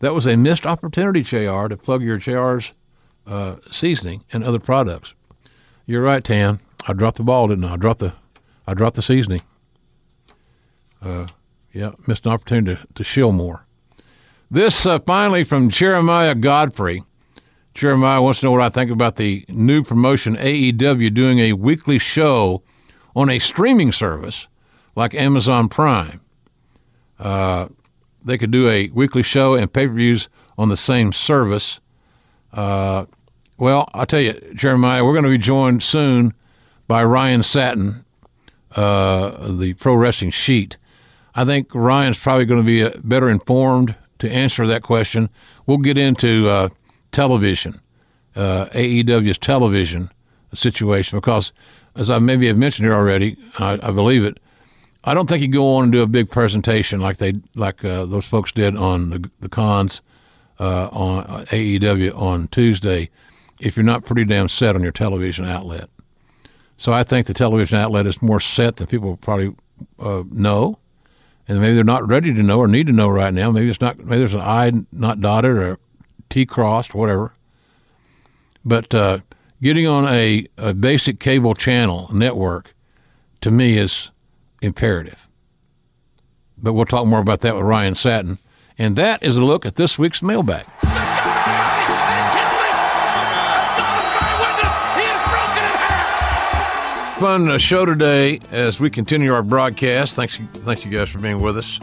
that 0.01 0.14
was 0.14 0.27
a 0.27 0.36
missed 0.36 0.66
opportunity, 0.66 1.23
JR, 1.23 1.69
to 1.69 1.77
plug 1.77 2.02
your 2.02 2.19
JR's 2.19 2.73
uh, 3.26 3.56
seasoning 3.70 4.24
and 4.32 4.44
other 4.44 4.58
products. 4.58 5.14
You're 5.86 6.02
right, 6.02 6.22
Tan. 6.22 6.60
I 6.86 6.92
dropped 6.92 7.16
the 7.16 7.22
ball, 7.22 7.48
didn't 7.48 7.64
I? 7.64 7.74
I 7.74 7.76
dropped 7.76 8.00
the, 8.00 8.14
I 8.66 8.74
dropped 8.74 8.96
the 8.96 9.02
seasoning. 9.02 9.40
Uh, 11.00 11.26
yeah, 11.72 11.92
missed 12.06 12.26
an 12.26 12.32
opportunity 12.32 12.76
to, 12.80 12.86
to 12.94 13.04
shill 13.04 13.32
more. 13.32 13.66
This 14.50 14.84
uh, 14.84 14.98
finally 15.00 15.44
from 15.44 15.70
Jeremiah 15.70 16.34
Godfrey. 16.34 17.02
Jeremiah 17.74 18.20
wants 18.20 18.40
to 18.40 18.46
know 18.46 18.52
what 18.52 18.60
I 18.60 18.68
think 18.68 18.90
about 18.90 19.16
the 19.16 19.46
new 19.48 19.82
promotion 19.82 20.36
AEW 20.36 21.14
doing 21.14 21.38
a 21.38 21.54
weekly 21.54 21.98
show 21.98 22.62
on 23.16 23.30
a 23.30 23.38
streaming 23.38 23.92
service 23.92 24.46
like 24.94 25.14
Amazon 25.14 25.68
Prime. 25.68 26.20
Uh, 27.18 27.68
they 28.24 28.36
could 28.36 28.50
do 28.50 28.68
a 28.68 28.88
weekly 28.90 29.22
show 29.22 29.54
and 29.54 29.72
pay 29.72 29.86
per 29.86 29.94
views 29.94 30.28
on 30.58 30.68
the 30.68 30.76
same 30.76 31.12
service. 31.12 31.80
Uh, 32.52 33.06
well, 33.58 33.88
I'll 33.94 34.06
tell 34.06 34.20
you, 34.20 34.34
Jeremiah, 34.54 35.04
we're 35.04 35.12
going 35.12 35.24
to 35.24 35.30
be 35.30 35.38
joined 35.38 35.82
soon 35.82 36.34
by 36.88 37.04
Ryan 37.04 37.42
Satin, 37.42 38.04
uh, 38.72 39.52
the 39.52 39.74
Pro 39.74 39.94
Wrestling 39.94 40.30
Sheet. 40.30 40.76
I 41.34 41.44
think 41.44 41.68
Ryan's 41.74 42.18
probably 42.18 42.44
going 42.44 42.60
to 42.60 42.66
be 42.66 42.82
uh, 42.82 42.90
better 43.02 43.28
informed 43.28 43.94
to 44.18 44.30
answer 44.30 44.66
that 44.66 44.82
question. 44.82 45.30
We'll 45.66 45.78
get 45.78 45.96
into 45.96 46.48
uh, 46.48 46.68
television, 47.10 47.80
uh, 48.36 48.66
AEW's 48.66 49.38
television 49.38 50.10
situation, 50.52 51.18
because 51.18 51.52
as 51.94 52.10
I 52.10 52.18
maybe 52.18 52.46
have 52.48 52.58
mentioned 52.58 52.86
here 52.86 52.94
already, 52.94 53.36
I, 53.58 53.78
I 53.82 53.90
believe 53.90 54.24
it. 54.24 54.38
I 55.04 55.14
don't 55.14 55.28
think 55.28 55.42
you 55.42 55.48
go 55.48 55.74
on 55.74 55.84
and 55.84 55.92
do 55.92 56.02
a 56.02 56.06
big 56.06 56.30
presentation 56.30 57.00
like 57.00 57.16
they 57.16 57.34
like 57.54 57.84
uh, 57.84 58.04
those 58.06 58.26
folks 58.26 58.52
did 58.52 58.76
on 58.76 59.10
the, 59.10 59.30
the 59.40 59.48
cons 59.48 60.00
uh, 60.58 60.88
on 60.88 61.24
uh, 61.24 61.44
AEW 61.48 62.16
on 62.16 62.48
Tuesday 62.48 63.10
if 63.60 63.76
you're 63.76 63.84
not 63.84 64.04
pretty 64.04 64.24
damn 64.24 64.48
set 64.48 64.74
on 64.74 64.82
your 64.82 64.92
television 64.92 65.44
outlet. 65.44 65.88
So 66.76 66.92
I 66.92 67.04
think 67.04 67.26
the 67.26 67.34
television 67.34 67.78
outlet 67.78 68.06
is 68.06 68.20
more 68.20 68.40
set 68.40 68.76
than 68.76 68.88
people 68.88 69.16
probably 69.16 69.54
uh, 70.00 70.24
know, 70.30 70.78
and 71.46 71.60
maybe 71.60 71.74
they're 71.74 71.84
not 71.84 72.06
ready 72.06 72.34
to 72.34 72.42
know 72.42 72.58
or 72.58 72.66
need 72.66 72.88
to 72.88 72.92
know 72.92 73.08
right 73.08 73.32
now. 73.32 73.52
Maybe 73.52 73.70
it's 73.70 73.80
not. 73.80 73.98
Maybe 73.98 74.18
there's 74.18 74.34
an 74.34 74.40
I 74.40 74.72
not 74.90 75.20
dotted 75.20 75.56
or 75.56 75.78
T 76.28 76.44
crossed, 76.44 76.94
whatever. 76.94 77.34
But 78.64 78.94
uh, 78.94 79.18
getting 79.60 79.86
on 79.86 80.06
a, 80.06 80.46
a 80.56 80.74
basic 80.74 81.20
cable 81.20 81.54
channel 81.54 82.08
network 82.12 82.74
to 83.42 83.50
me 83.50 83.78
is 83.78 84.10
imperative. 84.60 85.28
But 86.56 86.72
we'll 86.72 86.84
talk 86.84 87.06
more 87.06 87.20
about 87.20 87.40
that 87.40 87.54
with 87.54 87.64
Ryan 87.64 87.94
Satin. 87.94 88.38
And 88.78 88.96
that 88.96 89.22
is 89.22 89.36
a 89.36 89.44
look 89.44 89.66
at 89.66 89.74
this 89.76 89.98
week's 89.98 90.22
mailbag. 90.22 90.66
Fun 97.22 97.48
uh, 97.48 97.56
show 97.56 97.84
today 97.84 98.40
as 98.50 98.80
we 98.80 98.90
continue 98.90 99.32
our 99.32 99.44
broadcast. 99.44 100.16
Thanks, 100.16 100.38
thanks 100.54 100.84
you 100.84 100.90
guys 100.90 101.08
for 101.08 101.20
being 101.20 101.40
with 101.40 101.56
us. 101.56 101.78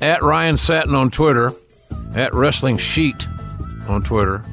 At 0.00 0.22
Ryan 0.22 0.56
Satin 0.56 0.94
on 0.94 1.10
Twitter, 1.10 1.52
at 2.14 2.32
Wrestling 2.32 2.78
Sheet 2.78 3.26
on 3.88 4.04
Twitter. 4.04 4.44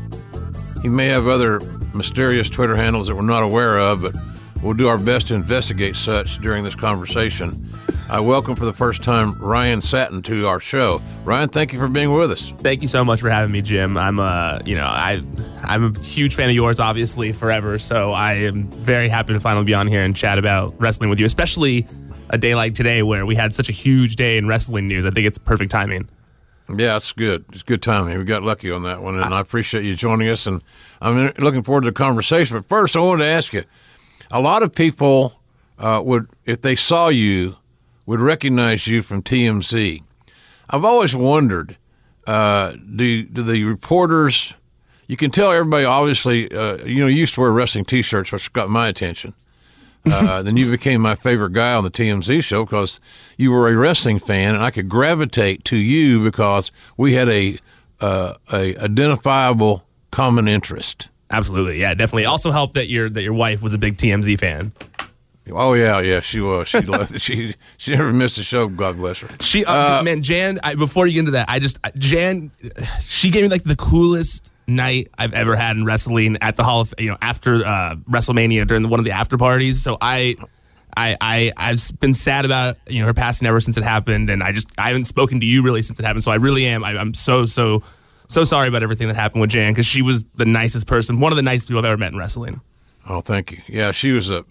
He 0.81 0.89
may 0.89 1.05
have 1.07 1.27
other 1.27 1.59
mysterious 1.93 2.49
Twitter 2.49 2.75
handles 2.75 3.07
that 3.07 3.15
we're 3.15 3.21
not 3.21 3.43
aware 3.43 3.79
of, 3.79 4.01
but 4.01 4.15
we'll 4.63 4.73
do 4.73 4.87
our 4.87 4.97
best 4.97 5.27
to 5.27 5.35
investigate 5.35 5.95
such 5.95 6.39
during 6.39 6.63
this 6.63 6.75
conversation. 6.75 7.69
I 8.07 8.19
welcome 8.19 8.55
for 8.55 8.65
the 8.65 8.73
first 8.73 9.03
time 9.03 9.33
Ryan 9.39 9.81
Satin 9.81 10.21
to 10.23 10.47
our 10.47 10.59
show. 10.59 11.01
Ryan, 11.23 11.49
thank 11.49 11.73
you 11.73 11.79
for 11.79 11.87
being 11.87 12.13
with 12.13 12.31
us. 12.31 12.51
Thank 12.59 12.83
you 12.83 12.87
so 12.87 13.03
much 13.03 13.19
for 13.19 13.31
having 13.31 13.51
me, 13.51 13.63
Jim. 13.63 13.97
I'm 13.97 14.19
uh, 14.19 14.59
you 14.63 14.75
know, 14.75 14.85
I 14.85 15.23
I'm 15.63 15.85
a 15.85 15.99
huge 15.99 16.35
fan 16.35 16.49
of 16.49 16.55
yours, 16.55 16.79
obviously, 16.79 17.31
forever. 17.31 17.79
So 17.79 18.11
I 18.11 18.33
am 18.33 18.67
very 18.69 19.09
happy 19.09 19.33
to 19.33 19.39
finally 19.39 19.65
be 19.65 19.73
on 19.73 19.87
here 19.87 20.03
and 20.03 20.15
chat 20.15 20.37
about 20.37 20.79
wrestling 20.79 21.09
with 21.09 21.19
you, 21.19 21.25
especially 21.25 21.87
a 22.29 22.37
day 22.37 22.53
like 22.53 22.75
today 22.75 23.01
where 23.01 23.25
we 23.25 23.33
had 23.33 23.55
such 23.55 23.69
a 23.69 23.73
huge 23.73 24.17
day 24.17 24.37
in 24.37 24.47
wrestling 24.47 24.87
news. 24.87 25.03
I 25.05 25.09
think 25.09 25.25
it's 25.25 25.39
perfect 25.39 25.71
timing. 25.71 26.07
Yeah, 26.69 26.97
it's 26.97 27.11
good. 27.11 27.45
It's 27.53 27.63
good 27.63 27.81
timing. 27.81 28.19
We 28.19 28.23
got 28.23 28.43
lucky 28.43 28.69
on 28.71 28.83
that 28.83 29.01
one, 29.01 29.19
and 29.19 29.33
I 29.33 29.39
appreciate 29.39 29.83
you 29.83 29.95
joining 29.95 30.29
us. 30.29 30.45
And 30.45 30.63
I'm 31.01 31.33
looking 31.39 31.63
forward 31.63 31.81
to 31.81 31.87
the 31.87 31.91
conversation. 31.91 32.57
But 32.57 32.67
first, 32.67 32.95
I 32.95 32.99
wanted 32.99 33.23
to 33.23 33.29
ask 33.29 33.51
you: 33.51 33.63
a 34.29 34.41
lot 34.41 34.61
of 34.61 34.73
people 34.73 35.39
uh, 35.79 36.01
would, 36.03 36.27
if 36.45 36.61
they 36.61 36.75
saw 36.75 37.09
you, 37.09 37.55
would 38.05 38.21
recognize 38.21 38.87
you 38.87 39.01
from 39.01 39.21
TMZ. 39.21 40.03
I've 40.69 40.85
always 40.85 41.15
wondered: 41.15 41.77
uh, 42.27 42.73
do 42.95 43.23
do 43.23 43.43
the 43.43 43.63
reporters? 43.63 44.53
You 45.07 45.17
can 45.17 45.31
tell 45.31 45.51
everybody. 45.51 45.85
Obviously, 45.85 46.51
uh, 46.51 46.77
you 46.85 46.99
know, 46.99 47.07
you 47.07 47.17
used 47.17 47.35
to 47.35 47.41
wear 47.41 47.51
wrestling 47.51 47.85
T-shirts, 47.85 48.31
which 48.31 48.51
got 48.53 48.69
my 48.69 48.87
attention. 48.87 49.33
Uh, 50.07 50.43
then 50.43 50.55
you 50.55 50.69
became 50.69 51.01
my 51.01 51.15
favorite 51.15 51.51
guy 51.51 51.73
on 51.73 51.83
the 51.83 51.89
TMZ 51.89 52.43
show 52.43 52.63
because 52.63 52.99
you 53.37 53.49
were 53.49 53.67
a 53.67 53.75
wrestling 53.75 54.19
fan, 54.19 54.53
and 54.53 54.63
I 54.63 54.69
could 54.69 54.87
gravitate 54.87 55.65
to 55.65 55.77
you 55.77 56.23
because 56.23 56.69
we 56.95 57.13
had 57.13 57.27
a 57.27 57.57
uh, 58.01 58.35
a 58.53 58.77
identifiable 58.77 59.83
common 60.11 60.47
interest. 60.47 61.09
Absolutely, 61.31 61.79
yeah, 61.79 61.95
definitely. 61.95 62.25
Also 62.25 62.51
helped 62.51 62.75
that 62.75 62.87
your 62.87 63.09
that 63.09 63.23
your 63.23 63.33
wife 63.33 63.63
was 63.63 63.73
a 63.73 63.79
big 63.79 63.97
TMZ 63.97 64.39
fan. 64.39 64.73
Oh 65.51 65.73
yeah, 65.73 65.99
yeah, 65.99 66.19
she 66.21 66.39
was. 66.39 66.67
She 66.67 66.81
loved, 66.81 67.19
she 67.21 67.55
she 67.77 67.95
never 67.95 68.11
missed 68.11 68.37
a 68.37 68.43
show. 68.43 68.67
God 68.67 68.97
bless 68.97 69.19
her. 69.19 69.29
She 69.41 69.63
uh, 69.65 70.01
man, 70.03 70.21
Jan. 70.21 70.57
I, 70.63 70.75
before 70.75 71.05
you 71.05 71.13
get 71.13 71.19
into 71.19 71.31
that, 71.31 71.49
I 71.49 71.59
just 71.59 71.79
Jan. 71.97 72.51
She 73.01 73.29
gave 73.29 73.43
me 73.43 73.49
like 73.49 73.63
the 73.63 73.75
coolest 73.75 74.51
night 74.67 75.09
I've 75.17 75.33
ever 75.33 75.55
had 75.55 75.77
in 75.77 75.85
wrestling 75.85 76.37
at 76.41 76.55
the 76.55 76.63
Hall 76.63 76.81
of 76.81 76.93
you 76.97 77.09
know 77.09 77.17
after 77.21 77.63
uh, 77.65 77.95
WrestleMania 78.09 78.67
during 78.67 78.83
the, 78.83 78.89
one 78.89 78.99
of 78.99 79.05
the 79.05 79.11
after 79.11 79.37
parties. 79.37 79.81
So 79.81 79.97
I. 80.01 80.35
I, 80.97 81.17
I 81.19 81.51
I've 81.57 81.99
been 81.99 82.13
sad 82.13 82.45
about 82.45 82.77
you 82.87 83.01
know 83.01 83.07
her 83.07 83.13
passing 83.13 83.49
ever 83.49 83.59
since 83.59 83.75
it 83.75 83.83
happened, 83.83 84.29
and 84.29 84.41
I 84.41 84.53
just 84.53 84.69
I 84.77 84.87
haven't 84.87 85.03
spoken 85.03 85.41
to 85.41 85.45
you 85.45 85.61
really 85.61 85.81
since 85.81 85.99
it 85.99 86.05
happened. 86.05 86.23
So 86.23 86.31
I 86.31 86.35
really 86.35 86.65
am. 86.65 86.85
I, 86.85 86.97
I'm 86.97 87.13
so 87.13 87.45
so 87.45 87.83
so 88.29 88.45
sorry 88.45 88.69
about 88.69 88.81
everything 88.81 89.09
that 89.09 89.17
happened 89.17 89.41
with 89.41 89.49
Jan 89.49 89.73
because 89.73 89.85
she 89.85 90.01
was 90.01 90.23
the 90.35 90.45
nicest 90.45 90.87
person, 90.87 91.19
one 91.19 91.33
of 91.33 91.35
the 91.35 91.41
nicest 91.41 91.67
people 91.67 91.79
I've 91.79 91.85
ever 91.85 91.97
met 91.97 92.13
in 92.13 92.17
wrestling. 92.17 92.61
Oh, 93.07 93.21
thank 93.21 93.51
you. 93.51 93.61
Yeah, 93.67 93.91
she 93.91 94.11
was 94.13 94.31
a 94.31 94.45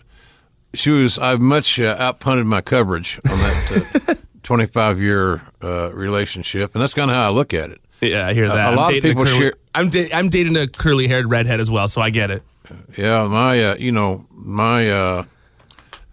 she 0.74 0.90
was. 0.90 1.18
I've 1.18 1.40
much 1.40 1.80
uh, 1.80 1.96
outpunted 1.96 2.46
my 2.46 2.60
coverage 2.60 3.20
on 3.30 3.38
that 3.38 4.04
uh, 4.08 4.14
25 4.42 5.00
year 5.00 5.42
uh, 5.62 5.92
relationship, 5.92 6.74
and 6.74 6.82
that's 6.82 6.94
kind 6.94 7.10
of 7.10 7.16
how 7.16 7.26
I 7.26 7.30
look 7.30 7.54
at 7.54 7.70
it. 7.70 7.80
Yeah, 8.00 8.26
I 8.26 8.34
hear 8.34 8.48
that. 8.48 8.74
A, 8.74 8.76
lot 8.76 8.94
of 8.94 9.02
people 9.02 9.24
curly, 9.24 9.38
share. 9.38 9.52
I'm 9.74 9.88
da- 9.88 10.12
I'm 10.12 10.28
dating 10.28 10.56
a 10.56 10.66
curly 10.66 11.06
haired 11.08 11.30
redhead 11.30 11.60
as 11.60 11.70
well, 11.70 11.88
so 11.88 12.02
I 12.02 12.10
get 12.10 12.30
it. 12.30 12.42
Yeah, 12.96 13.26
my 13.26 13.62
uh, 13.62 13.76
you 13.76 13.92
know 13.92 14.26
my 14.30 14.90
uh, 14.90 15.24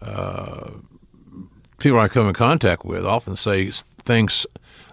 uh, 0.01 0.69
people 1.79 1.99
I 1.99 2.07
come 2.07 2.27
in 2.27 2.33
contact 2.33 2.85
with 2.85 3.05
often 3.05 3.35
say 3.35 3.71
things 3.71 4.45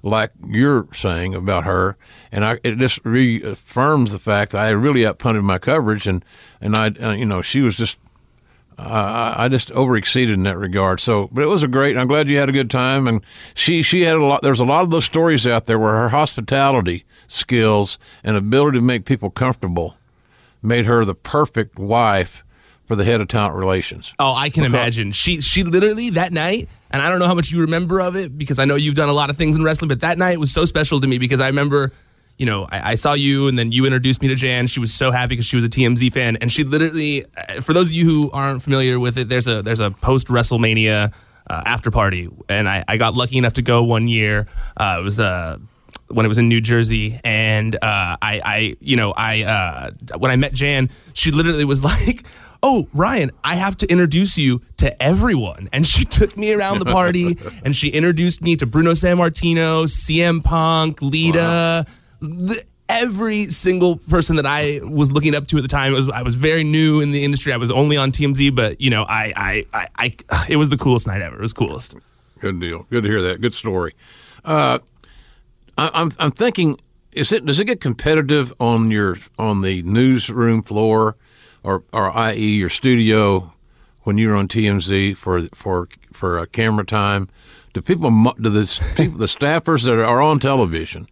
like 0.03 0.31
you're 0.47 0.87
saying 0.93 1.35
about 1.35 1.65
her, 1.65 1.97
and 2.33 2.45
I 2.45 2.59
it 2.65 2.77
just 2.79 3.05
reaffirms 3.05 4.13
the 4.13 4.19
fact 4.19 4.53
that 4.53 4.61
I 4.65 4.71
really 4.71 5.03
outpunted 5.03 5.43
my 5.43 5.59
coverage, 5.59 6.07
and 6.07 6.25
and 6.61 6.77
I 6.77 6.89
uh, 6.89 7.13
you 7.13 7.27
know 7.27 7.43
she 7.43 7.61
was 7.61 7.77
just. 7.77 7.97
Uh, 8.79 9.35
I 9.37 9.49
just 9.49 9.71
overexceeded 9.71 10.33
in 10.33 10.45
that 10.45 10.57
regard. 10.57 11.01
So, 11.01 11.29
but 11.33 11.43
it 11.43 11.49
was 11.49 11.65
a 11.65 11.69
great. 11.69 11.97
I'm 11.97 12.07
glad 12.07 12.29
you 12.29 12.39
had 12.39 12.49
a 12.49 12.53
good 12.53 12.71
time, 12.71 13.09
and 13.09 13.25
she 13.55 13.83
she 13.83 14.03
had 14.03 14.17
a 14.17 14.25
lot. 14.25 14.43
There's 14.43 14.61
a 14.61 14.65
lot 14.65 14.83
of 14.83 14.91
those 14.91 15.05
stories 15.05 15.47
out 15.47 15.65
there 15.65 15.79
where 15.79 15.95
her 15.95 16.11
hospitality 16.11 17.05
skills 17.27 17.99
and 18.23 18.37
ability 18.37 18.79
to 18.79 18.83
make 18.83 19.05
people 19.05 19.31
comfortable 19.31 19.97
made 20.63 20.87
her 20.87 21.05
the 21.05 21.15
perfect 21.15 21.79
wife 21.79 22.45
for 22.85 22.97
the 22.97 23.05
head 23.05 23.21
of 23.21 23.29
talent 23.29 23.55
relations. 23.55 24.15
Oh, 24.19 24.35
I 24.35 24.49
can 24.49 24.65
imagine. 24.65 25.13
She 25.13 25.41
she 25.41 25.65
literally 25.65 26.11
that 26.11 26.33
night, 26.33 26.69
and 26.91 27.03
I 27.03 27.11
don't 27.11 27.19
know 27.19 27.27
how 27.27 27.35
much 27.35 27.51
you 27.51 27.61
remember 27.63 28.01
of 28.01 28.15
it 28.17 28.39
because 28.39 28.59
I 28.59 28.65
know 28.65 28.77
you've 28.77 28.95
done 28.95 29.09
a 29.09 29.13
lot 29.13 29.29
of 29.29 29.37
things 29.37 29.57
in 29.57 29.65
wrestling, 29.65 29.89
but 29.89 30.01
that 30.01 30.19
night 30.19 30.39
was 30.39 30.53
so 30.53 30.65
special 30.65 31.01
to 31.01 31.07
me 31.07 31.19
because 31.19 31.41
I 31.41 31.49
remember, 31.49 31.93
you 32.39 32.47
know, 32.47 32.67
I, 32.71 32.93
I 32.93 32.95
saw 32.95 33.13
you 33.13 33.49
and 33.49 33.59
then 33.59 33.73
you 33.73 33.85
introduced 33.85 34.23
me 34.23 34.29
to 34.29 34.35
Jan. 34.35 34.69
She 34.69 34.81
was 34.81 34.95
so 34.95 35.11
happy 35.11 35.31
because 35.31 35.45
she 35.45 35.57
was 35.57 35.65
a 35.65 35.69
TMZ 35.69 36.13
fan, 36.13 36.37
and 36.37 36.51
she 36.51 36.65
literally, 36.65 37.25
uh, 37.37 37.61
for 37.61 37.73
those 37.73 37.89
of 37.89 37.93
you 37.93 38.07
who 38.07 38.31
aren't 38.31 38.63
familiar 38.63 38.99
with 38.99 39.19
it, 39.19 39.29
there's 39.29 39.49
a 39.49 39.61
there's 39.61 39.81
a 39.81 39.91
post 39.91 40.29
WrestleMania 40.29 41.15
uh, 41.51 41.63
after 41.67 41.91
party, 41.91 42.31
and 42.49 42.69
I, 42.69 42.85
I 42.87 42.97
got 42.97 43.15
lucky 43.15 43.39
enough 43.39 43.55
to 43.55 43.63
go 43.63 43.83
one 43.83 44.07
year. 44.09 44.47
Uh, 44.77 44.99
it 45.01 45.03
was 45.03 45.19
uh, 45.19 45.59
when 46.09 46.25
it 46.25 46.29
was 46.29 46.39
in 46.39 46.49
New 46.49 46.61
Jersey, 46.61 47.19
and 47.25 47.75
uh, 47.75 47.79
I, 47.83 48.41
I, 48.45 48.77
you 48.81 48.97
know, 48.97 49.13
I 49.17 49.43
uh, 49.43 49.91
when 50.19 50.31
I 50.31 50.37
met 50.37 50.53
Jan, 50.53 50.89
she 51.15 51.31
literally 51.31 51.65
was 51.65 51.83
like, 51.85 52.25
"Oh, 52.63 52.89
Ryan, 52.93 53.31
I 53.45 53.57
have 53.57 53.77
to 53.79 53.87
introduce 53.87 54.39
you 54.39 54.61
to 54.79 55.03
everyone," 55.03 55.69
and 55.73 55.87
she 55.87 56.05
took 56.05 56.37
me 56.37 56.53
around 56.55 56.79
the 56.79 56.87
party, 56.87 57.35
and 57.65 57.75
she 57.75 57.89
introduced 57.89 58.43
me 58.43 58.57
to 58.57 58.67
Bruno 58.67 58.93
Sammartino, 58.93 59.85
CM 59.85 60.43
Punk, 60.43 61.03
Lita, 61.03 61.85
the, 62.21 62.63
every 62.89 63.45
single 63.45 63.97
person 63.97 64.37
that 64.37 64.47
I 64.47 64.81
was 64.83 65.13
looking 65.13 65.35
up 65.35 65.47
to 65.49 65.57
at 65.57 65.63
the 65.63 65.69
time. 65.69 65.93
Was 65.93 66.09
I 66.09 66.23
was 66.23 66.35
very 66.35 66.65
new 66.65 67.01
in 67.01 67.13
the 67.13 67.25
industry. 67.25 67.53
I 67.53 67.57
was 67.57 67.71
only 67.71 67.97
on 67.97 68.13
TMZ, 68.13 68.55
but 68.55 68.81
you 68.81 68.91
know, 68.91 69.05
I, 69.09 69.65
I, 69.73 69.89
I, 69.97 70.15
I 70.31 70.47
it 70.49 70.57
was 70.57 70.69
the 70.69 70.79
coolest 70.79 71.07
night 71.07 71.23
ever. 71.23 71.37
It 71.37 71.43
was 71.43 71.53
coolest. 71.53 71.95
Good 72.41 72.61
deal. 72.61 72.87
Good 72.91 73.03
to 73.03 73.09
hear 73.09 73.23
that. 73.23 73.41
Good 73.41 73.55
story. 73.55 73.95
Uh, 74.45 74.79
I, 75.77 75.91
I'm 75.93 76.11
I'm 76.19 76.31
thinking, 76.31 76.79
is 77.13 77.33
it 77.33 77.45
does 77.45 77.61
it 77.61 77.67
get 77.67 77.81
competitive 77.81 78.53
on 78.61 78.91
your 78.91 79.19
on 79.39 79.63
the 79.63 79.83
newsroom 79.83 80.63
floor, 80.63 81.17
or 81.63 81.83
or 81.93 82.17
i.e. 82.17 82.57
your 82.57 82.71
studio 82.71 83.53
when 84.05 84.19
you're 84.19 84.35
on 84.35 84.49
TMZ 84.49 85.17
for 85.17 85.43
for 85.55 85.89
for 86.13 86.39
uh, 86.39 86.47
camera 86.47 86.87
time? 86.87 87.29
Do 87.75 87.83
people 87.83 88.11
do 88.41 88.49
the 88.49 88.81
people 88.97 89.19
the 89.19 89.27
staffers 89.27 89.85
that 89.85 89.99
are 89.99 90.23
on 90.23 90.39
television 90.39 91.07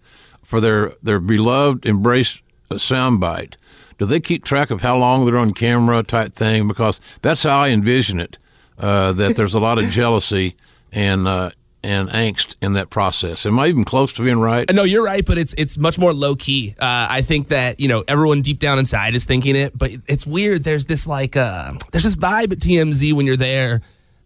for 0.46 0.60
their 0.60 0.92
their 1.02 1.20
beloved 1.20 1.84
embrace 1.84 2.40
soundbite? 2.70 3.54
Do 3.98 4.06
they 4.06 4.20
keep 4.20 4.44
track 4.44 4.70
of 4.70 4.82
how 4.82 4.96
long 4.96 5.24
they're 5.24 5.38
on 5.38 5.52
camera 5.52 6.02
type 6.02 6.34
thing? 6.34 6.68
Because 6.68 7.00
that's 7.22 7.42
how 7.42 7.60
I 7.60 7.70
envision 7.70 8.20
it. 8.20 8.38
Uh, 8.78 9.12
that 9.12 9.36
there's 9.36 9.54
a 9.54 9.60
lot 9.60 9.78
of 9.78 9.86
jealousy 9.86 10.54
and 10.92 11.26
uh, 11.26 11.50
and 11.82 12.08
angst 12.10 12.56
in 12.60 12.74
that 12.74 12.90
process. 12.90 13.46
Am 13.46 13.58
I 13.58 13.68
even 13.68 13.84
close 13.84 14.12
to 14.14 14.22
being 14.22 14.38
right? 14.38 14.70
No, 14.72 14.84
you're 14.84 15.04
right, 15.04 15.24
but 15.24 15.38
it's 15.38 15.54
it's 15.54 15.78
much 15.78 15.98
more 15.98 16.12
low 16.12 16.36
key. 16.36 16.74
Uh, 16.78 17.08
I 17.10 17.22
think 17.22 17.48
that 17.48 17.80
you 17.80 17.88
know 17.88 18.04
everyone 18.06 18.42
deep 18.42 18.58
down 18.58 18.78
inside 18.78 19.14
is 19.14 19.24
thinking 19.24 19.56
it, 19.56 19.76
but 19.76 19.90
it's 20.06 20.26
weird. 20.26 20.62
There's 20.62 20.84
this 20.84 21.06
like 21.06 21.36
uh, 21.36 21.72
there's 21.92 22.04
this 22.04 22.16
vibe 22.16 22.52
at 22.52 22.58
TMZ 22.58 23.14
when 23.14 23.24
you're 23.26 23.36
there 23.36 23.80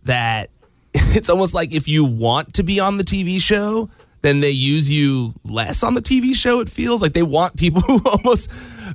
that 0.04 0.50
it's 0.94 1.30
almost 1.30 1.54
like 1.54 1.72
if 1.72 1.86
you 1.86 2.04
want 2.04 2.54
to 2.54 2.62
be 2.62 2.80
on 2.80 2.98
the 2.98 3.04
TV 3.04 3.40
show, 3.40 3.88
then 4.22 4.40
they 4.40 4.50
use 4.50 4.90
you 4.90 5.32
less 5.44 5.82
on 5.82 5.94
the 5.94 6.02
TV 6.02 6.34
show. 6.34 6.60
It 6.60 6.68
feels 6.68 7.02
like 7.02 7.12
they 7.12 7.22
want 7.22 7.56
people 7.56 7.80
who 7.86 8.00
almost 8.08 8.50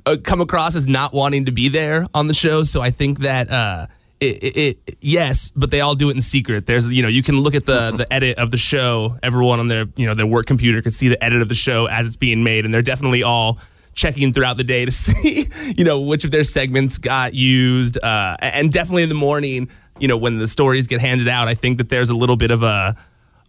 uh, 0.06 0.16
come 0.22 0.40
across 0.40 0.76
as 0.76 0.86
not 0.86 1.12
wanting 1.12 1.46
to 1.46 1.52
be 1.52 1.68
there 1.68 2.06
on 2.14 2.28
the 2.28 2.34
show. 2.34 2.64
So 2.64 2.80
I 2.80 2.90
think 2.90 3.20
that. 3.20 3.50
Uh, 3.50 3.86
it, 4.18 4.42
it, 4.42 4.78
it, 4.86 4.96
yes, 5.02 5.52
but 5.54 5.70
they 5.70 5.82
all 5.82 5.94
do 5.94 6.08
it 6.08 6.14
in 6.14 6.22
secret. 6.22 6.64
There's 6.64 6.90
you 6.90 7.02
know 7.02 7.08
you 7.08 7.22
can 7.22 7.38
look 7.38 7.54
at 7.54 7.66
the 7.66 7.92
the 7.94 8.10
edit 8.10 8.38
of 8.38 8.50
the 8.50 8.56
show. 8.56 9.18
Everyone 9.22 9.60
on 9.60 9.68
their 9.68 9.84
you 9.94 10.06
know 10.06 10.14
their 10.14 10.26
work 10.26 10.46
computer 10.46 10.80
can 10.80 10.90
see 10.90 11.08
the 11.08 11.22
edit 11.22 11.42
of 11.42 11.48
the 11.48 11.54
show 11.54 11.84
as 11.84 12.06
it's 12.06 12.16
being 12.16 12.42
made, 12.42 12.64
and 12.64 12.72
they're 12.72 12.80
definitely 12.80 13.22
all 13.22 13.58
checking 13.92 14.32
throughout 14.32 14.56
the 14.56 14.64
day 14.64 14.86
to 14.86 14.90
see 14.90 15.46
you 15.76 15.84
know 15.84 16.00
which 16.00 16.24
of 16.24 16.30
their 16.30 16.44
segments 16.44 16.96
got 16.96 17.34
used. 17.34 18.02
Uh, 18.02 18.38
and 18.40 18.72
definitely 18.72 19.02
in 19.02 19.10
the 19.10 19.14
morning, 19.14 19.68
you 19.98 20.08
know 20.08 20.16
when 20.16 20.38
the 20.38 20.46
stories 20.46 20.86
get 20.86 21.02
handed 21.02 21.28
out, 21.28 21.46
I 21.46 21.54
think 21.54 21.76
that 21.76 21.90
there's 21.90 22.08
a 22.08 22.16
little 22.16 22.36
bit 22.36 22.50
of 22.50 22.62
a 22.62 22.96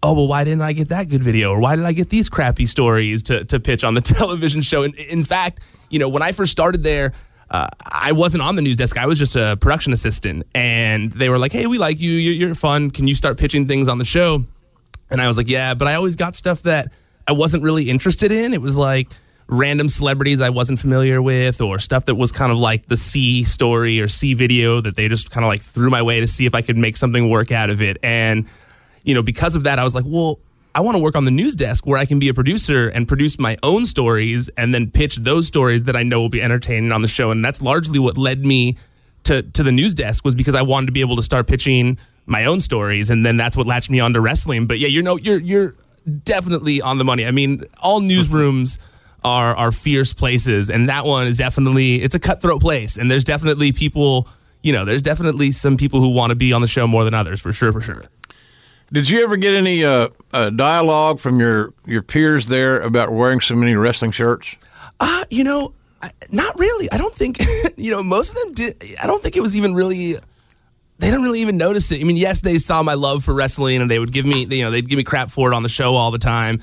oh 0.03 0.14
well 0.14 0.28
why 0.28 0.44
didn't 0.44 0.61
i 0.61 0.74
get 0.74 0.90
that 0.90 1.10
good 1.10 1.22
video 1.22 1.52
or 1.52 1.60
why 1.60 1.76
did 1.76 1.86
i 1.86 1.91
get 1.94 2.10
these 2.10 2.30
crappy 2.30 2.65
stories 2.65 3.24
to, 3.24 3.44
to 3.45 3.60
pitch 3.60 3.84
on 3.84 3.94
the 3.94 4.02
television 4.15 4.61
show 4.61 4.84
and 4.84 4.95
in 4.95 5.24
fact 5.24 5.60
you 5.90 5.99
know 5.99 6.10
when 6.10 6.22
i 6.22 6.32
first 6.32 6.52
started 6.52 6.84
there 6.84 7.14
uh, 7.49 7.68
I 7.86 8.11
wasn't 8.11 8.44
on 8.44 8.56
the 8.56 8.61
news 8.61 8.78
desk. 8.78 8.98
I 8.98 9.06
was 9.06 9.18
just 9.18 9.36
a 9.36 9.57
production 9.60 9.94
assistant, 9.94 10.45
and 10.53 11.11
they 11.14 11.30
were 11.30 11.38
like, 11.38 11.53
"Hey, 11.53 11.65
we 11.65 11.78
like 11.78 11.99
you. 11.99 12.11
You're, 12.11 12.34
you're 12.34 12.56
fun. 12.56 12.91
Can 12.91 13.07
you 13.07 13.15
start 13.15 13.38
pitching 13.38 13.68
things 13.68 13.88
on 13.88 13.98
the 13.98 14.06
show?" 14.06 14.44
And 15.10 15.22
I 15.22 15.28
was 15.28 15.38
like, 15.38 15.48
"Yeah," 15.48 15.74
but 15.74 15.88
I 15.88 15.95
always 15.95 16.15
got 16.15 16.36
stuff 16.36 16.64
that 16.64 16.91
I 17.28 17.32
wasn't 17.32 17.64
really 17.64 17.90
interested 17.90 18.32
in. 18.32 18.53
It 18.53 18.61
was 18.61 18.76
like 18.76 19.11
random 19.48 19.88
celebrities 19.88 20.41
I 20.41 20.49
wasn't 20.49 20.82
familiar 20.82 21.22
with, 21.22 21.61
or 21.61 21.80
stuff 21.80 22.06
that 22.06 22.15
was 22.15 22.34
kind 22.34 22.52
of 22.52 22.57
like 22.57 22.88
the 22.88 22.98
C 22.98 23.45
story 23.45 24.02
or 24.02 24.10
C 24.10 24.34
video 24.34 24.82
that 24.82 24.98
they 24.98 25.07
just 25.07 25.30
kind 25.30 25.45
of 25.45 25.49
like 25.49 25.61
threw 25.61 25.90
my 25.90 26.02
way 26.02 26.19
to 26.19 26.28
see 26.28 26.45
if 26.45 26.53
I 26.53 26.61
could 26.61 26.78
make 26.78 26.98
something 26.98 27.30
work 27.30 27.52
out 27.53 27.69
of 27.69 27.82
it. 27.82 27.98
And 28.03 28.49
you 29.08 29.16
know, 29.16 29.24
because 29.24 29.56
of 29.56 29.64
that, 29.64 29.80
I 29.80 29.84
was 29.84 29.96
like, 29.96 30.06
"Well." 30.08 30.40
I 30.76 30.82
want 30.82 30.96
to 30.96 31.02
work 31.02 31.16
on 31.16 31.26
the 31.26 31.32
news 31.32 31.56
desk 31.56 31.88
where 31.88 31.98
I 31.98 32.06
can 32.06 32.20
be 32.20 32.30
a 32.30 32.36
producer 32.36 32.88
and 32.90 33.08
produce 33.08 33.40
my 33.40 33.58
own 33.64 33.88
stories 33.88 34.48
and 34.50 34.76
then 34.76 34.92
pitch 34.92 35.16
those 35.16 35.48
stories 35.48 35.86
that 35.86 35.96
I 35.96 36.04
know 36.04 36.22
will 36.22 36.30
be 36.30 36.44
entertaining 36.44 36.92
on 36.92 37.02
the 37.02 37.08
show. 37.08 37.32
And 37.32 37.44
that's 37.44 37.64
largely 37.64 37.98
what 37.98 38.16
led 38.16 38.46
me 38.46 38.76
to 39.24 39.42
to 39.42 39.64
the 39.64 39.72
news 39.72 39.94
desk 39.96 40.24
was 40.24 40.36
because 40.36 40.54
I 40.54 40.62
wanted 40.62 40.88
to 40.88 40.92
be 40.92 41.02
able 41.02 41.16
to 41.16 41.24
start 41.24 41.48
pitching 41.48 41.98
my 42.28 42.46
own 42.46 42.60
stories, 42.62 43.10
and 43.10 43.26
then 43.26 43.38
that's 43.38 43.56
what 43.58 43.66
latched 43.66 43.90
me 43.90 44.00
onto 44.00 44.20
wrestling. 44.20 44.68
But 44.68 44.80
yeah, 44.80 44.88
you 44.88 45.02
know, 45.02 45.18
you're 45.18 45.40
you're 45.40 45.74
definitely 46.24 46.82
on 46.82 46.98
the 46.98 47.04
money. 47.04 47.26
I 47.26 47.32
mean, 47.32 47.64
all 47.82 48.02
newsrooms 48.02 48.80
are 49.24 49.56
are 49.56 49.72
fierce 49.72 50.14
places, 50.14 50.70
and 50.70 50.90
that 50.90 51.06
one 51.06 51.28
is 51.28 51.38
definitely 51.38 51.96
it's 51.96 52.16
a 52.16 52.20
cutthroat 52.20 52.62
place, 52.62 52.98
and 52.98 53.10
there's 53.10 53.24
definitely 53.24 53.72
people. 53.72 54.28
You 54.64 54.74
know, 54.74 54.86
there's 54.86 55.02
definitely 55.02 55.52
some 55.52 55.78
people 55.78 56.02
who 56.02 56.10
want 56.10 56.32
to 56.32 56.36
be 56.36 56.52
on 56.52 56.62
the 56.62 56.68
show 56.68 56.88
more 56.88 57.04
than 57.04 57.14
others, 57.14 57.40
for 57.40 57.54
sure, 57.54 57.72
for 57.72 57.80
sure. 57.80 58.04
Did 58.91 59.09
you 59.09 59.22
ever 59.23 59.35
get 59.35 59.53
any 59.53 59.84
uh, 59.84 60.09
uh, 60.31 60.49
dialogue 60.49 61.19
from 61.19 61.39
your, 61.39 61.73
your 61.85 62.01
peers 62.01 62.47
there 62.47 62.80
about 62.80 63.11
wearing 63.11 63.41
so 63.41 63.55
many 63.55 63.76
wrestling 63.76 64.11
shirts? 64.11 64.55
Uh, 64.99 65.23
you 65.30 65.43
know, 65.43 65.73
I, 66.01 66.09
not 66.31 66.57
really. 66.57 66.89
I 66.91 66.97
don't 66.97 67.14
think, 67.14 67.39
you 67.77 67.91
know, 67.91 68.01
most 68.01 68.30
of 68.30 68.35
them 68.35 68.53
did. 68.53 68.84
I 69.03 69.07
don't 69.07 69.22
think 69.22 69.35
it 69.35 69.41
was 69.41 69.57
even 69.57 69.73
really, 69.73 70.14
they 70.99 71.11
don't 71.11 71.22
really 71.22 71.41
even 71.41 71.57
notice 71.57 71.91
it. 71.91 71.99
I 71.99 72.05
mean, 72.05 72.15
yes, 72.15 72.39
they 72.41 72.59
saw 72.59 72.81
my 72.81 72.93
love 72.93 73.26
for 73.26 73.34
wrestling 73.34 73.81
and 73.81 73.91
they 73.91 73.99
would 73.99 74.14
give 74.14 74.26
me, 74.26 74.45
you 74.45 74.64
know, 74.64 74.72
they'd 74.72 74.88
give 74.88 74.97
me 74.97 75.03
crap 75.03 75.31
for 75.31 75.51
it 75.51 75.55
on 75.55 75.64
the 75.64 75.69
show 75.69 75.95
all 75.95 76.11
the 76.11 76.18
time. 76.18 76.59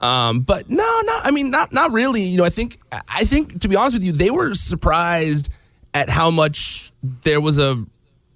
Um, 0.00 0.40
but 0.40 0.68
no, 0.68 0.76
no, 1.06 1.18
I 1.22 1.30
mean, 1.30 1.50
not, 1.50 1.72
not 1.72 1.92
really. 1.92 2.24
You 2.24 2.36
know, 2.36 2.44
I 2.44 2.50
think, 2.50 2.78
I 2.92 3.24
think 3.24 3.60
to 3.62 3.68
be 3.68 3.76
honest 3.76 3.96
with 3.96 4.04
you, 4.04 4.12
they 4.12 4.30
were 4.30 4.54
surprised 4.54 5.50
at 5.94 6.10
how 6.10 6.30
much 6.30 6.92
there 7.02 7.40
was 7.40 7.56
a 7.56 7.82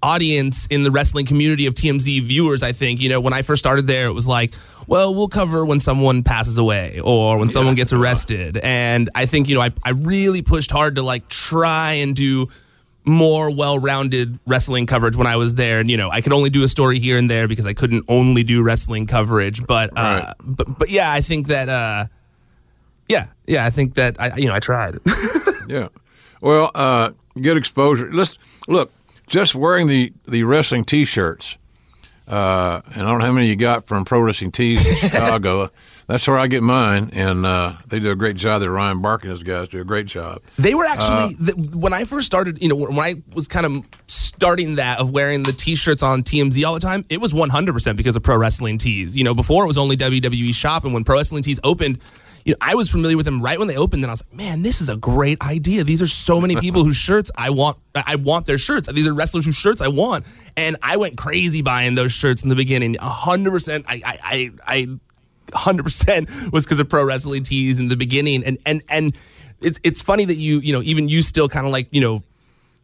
audience 0.01 0.65
in 0.67 0.83
the 0.83 0.91
wrestling 0.91 1.25
community 1.25 1.65
of 1.65 1.73
TMZ 1.73 2.21
viewers, 2.23 2.63
I 2.63 2.71
think. 2.71 3.01
You 3.01 3.09
know, 3.09 3.19
when 3.19 3.33
I 3.33 3.41
first 3.41 3.59
started 3.59 3.85
there, 3.85 4.07
it 4.07 4.13
was 4.13 4.27
like, 4.27 4.53
well, 4.87 5.13
we'll 5.13 5.27
cover 5.27 5.65
when 5.65 5.79
someone 5.79 6.23
passes 6.23 6.57
away 6.57 6.99
or 7.03 7.37
when 7.37 7.49
someone 7.49 7.75
gets 7.75 7.91
arrested. 7.93 8.57
And 8.57 9.09
I 9.15 9.25
think, 9.25 9.49
you 9.49 9.55
know, 9.55 9.61
I, 9.61 9.71
I 9.83 9.91
really 9.91 10.41
pushed 10.41 10.71
hard 10.71 10.95
to 10.95 11.01
like 11.03 11.27
try 11.29 11.93
and 11.93 12.15
do 12.15 12.47
more 13.05 13.53
well-rounded 13.55 14.37
wrestling 14.45 14.85
coverage 14.85 15.15
when 15.15 15.25
I 15.27 15.35
was 15.37 15.55
there. 15.55 15.79
And 15.79 15.89
you 15.89 15.97
know, 15.97 16.09
I 16.11 16.21
could 16.21 16.33
only 16.33 16.49
do 16.49 16.63
a 16.63 16.67
story 16.67 16.99
here 16.99 17.17
and 17.17 17.29
there 17.29 17.47
because 17.47 17.65
I 17.65 17.73
couldn't 17.73 18.05
only 18.07 18.43
do 18.43 18.61
wrestling 18.61 19.07
coverage. 19.07 19.65
But 19.65 19.89
uh, 19.97 20.23
Right. 20.25 20.33
but 20.43 20.79
but 20.79 20.89
yeah, 20.89 21.11
I 21.11 21.21
think 21.21 21.47
that 21.47 21.69
uh, 21.69 22.05
yeah, 23.07 23.27
yeah, 23.47 23.65
I 23.65 23.69
think 23.69 23.95
that 23.95 24.19
I 24.19 24.35
you 24.37 24.47
know 24.47 24.53
I 24.55 24.59
tried. 24.59 24.99
Yeah. 25.67 25.89
Well, 26.41 26.71
uh, 26.73 27.11
good 27.39 27.55
exposure. 27.55 28.09
Let's 28.11 28.39
look. 28.67 28.91
Just 29.29 29.55
wearing 29.55 29.87
the 29.87 30.11
the 30.27 30.43
wrestling 30.43 30.83
T-shirts, 30.83 31.57
uh, 32.27 32.81
and 32.93 33.03
I 33.03 33.09
don't 33.09 33.19
know 33.19 33.25
how 33.25 33.31
many 33.31 33.47
you 33.47 33.55
got 33.55 33.87
from 33.87 34.03
Pro 34.03 34.19
Wrestling 34.19 34.51
Tees 34.51 34.85
in 34.85 34.95
Chicago. 35.09 35.69
That's 36.07 36.27
where 36.27 36.39
I 36.39 36.47
get 36.47 36.63
mine, 36.63 37.11
and 37.13 37.45
uh, 37.45 37.73
they 37.85 37.99
do 37.99 38.09
a 38.09 38.15
great 38.15 38.35
job. 38.35 38.61
There, 38.61 38.71
Ryan 38.71 38.99
Bark 38.99 39.21
and 39.21 39.29
his 39.31 39.43
guys 39.43 39.69
do 39.69 39.79
a 39.79 39.83
great 39.83 40.07
job. 40.07 40.41
They 40.57 40.73
were 40.73 40.85
actually 40.85 41.35
th- 41.45 41.75
when 41.75 41.93
I 41.93 42.03
first 42.05 42.25
started. 42.25 42.63
You 42.63 42.69
know, 42.69 42.75
when 42.75 42.97
I 42.97 43.21
was 43.35 43.47
kind 43.47 43.67
of 43.67 43.85
starting 44.07 44.77
that 44.77 44.99
of 44.99 45.11
wearing 45.11 45.43
the 45.43 45.53
T-shirts 45.53 46.01
on 46.01 46.23
TMZ 46.23 46.65
all 46.65 46.73
the 46.73 46.79
time, 46.79 47.05
it 47.09 47.21
was 47.21 47.31
100 47.31 47.73
percent 47.73 47.95
because 47.97 48.15
of 48.15 48.23
Pro 48.23 48.37
Wrestling 48.37 48.79
Tees. 48.79 49.15
You 49.15 49.23
know, 49.23 49.35
before 49.35 49.63
it 49.63 49.67
was 49.67 49.77
only 49.77 49.95
WWE 49.95 50.55
Shop, 50.55 50.83
and 50.85 50.93
when 50.95 51.03
Pro 51.03 51.17
Wrestling 51.17 51.43
Tees 51.43 51.59
opened. 51.63 51.99
You 52.49 52.53
know, 52.53 52.57
I 52.61 52.73
was 52.73 52.89
familiar 52.89 53.15
with 53.15 53.27
them 53.27 53.43
right 53.43 53.59
when 53.59 53.67
they 53.67 53.77
opened, 53.77 54.01
and 54.03 54.09
I 54.09 54.13
was 54.13 54.23
like, 54.25 54.35
"Man, 54.35 54.63
this 54.63 54.81
is 54.81 54.89
a 54.89 54.97
great 54.97 55.39
idea. 55.43 55.83
These 55.83 56.01
are 56.01 56.07
so 56.07 56.41
many 56.41 56.55
people 56.55 56.83
whose 56.83 56.95
shirts 56.95 57.29
I 57.35 57.51
want. 57.51 57.77
I 57.93 58.15
want 58.15 58.47
their 58.47 58.57
shirts. 58.57 58.91
These 58.91 59.05
are 59.05 59.13
wrestlers 59.13 59.45
whose 59.45 59.55
shirts 59.55 59.81
I 59.81 59.87
want." 59.87 60.25
And 60.57 60.75
I 60.81 60.97
went 60.97 61.15
crazy 61.15 61.61
buying 61.61 61.93
those 61.93 62.11
shirts 62.11 62.41
in 62.41 62.49
the 62.49 62.55
beginning. 62.55 62.95
hundred 62.99 63.51
percent. 63.51 63.85
I, 63.87 64.01
I, 64.03 64.17
I, 64.23 64.51
I 64.65 64.87
hundred 65.53 65.83
percent 65.83 66.27
was 66.51 66.65
because 66.65 66.79
of 66.79 66.89
pro 66.89 67.05
wrestling 67.05 67.43
tees 67.43 67.79
in 67.79 67.87
the 67.87 67.95
beginning, 67.95 68.43
and 68.43 68.57
and 68.65 68.83
and 68.89 69.15
it's 69.61 69.79
it's 69.83 70.01
funny 70.01 70.25
that 70.25 70.37
you 70.37 70.57
you 70.57 70.73
know 70.73 70.81
even 70.81 71.07
you 71.07 71.21
still 71.21 71.49
kind 71.49 71.67
of 71.67 71.71
like 71.71 71.87
you 71.91 72.01
know 72.01 72.23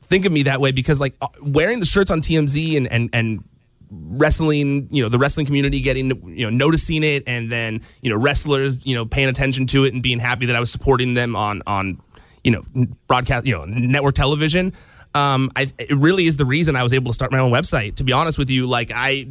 think 0.04 0.26
of 0.26 0.32
me 0.32 0.44
that 0.44 0.62
way 0.62 0.74
because 0.74 1.02
like 1.02 1.16
uh, 1.22 1.28
wearing 1.42 1.80
the 1.80 1.88
shirts 1.88 2.12
on 2.12 2.22
TMZ 2.22 2.78
and 2.78 2.86
and 2.92 3.10
and 3.14 3.44
wrestling 3.92 4.88
you 4.92 5.04
know 5.04 5.10
the 5.10 5.20
wrestling 5.20 5.46
community 5.46 5.82
getting 5.82 6.10
you 6.28 6.46
know 6.46 6.50
noticing 6.50 7.04
it 7.04 7.24
and 7.28 7.52
then 7.52 7.82
you 8.02 8.10
know 8.10 8.18
wrestlers 8.18 8.86
you 8.86 8.96
know 8.96 9.06
paying 9.06 9.30
attention 9.30 9.66
to 9.66 9.84
it 9.86 9.94
and 9.94 10.02
being 10.02 10.20
happy 10.20 10.46
that 10.46 10.56
I 10.56 10.60
was 10.60 10.72
supporting 10.72 11.14
them 11.14 11.36
on 11.36 11.62
on 11.68 12.02
you 12.44 12.52
know 12.52 12.64
broadcast 13.08 13.46
you 13.46 13.58
know 13.58 13.66
network 13.66 14.16
television 14.16 14.74
um, 15.16 15.50
I, 15.56 15.72
it 15.80 15.96
really 15.96 16.26
is 16.26 16.36
the 16.36 16.44
reason 16.44 16.76
I 16.76 16.84
was 16.84 16.92
able 16.92 17.08
to 17.08 17.14
start 17.14 17.32
my 17.32 17.40
own 17.40 17.50
website. 17.50 17.96
To 17.96 18.04
be 18.04 18.12
honest 18.12 18.38
with 18.38 18.50
you, 18.50 18.68
like 18.68 18.92
I, 18.94 19.30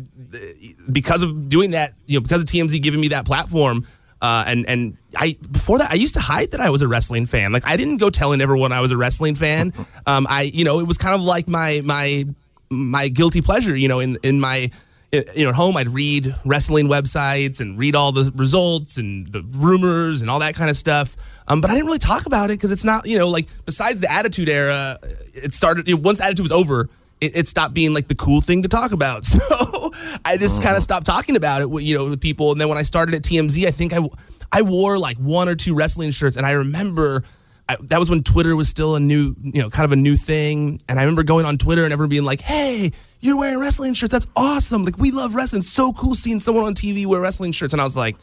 because 0.91 1.23
of 1.23 1.51
doing 1.51 1.73
that, 1.73 1.93
you 2.07 2.19
know, 2.19 2.23
because 2.23 2.41
of 2.41 2.47
TMZ 2.47 2.81
giving 2.81 3.03
me 3.03 3.09
that 3.09 3.27
platform, 3.27 3.85
uh, 4.23 4.45
and 4.47 4.67
and 4.67 4.97
I 5.15 5.37
before 5.51 5.77
that 5.79 5.91
I 5.91 5.95
used 5.95 6.15
to 6.15 6.21
hide 6.21 6.53
that 6.53 6.61
I 6.61 6.71
was 6.71 6.81
a 6.81 6.89
wrestling 6.89 7.27
fan. 7.27 7.53
Like 7.53 7.67
I 7.67 7.77
didn't 7.77 7.99
go 7.99 8.09
telling 8.09 8.41
everyone 8.41 8.73
I 8.73 8.81
was 8.81 8.93
a 8.93 8.97
wrestling 8.97 9.35
fan. 9.35 9.73
Um, 10.07 10.27
I, 10.29 10.43
you 10.43 10.65
know, 10.65 10.81
it 10.81 10.87
was 10.87 10.99
kind 10.99 11.15
of 11.15 11.23
like 11.23 11.49
my 11.49 11.81
my 11.83 12.25
my 12.71 13.09
guilty 13.09 13.41
pleasure. 13.41 13.77
You 13.77 13.89
know, 13.89 14.01
in 14.01 14.17
in 14.23 14.41
my 14.41 14.71
you 15.35 15.45
know, 15.45 15.51
at 15.51 15.55
home, 15.55 15.77
I'd 15.77 15.89
read 15.89 16.35
wrestling 16.45 16.89
websites 16.89 17.61
and 17.61 17.79
read 17.79 17.95
all 17.95 18.13
the 18.13 18.33
results 18.35 18.97
and 18.97 19.31
the 19.31 19.43
rumors 19.43 20.23
and 20.23 20.31
all 20.31 20.41
that 20.41 20.55
kind 20.55 20.71
of 20.71 20.77
stuff. 20.77 21.15
Um, 21.47 21.61
but 21.61 21.71
I 21.71 21.75
didn't 21.75 21.87
really 21.87 21.99
talk 21.99 22.27
about 22.27 22.51
it 22.51 22.55
because 22.55 22.73
it's 22.73 22.85
not, 22.85 23.07
you 23.07 23.19
know, 23.19 23.29
like 23.29 23.47
besides 23.65 24.01
the 24.01 24.11
Attitude 24.11 24.49
Era, 24.49 24.99
it 25.35 25.55
started, 25.55 25.89
you 25.89 25.95
know, 25.95 26.01
once 26.01 26.19
the 26.19 26.25
Attitude 26.25 26.45
was 26.45 26.53
over, 26.53 26.89
it, 27.21 27.37
it 27.37 27.49
stopped 27.49 27.75
being 27.75 27.95
like 27.95 28.09
the 28.09 28.15
cool 28.15 28.41
thing 28.41 28.63
to 28.63 28.69
talk 28.69 28.93
about. 28.93 29.25
So 29.35 29.93
I 30.25 30.37
just 30.37 30.63
kind 30.63 30.77
of 30.77 30.83
stopped 30.83 31.07
talking 31.07 31.37
about 31.37 31.61
it, 31.61 31.71
with, 31.71 31.85
you 31.85 31.97
know, 31.97 32.07
with 32.07 32.21
people. 32.21 32.51
And 32.51 32.61
then 32.61 32.69
when 32.69 32.79
I 32.79 32.83
started 32.83 33.15
at 33.15 33.23
TMZ, 33.23 33.67
I 33.67 33.71
think 33.71 33.93
I, 33.93 34.01
I 34.51 34.63
wore 34.63 34.99
like 34.99 35.17
one 35.19 35.49
or 35.49 35.55
two 35.55 35.75
wrestling 35.75 36.11
shirts. 36.11 36.37
And 36.37 36.45
I 36.45 36.53
remember 36.53 37.23
I, 37.69 37.77
that 37.83 37.99
was 37.99 38.11
when 38.11 38.23
Twitter 38.23 38.55
was 38.57 38.69
still 38.69 38.95
a 38.95 39.01
new, 39.01 39.35
you 39.43 39.63
know, 39.63 39.71
kind 39.71 39.85
of 39.85 39.93
a 39.93 39.97
new 39.97 40.17
thing. 40.17 40.81
And 40.89 40.99
I 40.99 41.03
remember 41.03 41.23
going 41.23 41.47
on 41.47 41.57
Twitter 41.57 41.85
and 41.85 41.93
everyone 41.93 42.11
being 42.11 42.25
like, 42.25 42.43
hey, 42.43 42.93
you're 43.21 43.39
wearing 43.39 43.59
wrestling 43.59 43.95
shirts. 43.95 44.13
That's 44.13 44.27
awesome. 44.37 44.85
Like, 44.85 44.99
we 44.99 45.11
love 45.11 45.35
wrestling. 45.35 45.61
It's 45.61 45.69
So 45.69 45.93
cool 45.93 46.15
seeing 46.15 46.41
someone 46.41 46.65
on 46.65 46.75
TV 46.75 47.07
wear 47.07 47.21
wrestling 47.21 47.53
shirts. 47.53 47.73
And 47.73 47.81
I 47.81 47.85
was 47.85 47.97
like, 47.97 48.17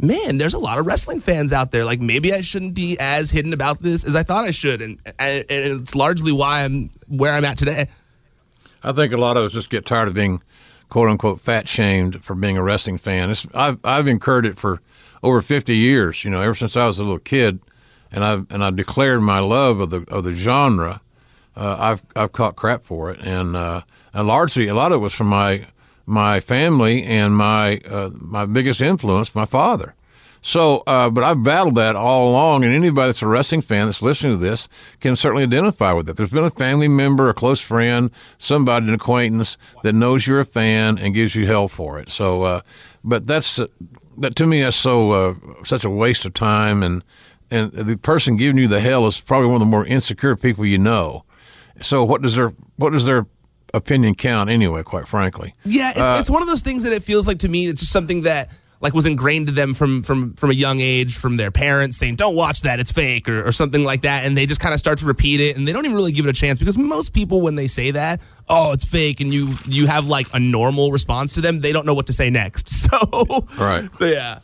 man, 0.00 0.38
there's 0.38 0.54
a 0.54 0.58
lot 0.58 0.78
of 0.78 0.86
wrestling 0.86 1.20
fans 1.20 1.52
out 1.52 1.72
there. 1.72 1.84
Like, 1.84 2.00
maybe 2.00 2.32
I 2.32 2.40
shouldn't 2.40 2.74
be 2.74 2.96
as 2.98 3.30
hidden 3.30 3.52
about 3.52 3.80
this 3.80 4.04
as 4.04 4.16
I 4.16 4.22
thought 4.22 4.44
I 4.44 4.50
should. 4.50 4.80
And, 4.80 4.98
and, 5.18 5.44
it's 5.48 5.94
largely 5.94 6.32
why 6.32 6.64
I'm 6.64 6.90
where 7.06 7.32
I'm 7.32 7.44
at 7.44 7.58
today. 7.58 7.88
I 8.82 8.92
think 8.92 9.12
a 9.12 9.18
lot 9.18 9.36
of 9.36 9.44
us 9.44 9.52
just 9.52 9.68
get 9.68 9.84
tired 9.84 10.08
of 10.08 10.14
being 10.14 10.42
quote 10.88 11.08
unquote 11.08 11.40
fat 11.40 11.68
shamed 11.68 12.24
for 12.24 12.34
being 12.34 12.56
a 12.56 12.62
wrestling 12.62 12.98
fan. 12.98 13.30
It's, 13.30 13.46
I've 13.52 13.78
I've 13.84 14.06
incurred 14.06 14.46
it 14.46 14.58
for 14.58 14.80
over 15.22 15.42
50 15.42 15.76
years. 15.76 16.24
You 16.24 16.30
know, 16.30 16.40
ever 16.40 16.54
since 16.54 16.76
I 16.76 16.86
was 16.86 16.98
a 16.98 17.02
little 17.04 17.18
kid, 17.18 17.60
and 18.16 18.24
I've 18.24 18.46
and 18.50 18.64
I've 18.64 18.74
declared 18.74 19.20
my 19.20 19.38
love 19.38 19.78
of 19.78 19.90
the 19.90 20.04
of 20.08 20.24
the 20.24 20.32
genre. 20.32 21.00
Uh, 21.54 21.76
I've 21.78 22.02
I've 22.16 22.32
caught 22.32 22.56
crap 22.56 22.82
for 22.82 23.10
it, 23.10 23.20
and 23.20 23.54
uh, 23.54 23.82
and 24.12 24.26
largely 24.26 24.66
a 24.66 24.74
lot 24.74 24.90
of 24.90 24.96
it 24.96 25.02
was 25.02 25.12
from 25.12 25.28
my 25.28 25.66
my 26.06 26.40
family 26.40 27.04
and 27.04 27.36
my 27.36 27.78
uh, 27.88 28.10
my 28.14 28.46
biggest 28.46 28.80
influence, 28.80 29.34
my 29.34 29.44
father. 29.44 29.94
So, 30.40 30.84
uh, 30.86 31.10
but 31.10 31.24
I've 31.24 31.42
battled 31.42 31.74
that 31.74 31.96
all 31.96 32.28
along, 32.28 32.62
and 32.64 32.72
anybody 32.72 33.08
that's 33.08 33.22
a 33.22 33.26
wrestling 33.26 33.62
fan 33.62 33.86
that's 33.86 34.00
listening 34.00 34.32
to 34.32 34.38
this 34.38 34.68
can 35.00 35.16
certainly 35.16 35.42
identify 35.42 35.92
with 35.92 36.08
it. 36.08 36.16
There's 36.16 36.30
been 36.30 36.44
a 36.44 36.50
family 36.50 36.86
member, 36.86 37.28
a 37.28 37.34
close 37.34 37.60
friend, 37.60 38.12
somebody, 38.38 38.86
an 38.86 38.94
acquaintance 38.94 39.58
that 39.82 39.92
knows 39.92 40.26
you're 40.26 40.38
a 40.38 40.44
fan 40.44 40.98
and 40.98 41.14
gives 41.14 41.34
you 41.34 41.46
hell 41.48 41.66
for 41.66 41.98
it. 41.98 42.10
So, 42.10 42.44
uh, 42.44 42.60
but 43.02 43.26
that's 43.26 43.60
that 44.18 44.36
to 44.36 44.46
me 44.46 44.62
that's 44.62 44.76
so 44.76 45.10
uh, 45.10 45.34
such 45.64 45.84
a 45.84 45.90
waste 45.90 46.24
of 46.24 46.32
time, 46.34 46.82
and 46.82 47.02
and 47.50 47.72
the 47.72 47.96
person 47.96 48.36
giving 48.36 48.58
you 48.58 48.68
the 48.68 48.80
hell 48.80 49.06
is 49.06 49.20
probably 49.20 49.46
one 49.46 49.56
of 49.56 49.60
the 49.60 49.66
more 49.66 49.84
insecure 49.86 50.36
people 50.36 50.64
you 50.66 50.78
know. 50.78 51.24
So, 51.80 52.04
what 52.04 52.22
does 52.22 52.34
their 52.36 52.52
what 52.76 52.90
does 52.92 53.04
their 53.06 53.26
opinion 53.74 54.14
count 54.14 54.48
anyway? 54.50 54.82
Quite 54.82 55.06
frankly, 55.06 55.54
Yeah, 55.64 55.90
it's, 55.90 56.00
Uh, 56.00 56.16
it's 56.20 56.30
one 56.30 56.42
of 56.42 56.48
those 56.48 56.62
things 56.62 56.84
that 56.84 56.92
it 56.92 57.02
feels 57.02 57.26
like 57.26 57.38
to 57.40 57.48
me. 57.48 57.66
It's 57.66 57.80
just 57.80 57.92
something 57.92 58.22
that 58.22 58.56
like 58.80 58.92
was 58.92 59.06
ingrained 59.06 59.46
to 59.46 59.52
them 59.54 59.72
from 59.72 60.02
from 60.02 60.34
from 60.34 60.50
a 60.50 60.54
young 60.54 60.80
age 60.80 61.16
from 61.16 61.38
their 61.38 61.50
parents 61.50 61.96
saying 61.96 62.14
don't 62.14 62.36
watch 62.36 62.60
that 62.62 62.78
it's 62.78 62.92
fake 62.92 63.26
or, 63.26 63.46
or 63.46 63.50
something 63.50 63.82
like 63.84 64.02
that 64.02 64.26
and 64.26 64.36
they 64.36 64.44
just 64.44 64.60
kind 64.60 64.74
of 64.74 64.78
start 64.78 64.98
to 64.98 65.06
repeat 65.06 65.40
it 65.40 65.56
and 65.56 65.66
they 65.66 65.72
don't 65.72 65.86
even 65.86 65.96
really 65.96 66.12
give 66.12 66.26
it 66.26 66.28
a 66.28 66.38
chance 66.38 66.58
because 66.58 66.76
most 66.76 67.14
people 67.14 67.40
when 67.40 67.54
they 67.54 67.66
say 67.68 67.90
that 67.90 68.20
oh 68.50 68.72
it's 68.72 68.84
fake 68.84 69.20
and 69.22 69.32
you 69.32 69.54
you 69.66 69.86
have 69.86 70.08
like 70.08 70.26
a 70.34 70.38
normal 70.38 70.92
response 70.92 71.32
to 71.32 71.40
them 71.40 71.60
they 71.62 71.72
don't 71.72 71.86
know 71.86 71.94
what 71.94 72.06
to 72.08 72.12
say 72.12 72.28
next 72.28 72.68
so 72.90 73.46
Right. 73.58 73.88
so 73.94 74.04
yeah 74.04 74.40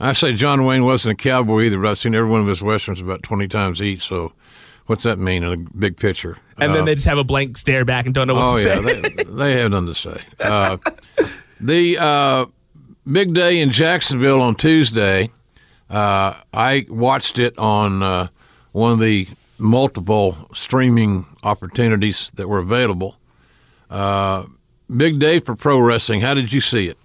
I 0.00 0.12
say 0.14 0.32
John 0.32 0.64
Wayne 0.64 0.84
wasn't 0.84 1.20
a 1.20 1.22
cowboy 1.22 1.62
either, 1.64 1.78
but 1.78 1.90
I've 1.90 1.98
seen 1.98 2.14
every 2.14 2.30
one 2.30 2.40
of 2.40 2.46
his 2.46 2.62
westerns 2.62 3.00
about 3.00 3.22
twenty 3.22 3.46
times 3.48 3.82
each. 3.82 4.00
So, 4.00 4.32
what's 4.86 5.02
that 5.02 5.18
mean 5.18 5.44
in 5.44 5.52
a 5.52 5.56
big 5.78 5.96
picture? 5.96 6.38
and 6.58 6.74
then 6.74 6.84
they 6.84 6.94
just 6.94 7.06
have 7.06 7.18
a 7.18 7.24
blank 7.24 7.56
stare 7.56 7.84
back 7.84 8.04
and 8.04 8.14
don't 8.14 8.26
know 8.26 8.34
what 8.34 8.50
Oh 8.50 8.62
to 8.62 8.68
yeah, 8.68 8.80
say 8.80 9.00
they, 9.00 9.24
they 9.24 9.60
have 9.60 9.70
nothing 9.70 9.86
to 9.86 9.94
say. 9.94 10.20
Uh, 10.40 10.76
the 11.60 11.96
uh, 11.98 12.46
big 13.10 13.34
day 13.34 13.60
in 13.60 13.70
Jacksonville 13.70 14.42
on 14.42 14.54
Tuesday, 14.56 15.30
uh, 15.88 16.34
I 16.52 16.86
watched 16.88 17.38
it 17.38 17.58
on 17.58 18.02
uh, 18.02 18.28
one 18.72 18.92
of 18.92 19.00
the 19.00 19.26
multiple 19.58 20.48
streaming 20.54 21.26
opportunities 21.42 22.30
that 22.34 22.48
were 22.48 22.58
available. 22.58 23.16
Uh, 23.88 24.44
big 24.94 25.18
day 25.18 25.40
for 25.40 25.54
pro 25.56 25.78
wrestling. 25.78 26.20
How 26.20 26.34
did 26.34 26.52
you 26.52 26.60
see 26.60 26.88
it? 26.88 26.98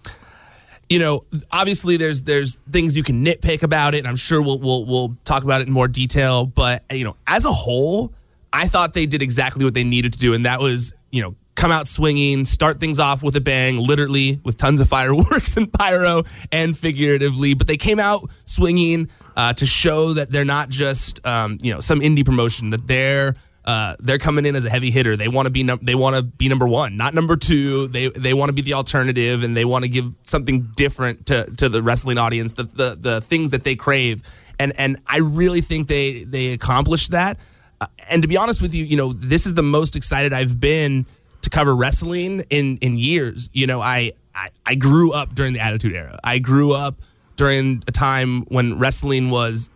You 0.90 1.00
know, 1.00 1.22
obviously 1.52 1.98
there's 1.98 2.24
there's 2.24 2.56
things 2.72 2.96
you 2.96 3.04
can 3.04 3.24
nitpick 3.24 3.64
about 3.64 3.96
it, 3.96 4.00
and 4.00 4.08
I'm 4.08 4.16
sure 4.16 4.42
we'll 4.42 4.60
we'll 4.60 4.86
we'll 4.86 5.18
talk 5.26 5.44
about 5.44 5.62
it 5.62 5.68
in 5.68 5.74
more 5.74 5.88
detail. 5.88 6.46
But 6.46 6.84
you 6.92 7.04
know, 7.04 7.16
as 7.28 7.46
a 7.46 7.52
whole, 7.52 8.14
I 8.54 8.68
thought 8.68 8.94
they 8.94 9.06
did 9.06 9.22
exactly 9.22 9.66
what 9.66 9.74
they 9.74 9.84
needed 9.84 10.14
to 10.14 10.20
do, 10.20 10.34
and 10.34 10.46
that 10.46 10.60
was 10.60 10.94
you 11.12 11.22
know 11.22 11.36
come 11.56 11.72
out 11.72 11.88
swinging, 11.88 12.44
start 12.46 12.80
things 12.80 13.00
off 13.00 13.24
with 13.24 13.36
a 13.38 13.42
bang, 13.42 13.78
literally 13.78 14.40
with 14.44 14.58
tons 14.58 14.82
of 14.82 14.88
fireworks 14.96 15.58
and 15.58 15.72
pyro, 15.72 16.24
and 16.52 16.78
figuratively. 16.78 17.54
But 17.56 17.68
they 17.68 17.78
came 17.78 18.00
out 18.00 18.22
swinging 18.46 19.10
uh, 19.36 19.54
to 19.54 19.66
show 19.66 20.14
that 20.14 20.30
they're 20.30 20.46
not 20.46 20.70
just 20.70 21.26
um, 21.26 21.58
you 21.62 21.74
know 21.74 21.80
some 21.80 22.00
indie 22.02 22.26
promotion, 22.26 22.70
that 22.70 22.88
they're 22.88 23.36
uh, 23.66 23.96
they're 24.00 24.20
coming 24.20 24.46
in 24.46 24.56
as 24.56 24.64
a 24.64 24.70
heavy 24.70 24.92
hitter. 24.92 25.18
They 25.18 25.28
want 25.28 25.48
to 25.48 25.52
be 25.52 25.64
num- 25.64 25.80
they 25.82 25.96
want 25.96 26.16
to 26.16 26.24
be 26.24 26.48
number 26.48 26.68
one, 26.68 26.98
not 26.98 27.14
number 27.14 27.36
two. 27.36 27.88
They 27.88 28.10
they 28.10 28.34
want 28.34 28.50
to 28.50 28.54
be 28.54 28.62
the 28.62 28.74
alternative, 28.74 29.44
and 29.44 29.58
they 29.58 29.66
want 29.66 29.84
to 29.84 29.90
give 29.90 30.14
something 30.24 30.70
different 30.76 31.26
to 31.28 31.46
to 31.58 31.68
the 31.68 31.82
wrestling 31.82 32.18
audience, 32.18 32.54
the 32.54 32.64
the 32.64 32.98
the 33.00 33.22
things 33.22 33.52
that 33.52 33.64
they 33.64 33.76
crave. 33.76 34.22
And 34.60 34.72
and 34.78 34.98
I 35.08 35.18
really 35.18 35.62
think 35.62 35.88
they 35.88 36.24
they 36.24 36.54
accomplished 36.54 37.12
that. 37.12 37.40
Uh, 37.82 37.88
and 38.10 38.22
to 38.22 38.28
be 38.28 38.38
honest 38.38 38.62
with 38.62 38.74
you, 38.76 38.86
you 38.86 38.98
know, 38.98 39.14
this 39.14 39.46
is 39.46 39.56
the 39.56 39.64
most 39.64 39.96
excited 39.96 40.32
I've 40.32 40.60
been 40.60 41.06
to 41.42 41.50
cover 41.50 41.76
wrestling 41.76 42.44
in 42.52 42.78
in 42.78 42.96
years. 42.96 43.50
You 43.52 43.66
know, 43.66 43.82
I 43.82 44.12
I, 44.36 44.50
I 44.64 44.76
grew 44.76 45.12
up 45.12 45.34
during 45.34 45.54
the 45.54 45.60
Attitude 45.60 45.94
Era. 45.94 46.20
I 46.24 46.38
grew 46.38 46.74
up 46.74 47.02
during 47.36 47.84
a 47.88 47.92
time 47.92 48.44
when 48.44 48.78
wrestling 48.78 49.30
was 49.30 49.70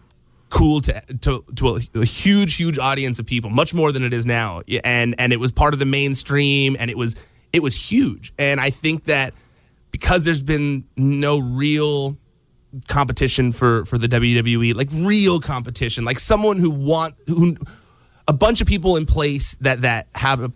cool 0.49 0.81
to 0.81 1.01
to, 1.21 1.43
to 1.55 1.67
a, 1.69 1.79
a 1.95 2.05
huge 2.05 2.55
huge 2.55 2.77
audience 2.77 3.19
of 3.19 3.25
people 3.25 3.49
much 3.49 3.73
more 3.73 3.91
than 3.91 4.03
it 4.03 4.13
is 4.13 4.25
now. 4.25 4.61
And 4.83 5.15
and 5.17 5.31
it 5.31 5.39
was 5.39 5.51
part 5.51 5.73
of 5.73 5.79
the 5.79 5.85
mainstream 5.85 6.75
and 6.79 6.89
it 6.89 6.97
was 6.97 7.15
it 7.53 7.61
was 7.63 7.75
huge. 7.75 8.33
And 8.37 8.59
i 8.59 8.69
think 8.69 9.05
that 9.05 9.33
because 9.91 10.23
there's 10.25 10.43
been 10.43 10.83
no 10.97 11.39
real 11.39 12.17
competition 12.87 13.51
for 13.51 13.85
for 13.85 13.97
the 13.97 14.07
WWE 14.07 14.75
like 14.75 14.89
real 14.91 15.39
competition 15.39 16.05
like 16.05 16.19
someone 16.19 16.57
who 16.57 16.69
want 16.69 17.15
who 17.27 17.55
a 18.27 18.33
bunch 18.33 18.61
of 18.61 18.67
people 18.67 18.95
in 18.95 19.05
place 19.05 19.55
that 19.55 19.81
that 19.81 20.07
have 20.13 20.41
a 20.41 20.51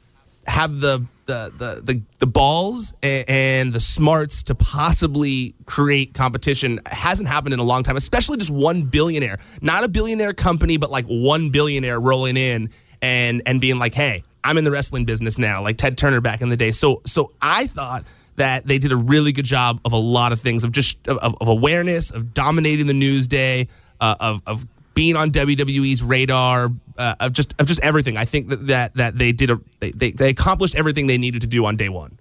have 0.46 0.80
the 0.80 1.04
the 1.26 1.52
the 1.58 1.94
the, 1.94 2.02
the 2.20 2.28
balls 2.28 2.94
and, 3.02 3.26
and 3.30 3.74
the 3.74 3.80
smarts 3.80 4.44
to 4.44 4.56
possibly 4.56 5.56
create 5.66 6.14
competition 6.14 6.80
hasn't 6.86 7.30
happened 7.30 7.54
in 7.54 7.60
a 7.60 7.64
long 7.64 7.84
time 7.84 7.96
especially 7.96 8.38
just 8.38 8.50
one 8.50 8.84
billionaire. 8.84 9.38
Not 9.62 9.84
a 9.84 9.88
billionaire 9.88 10.34
company 10.34 10.78
but 10.78 10.92
like 10.92 11.06
one 11.06 11.50
billionaire 11.50 12.00
rolling 12.00 12.38
in 12.38 12.70
and 13.02 13.42
and 13.46 13.62
being 13.62 13.80
like 13.80 13.94
hey 13.94 14.24
I'm 14.44 14.58
in 14.58 14.64
the 14.64 14.72
wrestling 14.72 15.06
business 15.06 15.38
now 15.38 15.64
like 15.64 15.78
Ted 15.78 15.98
Turner 15.98 16.22
back 16.22 16.42
in 16.42 16.50
the 16.50 16.58
day. 16.58 16.72
So 16.72 17.02
so 17.06 17.32
I 17.42 17.68
thought 17.68 18.04
that 18.36 18.66
they 18.66 18.80
did 18.80 18.92
a 18.92 18.98
really 18.98 19.32
good 19.32 19.46
job 19.46 19.80
of 19.86 19.94
a 19.94 19.98
lot 19.98 20.32
of 20.32 20.42
things 20.42 20.64
of 20.64 20.72
just 20.72 21.08
of, 21.08 21.36
of 21.40 21.48
awareness 21.48 22.12
of 22.12 22.34
dominating 22.34 22.88
the 22.88 22.94
news 22.94 23.28
day 23.28 23.68
uh, 24.02 24.16
of 24.20 24.42
of 24.46 24.66
being 24.94 25.16
on 25.16 25.32
WWE's 25.32 26.04
radar 26.04 26.70
uh, 26.98 27.16
of 27.20 27.34
just 27.34 27.54
of 27.60 27.68
just 27.68 27.82
everything. 27.82 28.18
I 28.18 28.26
think 28.26 28.50
that 28.50 28.68
that, 28.68 28.94
that 28.96 29.18
they 29.18 29.32
did 29.32 29.52
a 29.52 29.60
they, 29.80 29.92
they, 29.92 30.12
they 30.12 30.30
accomplished 30.30 30.76
everything 30.76 31.08
they 31.08 31.18
needed 31.18 31.42
to 31.42 31.48
do 31.48 31.66
on 31.66 31.76
day 31.76 31.90
one. 31.90 32.18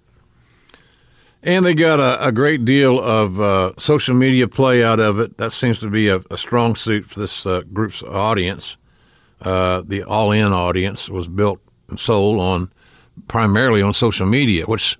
And 1.45 1.65
they 1.65 1.73
got 1.73 1.99
a, 1.99 2.27
a 2.27 2.31
great 2.31 2.63
deal 2.63 3.01
of 3.01 3.41
uh, 3.41 3.73
social 3.77 4.15
media 4.15 4.47
play 4.47 4.81
out 4.81 5.01
of 5.01 5.19
it. 5.19 5.37
That 5.37 5.51
seems 5.51 5.79
to 5.81 5.89
be 5.89 6.07
a, 6.07 6.21
a 6.31 6.37
strong 6.37 6.75
suit 6.75 7.05
for 7.05 7.19
this 7.19 7.45
uh, 7.45 7.63
group's 7.73 8.01
audience. 8.01 8.77
Uh, 9.41 9.83
the 9.85 10.03
All 10.03 10.31
In 10.31 10.53
audience 10.53 11.09
was 11.09 11.27
built 11.27 11.59
and 11.89 11.99
sold 11.99 12.39
on 12.39 12.71
primarily 13.27 13.81
on 13.81 13.93
social 13.93 14.25
media, 14.25 14.65
which 14.65 14.97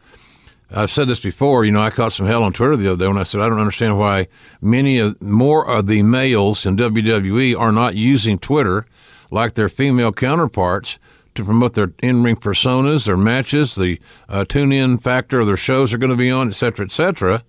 I've 0.69 0.91
said 0.91 1.07
this 1.07 1.21
before. 1.21 1.63
You 1.63 1.71
know, 1.71 1.81
I 1.81 1.91
caught 1.91 2.11
some 2.11 2.25
hell 2.25 2.43
on 2.43 2.51
Twitter 2.51 2.75
the 2.75 2.91
other 2.91 3.05
day 3.05 3.07
when 3.07 3.17
I 3.17 3.23
said 3.23 3.39
I 3.39 3.47
don't 3.47 3.59
understand 3.59 3.97
why 3.97 4.27
many 4.61 4.99
of 4.99 5.21
more 5.21 5.69
of 5.69 5.87
the 5.87 6.03
males 6.03 6.65
in 6.65 6.75
WWE 6.75 7.57
are 7.57 7.71
not 7.71 7.95
using 7.95 8.37
Twitter 8.37 8.85
like 9.33 9.55
their 9.55 9.69
female 9.69 10.11
counterparts 10.11 10.99
to 11.35 11.43
promote 11.43 11.73
their 11.73 11.91
in-ring 12.03 12.35
personas, 12.35 13.05
their 13.05 13.17
matches, 13.17 13.73
the 13.73 13.99
uh, 14.29 14.45
tune-in 14.45 14.99
factor 14.99 15.39
of 15.39 15.47
their 15.47 15.57
shows 15.57 15.91
are 15.91 15.97
going 15.97 16.11
to 16.11 16.15
be 16.15 16.29
on, 16.29 16.47
et 16.49 16.53
cetera, 16.53 16.85
et 16.85 16.91
cetera, 16.91 17.43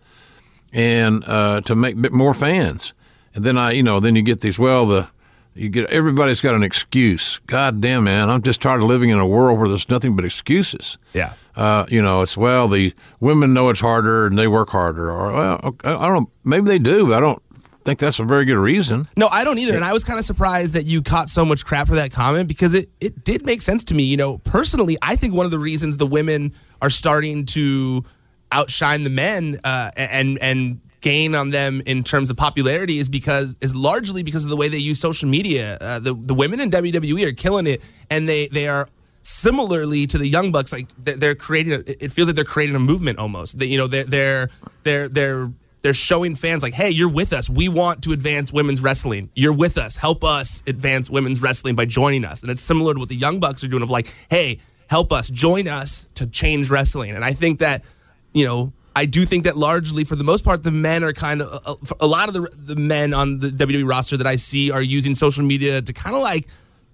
and 0.72 1.22
uh, 1.26 1.60
to 1.60 1.74
make 1.74 1.94
a 1.94 1.98
bit 1.98 2.12
more 2.12 2.32
fans. 2.32 2.94
And 3.34 3.44
then 3.44 3.58
I, 3.58 3.72
you 3.72 3.82
know, 3.82 4.00
then 4.00 4.16
you 4.16 4.22
get 4.22 4.40
these. 4.40 4.58
Well, 4.58 4.86
the 4.86 5.08
you 5.54 5.68
get 5.68 5.90
everybody's 5.90 6.40
got 6.40 6.54
an 6.54 6.62
excuse. 6.62 7.40
God 7.46 7.80
damn, 7.80 8.04
man, 8.04 8.30
I'm 8.30 8.42
just 8.42 8.62
tired 8.62 8.80
of 8.80 8.88
living 8.88 9.10
in 9.10 9.18
a 9.18 9.26
world 9.26 9.58
where 9.58 9.68
there's 9.68 9.88
nothing 9.88 10.16
but 10.16 10.24
excuses. 10.24 10.98
Yeah. 11.12 11.34
Uh, 11.54 11.84
you 11.88 12.02
know, 12.02 12.22
it's 12.22 12.36
well 12.36 12.66
the 12.68 12.92
women 13.20 13.52
know 13.52 13.68
it's 13.68 13.80
harder 13.80 14.26
and 14.26 14.38
they 14.38 14.48
work 14.48 14.70
harder, 14.70 15.10
or 15.12 15.32
well, 15.32 15.76
I 15.84 15.94
I 15.94 16.06
don't 16.08 16.14
know, 16.14 16.30
maybe 16.42 16.64
they 16.64 16.78
do. 16.78 17.06
But 17.06 17.14
I 17.14 17.20
don't 17.20 17.42
think 17.84 17.98
that's 17.98 18.18
a 18.18 18.24
very 18.24 18.44
good 18.44 18.56
reason. 18.56 19.08
No, 19.16 19.28
I 19.28 19.44
don't 19.44 19.58
either. 19.58 19.74
And 19.74 19.84
I 19.84 19.92
was 19.92 20.04
kind 20.04 20.18
of 20.18 20.24
surprised 20.24 20.74
that 20.74 20.84
you 20.84 21.02
caught 21.02 21.28
so 21.28 21.44
much 21.44 21.64
crap 21.64 21.88
for 21.88 21.96
that 21.96 22.10
comment 22.10 22.48
because 22.48 22.74
it, 22.74 22.88
it 23.00 23.24
did 23.24 23.44
make 23.44 23.62
sense 23.62 23.84
to 23.84 23.94
me. 23.94 24.04
You 24.04 24.16
know, 24.16 24.38
personally, 24.38 24.96
I 25.02 25.16
think 25.16 25.34
one 25.34 25.44
of 25.44 25.50
the 25.50 25.58
reasons 25.58 25.96
the 25.96 26.06
women 26.06 26.54
are 26.80 26.90
starting 26.90 27.44
to 27.46 28.04
outshine 28.50 29.04
the 29.04 29.10
men 29.10 29.58
uh, 29.64 29.90
and 29.96 30.38
and 30.40 30.80
gain 31.00 31.34
on 31.34 31.50
them 31.50 31.82
in 31.84 32.02
terms 32.02 32.30
of 32.30 32.36
popularity 32.38 32.98
is 32.98 33.10
because 33.10 33.56
is 33.60 33.74
largely 33.74 34.22
because 34.22 34.44
of 34.44 34.50
the 34.50 34.56
way 34.56 34.68
they 34.68 34.78
use 34.78 34.98
social 34.98 35.28
media. 35.28 35.76
Uh, 35.80 35.98
the 35.98 36.14
the 36.14 36.34
women 36.34 36.60
in 36.60 36.70
WWE 36.70 37.26
are 37.26 37.32
killing 37.32 37.66
it, 37.66 37.86
and 38.10 38.26
they 38.26 38.48
they 38.48 38.68
are 38.68 38.88
similarly 39.20 40.06
to 40.06 40.18
the 40.18 40.28
young 40.28 40.52
bucks 40.52 40.72
like 40.72 40.86
they're, 40.98 41.34
creating 41.34 41.72
a, 41.72 42.04
it 42.04 42.12
feels 42.12 42.28
like 42.28 42.36
they're 42.36 42.44
creating 42.44 42.76
a 42.76 42.80
movement 42.80 43.18
almost 43.18 43.58
That 43.58 43.68
you 43.68 43.78
know 43.78 43.86
they're 43.86 44.04
they're 44.04 44.48
they're 44.82 45.08
they're 45.08 45.50
they're 45.84 45.92
showing 45.92 46.34
fans 46.34 46.62
like 46.62 46.72
hey 46.72 46.88
you're 46.90 47.10
with 47.10 47.32
us. 47.32 47.48
We 47.48 47.68
want 47.68 48.02
to 48.04 48.12
advance 48.12 48.52
women's 48.52 48.80
wrestling. 48.80 49.30
You're 49.36 49.52
with 49.52 49.76
us. 49.76 49.96
Help 49.96 50.24
us 50.24 50.62
advance 50.66 51.10
women's 51.10 51.42
wrestling 51.42 51.76
by 51.76 51.84
joining 51.84 52.24
us. 52.24 52.40
And 52.42 52.50
it's 52.50 52.62
similar 52.62 52.94
to 52.94 52.98
what 52.98 53.10
the 53.10 53.14
young 53.16 53.38
bucks 53.38 53.62
are 53.62 53.68
doing 53.68 53.82
of 53.82 53.90
like 53.90 54.12
hey 54.30 54.58
help 54.88 55.12
us 55.12 55.28
join 55.28 55.68
us 55.68 56.08
to 56.14 56.26
change 56.26 56.70
wrestling. 56.70 57.10
And 57.10 57.22
i 57.22 57.34
think 57.34 57.60
that 57.60 57.84
you 58.32 58.46
know 58.46 58.72
I 58.96 59.06
do 59.06 59.24
think 59.24 59.42
that 59.44 59.56
largely, 59.56 60.04
for 60.04 60.14
the 60.14 60.22
most 60.22 60.44
part, 60.44 60.62
the 60.62 60.70
men 60.70 61.02
are 61.02 61.12
kind 61.12 61.42
of 61.42 61.80
a, 62.00 62.04
a 62.04 62.06
lot 62.06 62.28
of 62.28 62.34
the 62.34 62.74
the 62.74 62.76
men 62.76 63.12
on 63.12 63.40
the 63.40 63.48
WWE 63.48 63.88
roster 63.88 64.16
that 64.16 64.26
I 64.26 64.36
see 64.36 64.70
are 64.70 64.80
using 64.80 65.16
social 65.16 65.44
media 65.44 65.82
to 65.82 65.92
kind 65.92 66.14
of 66.14 66.22
like 66.22 66.46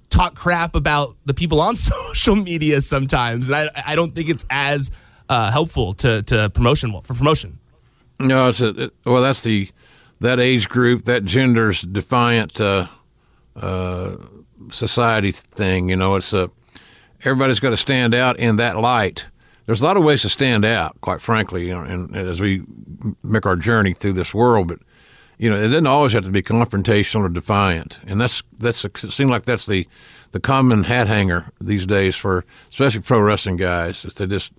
talk 0.08 0.34
crap 0.34 0.74
about 0.74 1.14
the 1.26 1.34
people 1.34 1.60
on 1.60 1.76
social 1.90 2.36
media 2.36 2.80
sometimes, 2.80 3.48
and 3.48 3.56
I 3.56 3.68
I 3.88 3.96
don't 3.96 4.14
think 4.14 4.30
it's 4.30 4.46
as 4.48 4.90
uh, 5.28 5.52
helpful 5.52 5.92
to 5.94 6.22
to 6.22 6.48
promotion 6.50 6.98
for 7.02 7.12
promotion. 7.14 7.59
No, 8.20 8.48
it's 8.48 8.60
a 8.60 8.84
it, 8.84 8.94
well. 9.04 9.22
That's 9.22 9.42
the 9.42 9.70
that 10.20 10.38
age 10.38 10.68
group, 10.68 11.04
that 11.04 11.24
gender's 11.24 11.82
defiant 11.82 12.60
uh, 12.60 12.86
uh, 13.56 14.16
society 14.70 15.32
thing. 15.32 15.88
You 15.88 15.96
know, 15.96 16.16
it's 16.16 16.32
a 16.32 16.50
everybody's 17.24 17.60
got 17.60 17.70
to 17.70 17.76
stand 17.76 18.14
out 18.14 18.38
in 18.38 18.56
that 18.56 18.78
light. 18.78 19.26
there's 19.66 19.80
a 19.80 19.84
lot 19.84 19.96
of 19.96 20.04
ways 20.04 20.22
to 20.22 20.28
stand 20.28 20.64
out, 20.64 21.00
quite 21.00 21.20
frankly, 21.20 21.66
you 21.66 21.74
know, 21.74 21.82
and, 21.82 22.14
and 22.14 22.28
as 22.28 22.40
we 22.40 22.62
make 23.22 23.46
our 23.46 23.56
journey 23.56 23.92
through 23.92 24.12
this 24.12 24.34
world. 24.34 24.68
But 24.68 24.80
you 25.38 25.48
know, 25.48 25.56
it 25.56 25.68
doesn't 25.68 25.86
always 25.86 26.12
have 26.12 26.24
to 26.24 26.30
be 26.30 26.42
confrontational 26.42 27.24
or 27.24 27.28
defiant, 27.30 28.00
and 28.06 28.20
that's 28.20 28.42
that's 28.58 28.84
it 28.84 28.98
seems 28.98 29.30
like 29.30 29.44
that's 29.44 29.64
the 29.64 29.88
the 30.32 30.40
common 30.40 30.84
hat 30.84 31.08
hanger 31.08 31.50
these 31.58 31.86
days 31.86 32.16
for 32.16 32.44
especially 32.68 33.00
pro 33.00 33.20
wrestling 33.20 33.56
guys. 33.56 34.04
Is 34.04 34.16
they 34.16 34.26
just 34.26 34.52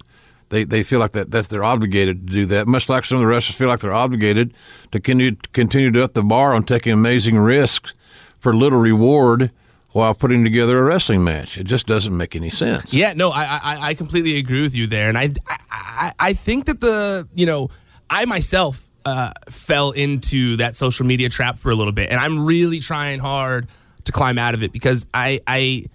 they, 0.51 0.63
they 0.65 0.83
feel 0.83 0.99
like 0.99 1.13
that 1.13 1.31
that's 1.31 1.47
they're 1.47 1.63
obligated 1.63 2.27
to 2.27 2.33
do 2.33 2.45
that, 2.47 2.67
much 2.67 2.87
like 2.89 3.05
some 3.05 3.15
of 3.15 3.21
the 3.21 3.27
wrestlers 3.27 3.55
feel 3.55 3.67
like 3.67 3.79
they're 3.79 3.93
obligated 3.93 4.53
to 4.91 4.99
continue 4.99 5.35
continue 5.53 5.89
to 5.91 6.03
up 6.03 6.13
the 6.13 6.21
bar 6.21 6.53
on 6.53 6.63
taking 6.63 6.93
amazing 6.93 7.39
risks 7.39 7.93
for 8.37 8.53
little 8.53 8.79
reward 8.79 9.51
while 9.93 10.13
putting 10.13 10.43
together 10.43 10.77
a 10.79 10.83
wrestling 10.83 11.23
match. 11.23 11.57
It 11.57 11.63
just 11.63 11.87
doesn't 11.87 12.15
make 12.15 12.35
any 12.35 12.49
sense. 12.49 12.93
Yeah, 12.93 13.13
no, 13.15 13.29
I 13.29 13.59
I, 13.63 13.77
I 13.81 13.93
completely 13.93 14.37
agree 14.37 14.61
with 14.61 14.75
you 14.75 14.87
there, 14.87 15.09
and 15.09 15.17
I, 15.17 15.29
I 15.71 16.11
I 16.19 16.33
think 16.33 16.65
that 16.65 16.81
the 16.81 17.27
you 17.33 17.45
know 17.45 17.69
I 18.09 18.25
myself 18.25 18.89
uh, 19.05 19.31
fell 19.49 19.91
into 19.91 20.57
that 20.57 20.75
social 20.75 21.05
media 21.05 21.29
trap 21.29 21.59
for 21.59 21.71
a 21.71 21.75
little 21.75 21.93
bit, 21.93 22.11
and 22.11 22.19
I'm 22.19 22.45
really 22.45 22.79
trying 22.79 23.19
hard 23.19 23.67
to 24.03 24.11
climb 24.11 24.37
out 24.37 24.53
of 24.53 24.63
it 24.63 24.71
because 24.71 25.07
I 25.13 25.39
I 25.47 25.85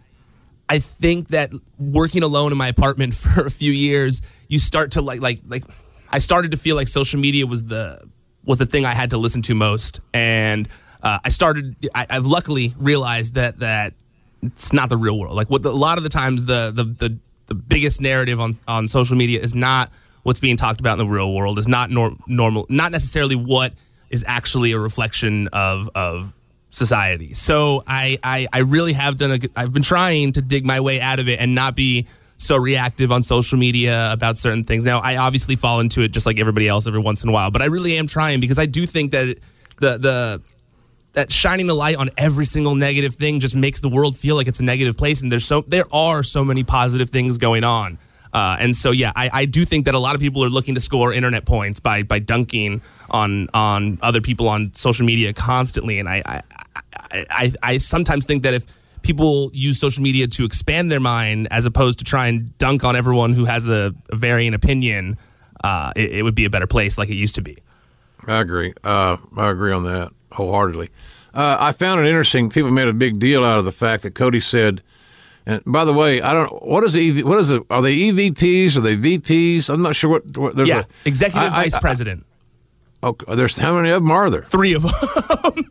I 0.68 0.78
think 0.78 1.28
that 1.28 1.50
working 1.78 2.22
alone 2.22 2.52
in 2.52 2.58
my 2.58 2.68
apartment 2.68 3.14
for 3.14 3.46
a 3.46 3.50
few 3.50 3.72
years, 3.72 4.22
you 4.48 4.58
start 4.58 4.92
to 4.92 5.02
like 5.02 5.20
like 5.20 5.40
like 5.46 5.64
I 6.10 6.18
started 6.18 6.52
to 6.52 6.56
feel 6.56 6.76
like 6.76 6.88
social 6.88 7.20
media 7.20 7.46
was 7.46 7.64
the 7.64 8.08
was 8.44 8.58
the 8.58 8.66
thing 8.66 8.86
I 8.86 8.94
had 8.94 9.10
to 9.10 9.18
listen 9.18 9.42
to 9.42 9.54
most, 9.54 10.00
and 10.14 10.68
uh, 11.02 11.18
I 11.24 11.28
started. 11.28 11.76
I, 11.94 12.06
I've 12.08 12.26
luckily 12.26 12.74
realized 12.78 13.34
that 13.34 13.58
that 13.60 13.94
it's 14.42 14.72
not 14.72 14.88
the 14.88 14.96
real 14.96 15.18
world. 15.18 15.34
Like 15.34 15.50
what 15.50 15.62
the, 15.62 15.70
a 15.70 15.72
lot 15.72 15.98
of 15.98 16.04
the 16.04 16.10
times 16.10 16.44
the 16.44 16.72
the 16.74 16.84
the, 16.84 17.18
the 17.46 17.54
biggest 17.54 18.00
narrative 18.00 18.40
on 18.40 18.54
on 18.68 18.88
social 18.88 19.16
media 19.16 19.40
is 19.40 19.54
not 19.54 19.90
what's 20.22 20.40
being 20.40 20.56
talked 20.56 20.80
about 20.80 20.98
in 20.98 21.06
the 21.06 21.12
real 21.12 21.34
world. 21.34 21.58
Is 21.58 21.68
not 21.68 21.90
nor- 21.90 22.16
normal. 22.26 22.66
Not 22.68 22.92
necessarily 22.92 23.36
what 23.36 23.72
is 24.10 24.24
actually 24.26 24.72
a 24.72 24.78
reflection 24.78 25.48
of 25.48 25.90
of 25.94 26.34
society. 26.70 27.34
So 27.34 27.82
I, 27.86 28.18
I 28.22 28.46
I 28.52 28.58
really 28.60 28.92
have 28.92 29.16
done 29.16 29.32
a. 29.32 29.38
I've 29.56 29.72
been 29.72 29.82
trying 29.82 30.32
to 30.32 30.40
dig 30.40 30.64
my 30.64 30.80
way 30.80 31.00
out 31.00 31.18
of 31.18 31.28
it 31.28 31.40
and 31.40 31.54
not 31.54 31.74
be 31.74 32.06
so 32.36 32.56
reactive 32.56 33.10
on 33.10 33.22
social 33.22 33.58
media 33.58 34.12
about 34.12 34.36
certain 34.36 34.64
things. 34.64 34.84
Now 34.84 35.00
I 35.00 35.16
obviously 35.16 35.56
fall 35.56 35.80
into 35.80 36.02
it 36.02 36.12
just 36.12 36.26
like 36.26 36.38
everybody 36.38 36.68
else 36.68 36.86
every 36.86 37.00
once 37.00 37.22
in 37.22 37.28
a 37.28 37.32
while, 37.32 37.50
but 37.50 37.62
I 37.62 37.66
really 37.66 37.96
am 37.96 38.06
trying 38.06 38.40
because 38.40 38.58
I 38.58 38.66
do 38.66 38.86
think 38.86 39.12
that 39.12 39.38
the 39.80 39.98
the 39.98 40.42
that 41.16 41.32
shining 41.32 41.66
the 41.66 41.74
light 41.74 41.96
on 41.96 42.10
every 42.18 42.44
single 42.44 42.74
negative 42.74 43.14
thing 43.14 43.40
just 43.40 43.56
makes 43.56 43.80
the 43.80 43.88
world 43.88 44.16
feel 44.16 44.36
like 44.36 44.46
it's 44.46 44.60
a 44.60 44.64
negative 44.64 44.96
place 44.98 45.22
and 45.22 45.32
there's 45.32 45.46
so 45.46 45.62
there 45.62 45.86
are 45.92 46.22
so 46.22 46.44
many 46.44 46.62
positive 46.62 47.08
things 47.08 47.38
going 47.38 47.64
on 47.64 47.98
uh, 48.34 48.58
and 48.60 48.76
so 48.76 48.90
yeah 48.90 49.12
I, 49.16 49.30
I 49.32 49.44
do 49.46 49.64
think 49.64 49.86
that 49.86 49.94
a 49.94 49.98
lot 49.98 50.14
of 50.14 50.20
people 50.20 50.44
are 50.44 50.50
looking 50.50 50.74
to 50.74 50.80
score 50.80 51.14
internet 51.14 51.46
points 51.46 51.80
by 51.80 52.02
by 52.02 52.18
dunking 52.18 52.82
on 53.08 53.48
on 53.54 53.98
other 54.02 54.20
people 54.20 54.46
on 54.48 54.74
social 54.74 55.06
media 55.06 55.32
constantly 55.32 55.98
and 55.98 56.08
I 56.08 56.22
I, 56.26 56.42
I, 57.10 57.26
I, 57.30 57.52
I 57.62 57.78
sometimes 57.78 58.26
think 58.26 58.42
that 58.42 58.52
if 58.52 58.85
people 59.06 59.50
use 59.54 59.78
social 59.78 60.02
media 60.02 60.26
to 60.26 60.44
expand 60.44 60.90
their 60.90 61.00
mind 61.00 61.48
as 61.50 61.64
opposed 61.66 61.98
to 62.00 62.04
try 62.04 62.26
and 62.26 62.56
dunk 62.58 62.84
on 62.84 62.96
everyone 62.96 63.32
who 63.32 63.44
has 63.44 63.68
a, 63.68 63.94
a 64.10 64.16
varying 64.16 64.54
opinion 64.54 65.16
uh, 65.64 65.92
it, 65.96 66.10
it 66.16 66.22
would 66.22 66.34
be 66.34 66.44
a 66.44 66.50
better 66.50 66.66
place 66.66 66.98
like 66.98 67.08
it 67.08 67.14
used 67.14 67.34
to 67.36 67.42
be 67.42 67.56
I 68.26 68.40
agree. 68.40 68.72
Uh, 68.82 69.18
I 69.36 69.50
agree 69.50 69.72
on 69.72 69.84
that 69.84 70.10
wholeheartedly. 70.32 70.88
Uh, 71.32 71.56
I 71.60 71.70
found 71.72 72.00
it 72.00 72.06
interesting. 72.08 72.50
People 72.50 72.72
made 72.72 72.88
a 72.88 72.92
big 72.92 73.20
deal 73.20 73.44
out 73.44 73.58
of 73.58 73.64
the 73.64 73.70
fact 73.70 74.02
that 74.02 74.14
Cody 74.16 74.40
said. 74.40 74.82
And 75.44 75.62
by 75.64 75.84
the 75.84 75.92
way, 75.92 76.20
I 76.22 76.32
don't. 76.32 76.50
What 76.66 76.82
is 76.82 76.94
the 76.94 77.22
what 77.22 77.38
is 77.38 77.52
it? 77.52 77.62
Are 77.70 77.80
they 77.82 77.94
EVPs? 77.94 78.76
Are 78.76 78.80
they 78.80 78.96
VPs? 78.96 79.70
I'm 79.72 79.80
not 79.82 79.94
sure 79.94 80.10
what. 80.10 80.36
what 80.36 80.56
there's 80.56 80.68
yeah 80.68 80.80
a, 81.04 81.08
executive 81.08 81.52
I- 81.52 81.58
I- 81.60 81.62
vice 81.64 81.74
I- 81.74 81.80
president 81.80 82.26
okay, 83.04 83.36
there's 83.36 83.56
how 83.58 83.76
many 83.76 83.90
of 83.90 84.02
them 84.02 84.10
are 84.10 84.28
there? 84.28 84.42
three 84.42 84.74
of 84.74 84.82
them 84.82 85.64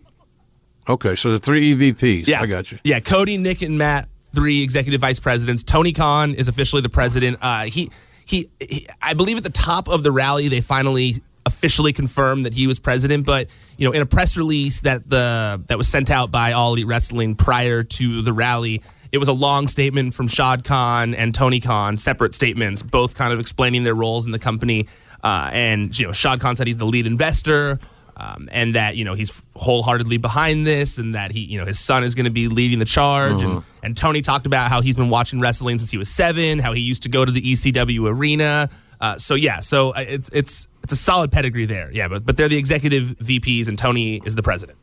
Okay, 0.88 1.16
so 1.16 1.32
the 1.32 1.40
three 1.40 1.76
EVPs. 1.76 2.28
Yeah, 2.28 2.42
I 2.42 2.46
got 2.46 2.72
you. 2.72 2.80
Yeah, 2.84 3.00
Cody, 3.00 3.38
Nick, 3.38 3.62
and 3.62 3.78
Matt, 3.78 4.08
three 4.22 4.62
executive 4.62 5.02
vice 5.02 5.20
presidents. 5.20 5.64
Tony 5.64 5.92
Khan 5.94 6.34
is 6.34 6.48
officially 6.48 6.82
the 6.82 6.90
president. 6.90 7.38
Uh, 7.42 7.64
he, 7.64 7.90
he, 8.26 8.48
he, 8.60 8.88
I 9.02 9.14
believe 9.16 9.38
at 9.38 9.44
the 9.44 9.50
top 9.50 9.88
of 9.88 10.04
the 10.04 10.12
rally, 10.12 10.48
they 10.48 10.62
finally 10.62 11.16
officially 11.46 11.94
confirmed 11.94 12.46
that 12.46 12.54
he 12.54 12.68
was 12.68 12.80
president. 12.80 13.26
But 13.26 13.56
you 13.78 13.88
know, 13.88 13.94
in 13.94 14.02
a 14.02 14.06
press 14.06 14.38
release 14.38 14.82
that 14.82 15.10
the 15.10 15.62
that 15.68 15.78
was 15.78 15.88
sent 15.88 16.12
out 16.12 16.32
by 16.32 16.52
All 16.52 16.74
Elite 16.74 16.88
Wrestling 16.88 17.36
prior 17.36 17.84
to 17.84 18.22
the 18.22 18.34
rally, 18.34 18.82
it 19.12 19.18
was 19.18 19.28
a 19.28 19.34
long 19.34 19.68
statement 19.68 20.14
from 20.14 20.28
Shad 20.28 20.64
Khan 20.64 21.14
and 21.16 21.34
Tony 21.34 21.60
Khan, 21.60 21.98
separate 21.98 22.34
statements, 22.34 22.84
both 22.84 23.16
kind 23.16 23.34
of 23.34 23.40
explaining 23.40 23.84
their 23.84 23.96
roles 23.96 24.26
in 24.26 24.32
the 24.32 24.40
company. 24.40 24.88
Uh, 25.24 25.50
and 25.54 25.98
you 25.98 26.06
know, 26.06 26.14
Shad 26.14 26.40
Khan 26.40 26.56
said 26.56 26.68
he's 26.68 26.78
the 26.78 26.86
lead 26.86 27.08
investor 27.08 27.80
um, 28.18 28.48
and 28.52 28.76
that 28.76 28.96
you 28.96 29.06
know 29.06 29.14
he's 29.14 29.42
wholeheartedly 29.56 30.18
behind 30.18 30.66
this, 30.66 30.98
and 30.98 31.16
that 31.16 31.32
he 31.32 31.42
you 31.42 31.60
know 31.60 31.66
his 31.66 31.80
son 31.80 32.04
is 32.04 32.16
going 32.16 32.26
to 32.26 32.32
be 32.32 32.48
leading 32.48 32.80
the 32.80 32.86
charge. 32.86 33.42
And 33.44 33.64
and 33.84 33.96
Tony 33.98 34.22
talked 34.22 34.46
about 34.46 34.70
how 34.70 34.82
he's 34.82 34.96
been 34.96 35.10
watching 35.10 35.40
wrestling 35.42 35.80
since 35.80 35.92
he 35.92 35.98
was 35.98 36.10
seven, 36.10 36.60
how 36.60 36.74
he 36.74 36.82
used 36.82 37.04
to 37.04 37.10
go 37.10 37.26
to 37.26 37.32
the 37.32 37.42
ECW 37.42 38.10
arena. 38.10 38.70
Uh, 39.02 39.18
so 39.18 39.36
yeah, 39.36 39.60
so 39.60 39.90
uh, 39.92 39.96
it's 40.00 40.30
it's 40.30 40.68
it's 40.84 40.94
a 40.94 40.96
solid 40.96 41.32
pedigree 41.32 41.66
there. 41.66 41.90
Yeah, 41.92 42.08
but 42.08 42.26
but 42.26 42.38
they're 42.38 42.48
the 42.50 42.58
executive 42.58 43.18
VPs, 43.20 43.68
and 43.68 43.78
Tony 43.78 44.22
is 44.26 44.36
the 44.36 44.44
president. 44.44 44.78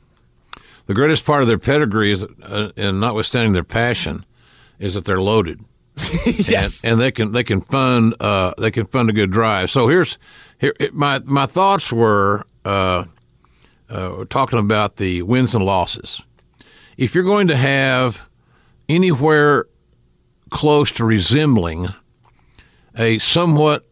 The 0.86 0.94
greatest 0.94 1.24
part 1.24 1.42
of 1.42 1.48
their 1.48 1.59
pedigree 1.59 2.10
is, 2.10 2.24
uh, 2.42 2.72
and 2.76 3.00
notwithstanding 3.00 3.52
their 3.52 3.62
passion, 3.64 4.26
is 4.80 4.94
that 4.94 5.04
they're 5.04 5.20
loaded. 5.20 5.60
yes. 6.26 6.82
and, 6.84 6.92
and 6.94 7.00
they 7.00 7.10
can 7.10 7.32
they 7.32 7.44
can 7.44 7.60
fund 7.60 8.14
uh, 8.20 8.52
they 8.59 8.70
can 8.70 8.86
fund 8.86 9.09
a 9.10 9.12
good 9.12 9.30
drive. 9.30 9.70
So 9.70 9.88
here's 9.88 10.18
here 10.59 10.74
it- 10.80 10.94
my 10.94 11.20
my 11.24 11.46
thoughts 11.46 11.92
were 11.92 12.44
uh, 12.64 13.04
uh, 13.93 14.24
talking 14.28 14.59
about 14.59 14.97
the 14.97 15.23
wins 15.23 15.55
and 15.55 15.64
losses. 15.64 16.23
If 16.97 17.14
you're 17.14 17.24
going 17.24 17.48
to 17.48 17.56
have 17.56 18.28
anywhere 18.89 19.66
close 20.51 20.90
to 20.93 21.05
resembling 21.05 21.89
a 22.97 23.19
somewhat 23.19 23.86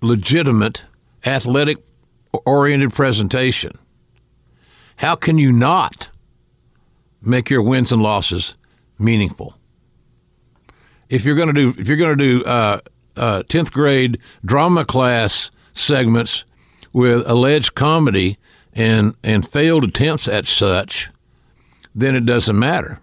legitimate 0.00 0.84
athletic 1.24 1.78
oriented 2.44 2.92
presentation, 2.92 3.72
how 4.96 5.14
can 5.14 5.38
you 5.38 5.52
not 5.52 6.08
make 7.22 7.48
your 7.50 7.62
wins 7.62 7.92
and 7.92 8.02
losses 8.02 8.54
meaningful? 8.98 9.56
if 11.08 11.24
you're 11.24 11.36
going 11.36 11.52
to 11.52 11.52
do 11.52 11.80
if 11.80 11.88
you're 11.88 11.96
going 11.96 12.16
to 12.16 12.24
do 12.24 12.44
uh, 12.44 12.80
uh, 13.16 13.42
10th 13.44 13.72
grade 13.72 14.18
drama 14.44 14.84
class 14.84 15.50
segments 15.72 16.44
with 16.92 17.28
alleged 17.28 17.74
comedy 17.74 18.38
and 18.74 19.14
and 19.22 19.48
failed 19.48 19.84
attempts 19.84 20.28
at 20.28 20.46
such, 20.46 21.10
then 21.94 22.14
it 22.14 22.26
doesn't 22.26 22.58
matter. 22.58 23.00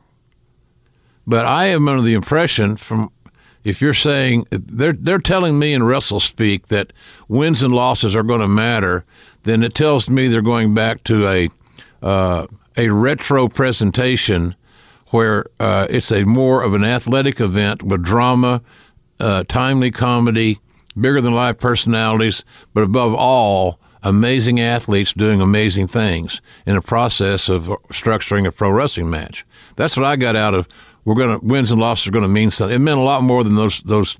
But 1.25 1.45
I 1.45 1.67
am 1.67 1.87
under 1.87 2.01
the 2.01 2.13
impression 2.13 2.75
from 2.75 3.11
if 3.63 3.81
you're 3.81 3.93
saying 3.93 4.45
they're 4.51 4.93
they're 4.93 5.19
telling 5.19 5.57
me 5.57 5.73
in 5.73 5.83
wrestle 5.83 6.19
speak 6.19 6.67
that 6.67 6.91
wins 7.27 7.63
and 7.63 7.73
losses 7.73 8.15
are 8.15 8.23
going 8.23 8.41
to 8.41 8.47
matter, 8.47 9.05
then 9.43 9.63
it 9.63 9.73
tells 9.73 10.09
me 10.09 10.27
they're 10.27 10.41
going 10.41 10.73
back 10.73 11.03
to 11.05 11.27
a 11.27 11.49
uh, 12.01 12.47
a 12.77 12.89
retro 12.89 13.47
presentation 13.47 14.55
where 15.07 15.45
uh, 15.59 15.87
it's 15.89 16.11
a 16.11 16.23
more 16.23 16.63
of 16.63 16.73
an 16.73 16.83
athletic 16.83 17.39
event 17.39 17.83
with 17.83 18.01
drama, 18.01 18.61
uh, 19.19 19.43
timely 19.47 19.91
comedy, 19.91 20.59
bigger 20.99 21.21
than 21.21 21.33
life 21.33 21.57
personalities, 21.57 22.43
but 22.73 22.81
above 22.81 23.13
all, 23.13 23.79
amazing 24.03 24.59
athletes 24.59 25.13
doing 25.13 25.41
amazing 25.41 25.87
things 25.87 26.41
in 26.65 26.75
a 26.75 26.81
process 26.81 27.49
of 27.49 27.67
structuring 27.89 28.47
a 28.47 28.51
pro 28.51 28.69
wrestling 28.69 29.09
match. 29.09 29.45
That's 29.75 29.95
what 29.95 30.05
I 30.05 30.15
got 30.15 30.35
out 30.35 30.53
of. 30.53 30.67
We're 31.05 31.15
gonna 31.15 31.39
wins 31.39 31.71
and 31.71 31.81
losses 31.81 32.07
are 32.07 32.11
going 32.11 32.23
to 32.23 32.29
mean 32.29 32.51
something. 32.51 32.75
It 32.75 32.79
meant 32.79 32.99
a 32.99 33.03
lot 33.03 33.23
more 33.23 33.43
than 33.43 33.55
those 33.55 33.81
those 33.81 34.17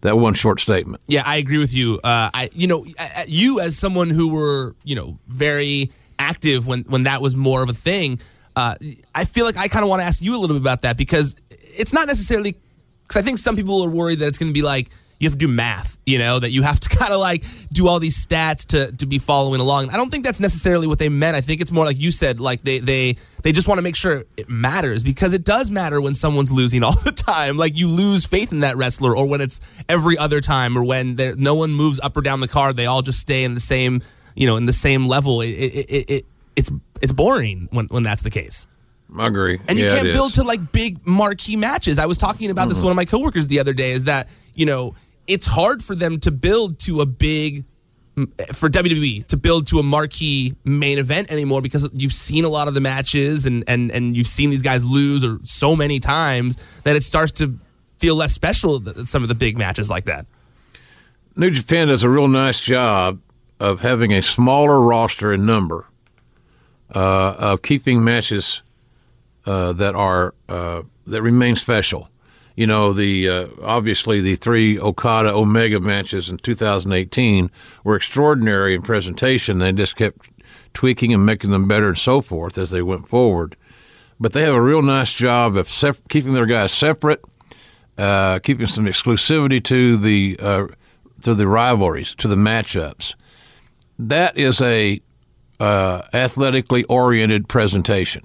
that 0.00 0.18
one 0.18 0.34
short 0.34 0.60
statement. 0.60 1.02
Yeah, 1.06 1.22
I 1.24 1.36
agree 1.36 1.58
with 1.58 1.74
you. 1.74 1.96
Uh, 2.02 2.30
I, 2.32 2.50
you 2.52 2.66
know, 2.66 2.84
you 3.26 3.60
as 3.60 3.76
someone 3.76 4.10
who 4.10 4.32
were, 4.32 4.74
you 4.84 4.94
know, 4.94 5.18
very 5.26 5.90
active 6.18 6.66
when 6.66 6.82
when 6.82 7.04
that 7.04 7.20
was 7.20 7.36
more 7.36 7.62
of 7.62 7.68
a 7.68 7.74
thing. 7.74 8.20
Uh, 8.54 8.74
I 9.14 9.24
feel 9.24 9.44
like 9.44 9.56
I 9.56 9.68
kind 9.68 9.82
of 9.82 9.90
want 9.90 10.00
to 10.00 10.06
ask 10.06 10.22
you 10.22 10.34
a 10.34 10.38
little 10.38 10.56
bit 10.56 10.62
about 10.62 10.82
that 10.82 10.96
because 10.96 11.36
it's 11.50 11.92
not 11.92 12.06
necessarily 12.06 12.56
because 13.02 13.20
I 13.20 13.24
think 13.24 13.38
some 13.38 13.54
people 13.54 13.82
are 13.82 13.90
worried 13.90 14.18
that 14.20 14.28
it's 14.28 14.38
going 14.38 14.50
to 14.50 14.54
be 14.54 14.62
like 14.62 14.90
you 15.18 15.26
have 15.26 15.32
to 15.32 15.38
do 15.38 15.48
math, 15.48 15.96
you 16.04 16.18
know, 16.18 16.38
that 16.38 16.50
you 16.50 16.62
have 16.62 16.78
to 16.80 16.88
kind 16.98 17.12
of 17.12 17.20
like 17.20 17.44
do 17.72 17.88
all 17.88 17.98
these 17.98 18.16
stats 18.26 18.66
to 18.68 18.92
to 18.96 19.06
be 19.06 19.18
following 19.18 19.60
along. 19.60 19.90
I 19.90 19.96
don't 19.96 20.10
think 20.10 20.24
that's 20.24 20.40
necessarily 20.40 20.86
what 20.86 20.98
they 20.98 21.08
meant. 21.08 21.36
I 21.36 21.40
think 21.40 21.60
it's 21.60 21.72
more 21.72 21.84
like 21.84 21.98
you 21.98 22.10
said, 22.10 22.38
like 22.40 22.62
they 22.62 22.78
they 22.78 23.16
they 23.42 23.52
just 23.52 23.66
want 23.68 23.78
to 23.78 23.82
make 23.82 23.96
sure 23.96 24.24
it 24.36 24.48
matters 24.48 25.02
because 25.02 25.32
it 25.32 25.44
does 25.44 25.70
matter 25.70 26.00
when 26.00 26.14
someone's 26.14 26.50
losing 26.52 26.82
all 26.84 26.94
the 27.04 27.12
time. 27.12 27.56
Like 27.56 27.76
you 27.76 27.88
lose 27.88 28.26
faith 28.26 28.52
in 28.52 28.60
that 28.60 28.76
wrestler, 28.76 29.16
or 29.16 29.28
when 29.28 29.40
it's 29.40 29.60
every 29.88 30.18
other 30.18 30.40
time, 30.40 30.76
or 30.76 30.84
when 30.84 31.16
no 31.38 31.54
one 31.54 31.72
moves 31.72 31.98
up 32.00 32.16
or 32.16 32.20
down 32.20 32.40
the 32.40 32.48
card, 32.48 32.76
they 32.76 32.86
all 32.86 33.02
just 33.02 33.20
stay 33.20 33.44
in 33.44 33.54
the 33.54 33.60
same, 33.60 34.02
you 34.34 34.46
know, 34.46 34.56
in 34.56 34.66
the 34.66 34.72
same 34.72 35.06
level. 35.06 35.40
It 35.40 35.48
it, 35.48 35.90
it, 35.90 36.10
it 36.10 36.26
it's 36.56 36.70
it's 37.00 37.12
boring 37.12 37.68
when 37.72 37.86
when 37.86 38.02
that's 38.02 38.22
the 38.22 38.30
case. 38.30 38.66
I 39.16 39.28
agree. 39.28 39.60
And 39.68 39.78
you 39.78 39.84
Yeah, 39.86 39.94
can't 39.94 40.12
build. 40.12 40.32
Mm-hmm. 40.32 40.42
to 40.42 40.48
like 40.48 40.72
big 40.72 41.06
marquee 41.06 41.54
matches. 41.56 41.96
I 41.98 42.06
was 42.06 42.18
talking 42.18 42.50
about 42.50 42.68
this 42.68 42.78
to 42.78 42.84
one 42.84 42.90
of 42.90 42.96
my 42.96 43.04
coworkers 43.04 43.46
the 43.46 43.60
other 43.60 43.72
day. 43.72 43.92
Is 43.92 44.04
that 44.04 44.28
you 44.54 44.66
know 44.66 44.94
it's 45.26 45.46
hard 45.46 45.82
for 45.82 45.94
them 45.94 46.18
to 46.20 46.30
build 46.30 46.78
to 46.80 47.00
a 47.00 47.06
big 47.06 47.64
for 48.54 48.70
WWE 48.70 49.26
to 49.26 49.36
build 49.36 49.66
to 49.66 49.78
a 49.78 49.82
marquee 49.82 50.54
main 50.64 50.98
event 50.98 51.30
anymore 51.30 51.60
because 51.60 51.88
you've 51.92 52.14
seen 52.14 52.44
a 52.44 52.48
lot 52.48 52.66
of 52.66 52.72
the 52.72 52.80
matches 52.80 53.44
and 53.44 53.62
and 53.68 53.90
and 53.90 54.16
you've 54.16 54.26
seen 54.26 54.48
these 54.48 54.62
guys 54.62 54.84
lose 54.84 55.22
or 55.22 55.38
so 55.42 55.76
many 55.76 55.98
times 55.98 56.80
that 56.82 56.96
it 56.96 57.02
starts 57.02 57.32
to 57.32 57.58
feel 57.98 58.14
less 58.14 58.32
special 58.32 58.82
some 59.04 59.22
of 59.22 59.28
the 59.28 59.34
big 59.34 59.58
matches 59.58 59.90
like 59.90 60.06
that. 60.06 60.26
New 61.34 61.50
Japan 61.50 61.88
does 61.88 62.02
a 62.02 62.08
real 62.08 62.28
nice 62.28 62.60
job 62.60 63.20
of 63.60 63.80
having 63.80 64.12
a 64.12 64.22
smaller 64.22 64.80
roster 64.80 65.32
in 65.32 65.44
number, 65.44 65.86
uh, 66.94 67.34
of 67.38 67.62
keeping 67.62 68.02
matches 68.02 68.62
uh, 69.44 69.72
that 69.74 69.94
are 69.94 70.34
uh, 70.48 70.82
that 71.06 71.20
remain 71.22 71.56
special. 71.56 72.08
You 72.56 72.66
know, 72.66 72.94
the 72.94 73.28
uh, 73.28 73.46
obviously 73.62 74.20
the 74.20 74.34
three 74.36 74.80
Okada 74.80 75.32
Omega 75.32 75.78
matches 75.78 76.30
in 76.30 76.38
2018 76.38 77.50
were 77.84 77.96
extraordinary 77.96 78.74
in 78.74 78.80
presentation. 78.80 79.58
They 79.58 79.72
just 79.72 79.94
kept 79.94 80.30
tweaking 80.72 81.12
and 81.12 81.24
making 81.24 81.50
them 81.50 81.68
better 81.68 81.88
and 81.88 81.98
so 81.98 82.22
forth 82.22 82.56
as 82.56 82.70
they 82.70 82.82
went 82.82 83.08
forward. 83.08 83.56
But 84.18 84.32
they 84.32 84.42
have 84.42 84.54
a 84.54 84.62
real 84.62 84.80
nice 84.80 85.12
job 85.12 85.56
of 85.56 85.70
keeping 86.08 86.32
their 86.32 86.46
guys 86.46 86.72
separate, 86.72 87.22
uh, 87.98 88.38
keeping 88.38 88.66
some 88.66 88.86
exclusivity 88.86 89.62
to 89.64 89.98
the 89.98 90.38
uh, 90.40 90.66
to 91.20 91.34
the 91.34 91.46
rivalries, 91.46 92.14
to 92.16 92.28
the 92.28 92.36
matchups. 92.36 93.14
That 93.98 94.38
is 94.38 94.62
a 94.62 95.02
uh, 95.60 96.02
athletically 96.14 96.84
oriented 96.84 97.48
presentation. 97.48 98.22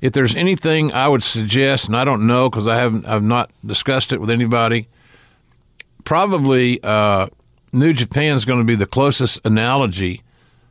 If 0.00 0.12
there's 0.12 0.36
anything 0.36 0.92
I 0.92 1.08
would 1.08 1.22
suggest, 1.22 1.86
and 1.86 1.96
I 1.96 2.04
don't 2.04 2.26
know 2.26 2.48
because 2.48 2.66
I 2.66 2.76
haven't, 2.76 3.06
I've 3.06 3.22
not 3.22 3.50
discussed 3.64 4.12
it 4.12 4.20
with 4.20 4.30
anybody. 4.30 4.88
Probably 6.04 6.82
uh, 6.82 7.28
New 7.72 7.92
Japan 7.92 8.36
is 8.36 8.44
going 8.44 8.60
to 8.60 8.64
be 8.64 8.76
the 8.76 8.86
closest 8.86 9.44
analogy 9.44 10.22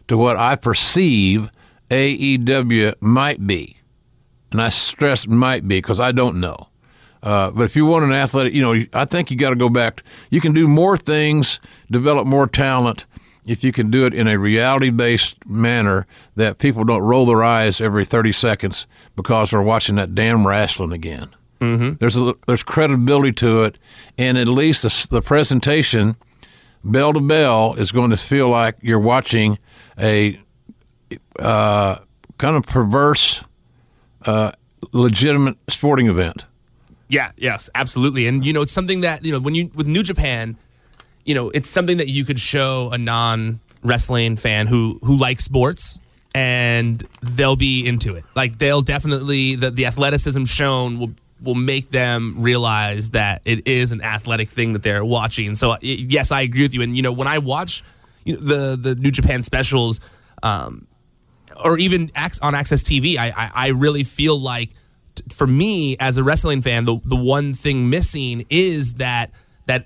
to 0.07 0.17
what 0.17 0.37
I 0.37 0.55
perceive 0.55 1.49
AEW 1.89 2.95
might 3.01 3.45
be, 3.45 3.77
and 4.51 4.61
I 4.61 4.69
stress 4.69 5.27
might 5.27 5.67
be 5.67 5.77
because 5.77 5.99
I 5.99 6.11
don't 6.11 6.39
know. 6.39 6.69
Uh, 7.23 7.51
but 7.51 7.63
if 7.63 7.75
you 7.75 7.85
want 7.85 8.05
an 8.05 8.13
athletic, 8.13 8.53
you 8.53 8.61
know, 8.61 8.85
I 8.93 9.05
think 9.05 9.31
you 9.31 9.37
got 9.37 9.49
to 9.49 9.55
go 9.55 9.69
back. 9.69 10.03
You 10.29 10.39
can 10.39 10.53
do 10.53 10.67
more 10.67 10.95
things, 10.95 11.59
develop 11.89 12.27
more 12.27 12.47
talent 12.47 13.05
if 13.47 13.63
you 13.63 13.71
can 13.71 13.89
do 13.89 14.05
it 14.05 14.13
in 14.13 14.27
a 14.27 14.37
reality 14.37 14.89
based 14.89 15.37
manner 15.47 16.05
that 16.35 16.57
people 16.57 16.83
don't 16.83 17.01
roll 17.01 17.25
their 17.25 17.43
eyes 17.43 17.81
every 17.81 18.05
30 18.05 18.33
seconds 18.33 18.85
because 19.15 19.51
they're 19.51 19.61
watching 19.61 19.95
that 19.95 20.13
damn 20.13 20.45
wrestling 20.45 20.91
again. 20.91 21.29
Mm-hmm. 21.61 21.93
There's 21.99 22.17
a, 22.17 22.35
there's 22.45 22.61
credibility 22.61 23.31
to 23.33 23.63
it, 23.63 23.77
and 24.17 24.37
at 24.37 24.47
least 24.47 24.83
the, 24.83 25.07
the 25.09 25.21
presentation, 25.21 26.17
bell 26.83 27.13
to 27.13 27.21
bell, 27.21 27.73
is 27.75 27.91
going 27.91 28.11
to 28.11 28.17
feel 28.17 28.49
like 28.49 28.75
you're 28.81 28.99
watching 28.99 29.57
a 29.97 30.39
uh, 31.39 31.97
kind 32.37 32.55
of 32.55 32.67
perverse, 32.67 33.43
uh, 34.25 34.51
legitimate 34.91 35.57
sporting 35.67 36.07
event. 36.07 36.45
Yeah, 37.09 37.31
yes, 37.37 37.69
absolutely. 37.73 38.27
And 38.27 38.45
you 38.45 38.53
know, 38.53 38.61
it's 38.61 38.71
something 38.71 39.01
that, 39.01 39.23
you 39.23 39.31
know, 39.31 39.39
when 39.39 39.55
you 39.55 39.71
with 39.73 39.87
New 39.87 40.03
Japan, 40.03 40.57
you 41.27 41.35
know, 41.35 41.49
it's 41.49 41.69
something 41.69 41.97
that 41.97 42.07
you 42.07 42.25
could 42.25 42.39
show 42.39 42.89
a 42.91 42.97
non 42.97 43.59
wrestling 43.83 44.37
fan 44.37 44.65
who 44.65 44.97
who 45.03 45.17
likes 45.17 45.43
sports 45.43 45.99
and 46.33 47.05
they'll 47.21 47.57
be 47.57 47.85
into 47.85 48.15
it. 48.15 48.23
Like 48.33 48.57
they'll 48.57 48.81
definitely 48.81 49.55
the, 49.55 49.69
the 49.69 49.85
athleticism 49.85 50.45
shown 50.45 50.97
will 50.97 51.11
will 51.41 51.55
make 51.55 51.89
them 51.89 52.35
realize 52.39 53.09
that 53.09 53.41
it 53.45 53.67
is 53.67 53.91
an 53.91 54.01
athletic 54.01 54.49
thing 54.49 54.73
that 54.73 54.83
they're 54.83 55.05
watching. 55.05 55.53
So 55.55 55.75
yes, 55.81 56.31
I 56.31 56.41
agree 56.41 56.63
with 56.63 56.73
you. 56.73 56.81
And 56.81 56.95
you 56.95 57.03
know, 57.03 57.11
when 57.11 57.27
I 57.27 57.39
watch 57.39 57.83
the 58.25 58.77
the 58.79 58.95
New 58.95 59.11
Japan 59.11 59.43
specials, 59.43 59.99
um, 60.41 60.87
or 61.61 61.77
even 61.77 62.03
on 62.41 62.53
AXS 62.53 62.83
TV, 62.85 63.17
I, 63.17 63.33
I, 63.35 63.51
I 63.53 63.67
really 63.69 64.05
feel 64.05 64.39
like 64.39 64.69
for 65.33 65.47
me 65.47 65.97
as 65.99 66.17
a 66.17 66.23
wrestling 66.23 66.61
fan, 66.61 66.85
the 66.85 66.97
the 67.03 67.17
one 67.17 67.53
thing 67.53 67.89
missing 67.89 68.45
is 68.49 68.95
that 68.95 69.31
that 69.65 69.85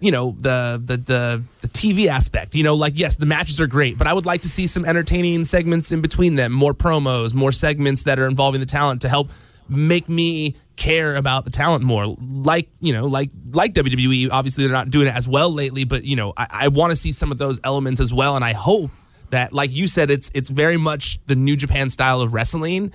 you 0.00 0.10
know 0.10 0.36
the, 0.38 0.80
the 0.84 0.96
the 0.96 1.42
the 1.62 1.68
TV 1.68 2.06
aspect. 2.06 2.54
You 2.54 2.64
know, 2.64 2.74
like 2.74 2.98
yes, 2.98 3.16
the 3.16 3.26
matches 3.26 3.60
are 3.60 3.66
great, 3.66 3.98
but 3.98 4.06
I 4.06 4.12
would 4.12 4.26
like 4.26 4.42
to 4.42 4.48
see 4.48 4.66
some 4.66 4.84
entertaining 4.84 5.44
segments 5.44 5.92
in 5.92 6.00
between 6.00 6.34
them, 6.34 6.52
more 6.52 6.74
promos, 6.74 7.34
more 7.34 7.52
segments 7.52 8.04
that 8.04 8.18
are 8.18 8.26
involving 8.26 8.60
the 8.60 8.66
talent 8.66 9.02
to 9.02 9.08
help 9.08 9.30
make 9.68 10.08
me 10.08 10.54
care 10.76 11.16
about 11.16 11.44
the 11.44 11.50
talent 11.50 11.82
more. 11.82 12.04
Like 12.06 12.68
you 12.80 12.92
know, 12.92 13.06
like 13.06 13.30
like 13.50 13.72
WWE. 13.74 14.30
Obviously, 14.30 14.64
they're 14.64 14.72
not 14.72 14.90
doing 14.90 15.06
it 15.06 15.14
as 15.14 15.26
well 15.26 15.50
lately, 15.50 15.84
but 15.84 16.04
you 16.04 16.16
know, 16.16 16.32
I, 16.36 16.46
I 16.50 16.68
want 16.68 16.90
to 16.90 16.96
see 16.96 17.12
some 17.12 17.32
of 17.32 17.38
those 17.38 17.58
elements 17.64 18.00
as 18.00 18.12
well, 18.12 18.36
and 18.36 18.44
I 18.44 18.52
hope 18.52 18.90
that, 19.30 19.52
like 19.52 19.70
you 19.72 19.88
said, 19.88 20.10
it's 20.10 20.30
it's 20.34 20.48
very 20.48 20.76
much 20.76 21.24
the 21.26 21.34
New 21.36 21.56
Japan 21.56 21.90
style 21.90 22.20
of 22.20 22.34
wrestling 22.34 22.92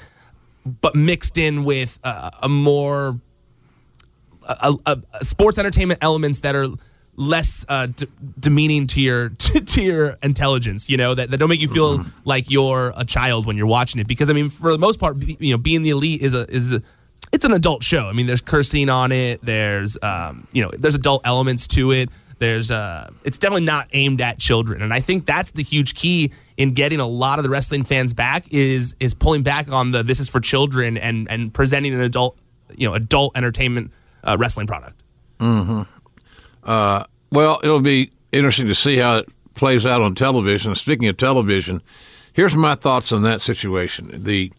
but 0.65 0.95
mixed 0.95 1.37
in 1.37 1.63
with 1.63 1.99
a, 2.03 2.31
a 2.43 2.49
more 2.49 3.19
a, 4.47 4.75
a, 4.85 5.01
a, 5.13 5.25
sports 5.25 5.57
entertainment 5.57 6.03
elements 6.03 6.41
that 6.41 6.55
are 6.55 6.67
less 7.21 7.65
uh, 7.69 7.87
d- 7.87 8.07
demeaning 8.39 8.87
to 8.87 9.01
your 9.01 9.29
to, 9.37 9.61
to, 9.61 9.81
your 9.81 10.15
intelligence. 10.23 10.89
You 10.89 10.97
know 10.97 11.13
that, 11.13 11.31
that 11.31 11.37
don't 11.37 11.49
make 11.49 11.61
you 11.61 11.67
feel 11.67 11.99
mm-hmm. 11.99 12.19
like 12.25 12.49
you're 12.49 12.91
a 12.97 13.05
child 13.05 13.45
when 13.45 13.57
you're 13.57 13.67
watching 13.67 14.01
it. 14.01 14.07
Because 14.07 14.29
I 14.29 14.33
mean, 14.33 14.49
for 14.49 14.71
the 14.71 14.79
most 14.79 14.99
part, 14.99 15.17
you 15.39 15.51
know, 15.51 15.57
being 15.57 15.83
the 15.83 15.91
elite 15.91 16.21
is 16.21 16.33
a 16.33 16.49
is 16.49 16.73
a, 16.73 16.81
it's 17.31 17.45
an 17.45 17.53
adult 17.53 17.83
show. 17.83 18.07
I 18.07 18.13
mean, 18.13 18.27
there's 18.27 18.41
cursing 18.41 18.89
on 18.89 19.11
it. 19.11 19.41
There's 19.41 19.97
um, 20.01 20.47
you 20.51 20.63
know, 20.63 20.71
there's 20.77 20.95
adult 20.95 21.21
elements 21.25 21.67
to 21.69 21.91
it. 21.91 22.09
There's 22.39 22.71
uh, 22.71 23.11
it's 23.23 23.37
definitely 23.37 23.65
not 23.65 23.87
aimed 23.93 24.19
at 24.19 24.39
children, 24.39 24.81
and 24.81 24.91
I 24.91 24.99
think 24.99 25.27
that's 25.27 25.51
the 25.51 25.61
huge 25.61 25.93
key 25.93 26.31
in 26.57 26.73
getting 26.73 26.99
a 26.99 27.07
lot 27.07 27.37
of 27.37 27.43
the 27.43 27.49
wrestling 27.51 27.83
fans 27.83 28.13
back 28.13 28.51
is 28.51 28.95
is 28.99 29.13
pulling 29.13 29.43
back 29.43 29.71
on 29.71 29.91
the 29.91 30.01
this 30.01 30.19
is 30.19 30.27
for 30.27 30.39
children 30.39 30.97
and 30.97 31.29
and 31.29 31.53
presenting 31.53 31.93
an 31.93 32.01
adult 32.01 32.41
you 32.75 32.87
know 32.87 32.95
adult 32.95 33.37
entertainment 33.37 33.91
uh, 34.23 34.37
wrestling 34.39 34.65
product. 34.65 34.99
Hmm. 35.39 35.83
Uh, 36.63 37.03
well, 37.31 37.59
it'll 37.63 37.81
be 37.81 38.11
interesting 38.31 38.67
to 38.67 38.75
see 38.75 38.97
how 38.97 39.17
it 39.17 39.29
plays 39.53 39.85
out 39.85 40.01
on 40.01 40.15
television. 40.15 40.75
Speaking 40.75 41.07
of 41.07 41.17
television, 41.17 41.81
here's 42.33 42.55
my 42.55 42.75
thoughts 42.75 43.11
on 43.11 43.23
that 43.23 43.41
situation. 43.41 44.23
The 44.23 44.51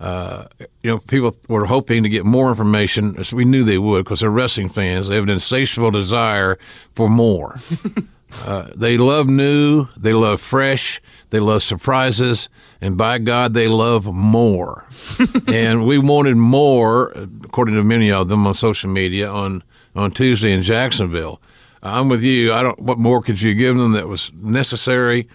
uh, 0.00 0.46
you 0.82 0.90
know, 0.90 0.98
people 0.98 1.36
were 1.48 1.66
hoping 1.66 2.02
to 2.02 2.08
get 2.08 2.24
more 2.24 2.48
information, 2.48 3.16
as 3.18 3.34
we 3.34 3.44
knew 3.44 3.64
they 3.64 3.76
would, 3.76 4.04
because 4.04 4.20
they're 4.20 4.30
wrestling 4.30 4.70
fans. 4.70 5.08
They 5.08 5.16
have 5.16 5.24
an 5.24 5.30
insatiable 5.30 5.90
desire 5.90 6.58
for 6.94 7.06
more. 7.06 7.58
uh, 8.46 8.68
they 8.74 8.96
love 8.96 9.26
new, 9.28 9.88
they 9.98 10.14
love 10.14 10.40
fresh, 10.40 11.02
they 11.28 11.38
love 11.38 11.62
surprises, 11.62 12.48
and 12.80 12.96
by 12.96 13.18
God, 13.18 13.52
they 13.52 13.68
love 13.68 14.10
more. 14.10 14.88
and 15.48 15.86
we 15.86 15.98
wanted 15.98 16.36
more, 16.36 17.12
according 17.44 17.74
to 17.74 17.84
many 17.84 18.10
of 18.10 18.28
them 18.28 18.46
on 18.46 18.54
social 18.54 18.88
media, 18.88 19.30
on 19.30 19.62
on 19.94 20.12
Tuesday 20.12 20.52
in 20.52 20.62
Jacksonville. 20.62 21.42
I'm 21.82 22.08
with 22.08 22.22
you. 22.22 22.52
I 22.52 22.62
don't. 22.62 22.78
What 22.80 22.98
more 22.98 23.22
could 23.22 23.40
you 23.40 23.54
give 23.54 23.76
them 23.76 23.92
that 23.92 24.08
was 24.08 24.32
necessary? 24.34 25.28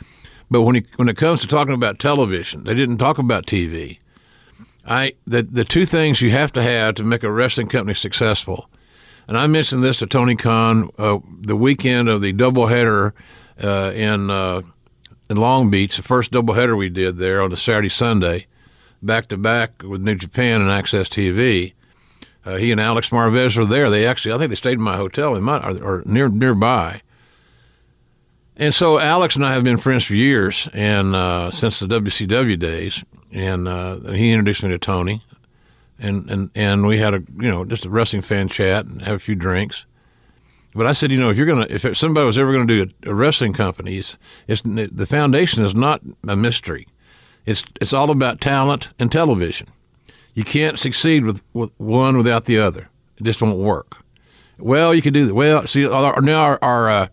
But 0.49 0.61
when 0.61 0.75
he, 0.75 0.85
when 0.97 1.09
it 1.09 1.17
comes 1.17 1.41
to 1.41 1.47
talking 1.47 1.73
about 1.73 1.97
television, 1.97 2.63
they 2.63 2.75
didn't 2.75 2.97
talk 2.97 3.17
about 3.17 3.47
TV. 3.47 3.99
I 4.85 5.13
the 5.25 5.41
the 5.41 5.65
two 5.65 5.85
things 5.85 6.21
you 6.21 6.31
have 6.31 6.51
to 6.53 6.61
have 6.61 6.95
to 6.95 7.03
make 7.03 7.23
a 7.23 7.31
wrestling 7.31 7.67
company 7.67 7.95
successful, 7.95 8.69
and 9.27 9.37
I 9.37 9.47
mentioned 9.47 9.83
this 9.83 9.99
to 9.99 10.07
Tony 10.07 10.35
Khan 10.35 10.91
uh, 10.99 11.19
the 11.41 11.55
weekend 11.55 12.09
of 12.09 12.21
the 12.21 12.33
doubleheader 12.33 13.13
uh, 13.63 13.91
in 13.95 14.29
uh, 14.29 14.61
in 15.29 15.37
Long 15.37 15.71
Beach, 15.71 15.97
the 15.97 16.03
first 16.03 16.31
doubleheader 16.31 16.77
we 16.77 16.89
did 16.89 17.17
there 17.17 17.41
on 17.41 17.49
the 17.49 17.57
Saturday 17.57 17.89
Sunday, 17.89 18.45
back 19.01 19.27
to 19.29 19.37
back 19.37 19.81
with 19.81 20.01
New 20.01 20.15
Japan 20.15 20.61
and 20.61 20.69
AXS 20.69 21.09
TV. 21.09 21.73
Uh, 22.45 22.55
he 22.57 22.71
and 22.71 22.79
Alex 22.79 23.09
Marvez 23.09 23.57
are 23.57 23.65
there. 23.65 23.89
They 23.89 24.05
actually, 24.05 24.33
I 24.33 24.37
think 24.37 24.49
they 24.49 24.55
stayed 24.55 24.73
in 24.73 24.81
my 24.81 24.97
hotel 24.97 25.35
in 25.35 25.43
my, 25.43 25.57
or, 25.57 25.83
or 25.83 26.03
near 26.05 26.29
nearby. 26.29 27.01
And 28.55 28.73
so 28.73 28.99
Alex 28.99 29.35
and 29.35 29.45
I 29.45 29.53
have 29.53 29.63
been 29.63 29.77
friends 29.77 30.05
for 30.05 30.15
years, 30.15 30.69
and 30.73 31.15
uh, 31.15 31.51
since 31.51 31.79
the 31.79 31.87
WCW 31.87 32.57
days 32.57 33.03
and 33.35 33.67
uh, 33.67 33.99
he 34.11 34.31
introduced 34.31 34.63
me 34.63 34.69
to 34.69 34.77
Tony, 34.77 35.21
and, 35.99 36.29
and 36.31 36.49
and 36.55 36.87
we 36.87 36.97
had 36.97 37.13
a 37.13 37.21
you 37.37 37.51
know 37.51 37.65
just 37.65 37.85
a 37.85 37.89
wrestling 37.89 38.21
fan 38.21 38.47
chat 38.47 38.85
and 38.85 39.01
have 39.01 39.15
a 39.15 39.19
few 39.19 39.35
drinks. 39.35 39.85
But 40.73 40.87
I 40.87 40.93
said, 40.93 41.11
you 41.11 41.19
know, 41.19 41.29
if 41.29 41.37
you're 41.37 41.45
gonna 41.45 41.67
if 41.69 41.97
somebody 41.97 42.25
was 42.25 42.37
ever 42.37 42.53
gonna 42.53 42.65
do 42.65 42.87
a, 43.05 43.11
a 43.11 43.13
wrestling 43.13 43.53
company, 43.53 43.97
it's, 43.97 44.17
it's 44.47 44.61
the 44.61 45.05
foundation 45.05 45.65
is 45.65 45.75
not 45.75 46.01
a 46.27 46.35
mystery. 46.35 46.87
It's 47.45 47.63
it's 47.81 47.93
all 47.93 48.09
about 48.09 48.41
talent 48.41 48.89
and 48.97 49.11
television. 49.11 49.67
You 50.35 50.43
can't 50.43 50.77
succeed 50.77 51.25
with, 51.25 51.43
with 51.53 51.71
one 51.77 52.17
without 52.17 52.45
the 52.45 52.59
other. 52.59 52.89
It 53.17 53.23
just 53.23 53.41
won't 53.41 53.57
work. 53.57 53.97
Well, 54.59 54.93
you 54.93 55.01
can 55.01 55.13
do 55.13 55.25
that. 55.25 55.33
Well, 55.33 55.65
see, 55.65 55.87
our, 55.87 56.21
now 56.21 56.41
our 56.43 56.59
our, 56.61 56.89
uh, 56.89 57.07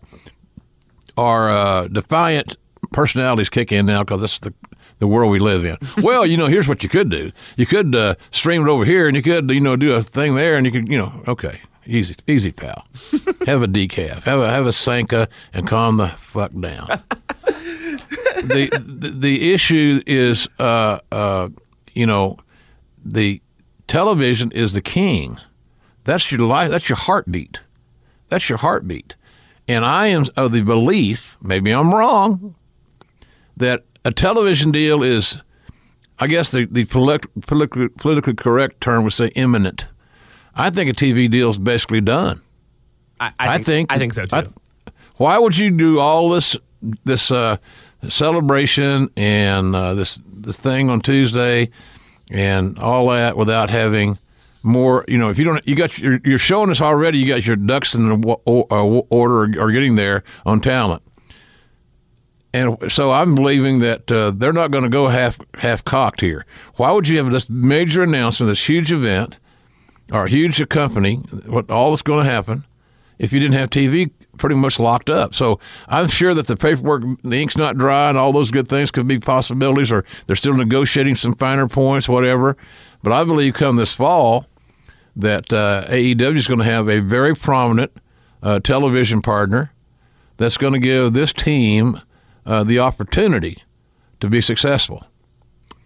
our 1.17 1.49
uh, 1.49 1.87
defiant 1.87 2.57
personalities 2.91 3.49
kick 3.49 3.71
in 3.71 3.85
now 3.85 4.03
because 4.03 4.21
that's 4.21 4.39
the 4.39 4.53
the 4.99 5.07
world 5.07 5.31
we 5.31 5.39
live 5.39 5.65
in. 5.65 5.77
well, 6.03 6.25
you 6.25 6.37
know, 6.37 6.47
here's 6.47 6.67
what 6.67 6.83
you 6.83 6.89
could 6.89 7.09
do. 7.09 7.31
You 7.57 7.65
could 7.65 7.95
uh, 7.95 8.15
stream 8.31 8.61
it 8.61 8.69
over 8.69 8.85
here, 8.85 9.07
and 9.07 9.15
you 9.15 9.21
could, 9.21 9.49
you 9.49 9.59
know, 9.59 9.75
do 9.75 9.93
a 9.93 10.01
thing 10.01 10.35
there, 10.35 10.55
and 10.55 10.65
you 10.65 10.71
could, 10.71 10.87
you 10.87 10.97
know, 10.97 11.23
okay. 11.27 11.59
Easy, 11.85 12.15
easy, 12.27 12.53
pal. 12.53 12.87
have 13.45 13.61
a 13.61 13.67
decaf. 13.67 14.23
Have 14.23 14.39
a 14.39 14.49
have 14.49 14.65
a 14.65 14.71
Sanka 14.71 15.27
and 15.51 15.67
calm 15.67 15.97
the 15.97 16.07
fuck 16.07 16.51
down. 16.53 16.87
the, 17.45 18.69
the 18.81 19.09
the 19.09 19.53
issue 19.53 20.01
is, 20.07 20.47
uh, 20.59 20.99
uh, 21.11 21.49
you 21.93 22.05
know, 22.05 22.37
the 23.03 23.41
television 23.87 24.51
is 24.51 24.73
the 24.73 24.81
king. 24.81 25.37
That's 26.03 26.31
your 26.31 26.41
life. 26.41 26.69
That's 26.71 26.89
your 26.89 26.97
heartbeat. 26.97 27.61
That's 28.29 28.49
your 28.49 28.57
heartbeat. 28.57 29.15
And 29.67 29.85
I 29.85 30.07
am 30.07 30.25
of 30.35 30.51
the 30.51 30.61
belief, 30.61 31.37
maybe 31.41 31.71
I'm 31.71 31.93
wrong, 31.93 32.55
that 33.55 33.85
a 34.03 34.11
television 34.11 34.71
deal 34.71 35.03
is, 35.03 35.41
I 36.19 36.27
guess 36.27 36.51
the 36.51 36.65
the 36.65 36.85
politi- 36.85 37.29
politically, 37.45 37.87
politically 37.89 38.33
correct 38.33 38.81
term 38.81 39.03
would 39.03 39.13
say 39.13 39.27
imminent. 39.35 39.87
I 40.55 40.69
think 40.69 40.89
a 40.89 40.93
TV 40.93 41.29
deal 41.29 41.49
is 41.49 41.57
basically 41.57 42.01
done. 42.01 42.41
I, 43.19 43.31
I 43.39 43.57
think 43.59 43.91
I 43.93 43.97
think 43.97 44.13
so 44.13 44.23
too. 44.23 44.35
I- 44.35 44.91
why 45.15 45.37
would 45.37 45.57
you 45.57 45.71
do 45.71 45.99
all 45.99 46.29
this 46.29 46.57
this 47.05 47.31
uh, 47.31 47.57
celebration 48.09 49.09
and 49.15 49.75
uh, 49.75 49.93
this 49.93 50.19
this 50.25 50.57
thing 50.57 50.89
on 50.89 51.01
Tuesday 51.01 51.69
and 52.33 52.77
all 52.79 53.07
that 53.09 53.37
without 53.37 53.69
having 53.69 54.17
more? 54.63 55.05
You 55.07 55.17
know, 55.17 55.29
if 55.29 55.39
you 55.39 55.45
don't, 55.45 55.65
you 55.67 55.75
got 55.75 55.97
your, 55.97 56.19
you're 56.25 56.37
showing 56.37 56.69
us 56.69 56.81
already. 56.81 57.19
You 57.19 57.27
got 57.27 57.45
your 57.45 57.55
ducks 57.55 57.95
in 57.95 58.11
uh, 58.11 58.33
order 58.45 59.61
or 59.61 59.71
getting 59.71 59.95
there 59.95 60.23
on 60.45 60.59
talent. 60.59 61.01
And 62.53 62.91
so 62.91 63.11
I'm 63.11 63.33
believing 63.33 63.79
that 63.79 64.11
uh, 64.11 64.31
they're 64.31 64.53
not 64.53 64.69
going 64.69 64.83
to 64.83 64.89
go 64.89 65.07
half 65.07 65.39
half 65.55 65.83
cocked 65.83 66.21
here. 66.21 66.45
Why 66.75 66.91
would 66.91 67.07
you 67.07 67.17
have 67.17 67.31
this 67.31 67.49
major 67.49 68.03
announcement, 68.03 68.49
this 68.49 68.69
huge 68.69 68.91
event, 68.91 69.39
or 70.11 70.27
huge 70.27 70.67
company? 70.69 71.15
What 71.47 71.71
all 71.71 71.89
that's 71.89 72.03
going 72.03 72.25
to 72.25 72.31
happen 72.31 72.65
if 73.17 73.33
you 73.33 73.39
didn't 73.39 73.55
have 73.55 73.71
TV 73.71 74.11
pretty 74.37 74.55
much 74.55 74.79
locked 74.79 75.09
up? 75.09 75.33
So 75.33 75.59
I'm 75.87 76.07
sure 76.07 76.33
that 76.33 76.47
the 76.47 76.55
paperwork, 76.55 77.03
the 77.23 77.41
ink's 77.41 77.57
not 77.57 77.77
dry, 77.77 78.09
and 78.09 78.17
all 78.17 78.31
those 78.31 78.51
good 78.51 78.67
things 78.67 78.91
could 78.91 79.07
be 79.07 79.19
possibilities, 79.19 79.91
or 79.91 80.05
they're 80.27 80.35
still 80.35 80.55
negotiating 80.55 81.15
some 81.15 81.33
finer 81.35 81.67
points, 81.67 82.09
whatever. 82.09 82.57
But 83.01 83.13
I 83.13 83.23
believe 83.23 83.53
come 83.53 83.75
this 83.75 83.93
fall 83.93 84.47
that 85.15 85.53
uh, 85.53 85.85
AEW 85.87 86.37
is 86.37 86.47
going 86.47 86.59
to 86.59 86.65
have 86.65 86.89
a 86.89 86.99
very 86.99 87.35
prominent 87.35 87.91
uh, 88.41 88.59
television 88.59 89.21
partner 89.21 89.73
that's 90.37 90.57
going 90.57 90.73
to 90.73 90.79
give 90.79 91.13
this 91.13 91.33
team 91.33 92.01
uh, 92.45 92.63
the 92.63 92.79
opportunity 92.79 93.63
to 94.19 94.29
be 94.29 94.41
successful. 94.41 95.05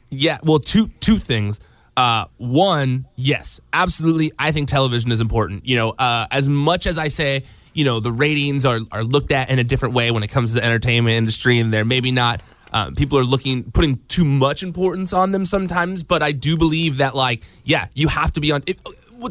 Yeah, 0.10 0.38
well, 0.44 0.60
two 0.60 0.90
two 1.00 1.18
things. 1.18 1.60
Uh, 1.98 2.26
one, 2.38 3.08
yes, 3.16 3.60
absolutely. 3.74 4.32
I 4.38 4.52
think 4.52 4.70
television 4.70 5.12
is 5.12 5.20
important. 5.20 5.68
You 5.68 5.76
know, 5.76 5.90
uh, 5.98 6.28
as 6.32 6.48
much 6.48 6.86
as 6.86 6.98
I 6.98 7.08
say, 7.08 7.44
you 7.78 7.84
know, 7.84 8.00
the 8.00 8.12
ratings 8.12 8.66
are 8.66 8.80
are 8.92 9.04
looked 9.04 9.32
at 9.32 9.52
in 9.52 9.60
a 9.60 9.64
different 9.64 9.94
way 9.94 10.10
when 10.10 10.24
it 10.24 10.32
comes 10.32 10.54
to 10.54 10.60
the 10.60 10.66
entertainment 10.66 11.16
industry, 11.16 11.60
and 11.60 11.72
they're 11.72 11.86
maybe 11.86 12.12
not. 12.12 12.42
Uh, 12.74 12.90
people 12.98 13.20
are 13.20 13.24
looking 13.24 13.72
putting 13.72 14.00
too 14.08 14.26
much 14.26 14.64
importance 14.64 15.14
on 15.14 15.32
them 15.32 15.46
sometimes, 15.46 16.02
but 16.02 16.24
I 16.24 16.32
do 16.32 16.58
believe 16.58 16.98
that, 16.98 17.14
like, 17.14 17.44
yeah, 17.64 17.88
you 17.94 18.08
have 18.08 18.34
to 18.34 18.42
be 18.42 18.52
on. 18.52 18.64
If, 18.66 18.78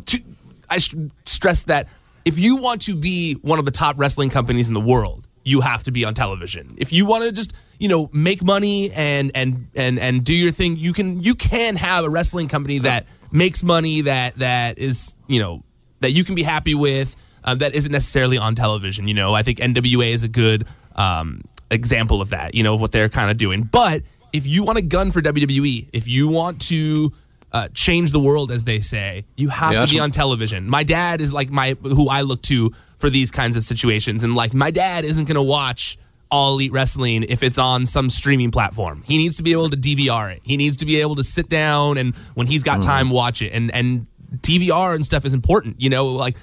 to, 0.07 0.23
I 0.71 0.79
stress 0.79 1.65
that 1.65 1.93
if 2.25 2.39
you 2.39 2.59
want 2.59 2.83
to 2.83 2.95
be 2.95 3.35
one 3.35 3.59
of 3.59 3.65
the 3.65 3.73
top 3.73 3.99
wrestling 3.99 4.31
companies 4.31 4.69
in 4.69 4.75
the 4.75 4.81
world, 4.81 5.27
you 5.43 5.61
have 5.61 5.83
to 5.83 5.91
be 5.91 6.05
on 6.05 6.15
television. 6.15 6.77
If 6.79 6.93
you 6.93 7.05
want 7.05 7.25
to 7.25 7.33
just, 7.33 7.53
you 7.81 7.89
know, 7.89 8.09
make 8.13 8.45
money 8.45 8.91
and 8.97 9.33
and 9.35 9.67
and 9.75 9.99
and 9.99 10.25
do 10.25 10.35
your 10.35 10.53
thing, 10.53 10.77
you 10.77 10.93
can 10.93 11.21
you 11.21 11.35
can 11.35 11.75
have 11.75 12.05
a 12.05 12.09
wrestling 12.09 12.47
company 12.47 12.79
that 12.79 13.13
makes 13.33 13.65
money 13.65 14.03
that 14.03 14.37
that 14.37 14.79
is, 14.79 15.17
you 15.27 15.41
know, 15.41 15.65
that 15.99 16.13
you 16.13 16.23
can 16.23 16.37
be 16.37 16.45
happy 16.45 16.77
with. 16.77 17.17
Um, 17.47 17.59
that 17.59 17.75
isn't 17.75 17.93
necessarily 17.93 18.39
on 18.39 18.55
television. 18.55 19.07
You 19.09 19.15
know, 19.15 19.35
I 19.35 19.43
think 19.43 19.59
NWA 19.59 20.13
is 20.13 20.23
a 20.25 20.29
good 20.29 20.67
um, 20.97 21.43
example 21.71 22.21
of 22.21 22.31
that. 22.31 22.55
You 22.55 22.63
know, 22.63 22.75
of 22.75 22.81
what 22.81 22.93
they're 22.93 23.09
kind 23.09 23.31
of 23.31 23.37
doing. 23.39 23.63
But 23.63 24.03
if 24.33 24.47
you 24.47 24.65
want 24.65 24.79
a 24.79 24.83
gun 24.83 25.13
for 25.13 25.23
WWE, 25.23 25.89
if 25.93 26.09
you 26.09 26.29
want 26.29 26.61
to 26.63 27.13
uh, 27.53 27.69
change 27.73 28.11
the 28.13 28.21
world, 28.21 28.51
as 28.51 28.65
they 28.65 28.81
say, 28.81 29.25
you 29.37 29.49
have 29.49 29.73
Yeah, 29.73 29.87
to 29.87 29.91
be 29.91 30.01
on 30.01 30.11
television. 30.11 30.69
My 30.69 30.83
dad 30.83 31.21
is 31.21 31.33
like 31.33 31.49
my 31.51 31.75
who 31.83 32.09
I 32.09 32.23
look 32.23 32.43
to 32.43 32.71
for 32.99 33.09
these 33.09 33.31
kinds 33.31 33.57
of 33.57 33.63
situations, 33.63 34.25
and 34.25 34.35
like 34.35 34.53
my 34.53 34.71
dad 34.71 35.05
isn't 35.05 35.27
going 35.27 35.37
to 35.37 35.43
watch 35.43 35.97
all 36.29 36.55
elite 36.55 36.73
wrestling 36.73 37.23
if 37.23 37.45
it's 37.45 37.57
on 37.57 37.87
some 37.87 38.11
streaming 38.11 38.51
platform. 38.51 39.05
He 39.07 39.17
needs 39.17 39.37
to 39.37 39.45
be 39.45 39.53
able 39.53 39.71
to 39.71 39.77
DVR 39.77 40.35
it. 40.35 40.41
He 40.43 40.57
needs 40.57 40.79
to 40.79 40.85
be 40.87 41.01
able 41.01 41.15
to 41.15 41.23
sit 41.23 41.49
down 41.49 41.99
and 41.99 42.17
when 42.35 42.49
he's 42.49 42.65
got 42.65 42.83
time 42.83 43.11
watch 43.11 43.43
it. 43.43 43.53
And 43.55 43.71
and 43.73 44.09
DVR 44.43 44.95
and 44.95 45.05
stuff 45.05 45.25
is 45.25 45.35
important. 45.35 45.81
You 45.81 45.91
know, 45.91 46.07
like 46.07 46.37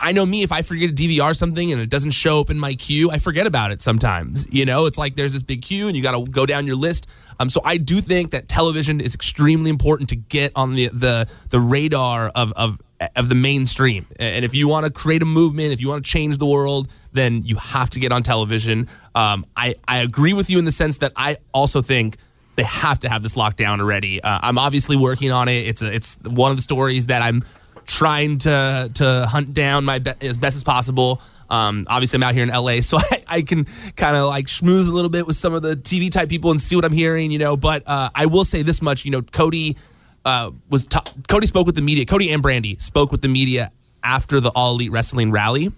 I 0.00 0.12
know 0.12 0.26
me 0.26 0.42
if 0.42 0.52
I 0.52 0.62
forget 0.62 0.94
to 0.94 0.94
DVR 0.94 1.34
something 1.34 1.72
and 1.72 1.80
it 1.80 1.90
doesn't 1.90 2.12
show 2.12 2.40
up 2.40 2.50
in 2.50 2.58
my 2.58 2.74
queue, 2.74 3.10
I 3.10 3.18
forget 3.18 3.46
about 3.46 3.72
it 3.72 3.82
sometimes. 3.82 4.46
You 4.52 4.64
know, 4.64 4.86
it's 4.86 4.98
like 4.98 5.16
there's 5.16 5.32
this 5.32 5.42
big 5.42 5.62
queue 5.62 5.88
and 5.88 5.96
you 5.96 6.02
got 6.02 6.16
to 6.16 6.30
go 6.30 6.46
down 6.46 6.66
your 6.66 6.76
list. 6.76 7.10
Um, 7.40 7.48
so 7.48 7.60
I 7.64 7.76
do 7.76 8.00
think 8.00 8.32
that 8.32 8.48
television 8.48 9.00
is 9.00 9.14
extremely 9.14 9.70
important 9.70 10.08
to 10.10 10.16
get 10.16 10.52
on 10.56 10.74
the 10.74 10.88
the 10.88 11.30
the 11.50 11.60
radar 11.60 12.30
of 12.34 12.52
of 12.52 12.80
of 13.14 13.28
the 13.28 13.34
mainstream. 13.34 14.06
And 14.18 14.44
if 14.44 14.54
you 14.54 14.68
want 14.68 14.86
to 14.86 14.92
create 14.92 15.22
a 15.22 15.26
movement, 15.26 15.72
if 15.72 15.80
you 15.80 15.88
want 15.88 16.04
to 16.04 16.10
change 16.10 16.38
the 16.38 16.46
world, 16.46 16.92
then 17.12 17.42
you 17.42 17.56
have 17.56 17.90
to 17.90 18.00
get 18.00 18.12
on 18.12 18.22
television. 18.22 18.88
Um, 19.14 19.44
I 19.56 19.76
I 19.86 19.98
agree 19.98 20.32
with 20.32 20.50
you 20.50 20.58
in 20.58 20.64
the 20.64 20.72
sense 20.72 20.98
that 20.98 21.12
I 21.16 21.36
also 21.52 21.82
think 21.82 22.16
they 22.58 22.64
have 22.64 22.98
to 22.98 23.08
have 23.08 23.22
this 23.22 23.36
locked 23.36 23.56
down 23.56 23.80
already. 23.80 24.20
Uh, 24.20 24.40
I'm 24.42 24.58
obviously 24.58 24.96
working 24.96 25.30
on 25.30 25.46
it. 25.46 25.68
It's 25.68 25.80
a, 25.80 25.94
it's 25.94 26.18
one 26.24 26.50
of 26.50 26.56
the 26.56 26.62
stories 26.62 27.06
that 27.06 27.22
I'm 27.22 27.44
trying 27.86 28.38
to 28.38 28.90
to 28.94 29.26
hunt 29.28 29.54
down 29.54 29.84
my 29.84 30.00
be- 30.00 30.10
as 30.22 30.36
best 30.36 30.56
as 30.56 30.64
possible. 30.64 31.22
Um, 31.48 31.86
obviously, 31.88 32.16
I'm 32.16 32.24
out 32.24 32.34
here 32.34 32.42
in 32.42 32.48
LA, 32.48 32.80
so 32.80 32.98
I, 33.00 33.22
I 33.28 33.42
can 33.42 33.64
kind 33.94 34.16
of 34.16 34.26
like 34.26 34.46
schmooze 34.46 34.90
a 34.90 34.92
little 34.92 35.08
bit 35.08 35.24
with 35.24 35.36
some 35.36 35.54
of 35.54 35.62
the 35.62 35.76
TV 35.76 36.10
type 36.10 36.28
people 36.28 36.50
and 36.50 36.60
see 36.60 36.74
what 36.74 36.84
I'm 36.84 36.92
hearing, 36.92 37.30
you 37.30 37.38
know. 37.38 37.56
But 37.56 37.84
uh, 37.86 38.10
I 38.12 38.26
will 38.26 38.44
say 38.44 38.62
this 38.62 38.82
much, 38.82 39.04
you 39.04 39.12
know, 39.12 39.22
Cody 39.22 39.76
uh, 40.24 40.50
was 40.68 40.84
ta- 40.84 41.04
Cody 41.28 41.46
spoke 41.46 41.64
with 41.64 41.76
the 41.76 41.82
media. 41.82 42.06
Cody 42.06 42.32
and 42.32 42.42
Brandi 42.42 42.82
spoke 42.82 43.12
with 43.12 43.22
the 43.22 43.28
media 43.28 43.70
after 44.02 44.40
the 44.40 44.50
All 44.50 44.74
Elite 44.74 44.90
Wrestling 44.90 45.30
rally, 45.30 45.70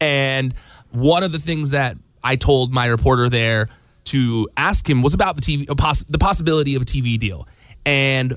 and 0.00 0.54
one 0.90 1.22
of 1.22 1.30
the 1.30 1.38
things 1.38 1.70
that 1.70 1.96
I 2.24 2.34
told 2.34 2.74
my 2.74 2.86
reporter 2.86 3.28
there 3.28 3.68
to 4.04 4.48
ask 4.56 4.88
him 4.88 5.02
was 5.02 5.14
about 5.14 5.36
the 5.36 5.42
TV, 5.42 5.66
the 5.66 6.18
possibility 6.18 6.74
of 6.74 6.82
a 6.82 6.84
TV 6.84 7.18
deal. 7.18 7.48
And 7.86 8.36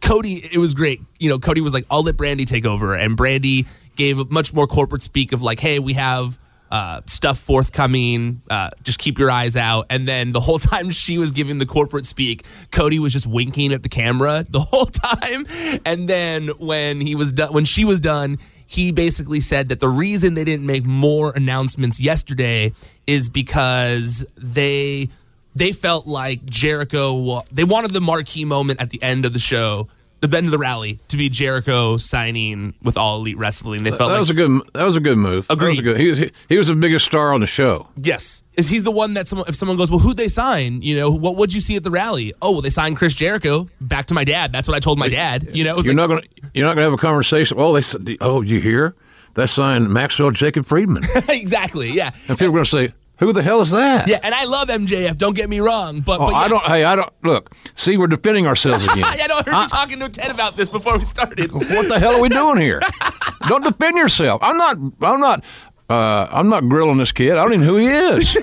Cody, 0.00 0.40
it 0.52 0.58
was 0.58 0.74
great. 0.74 1.00
You 1.18 1.28
know, 1.28 1.38
Cody 1.38 1.60
was 1.60 1.74
like, 1.74 1.84
"I'll 1.90 2.02
let 2.02 2.16
Brandi 2.16 2.46
take 2.46 2.64
over," 2.64 2.94
and 2.94 3.16
Brandi 3.16 3.68
gave 3.96 4.18
a 4.18 4.24
much 4.26 4.54
more 4.54 4.66
corporate 4.66 5.02
speak 5.02 5.32
of 5.32 5.42
like, 5.42 5.60
"Hey, 5.60 5.78
we 5.78 5.94
have." 5.94 6.38
Uh, 6.72 7.00
stuff 7.06 7.36
forthcoming. 7.36 8.42
Uh, 8.48 8.70
just 8.84 9.00
keep 9.00 9.18
your 9.18 9.28
eyes 9.28 9.56
out. 9.56 9.86
And 9.90 10.06
then 10.06 10.30
the 10.30 10.38
whole 10.38 10.58
time 10.72 10.90
she 10.90 11.18
was 11.18 11.32
giving 11.32 11.58
the 11.58 11.66
corporate 11.66 12.06
speak, 12.06 12.44
Cody 12.70 13.00
was 13.00 13.12
just 13.12 13.26
winking 13.26 13.72
at 13.72 13.82
the 13.82 13.88
camera 13.88 14.46
the 14.48 14.60
whole 14.70 14.86
time. 14.86 15.46
And 15.84 16.06
then 16.06 16.46
when 16.60 17.00
he 17.00 17.16
was 17.16 17.32
done, 17.32 17.52
when 17.52 17.64
she 17.64 17.84
was 17.84 17.98
done, 17.98 18.38
he 18.70 18.92
basically 18.92 19.40
said 19.40 19.68
that 19.70 19.80
the 19.80 19.88
reason 19.88 20.34
they 20.34 20.44
didn't 20.44 20.64
make 20.64 20.84
more 20.84 21.32
announcements 21.34 22.00
yesterday 22.00 22.72
is 23.04 23.28
because 23.28 24.24
they 24.36 25.08
they 25.56 25.72
felt 25.72 26.06
like 26.06 26.44
Jericho 26.46 27.42
they 27.50 27.64
wanted 27.64 27.90
the 27.90 28.00
marquee 28.00 28.44
moment 28.44 28.80
at 28.80 28.90
the 28.90 29.02
end 29.02 29.24
of 29.24 29.32
the 29.32 29.40
show, 29.40 29.88
the 30.20 30.36
end 30.36 30.46
of 30.46 30.52
the 30.52 30.58
rally, 30.58 30.98
to 31.08 31.16
be 31.16 31.28
Jericho 31.28 31.96
signing 31.96 32.74
with 32.82 32.96
All 32.98 33.18
Elite 33.20 33.38
Wrestling. 33.38 33.84
They 33.84 33.90
felt 33.90 34.00
That 34.00 34.06
like 34.08 34.18
was 34.18 34.30
a 34.30 34.34
good. 34.34 34.60
That 34.74 34.84
was 34.84 34.96
a 34.96 35.00
good 35.00 35.16
move. 35.18 35.48
That 35.48 35.58
was 35.58 35.78
a 35.78 35.82
good. 35.82 35.96
He 35.98 36.08
was 36.10 36.18
he, 36.18 36.30
he 36.48 36.58
was 36.58 36.66
the 36.68 36.74
biggest 36.74 37.04
star 37.06 37.32
on 37.32 37.40
the 37.40 37.46
show. 37.46 37.88
Yes. 37.96 38.42
Is 38.56 38.68
he's 38.68 38.84
the 38.84 38.90
one 38.90 39.14
that 39.14 39.26
someone 39.26 39.48
if 39.48 39.54
someone 39.54 39.76
goes, 39.78 39.90
Well, 39.90 40.00
who'd 40.00 40.16
they 40.16 40.28
sign? 40.28 40.82
You 40.82 40.96
know, 40.96 41.10
what 41.10 41.36
would 41.36 41.54
you 41.54 41.60
see 41.60 41.76
at 41.76 41.84
the 41.84 41.90
rally? 41.90 42.34
Oh, 42.42 42.52
well, 42.52 42.60
they 42.60 42.70
signed 42.70 42.96
Chris 42.96 43.14
Jericho. 43.14 43.68
Back 43.80 44.06
to 44.06 44.14
my 44.14 44.24
dad. 44.24 44.52
That's 44.52 44.68
what 44.68 44.76
I 44.76 44.80
told 44.80 44.98
my 44.98 45.08
dad. 45.08 45.48
You 45.52 45.64
know, 45.64 45.70
it 45.70 45.76
was 45.76 45.86
You're 45.86 45.94
like, 45.94 46.08
not 46.10 46.14
gonna. 46.16 46.50
You're 46.54 46.66
not 46.66 46.74
gonna 46.74 46.84
have 46.84 46.92
a 46.92 46.98
conversation. 46.98 47.56
Well, 47.56 47.72
they 47.72 47.82
said. 47.82 48.08
Oh, 48.20 48.42
you 48.42 48.60
hear? 48.60 48.94
That 49.34 49.48
signed 49.48 49.88
Maxwell 49.90 50.32
Jacob 50.32 50.66
Friedman, 50.66 51.04
exactly, 51.28 51.90
yeah. 51.90 52.10
and 52.28 52.36
people 52.36 52.48
are 52.48 52.58
gonna 52.58 52.66
say, 52.66 52.92
"Who 53.20 53.32
the 53.32 53.42
hell 53.42 53.60
is 53.60 53.70
that?" 53.70 54.08
Yeah, 54.08 54.18
and 54.22 54.34
I 54.34 54.44
love 54.44 54.68
MJF, 54.68 55.16
don't 55.16 55.36
get 55.36 55.48
me 55.48 55.60
wrong. 55.60 56.00
But, 56.00 56.20
Oh, 56.20 56.26
but 56.26 56.32
yeah, 56.32 56.38
I 56.38 56.48
don't. 56.48 56.64
Hey, 56.66 56.84
I 56.84 56.96
don't. 56.96 57.12
Look, 57.22 57.54
see, 57.74 57.96
we're 57.96 58.08
defending 58.08 58.46
ourselves 58.46 58.84
again. 58.92 59.04
I 59.04 59.16
I 59.30 59.42
heard 59.44 59.62
you 59.62 59.68
talking 59.68 60.00
to 60.00 60.08
Ted 60.08 60.30
about 60.30 60.56
this 60.56 60.68
before 60.68 60.98
we 60.98 61.04
started. 61.04 61.52
what 61.52 61.88
the 61.88 61.98
hell 61.98 62.16
are 62.16 62.20
we 62.22 62.28
doing 62.28 62.58
here? 62.58 62.80
don't 63.48 63.62
defend 63.64 63.96
yourself. 63.96 64.42
I'm 64.42 64.56
not. 64.56 64.76
I'm 65.02 65.20
not. 65.20 65.44
Uh, 65.88 66.28
I'm 66.30 66.48
not 66.48 66.68
grilling 66.68 66.98
this 66.98 67.12
kid. 67.12 67.32
I 67.32 67.44
don't 67.44 67.52
even 67.54 67.66
know 67.66 67.72
who 67.72 67.78
he 67.78 67.86
is. 67.88 68.36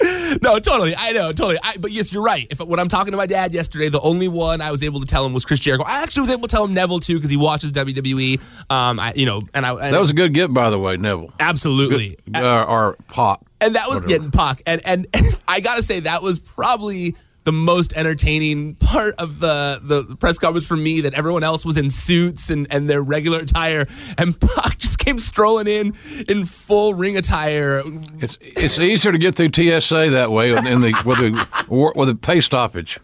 No, 0.42 0.58
totally. 0.58 0.92
I 0.98 1.12
know, 1.12 1.30
totally. 1.30 1.58
I, 1.62 1.74
but 1.78 1.90
yes, 1.92 2.12
you're 2.12 2.22
right. 2.22 2.46
If 2.50 2.58
when 2.60 2.80
I'm 2.80 2.88
talking 2.88 3.12
to 3.12 3.16
my 3.16 3.26
dad 3.26 3.54
yesterday, 3.54 3.88
the 3.88 4.00
only 4.00 4.26
one 4.26 4.60
I 4.60 4.70
was 4.72 4.82
able 4.82 4.98
to 5.00 5.06
tell 5.06 5.24
him 5.24 5.32
was 5.32 5.44
Chris 5.44 5.60
Jericho. 5.60 5.84
I 5.86 6.02
actually 6.02 6.22
was 6.22 6.30
able 6.30 6.42
to 6.42 6.48
tell 6.48 6.64
him 6.64 6.74
Neville 6.74 6.98
too 6.98 7.14
because 7.14 7.30
he 7.30 7.36
watches 7.36 7.70
WWE. 7.72 8.40
Um, 8.70 8.98
I, 8.98 9.12
you 9.14 9.26
know, 9.26 9.42
and 9.54 9.64
I 9.64 9.70
and 9.72 9.94
That 9.94 10.00
was 10.00 10.10
a 10.10 10.14
good 10.14 10.34
get, 10.34 10.52
by 10.52 10.70
the 10.70 10.78
way, 10.78 10.96
Neville. 10.96 11.32
absolutely. 11.38 12.16
Uh, 12.34 12.64
or 12.64 12.96
Pop. 13.08 13.46
and 13.60 13.76
that 13.76 13.84
was 13.88 14.02
Whatever. 14.02 14.08
getting 14.08 14.30
Pac. 14.32 14.62
And, 14.66 14.80
and 14.84 15.06
I 15.48 15.60
gotta 15.60 15.82
say 15.82 16.00
that 16.00 16.22
was 16.22 16.38
probably 16.40 17.14
the 17.44 17.52
most 17.52 17.94
entertaining 17.96 18.74
part 18.76 19.14
of 19.20 19.38
the, 19.38 19.78
the 19.82 20.16
press 20.16 20.38
conference 20.38 20.66
for 20.66 20.76
me 20.78 21.02
that 21.02 21.12
everyone 21.14 21.44
else 21.44 21.64
was 21.64 21.76
in 21.76 21.90
suits 21.90 22.48
and, 22.48 22.66
and 22.70 22.88
their 22.88 23.02
regular 23.02 23.40
attire, 23.40 23.84
and 24.18 24.38
Pac 24.56 24.78
just 24.78 24.93
came 25.04 25.18
strolling 25.18 25.66
in 25.66 25.92
in 26.28 26.44
full 26.44 26.94
ring 26.94 27.16
attire. 27.16 27.82
It's 28.20 28.38
it's 28.40 28.78
easier 28.78 29.12
to 29.12 29.18
get 29.18 29.34
through 29.34 29.50
TSA 29.52 30.10
that 30.10 30.30
way 30.30 30.50
in 30.50 30.80
the 30.80 30.94
with 31.04 31.18
the 31.18 31.92
with 31.94 32.08
the 32.08 32.14
pay 32.14 32.40
stoppage. 32.40 32.98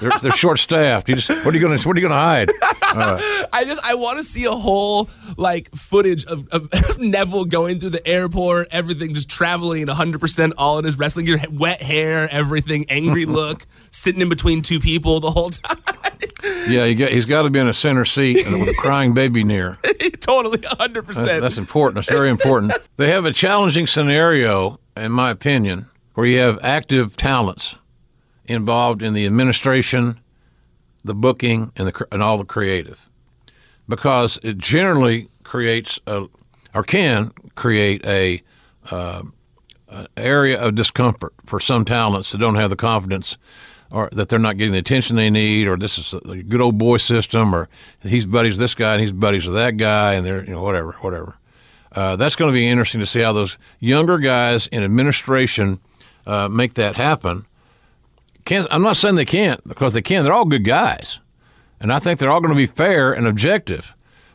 They're, 0.00 0.10
they're 0.22 0.32
short 0.32 0.58
staffed. 0.58 1.08
You 1.08 1.16
just 1.16 1.30
what 1.44 1.54
are 1.54 1.58
you 1.58 1.66
going 1.66 1.76
to 1.76 1.88
what 1.88 1.96
are 1.96 2.00
you 2.00 2.08
to 2.08 2.14
hide? 2.14 2.50
Uh. 2.82 3.18
I 3.52 3.64
just 3.64 3.84
I 3.84 3.94
want 3.94 4.18
to 4.18 4.24
see 4.24 4.44
a 4.44 4.50
whole 4.50 5.08
like 5.36 5.74
footage 5.74 6.24
of, 6.26 6.48
of 6.48 6.68
Neville 6.98 7.44
going 7.44 7.78
through 7.78 7.90
the 7.90 8.06
airport, 8.06 8.68
everything 8.70 9.14
just 9.14 9.30
traveling 9.30 9.86
100% 9.86 10.52
all 10.58 10.78
in 10.78 10.84
his 10.84 10.98
wrestling 10.98 11.26
gear, 11.26 11.38
wet 11.50 11.80
hair, 11.80 12.28
everything, 12.30 12.84
angry 12.88 13.24
look, 13.26 13.64
sitting 13.90 14.20
in 14.20 14.28
between 14.28 14.62
two 14.62 14.80
people 14.80 15.20
the 15.20 15.30
whole 15.30 15.50
time. 15.50 15.76
Yeah, 16.68 16.90
get, 16.92 17.12
he's 17.12 17.24
got 17.24 17.42
to 17.42 17.50
be 17.50 17.58
in 17.58 17.68
a 17.68 17.74
center 17.74 18.04
seat 18.04 18.36
with 18.36 18.68
a 18.68 18.74
crying 18.78 19.14
baby 19.14 19.44
near. 19.44 19.76
totally 20.20 20.58
100%. 20.58 21.37
That's, 21.40 21.58
important. 21.58 21.96
That's 21.96 22.10
very 22.10 22.30
important. 22.30 22.72
They 22.96 23.10
have 23.10 23.24
a 23.24 23.32
challenging 23.32 23.86
scenario, 23.86 24.80
in 24.96 25.12
my 25.12 25.30
opinion, 25.30 25.86
where 26.14 26.26
you 26.26 26.38
have 26.38 26.58
active 26.62 27.16
talents 27.16 27.76
involved 28.46 29.02
in 29.02 29.14
the 29.14 29.26
administration, 29.26 30.20
the 31.04 31.14
booking, 31.14 31.72
and 31.76 31.88
the 31.88 32.06
and 32.10 32.22
all 32.22 32.38
the 32.38 32.44
creative, 32.44 33.08
because 33.88 34.38
it 34.42 34.58
generally 34.58 35.28
creates 35.44 36.00
a 36.06 36.26
or 36.74 36.82
can 36.82 37.32
create 37.54 38.04
a 38.04 38.42
uh, 38.90 39.22
an 39.88 40.06
area 40.16 40.60
of 40.60 40.74
discomfort 40.74 41.32
for 41.46 41.60
some 41.60 41.84
talents 41.84 42.32
that 42.32 42.38
don't 42.38 42.56
have 42.56 42.70
the 42.70 42.76
confidence 42.76 43.38
or 43.90 44.08
that 44.12 44.28
they're 44.28 44.38
not 44.38 44.56
getting 44.58 44.72
the 44.72 44.78
attention 44.78 45.16
they 45.16 45.30
need, 45.30 45.66
or 45.66 45.76
this 45.76 45.98
is 45.98 46.14
a 46.14 46.42
good 46.42 46.60
old 46.60 46.78
boy 46.78 46.98
system, 46.98 47.54
or 47.54 47.68
he's 48.02 48.26
buddies 48.26 48.54
with 48.54 48.60
this 48.60 48.74
guy 48.74 48.92
and 48.92 49.00
he's 49.00 49.12
buddies 49.12 49.46
with 49.46 49.54
that 49.54 49.76
guy, 49.76 50.14
and 50.14 50.26
they're 50.26 50.44
you 50.44 50.52
know 50.52 50.62
whatever, 50.62 50.92
whatever. 51.00 51.36
Uh, 51.92 52.16
that's 52.16 52.36
going 52.36 52.50
to 52.50 52.54
be 52.54 52.68
interesting 52.68 53.00
to 53.00 53.06
see 53.06 53.20
how 53.20 53.32
those 53.32 53.58
younger 53.80 54.18
guys 54.18 54.66
in 54.66 54.84
administration 54.84 55.80
uh, 56.26 56.48
make 56.48 56.74
that 56.74 56.96
happen. 56.96 57.46
Can't, 58.44 58.66
I'm 58.70 58.82
not 58.82 58.96
saying 58.96 59.14
they 59.14 59.24
can't 59.24 59.66
because 59.66 59.94
they 59.94 60.02
can. 60.02 60.24
They're 60.24 60.32
all 60.32 60.44
good 60.44 60.64
guys, 60.64 61.18
and 61.80 61.92
I 61.92 61.98
think 61.98 62.18
they're 62.18 62.30
all 62.30 62.40
going 62.40 62.54
to 62.54 62.56
be 62.56 62.66
fair 62.66 63.12
and 63.12 63.26
objective. 63.26 63.94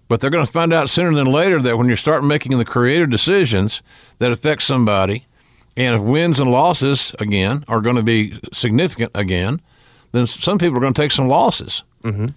But 0.10 0.20
they're 0.20 0.30
going 0.30 0.46
to 0.46 0.52
find 0.52 0.74
out 0.74 0.90
sooner 0.90 1.16
than 1.16 1.32
later 1.32 1.62
that 1.62 1.78
when 1.78 1.88
you 1.88 1.96
start 1.96 2.24
making 2.24 2.58
the 2.58 2.66
creative 2.66 3.10
decisions 3.10 3.82
that 4.20 4.32
affect 4.32 4.64
somebody, 4.64 5.26
and 5.76 5.96
if 5.96 6.02
wins 6.02 6.40
and 6.40 6.52
losses 6.52 7.16
again 7.20 7.64
are 7.68 7.82
going 7.82 7.96
to 7.96 8.04
be 8.04 8.40
significant 8.52 9.12
again, 9.16 9.62
then 10.12 10.28
some 10.28 10.58
people 10.58 10.78
are 10.78 10.82
going 10.82 10.94
to 10.94 11.02
take 11.02 11.12
some 11.12 11.28
losses. 11.28 11.84
Mm-hmm. 12.04 12.28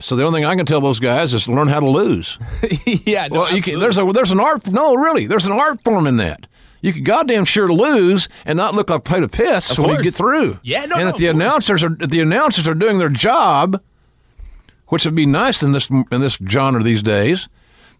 So 0.00 0.16
the 0.16 0.24
only 0.24 0.38
thing 0.38 0.44
I 0.44 0.56
can 0.56 0.66
tell 0.66 0.80
those 0.80 1.00
guys 1.00 1.32
is 1.32 1.48
learn 1.48 1.68
how 1.68 1.80
to 1.80 1.88
lose. 1.88 2.38
yeah, 3.06 3.28
no, 3.30 3.40
well, 3.40 3.56
you 3.56 3.62
can, 3.62 3.78
there's 3.78 3.96
a 3.96 4.04
there's 4.04 4.32
an 4.32 4.40
art. 4.40 4.66
No, 4.70 4.94
really, 4.94 5.26
there's 5.26 5.46
an 5.46 5.52
art 5.52 5.82
form 5.82 6.06
in 6.06 6.16
that. 6.16 6.46
You 6.82 6.92
can 6.92 7.04
goddamn 7.04 7.46
sure 7.46 7.72
lose 7.72 8.28
and 8.44 8.58
not 8.58 8.74
look 8.74 8.90
like 8.90 8.98
a 8.98 9.02
plate 9.02 9.22
of 9.22 9.32
piss 9.32 9.70
Of 9.70 9.78
when 9.78 9.96
you 9.96 10.02
get 10.02 10.12
through. 10.12 10.58
Yeah, 10.62 10.84
no, 10.84 10.96
And 10.96 11.04
no, 11.04 11.08
if 11.08 11.16
the 11.16 11.24
course. 11.26 11.36
announcers 11.36 11.82
are 11.82 11.96
if 11.98 12.10
the 12.10 12.20
announcers 12.20 12.68
are 12.68 12.74
doing 12.74 12.98
their 12.98 13.08
job, 13.08 13.80
which 14.88 15.06
would 15.06 15.14
be 15.14 15.24
nice 15.24 15.62
in 15.62 15.72
this 15.72 15.88
in 15.88 16.20
this 16.20 16.36
genre 16.46 16.82
these 16.82 17.02
days, 17.02 17.48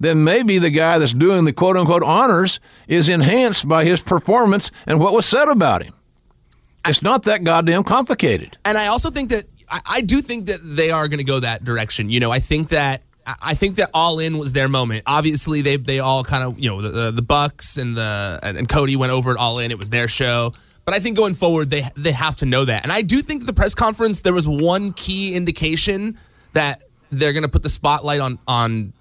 then 0.05 0.25
maybe 0.25 0.59
the 0.59 0.71
guy 0.71 0.99
that's 0.99 1.13
doing 1.13 1.45
the 1.45 1.53
quote 1.53 1.77
unquote 1.77 2.03
honors 2.03 2.61
is 2.89 3.09
enhanced 3.09 3.69
by 3.69 3.85
his 3.85 4.03
performance 4.03 4.71
and 4.87 5.01
what 5.01 5.13
was 5.13 5.27
said 5.27 5.49
about 5.49 5.83
him. 5.83 5.95
It's 6.87 7.03
not 7.03 7.23
that 7.25 7.45
goddamn 7.45 7.85
complicated. 7.85 8.59
and 8.65 8.77
I 8.77 8.89
also 8.89 9.11
think 9.11 9.31
that 9.31 9.45
I, 9.71 9.81
I 9.87 10.01
do 10.03 10.21
think 10.21 10.47
that 10.47 10.59
they 10.63 10.91
are 10.91 11.09
going 11.09 11.19
to 11.19 11.25
go 11.25 11.41
that 11.41 11.65
direction. 11.65 12.11
You 12.11 12.21
know, 12.21 12.31
I 12.31 12.41
think 12.41 12.69
that 12.69 13.03
I 13.27 13.55
think 13.55 13.77
that 13.77 13.91
All 13.95 14.19
In 14.19 14.39
was 14.39 14.53
their 14.53 14.69
moment. 14.69 15.05
Obviously, 15.07 15.63
they 15.63 15.77
they 15.77 15.99
all 15.99 16.25
kind 16.25 16.45
of 16.45 16.59
you 16.59 16.69
know 16.69 16.83
the, 16.83 17.11
the 17.11 17.23
Bucks 17.23 17.79
and 17.79 17.97
the 17.97 18.39
and, 18.43 18.69
Cody 18.69 18.97
went 18.97 19.13
over 19.13 19.33
it 19.33 19.39
All 19.39 19.59
In. 19.59 19.71
It 19.71 19.79
was 19.79 19.91
their 19.91 20.09
show. 20.09 20.53
But 20.85 20.95
I 20.95 20.99
think 20.99 21.17
going 21.17 21.35
forward, 21.35 21.71
they 21.71 21.85
they 21.97 22.13
have 22.13 22.37
to 22.37 22.47
know 22.47 22.65
that. 22.67 22.83
And 22.83 22.93
I 22.93 23.03
do 23.03 23.23
think 23.23 23.47
the 23.47 23.55
press 23.55 23.75
conference 23.75 24.21
there 24.21 24.35
was 24.35 24.47
one 24.47 24.93
key 24.93 25.35
indication 25.35 26.19
that 26.53 26.83
they're 27.11 27.33
going 27.33 27.45
to 27.45 27.49
put 27.49 27.63
the 27.63 27.71
spotlight 27.71 28.21
on 28.21 28.39
on 28.47 28.93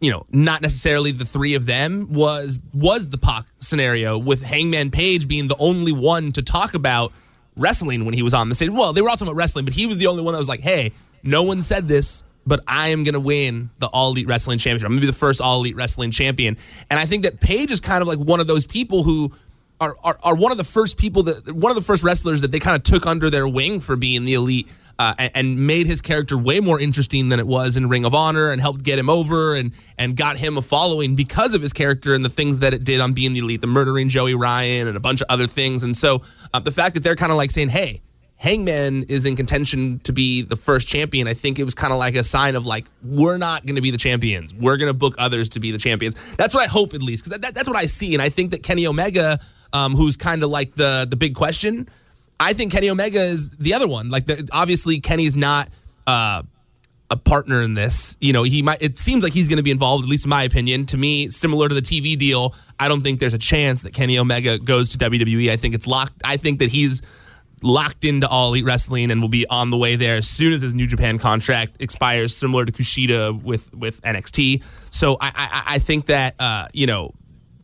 you 0.00 0.10
know, 0.10 0.24
not 0.30 0.62
necessarily 0.62 1.10
the 1.10 1.24
three 1.24 1.54
of 1.54 1.66
them 1.66 2.12
was 2.12 2.60
was 2.72 3.08
the 3.08 3.18
Pac 3.18 3.46
scenario 3.58 4.16
with 4.16 4.42
Hangman 4.42 4.90
Page 4.90 5.26
being 5.26 5.48
the 5.48 5.56
only 5.58 5.92
one 5.92 6.32
to 6.32 6.42
talk 6.42 6.74
about 6.74 7.12
wrestling 7.56 8.04
when 8.04 8.14
he 8.14 8.22
was 8.22 8.34
on 8.34 8.48
the 8.48 8.54
stage. 8.54 8.70
Well, 8.70 8.92
they 8.92 9.02
were 9.02 9.08
all 9.08 9.16
talking 9.16 9.28
about 9.28 9.38
wrestling, 9.38 9.64
but 9.64 9.74
he 9.74 9.86
was 9.86 9.98
the 9.98 10.06
only 10.06 10.22
one 10.22 10.32
that 10.32 10.38
was 10.38 10.48
like, 10.48 10.60
"Hey, 10.60 10.92
no 11.24 11.42
one 11.42 11.60
said 11.60 11.88
this, 11.88 12.22
but 12.46 12.60
I 12.68 12.88
am 12.88 13.02
going 13.02 13.14
to 13.14 13.20
win 13.20 13.70
the 13.80 13.88
All 13.88 14.10
Elite 14.10 14.28
Wrestling 14.28 14.58
Championship. 14.58 14.86
I'm 14.86 14.92
going 14.92 15.00
to 15.00 15.06
be 15.06 15.10
the 15.10 15.18
first 15.18 15.40
All 15.40 15.58
Elite 15.58 15.74
Wrestling 15.74 16.12
Champion." 16.12 16.56
And 16.90 17.00
I 17.00 17.06
think 17.06 17.24
that 17.24 17.40
Page 17.40 17.72
is 17.72 17.80
kind 17.80 18.00
of 18.00 18.06
like 18.06 18.18
one 18.18 18.38
of 18.38 18.46
those 18.46 18.66
people 18.66 19.02
who 19.02 19.32
are, 19.80 19.96
are, 20.04 20.18
are 20.22 20.36
one 20.36 20.52
of 20.52 20.58
the 20.58 20.64
first 20.64 20.96
people 20.96 21.24
that 21.24 21.52
one 21.52 21.70
of 21.70 21.76
the 21.76 21.82
first 21.82 22.02
wrestlers 22.02 22.40
that 22.42 22.52
they 22.52 22.58
kind 22.58 22.76
of 22.76 22.82
took 22.82 23.06
under 23.06 23.30
their 23.30 23.46
wing 23.46 23.80
for 23.80 23.96
being 23.96 24.24
the 24.24 24.34
elite 24.34 24.72
uh, 24.98 25.14
and, 25.34 25.58
made 25.66 25.86
his 25.86 26.00
character 26.00 26.36
way 26.36 26.60
more 26.60 26.80
interesting 26.80 27.28
than 27.28 27.38
it 27.38 27.46
was 27.46 27.76
in 27.76 27.88
Ring 27.88 28.04
of 28.04 28.14
Honor 28.14 28.50
and 28.50 28.60
helped 28.60 28.82
get 28.82 28.98
him 28.98 29.08
over 29.08 29.54
and 29.54 29.72
and 29.96 30.16
got 30.16 30.38
him 30.38 30.56
a 30.58 30.62
following 30.62 31.14
because 31.14 31.54
of 31.54 31.62
his 31.62 31.72
character 31.72 32.14
and 32.14 32.24
the 32.24 32.28
things 32.28 32.58
that 32.60 32.74
it 32.74 32.84
did 32.84 33.00
on 33.00 33.12
being 33.12 33.32
the 33.32 33.38
elite, 33.40 33.60
the 33.60 33.66
murdering 33.66 34.08
Joey 34.08 34.34
Ryan 34.34 34.88
and 34.88 34.96
a 34.96 35.00
bunch 35.00 35.20
of 35.20 35.26
other 35.28 35.46
things. 35.46 35.82
And 35.82 35.96
so 35.96 36.22
uh, 36.52 36.58
the 36.60 36.72
fact 36.72 36.94
that 36.94 37.04
they're 37.04 37.16
kind 37.16 37.30
of 37.32 37.38
like 37.38 37.50
saying, 37.50 37.68
"Hey." 37.70 38.00
Hangman 38.40 39.02
is 39.08 39.26
in 39.26 39.34
contention 39.34 39.98
to 40.04 40.12
be 40.12 40.42
the 40.42 40.54
first 40.54 40.86
champion. 40.86 41.26
I 41.26 41.34
think 41.34 41.58
it 41.58 41.64
was 41.64 41.74
kind 41.74 41.92
of 41.92 41.98
like 41.98 42.14
a 42.14 42.22
sign 42.22 42.54
of 42.54 42.66
like 42.66 42.86
we're 43.02 43.36
not 43.36 43.66
going 43.66 43.74
to 43.74 43.82
be 43.82 43.90
the 43.90 43.98
champions. 43.98 44.54
We're 44.54 44.76
going 44.76 44.86
to 44.86 44.94
book 44.96 45.16
others 45.18 45.48
to 45.50 45.60
be 45.60 45.72
the 45.72 45.78
champions. 45.78 46.14
That's 46.36 46.54
what 46.54 46.62
I 46.62 46.68
hope 46.68 46.94
at 46.94 47.02
least 47.02 47.24
because 47.24 47.36
that, 47.36 47.42
that- 47.44 47.54
that's 47.56 47.66
what 47.66 47.76
I 47.76 47.86
see. 47.86 48.14
And 48.14 48.22
I 48.22 48.28
think 48.28 48.52
that 48.52 48.62
Kenny 48.62 48.86
Omega, 48.86 49.38
um, 49.72 49.96
who's 49.96 50.16
kind 50.16 50.44
of 50.44 50.50
like 50.50 50.76
the 50.76 51.04
the 51.10 51.16
big 51.16 51.34
question, 51.34 51.88
I 52.40 52.52
think 52.52 52.72
Kenny 52.72 52.90
Omega 52.90 53.20
is 53.20 53.50
the 53.50 53.74
other 53.74 53.88
one. 53.88 54.10
Like 54.10 54.26
the, 54.26 54.48
obviously 54.52 55.00
Kenny's 55.00 55.36
not 55.36 55.68
uh, 56.06 56.42
a 57.10 57.16
partner 57.16 57.62
in 57.62 57.74
this. 57.74 58.16
You 58.20 58.32
know, 58.32 58.42
he 58.42 58.62
might. 58.62 58.82
It 58.82 58.98
seems 58.98 59.22
like 59.22 59.32
he's 59.32 59.48
going 59.48 59.56
to 59.56 59.62
be 59.62 59.70
involved, 59.70 60.04
at 60.04 60.10
least 60.10 60.24
in 60.24 60.30
my 60.30 60.44
opinion. 60.44 60.86
To 60.86 60.96
me, 60.96 61.30
similar 61.30 61.68
to 61.68 61.74
the 61.74 61.80
TV 61.80 62.16
deal, 62.16 62.54
I 62.78 62.88
don't 62.88 63.00
think 63.00 63.20
there's 63.20 63.34
a 63.34 63.38
chance 63.38 63.82
that 63.82 63.92
Kenny 63.92 64.18
Omega 64.18 64.58
goes 64.58 64.90
to 64.90 64.98
WWE. 64.98 65.50
I 65.50 65.56
think 65.56 65.74
it's 65.74 65.86
locked. 65.86 66.20
I 66.24 66.36
think 66.36 66.60
that 66.60 66.70
he's 66.70 67.02
locked 67.62 68.04
into 68.04 68.28
All 68.28 68.50
Elite 68.50 68.64
Wrestling 68.64 69.10
and 69.10 69.20
will 69.20 69.28
be 69.28 69.46
on 69.48 69.70
the 69.70 69.76
way 69.76 69.96
there 69.96 70.16
as 70.16 70.28
soon 70.28 70.52
as 70.52 70.62
his 70.62 70.74
New 70.74 70.86
Japan 70.86 71.18
contract 71.18 71.72
expires, 71.80 72.36
similar 72.36 72.64
to 72.64 72.72
Kushida 72.72 73.42
with 73.42 73.74
with 73.74 74.00
NXT. 74.02 74.62
So 74.94 75.16
I 75.20 75.32
I, 75.34 75.62
I 75.74 75.78
think 75.78 76.06
that 76.06 76.34
uh, 76.38 76.68
you 76.72 76.86
know 76.86 77.14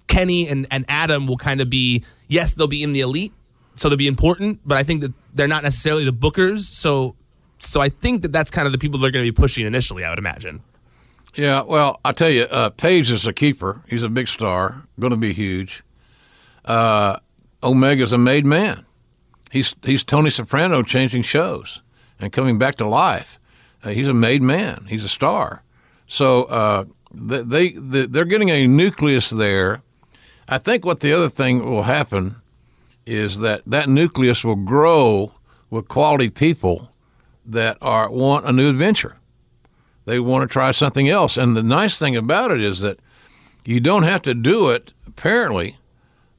Kenny 0.08 0.48
and, 0.48 0.66
and 0.70 0.84
Adam 0.88 1.26
will 1.26 1.36
kind 1.36 1.60
of 1.60 1.70
be 1.70 2.02
yes 2.28 2.54
they'll 2.54 2.66
be 2.66 2.82
in 2.82 2.92
the 2.92 3.00
elite 3.00 3.32
so 3.74 3.88
they'll 3.88 3.98
be 3.98 4.06
important 4.06 4.60
but 4.64 4.76
I 4.78 4.82
think 4.82 5.00
that 5.02 5.12
they're 5.34 5.48
not 5.48 5.62
necessarily 5.62 6.04
the 6.04 6.12
bookers 6.12 6.60
so 6.60 7.14
so 7.58 7.80
I 7.80 7.88
think 7.88 8.22
that 8.22 8.32
that's 8.32 8.50
kind 8.50 8.66
of 8.66 8.72
the 8.72 8.78
people 8.78 8.98
they're 9.00 9.10
going 9.10 9.24
to 9.24 9.32
be 9.32 9.34
pushing 9.34 9.66
initially 9.66 10.04
I 10.04 10.10
would 10.10 10.18
imagine 10.18 10.60
Yeah, 11.36 11.62
well, 11.62 11.98
I 12.04 12.12
tell 12.12 12.30
you, 12.30 12.42
uh, 12.44 12.70
Page 12.70 13.10
is 13.10 13.26
a 13.26 13.32
keeper. 13.32 13.82
He's 13.88 14.04
a 14.04 14.08
big 14.08 14.28
star, 14.28 14.84
going 15.00 15.10
to 15.10 15.16
be 15.16 15.32
huge. 15.32 15.82
Uh, 16.64 17.18
Omega's 17.62 18.12
a 18.12 18.18
made 18.18 18.46
man. 18.46 18.84
He's 19.50 19.74
he's 19.84 20.04
Tony 20.04 20.30
Soprano 20.30 20.82
changing 20.82 21.22
shows 21.24 21.82
and 22.20 22.32
coming 22.32 22.58
back 22.58 22.76
to 22.76 22.86
life. 22.86 23.38
Uh, 23.82 23.90
he's 23.90 24.08
a 24.08 24.14
made 24.14 24.42
man. 24.42 24.86
He's 24.88 25.04
a 25.04 25.08
star. 25.08 25.62
So 26.06 26.44
uh, 26.44 26.84
they, 27.12 27.42
they 27.42 27.68
they- 27.72 28.06
they're 28.06 28.24
getting 28.28 28.50
a 28.50 28.66
nucleus 28.66 29.30
there. 29.30 29.82
I 30.48 30.58
think 30.58 30.84
what 30.84 31.00
the 31.00 31.12
other 31.12 31.28
thing 31.30 31.64
will 31.64 31.84
happen 31.84 32.36
is 33.06 33.40
that 33.40 33.62
that 33.66 33.88
nucleus 33.88 34.44
will 34.44 34.56
grow 34.56 35.34
with 35.70 35.88
quality 35.88 36.30
people 36.30 36.90
that 37.44 37.76
are 37.82 38.10
want 38.10 38.46
a 38.46 38.52
new 38.52 38.68
adventure 38.68 39.16
they 40.04 40.18
want 40.18 40.42
to 40.42 40.52
try 40.52 40.70
something 40.70 41.08
else. 41.08 41.36
And 41.36 41.56
the 41.56 41.62
nice 41.62 41.98
thing 41.98 42.16
about 42.16 42.50
it 42.50 42.60
is 42.60 42.80
that 42.80 42.98
you 43.64 43.80
don't 43.80 44.02
have 44.02 44.22
to 44.22 44.34
do 44.34 44.70
it 44.70 44.92
apparently 45.06 45.78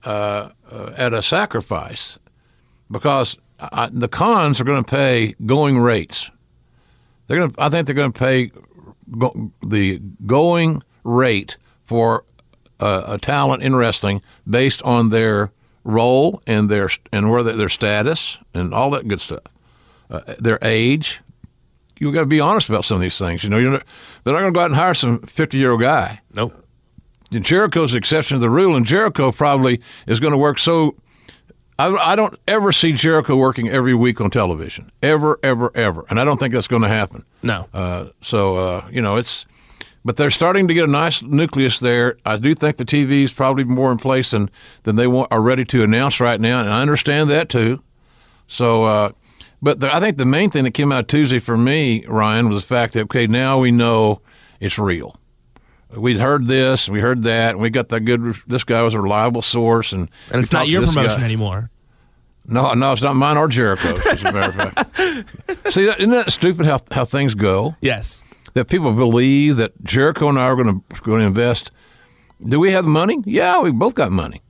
uh, 0.03 0.49
uh, 0.71 0.93
at 0.95 1.13
a 1.13 1.21
sacrifice 1.21 2.19
because 2.91 3.37
I, 3.59 3.89
the 3.91 4.07
Khans 4.07 4.61
are 4.61 4.65
going 4.65 4.83
to 4.83 4.89
pay 4.89 5.35
going 5.45 5.79
rates. 5.79 6.29
They're 7.27 7.37
going 7.39 7.51
to, 7.51 7.61
I 7.61 7.69
think 7.69 7.87
they're 7.87 7.95
going 7.95 8.11
to 8.11 8.19
pay 8.19 8.51
go, 9.17 9.51
the 9.65 9.99
going 10.25 10.83
rate 11.03 11.57
for 11.83 12.23
a, 12.79 13.03
a 13.07 13.17
talent 13.17 13.63
in 13.63 13.75
wrestling 13.75 14.21
based 14.47 14.83
on 14.83 15.09
their 15.09 15.51
role 15.85 16.41
and 16.45 16.69
their 16.69 16.89
and 17.13 17.31
where 17.31 17.43
their, 17.43 17.55
their 17.55 17.69
status 17.69 18.37
and 18.53 18.73
all 18.73 18.89
that 18.91 19.07
good 19.07 19.21
stuff, 19.21 19.43
uh, 20.09 20.21
their 20.39 20.59
age, 20.61 21.21
you 21.99 22.11
got 22.11 22.21
to 22.21 22.25
be 22.25 22.41
honest 22.41 22.67
about 22.67 22.83
some 22.83 22.95
of 22.95 23.01
these 23.01 23.17
things. 23.17 23.43
You 23.43 23.49
know, 23.49 23.57
you're 23.57 23.71
not, 23.71 23.83
they're 24.23 24.33
not 24.33 24.41
going 24.41 24.53
to 24.53 24.57
go 24.57 24.61
out 24.61 24.65
and 24.65 24.75
hire 24.75 24.93
some 24.93 25.19
50 25.21 25.57
year 25.57 25.71
old 25.71 25.81
guy. 25.81 26.19
nope 26.33 26.53
And 27.31 27.45
Jericho's 27.45 27.93
the 27.93 27.97
exception 27.97 28.35
to 28.35 28.41
the 28.41 28.49
rule, 28.49 28.75
and 28.75 28.85
Jericho 28.85 29.31
probably 29.31 29.79
is 30.07 30.19
going 30.19 30.31
to 30.33 30.37
work 30.37 30.59
so 30.59 30.95
I, 31.77 31.93
I 31.95 32.15
don't 32.15 32.37
ever 32.47 32.71
see 32.71 32.93
Jericho 32.93 33.35
working 33.35 33.67
every 33.69 33.93
week 33.93 34.21
on 34.21 34.29
television, 34.29 34.91
ever, 35.03 35.37
ever, 35.43 35.71
ever, 35.75 36.05
and 36.09 36.19
I 36.19 36.23
don't 36.23 36.39
think 36.39 36.53
that's 36.53 36.67
going 36.67 36.83
to 36.83 36.87
happen. 36.87 37.25
No. 37.43 37.67
Uh, 37.73 38.07
so 38.21 38.55
uh, 38.55 38.87
you 38.91 39.01
know, 39.01 39.17
it's 39.17 39.45
but 40.05 40.17
they're 40.17 40.29
starting 40.29 40.67
to 40.67 40.73
get 40.73 40.87
a 40.87 40.91
nice 40.91 41.23
nucleus 41.23 41.79
there. 41.79 42.17
I 42.23 42.37
do 42.37 42.53
think 42.53 42.77
the 42.77 42.85
TV 42.85 43.23
is 43.23 43.33
probably 43.33 43.63
more 43.63 43.91
in 43.91 43.97
place 43.97 44.31
than 44.31 44.51
than 44.83 44.95
they 44.95 45.07
want, 45.07 45.31
are 45.31 45.41
ready 45.41 45.65
to 45.65 45.83
announce 45.83 46.19
right 46.19 46.39
now, 46.39 46.61
and 46.61 46.69
I 46.69 46.81
understand 46.81 47.29
that 47.31 47.49
too. 47.49 47.81
So, 48.47 48.83
uh, 48.83 49.11
but 49.63 49.79
the, 49.79 49.93
I 49.93 49.99
think 49.99 50.17
the 50.17 50.25
main 50.25 50.51
thing 50.51 50.63
that 50.65 50.71
came 50.71 50.91
out 50.91 51.07
Tuesday 51.07 51.39
for 51.39 51.57
me, 51.57 52.05
Ryan, 52.05 52.47
was 52.47 52.61
the 52.61 52.67
fact 52.67 52.93
that 52.93 53.05
okay, 53.05 53.25
now 53.25 53.59
we 53.59 53.71
know 53.71 54.21
it's 54.59 54.77
real. 54.77 55.19
We'd 55.89 56.17
heard 56.17 56.45
this, 56.45 56.87
we 56.87 56.99
heard 56.99 57.23
that, 57.23 57.51
and 57.51 57.61
we 57.61 57.71
got 57.71 57.89
that 57.89 58.01
good. 58.01 58.35
This 58.45 58.63
guy 58.63 58.83
was 58.83 58.93
a 58.93 59.01
reliable 59.01 59.41
source, 59.41 59.91
and 59.91 60.09
and 60.31 60.41
it's 60.41 60.51
not 60.53 60.67
your 60.67 60.85
promotion 60.85 61.21
guy. 61.21 61.25
anymore. 61.25 61.71
No, 62.47 62.75
no, 62.75 62.91
it's 62.91 63.01
not 63.01 63.15
mine 63.15 63.37
or 63.37 63.47
Jericho's. 63.47 64.05
As 64.05 64.21
a 64.23 64.31
matter 64.31 64.49
of 64.49 64.55
fact, 64.55 64.97
see, 65.71 65.87
that, 65.87 65.99
isn't 65.99 66.11
that 66.11 66.31
stupid 66.31 66.67
how 66.67 66.79
how 66.91 67.05
things 67.05 67.33
go? 67.33 67.75
Yes. 67.81 68.23
That 68.55 68.67
people 68.67 68.91
believe 68.93 69.57
that 69.57 69.83
Jericho 69.83 70.27
and 70.27 70.39
I 70.39 70.43
are 70.45 70.55
going 70.55 70.81
to 70.89 71.01
going 71.01 71.19
to 71.19 71.27
invest. 71.27 71.71
Do 72.45 72.59
we 72.59 72.71
have 72.71 72.85
the 72.85 72.89
money? 72.89 73.21
Yeah, 73.25 73.61
we 73.61 73.71
both 73.71 73.95
got 73.95 74.11
money. 74.11 74.41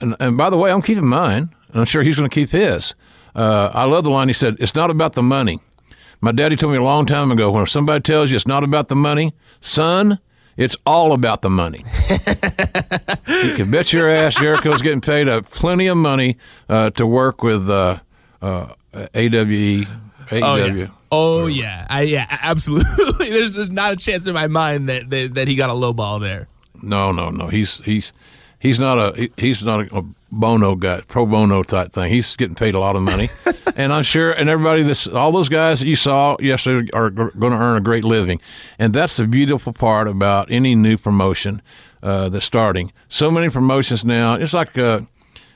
And 0.00 0.14
and 0.20 0.36
by 0.36 0.50
the 0.50 0.56
way, 0.56 0.70
I'm 0.70 0.82
keeping 0.82 1.06
mine, 1.06 1.54
and 1.70 1.80
I'm 1.80 1.86
sure 1.86 2.02
he's 2.02 2.16
going 2.16 2.28
to 2.28 2.34
keep 2.34 2.50
his. 2.50 2.94
Uh, 3.34 3.70
I 3.74 3.84
love 3.84 4.04
the 4.04 4.10
line 4.10 4.28
he 4.28 4.34
said. 4.34 4.56
It's 4.60 4.74
not 4.74 4.90
about 4.90 5.14
the 5.14 5.22
money. 5.22 5.60
My 6.20 6.32
daddy 6.32 6.56
told 6.56 6.72
me 6.72 6.78
a 6.78 6.82
long 6.82 7.06
time 7.06 7.30
ago 7.30 7.50
when 7.50 7.66
somebody 7.66 8.02
tells 8.02 8.30
you 8.30 8.36
it's 8.36 8.46
not 8.46 8.64
about 8.64 8.88
the 8.88 8.96
money, 8.96 9.34
son, 9.60 10.18
it's 10.56 10.76
all 10.84 11.12
about 11.12 11.42
the 11.42 11.50
money. 11.50 11.78
you 12.10 13.54
can 13.54 13.70
bet 13.70 13.92
your 13.92 14.10
ass 14.10 14.34
Jericho's 14.34 14.82
getting 14.82 15.00
paid 15.00 15.28
uh, 15.28 15.42
plenty 15.42 15.86
of 15.86 15.96
money 15.96 16.36
uh, 16.68 16.90
to 16.90 17.06
work 17.06 17.44
with 17.44 17.70
uh, 17.70 18.00
uh, 18.42 18.74
AWE. 19.14 19.86
Oh 20.30 20.36
AEW. 20.36 20.78
yeah. 20.78 20.86
Oh 21.10 21.46
yeah. 21.46 21.86
I, 21.88 22.02
yeah. 22.02 22.26
Absolutely. 22.42 23.28
there's 23.30 23.52
there's 23.54 23.70
not 23.70 23.92
a 23.92 23.96
chance 23.96 24.26
in 24.26 24.34
my 24.34 24.46
mind 24.46 24.88
that 24.88 25.08
that, 25.10 25.34
that 25.34 25.48
he 25.48 25.54
got 25.56 25.70
a 25.70 25.74
low 25.74 25.92
ball 25.92 26.18
there. 26.18 26.48
No, 26.82 27.12
no, 27.12 27.30
no. 27.30 27.48
He's 27.48 27.78
he's 27.84 28.12
he's 28.58 28.78
not 28.78 28.98
a 28.98 29.18
he- 29.20 29.32
he's 29.36 29.62
not 29.64 29.90
a, 29.92 29.98
a 29.98 30.04
bono 30.30 30.74
guy, 30.76 31.00
pro 31.08 31.24
bono 31.26 31.62
type 31.62 31.92
thing. 31.92 32.10
He's 32.12 32.36
getting 32.36 32.54
paid 32.54 32.74
a 32.74 32.78
lot 32.78 32.94
of 32.96 33.02
money, 33.02 33.28
and 33.76 33.92
I'm 33.92 34.02
sure, 34.02 34.30
and 34.32 34.48
everybody, 34.48 34.82
this 34.82 35.06
all 35.06 35.32
those 35.32 35.48
guys 35.48 35.80
that 35.80 35.86
you 35.86 35.96
saw 35.96 36.36
yesterday 36.40 36.88
are 36.92 37.08
going 37.10 37.30
to 37.52 37.58
earn 37.58 37.76
a 37.78 37.80
great 37.80 38.04
living, 38.04 38.40
and 38.78 38.92
that's 38.92 39.16
the 39.16 39.26
beautiful 39.26 39.72
part 39.72 40.06
about 40.06 40.50
any 40.50 40.74
new 40.74 40.98
promotion 40.98 41.62
uh, 42.02 42.28
that's 42.28 42.44
starting. 42.44 42.92
So 43.08 43.30
many 43.30 43.48
promotions 43.50 44.04
now. 44.04 44.34
It's 44.34 44.52
like. 44.54 44.76
Uh, 44.76 45.00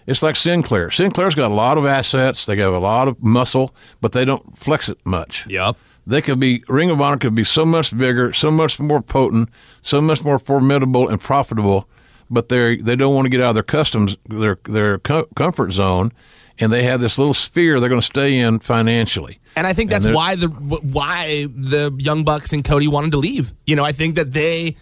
it's 0.06 0.22
like 0.22 0.36
Sinclair. 0.36 0.90
Sinclair's 0.90 1.34
got 1.34 1.50
a 1.50 1.54
lot 1.54 1.78
of 1.78 1.86
assets. 1.86 2.46
They 2.46 2.56
have 2.56 2.72
a 2.72 2.78
lot 2.78 3.08
of 3.08 3.22
muscle, 3.22 3.74
but 4.00 4.12
they 4.12 4.24
don't 4.24 4.56
flex 4.56 4.88
it 4.88 4.98
much. 5.04 5.46
Yep. 5.48 5.76
They 6.06 6.20
could 6.20 6.40
be 6.40 6.64
Ring 6.68 6.90
of 6.90 7.00
Honor 7.00 7.16
could 7.16 7.34
be 7.34 7.44
so 7.44 7.64
much 7.64 7.96
bigger, 7.96 8.32
so 8.32 8.50
much 8.50 8.80
more 8.80 9.00
potent, 9.00 9.48
so 9.82 10.00
much 10.00 10.24
more 10.24 10.38
formidable 10.38 11.08
and 11.08 11.20
profitable, 11.20 11.88
but 12.28 12.48
they 12.48 12.76
they 12.76 12.96
don't 12.96 13.14
want 13.14 13.26
to 13.26 13.30
get 13.30 13.40
out 13.40 13.50
of 13.50 13.54
their 13.54 13.62
customs 13.62 14.16
their 14.28 14.58
their 14.64 14.98
co- 14.98 15.28
comfort 15.36 15.70
zone, 15.70 16.10
and 16.58 16.72
they 16.72 16.82
have 16.82 17.00
this 17.00 17.18
little 17.18 17.34
sphere 17.34 17.78
they're 17.78 17.88
going 17.88 18.00
to 18.00 18.04
stay 18.04 18.38
in 18.38 18.58
financially. 18.58 19.38
And 19.54 19.66
I 19.66 19.74
think 19.74 19.90
that's 19.90 20.06
why 20.06 20.34
the 20.34 20.48
why 20.48 21.46
the 21.54 21.94
Young 21.98 22.24
Bucks 22.24 22.52
and 22.52 22.64
Cody 22.64 22.88
wanted 22.88 23.12
to 23.12 23.18
leave. 23.18 23.54
You 23.66 23.76
know, 23.76 23.84
I 23.84 23.92
think 23.92 24.16
that 24.16 24.32
they, 24.32 24.74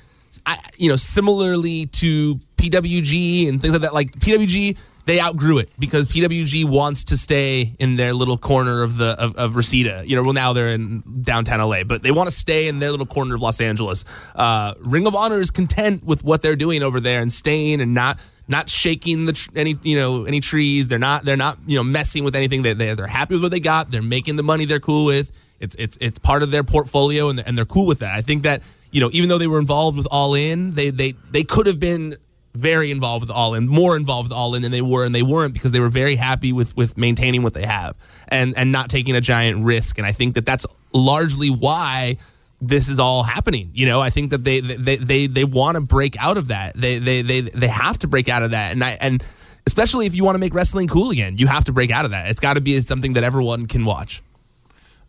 I, 0.46 0.58
you 0.78 0.88
know, 0.88 0.96
similarly 0.96 1.86
to 1.86 2.36
PWG 2.56 3.48
and 3.48 3.60
things 3.60 3.72
like 3.72 3.82
that. 3.82 3.94
Like 3.94 4.12
PWG, 4.12 4.78
they 5.06 5.20
outgrew 5.20 5.58
it 5.58 5.70
because 5.78 6.10
PWG 6.10 6.64
wants 6.64 7.04
to 7.04 7.16
stay 7.16 7.74
in 7.78 7.96
their 7.96 8.12
little 8.12 8.38
corner 8.38 8.82
of 8.82 8.96
the 8.96 9.16
of, 9.18 9.34
of 9.36 9.56
Reseda. 9.56 10.04
You 10.06 10.16
know, 10.16 10.22
well 10.22 10.32
now 10.32 10.52
they're 10.52 10.68
in 10.68 11.02
downtown 11.22 11.60
LA, 11.60 11.84
but 11.84 12.02
they 12.02 12.10
want 12.10 12.28
to 12.28 12.34
stay 12.34 12.68
in 12.68 12.78
their 12.78 12.90
little 12.90 13.06
corner 13.06 13.34
of 13.34 13.40
Los 13.40 13.60
Angeles. 13.60 14.04
Uh, 14.34 14.74
Ring 14.80 15.06
of 15.06 15.14
Honor 15.14 15.36
is 15.36 15.50
content 15.50 16.04
with 16.04 16.24
what 16.24 16.42
they're 16.42 16.56
doing 16.56 16.82
over 16.82 17.00
there 17.00 17.22
and 17.22 17.32
staying 17.32 17.80
and 17.80 17.94
not 17.94 18.24
not 18.48 18.68
shaking 18.68 19.26
the 19.26 19.32
tr- 19.32 19.50
any 19.56 19.78
you 19.82 19.96
know 19.96 20.24
any 20.24 20.40
trees. 20.40 20.88
They're 20.88 20.98
not 20.98 21.24
they're 21.24 21.36
not 21.36 21.58
you 21.66 21.76
know 21.76 21.84
messing 21.84 22.24
with 22.24 22.36
anything. 22.36 22.62
They 22.62 22.72
they 22.72 22.94
they're 22.94 23.06
happy 23.06 23.34
with 23.34 23.42
what 23.42 23.52
they 23.52 23.60
got. 23.60 23.90
They're 23.90 24.02
making 24.02 24.36
the 24.36 24.42
money 24.42 24.64
they're 24.64 24.80
cool 24.80 25.06
with. 25.06 25.56
It's 25.60 25.74
it's 25.76 25.96
it's 26.00 26.18
part 26.18 26.42
of 26.42 26.50
their 26.50 26.64
portfolio 26.64 27.30
and 27.30 27.40
and 27.46 27.56
they're 27.56 27.64
cool 27.64 27.86
with 27.86 28.00
that. 28.00 28.14
I 28.14 28.22
think 28.22 28.42
that 28.42 28.68
you 28.90 29.00
know 29.00 29.10
even 29.12 29.28
though 29.28 29.38
they 29.38 29.46
were 29.46 29.58
involved 29.58 29.96
with 29.96 30.08
All 30.10 30.34
In, 30.34 30.74
they 30.74 30.90
they 30.90 31.12
they 31.30 31.44
could 31.44 31.66
have 31.66 31.78
been 31.78 32.16
very 32.54 32.90
involved 32.90 33.22
with 33.22 33.30
All 33.30 33.54
In, 33.54 33.68
more 33.68 33.96
involved 33.96 34.28
with 34.28 34.36
All 34.36 34.54
In 34.54 34.62
than 34.62 34.72
they 34.72 34.82
were, 34.82 35.04
and 35.04 35.14
they 35.14 35.22
weren't 35.22 35.54
because 35.54 35.72
they 35.72 35.80
were 35.80 35.88
very 35.88 36.16
happy 36.16 36.52
with 36.52 36.76
with 36.76 36.96
maintaining 36.98 37.42
what 37.42 37.54
they 37.54 37.66
have 37.66 37.96
and 38.28 38.54
and 38.56 38.72
not 38.72 38.88
taking 38.88 39.14
a 39.14 39.20
giant 39.20 39.64
risk. 39.64 39.98
And 39.98 40.06
I 40.06 40.12
think 40.12 40.34
that 40.34 40.46
that's 40.46 40.66
largely 40.92 41.48
why 41.48 42.16
this 42.60 42.88
is 42.88 42.98
all 42.98 43.22
happening. 43.22 43.70
You 43.72 43.86
know, 43.86 44.00
I 44.00 44.10
think 44.10 44.30
that 44.30 44.44
they 44.44 44.60
they 44.60 44.96
they 44.96 45.26
they 45.26 45.44
want 45.44 45.76
to 45.76 45.80
break 45.80 46.20
out 46.22 46.36
of 46.36 46.48
that. 46.48 46.74
They 46.74 46.98
they 46.98 47.22
they 47.22 47.40
they 47.40 47.68
have 47.68 47.98
to 48.00 48.08
break 48.08 48.28
out 48.28 48.42
of 48.42 48.50
that. 48.50 48.72
And 48.72 48.82
I 48.82 48.98
and 49.00 49.22
especially 49.66 50.06
if 50.06 50.14
you 50.14 50.24
want 50.24 50.34
to 50.34 50.40
make 50.40 50.54
wrestling 50.54 50.88
cool 50.88 51.10
again, 51.10 51.36
you 51.38 51.46
have 51.46 51.64
to 51.64 51.72
break 51.72 51.90
out 51.90 52.04
of 52.04 52.10
that. 52.10 52.30
It's 52.30 52.40
got 52.40 52.54
to 52.54 52.60
be 52.60 52.80
something 52.80 53.14
that 53.14 53.24
everyone 53.24 53.66
can 53.66 53.84
watch. 53.84 54.22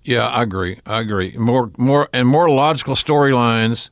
Yeah, 0.04 0.28
I 0.28 0.44
agree. 0.44 0.80
I 0.86 1.00
agree. 1.00 1.36
More, 1.38 1.72
more, 1.78 2.10
and 2.12 2.28
more 2.28 2.50
logical 2.50 2.96
storylines 2.96 3.92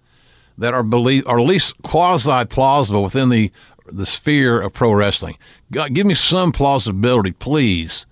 that 0.60 0.74
are 0.74 0.84
believe 0.84 1.26
are 1.28 1.40
at 1.40 1.46
least 1.46 1.74
quasi 1.82 2.46
plausible 2.46 3.04
within 3.04 3.30
the 3.30 3.52
the 3.88 4.06
sphere 4.06 4.62
of 4.62 4.74
pro 4.74 4.94
wrestling. 4.94 5.38
God, 5.72 5.94
give 5.94 6.06
me 6.06 6.14
some 6.14 6.52
plausibility, 6.52 7.32
please, 7.32 8.06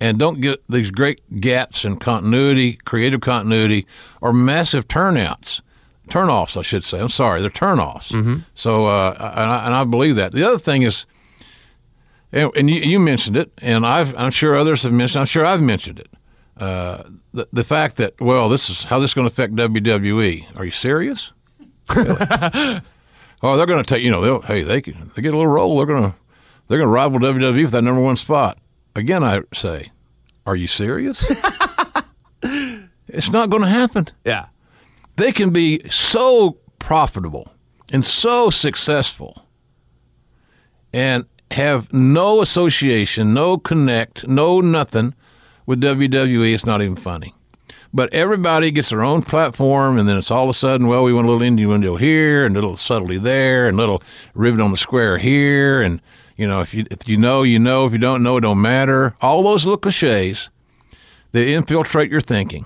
and 0.00 0.18
don't 0.18 0.40
get 0.40 0.62
these 0.68 0.90
great 0.90 1.20
gaps 1.40 1.84
in 1.84 1.98
continuity, 1.98 2.74
creative 2.84 3.20
continuity, 3.20 3.86
or 4.20 4.32
massive 4.32 4.88
turnouts, 4.88 5.62
turnoffs, 6.08 6.56
I 6.56 6.62
should 6.62 6.84
say. 6.84 7.00
I'm 7.00 7.08
sorry, 7.08 7.40
they're 7.40 7.50
turnoffs. 7.50 8.12
So, 8.54 8.86
uh, 8.86 9.14
and, 9.18 9.50
I, 9.50 9.66
and 9.66 9.74
I 9.74 9.84
believe 9.84 10.16
that. 10.16 10.32
The 10.32 10.44
other 10.44 10.58
thing 10.58 10.82
is. 10.82 11.06
And, 12.34 12.50
and 12.56 12.70
you, 12.70 12.76
you 12.76 12.98
mentioned 12.98 13.36
it, 13.36 13.52
and 13.58 13.84
I've, 13.84 14.16
I'm 14.16 14.30
sure 14.30 14.56
others 14.56 14.84
have 14.84 14.92
mentioned. 14.92 15.20
I'm 15.20 15.26
sure 15.26 15.44
I've 15.44 15.60
mentioned 15.60 15.98
it. 15.98 16.08
Uh, 16.56 17.02
the, 17.34 17.46
the 17.52 17.62
fact 17.64 17.96
that 17.98 18.18
well, 18.20 18.48
this 18.48 18.70
is 18.70 18.84
how 18.84 18.98
this 18.98 19.10
is 19.10 19.14
going 19.14 19.28
to 19.28 19.32
affect 19.32 19.54
WWE. 19.54 20.56
Are 20.56 20.64
you 20.64 20.70
serious? 20.70 21.32
Really? 21.96 22.80
oh, 23.42 23.56
they're 23.56 23.66
going 23.66 23.82
to 23.82 23.94
take. 23.94 24.02
You 24.02 24.10
know, 24.10 24.20
they'll 24.22 24.40
hey, 24.42 24.62
they 24.62 24.80
can, 24.80 25.10
they 25.14 25.22
get 25.22 25.34
a 25.34 25.36
little 25.36 25.50
roll. 25.52 25.76
They're 25.76 25.86
going 25.86 26.10
to 26.10 26.16
they're 26.68 26.78
going 26.78 26.88
to 26.88 26.92
rival 26.92 27.18
WWE 27.20 27.64
for 27.64 27.70
that 27.72 27.82
number 27.82 28.00
one 28.00 28.16
spot. 28.16 28.58
Again, 28.94 29.22
I 29.24 29.42
say, 29.52 29.90
are 30.46 30.56
you 30.56 30.66
serious? 30.66 31.24
it's 33.08 33.30
not 33.30 33.50
going 33.50 33.62
to 33.62 33.68
happen 33.68 34.06
Yeah. 34.24 34.46
they 35.16 35.32
can 35.32 35.50
be 35.50 35.88
so 35.90 36.58
profitable 36.78 37.52
and 37.92 38.04
so 38.04 38.50
successful 38.50 39.46
and 40.92 41.24
have 41.50 41.92
no 41.92 42.40
association, 42.42 43.34
no 43.34 43.58
connect, 43.58 44.26
no 44.26 44.60
nothing 44.60 45.14
with 45.66 45.80
WWE. 45.82 46.52
It's 46.54 46.66
not 46.66 46.82
even 46.82 46.96
funny. 46.96 47.34
But 47.94 48.12
everybody 48.14 48.70
gets 48.70 48.88
their 48.88 49.02
own 49.02 49.22
platform, 49.22 49.98
and 49.98 50.08
then 50.08 50.16
it's 50.16 50.30
all 50.30 50.44
of 50.44 50.50
a 50.50 50.54
sudden, 50.54 50.88
well, 50.88 51.04
we 51.04 51.12
want 51.12 51.26
a 51.26 51.30
little 51.30 51.46
indie 51.46 51.68
window 51.68 51.96
here, 51.96 52.46
and 52.46 52.56
a 52.56 52.60
little 52.60 52.76
subtlety 52.76 53.18
there, 53.18 53.68
and 53.68 53.76
a 53.76 53.80
little 53.80 54.02
ribbon 54.34 54.62
on 54.62 54.70
the 54.70 54.78
square 54.78 55.18
here, 55.18 55.82
and 55.82 56.00
you 56.36 56.46
know, 56.46 56.60
if 56.60 56.72
you 56.72 56.86
if 56.90 57.06
you 57.06 57.18
know, 57.18 57.42
you 57.42 57.58
know. 57.58 57.84
If 57.84 57.92
you 57.92 57.98
don't 57.98 58.22
know, 58.22 58.38
it 58.38 58.40
don't 58.40 58.62
matter. 58.62 59.14
All 59.20 59.42
those 59.42 59.66
little 59.66 59.78
cliches, 59.78 60.48
they 61.32 61.54
infiltrate 61.54 62.10
your 62.10 62.22
thinking. 62.22 62.64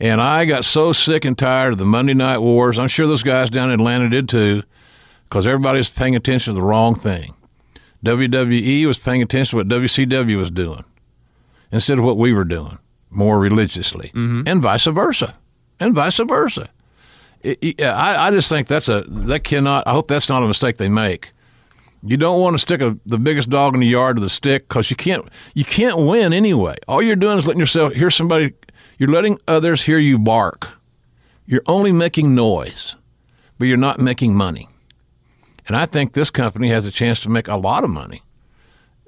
And 0.00 0.20
I 0.20 0.44
got 0.44 0.64
so 0.64 0.92
sick 0.92 1.24
and 1.24 1.36
tired 1.36 1.72
of 1.72 1.78
the 1.78 1.84
Monday 1.84 2.14
Night 2.14 2.38
Wars. 2.38 2.78
I'm 2.78 2.88
sure 2.88 3.06
those 3.06 3.24
guys 3.24 3.50
down 3.50 3.70
in 3.70 3.80
Atlanta 3.80 4.08
did 4.08 4.28
too, 4.28 4.62
because 5.28 5.46
everybody 5.46 5.78
was 5.78 5.90
paying 5.90 6.14
attention 6.14 6.54
to 6.54 6.60
the 6.60 6.66
wrong 6.66 6.94
thing. 6.94 7.34
WWE 8.04 8.86
was 8.86 8.98
paying 8.98 9.20
attention 9.20 9.58
to 9.58 9.64
what 9.64 9.68
WCW 9.82 10.36
was 10.38 10.52
doing 10.52 10.84
instead 11.72 11.98
of 11.98 12.04
what 12.04 12.16
we 12.16 12.32
were 12.32 12.44
doing 12.44 12.78
more 13.10 13.38
religiously, 13.38 14.10
and 14.14 14.62
vice 14.62 14.84
versa, 14.86 15.36
and 15.78 15.94
vice 15.94 16.18
versa. 16.18 16.68
It- 17.42 17.58
it- 17.62 17.82
I, 17.82 18.26
I 18.28 18.30
just 18.30 18.48
think 18.48 18.68
that's 18.68 18.88
a 18.88 19.02
that 19.08 19.44
cannot. 19.44 19.86
I 19.86 19.92
hope 19.92 20.08
that's 20.08 20.28
not 20.28 20.42
a 20.42 20.46
mistake 20.48 20.76
they 20.76 20.88
make. 20.88 21.32
You 22.02 22.16
don't 22.16 22.40
want 22.40 22.54
to 22.54 22.58
stick 22.58 22.80
a, 22.80 22.96
the 23.04 23.18
biggest 23.18 23.50
dog 23.50 23.74
in 23.74 23.80
the 23.80 23.86
yard 23.86 24.16
to 24.16 24.22
the 24.22 24.30
stick 24.30 24.68
because 24.68 24.90
you 24.90 24.96
can't 24.96 25.26
you 25.54 25.64
can't 25.64 25.98
win 25.98 26.32
anyway. 26.32 26.76
All 26.88 27.02
you're 27.02 27.16
doing 27.16 27.38
is 27.38 27.46
letting 27.46 27.60
yourself 27.60 27.92
hear 27.94 28.10
somebody. 28.10 28.54
You're 28.98 29.10
letting 29.10 29.38
others 29.48 29.82
hear 29.82 29.98
you 29.98 30.18
bark. 30.18 30.68
You're 31.46 31.62
only 31.66 31.92
making 31.92 32.34
noise, 32.34 32.94
but 33.58 33.66
you're 33.68 33.76
not 33.76 33.98
making 33.98 34.34
money. 34.34 34.68
And 35.66 35.76
I 35.76 35.86
think 35.86 36.12
this 36.12 36.30
company 36.30 36.68
has 36.70 36.86
a 36.86 36.90
chance 36.90 37.20
to 37.20 37.28
make 37.28 37.48
a 37.48 37.56
lot 37.56 37.84
of 37.84 37.90
money 37.90 38.22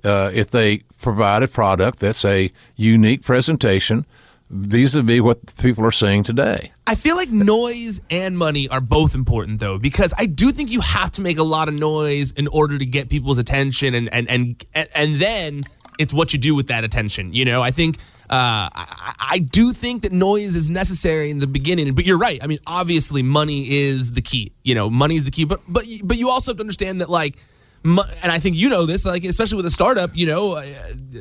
uh, 0.05 0.31
if 0.35 0.51
they 0.51 0.83
provide 1.03 1.43
a 1.43 1.49
product 1.49 1.99
that's 1.99 2.25
a 2.25 2.51
unique 2.77 3.23
presentation 3.23 4.07
vis-a-vis 4.53 5.21
what 5.21 5.57
people 5.57 5.85
are 5.85 5.93
saying 5.93 6.23
today. 6.23 6.73
I 6.87 6.95
feel 6.95 7.17
like 7.17 7.31
noise 7.31 8.03
and 8.11 8.37
money 8.37 8.69
are 8.69 8.83
both 8.83 9.15
important 9.15 9.61
though, 9.61 9.79
because 9.79 10.13
I 10.19 10.27
do 10.27 10.51
think 10.51 10.71
you 10.71 10.81
have 10.81 11.11
to 11.13 11.23
make 11.23 11.39
a 11.39 11.43
lot 11.43 11.69
of 11.69 11.75
noise 11.75 12.33
in 12.33 12.49
order 12.49 12.79
to 12.79 12.85
get 12.85 13.09
people's 13.09 13.39
attention 13.39 13.95
and 13.95 14.13
and 14.13 14.29
and 14.29 14.65
and 14.95 15.17
then 15.17 15.65
it's 15.99 16.13
what 16.13 16.33
you 16.33 16.39
do 16.39 16.55
with 16.55 16.67
that 16.67 16.85
attention. 16.85 17.33
You 17.33 17.45
know, 17.45 17.63
I 17.63 17.71
think 17.71 17.97
uh, 18.31 18.69
I, 18.75 19.15
I 19.19 19.39
do 19.39 19.73
think 19.73 20.03
that 20.03 20.13
noise 20.13 20.55
is 20.57 20.69
necessary 20.69 21.31
in 21.31 21.39
the 21.39 21.47
beginning, 21.47 21.95
but 21.95 22.05
you're 22.05 22.19
right. 22.19 22.39
I 22.43 22.47
mean, 22.47 22.59
obviously, 22.67 23.23
money 23.23 23.71
is 23.71 24.13
the 24.13 24.23
key. 24.23 24.53
You 24.65 24.75
know, 24.75 24.91
money 24.91 25.17
is 25.17 25.25
the 25.25 25.31
key, 25.31 25.45
but 25.45 25.61
but 25.69 25.85
but 26.05 26.19
you 26.19 26.29
also 26.29 26.53
have 26.53 26.59
to 26.59 26.63
understand 26.63 27.01
that 27.01 27.09
like. 27.11 27.37
And 27.85 28.31
I 28.31 28.39
think 28.39 28.57
you 28.57 28.69
know 28.69 28.87
this, 28.87 29.05
like 29.05 29.25
especially 29.25 29.57
with 29.57 29.67
a 29.67 29.71
startup, 29.71 30.11
you 30.15 30.27
know, 30.27 30.53
uh, 30.53 30.63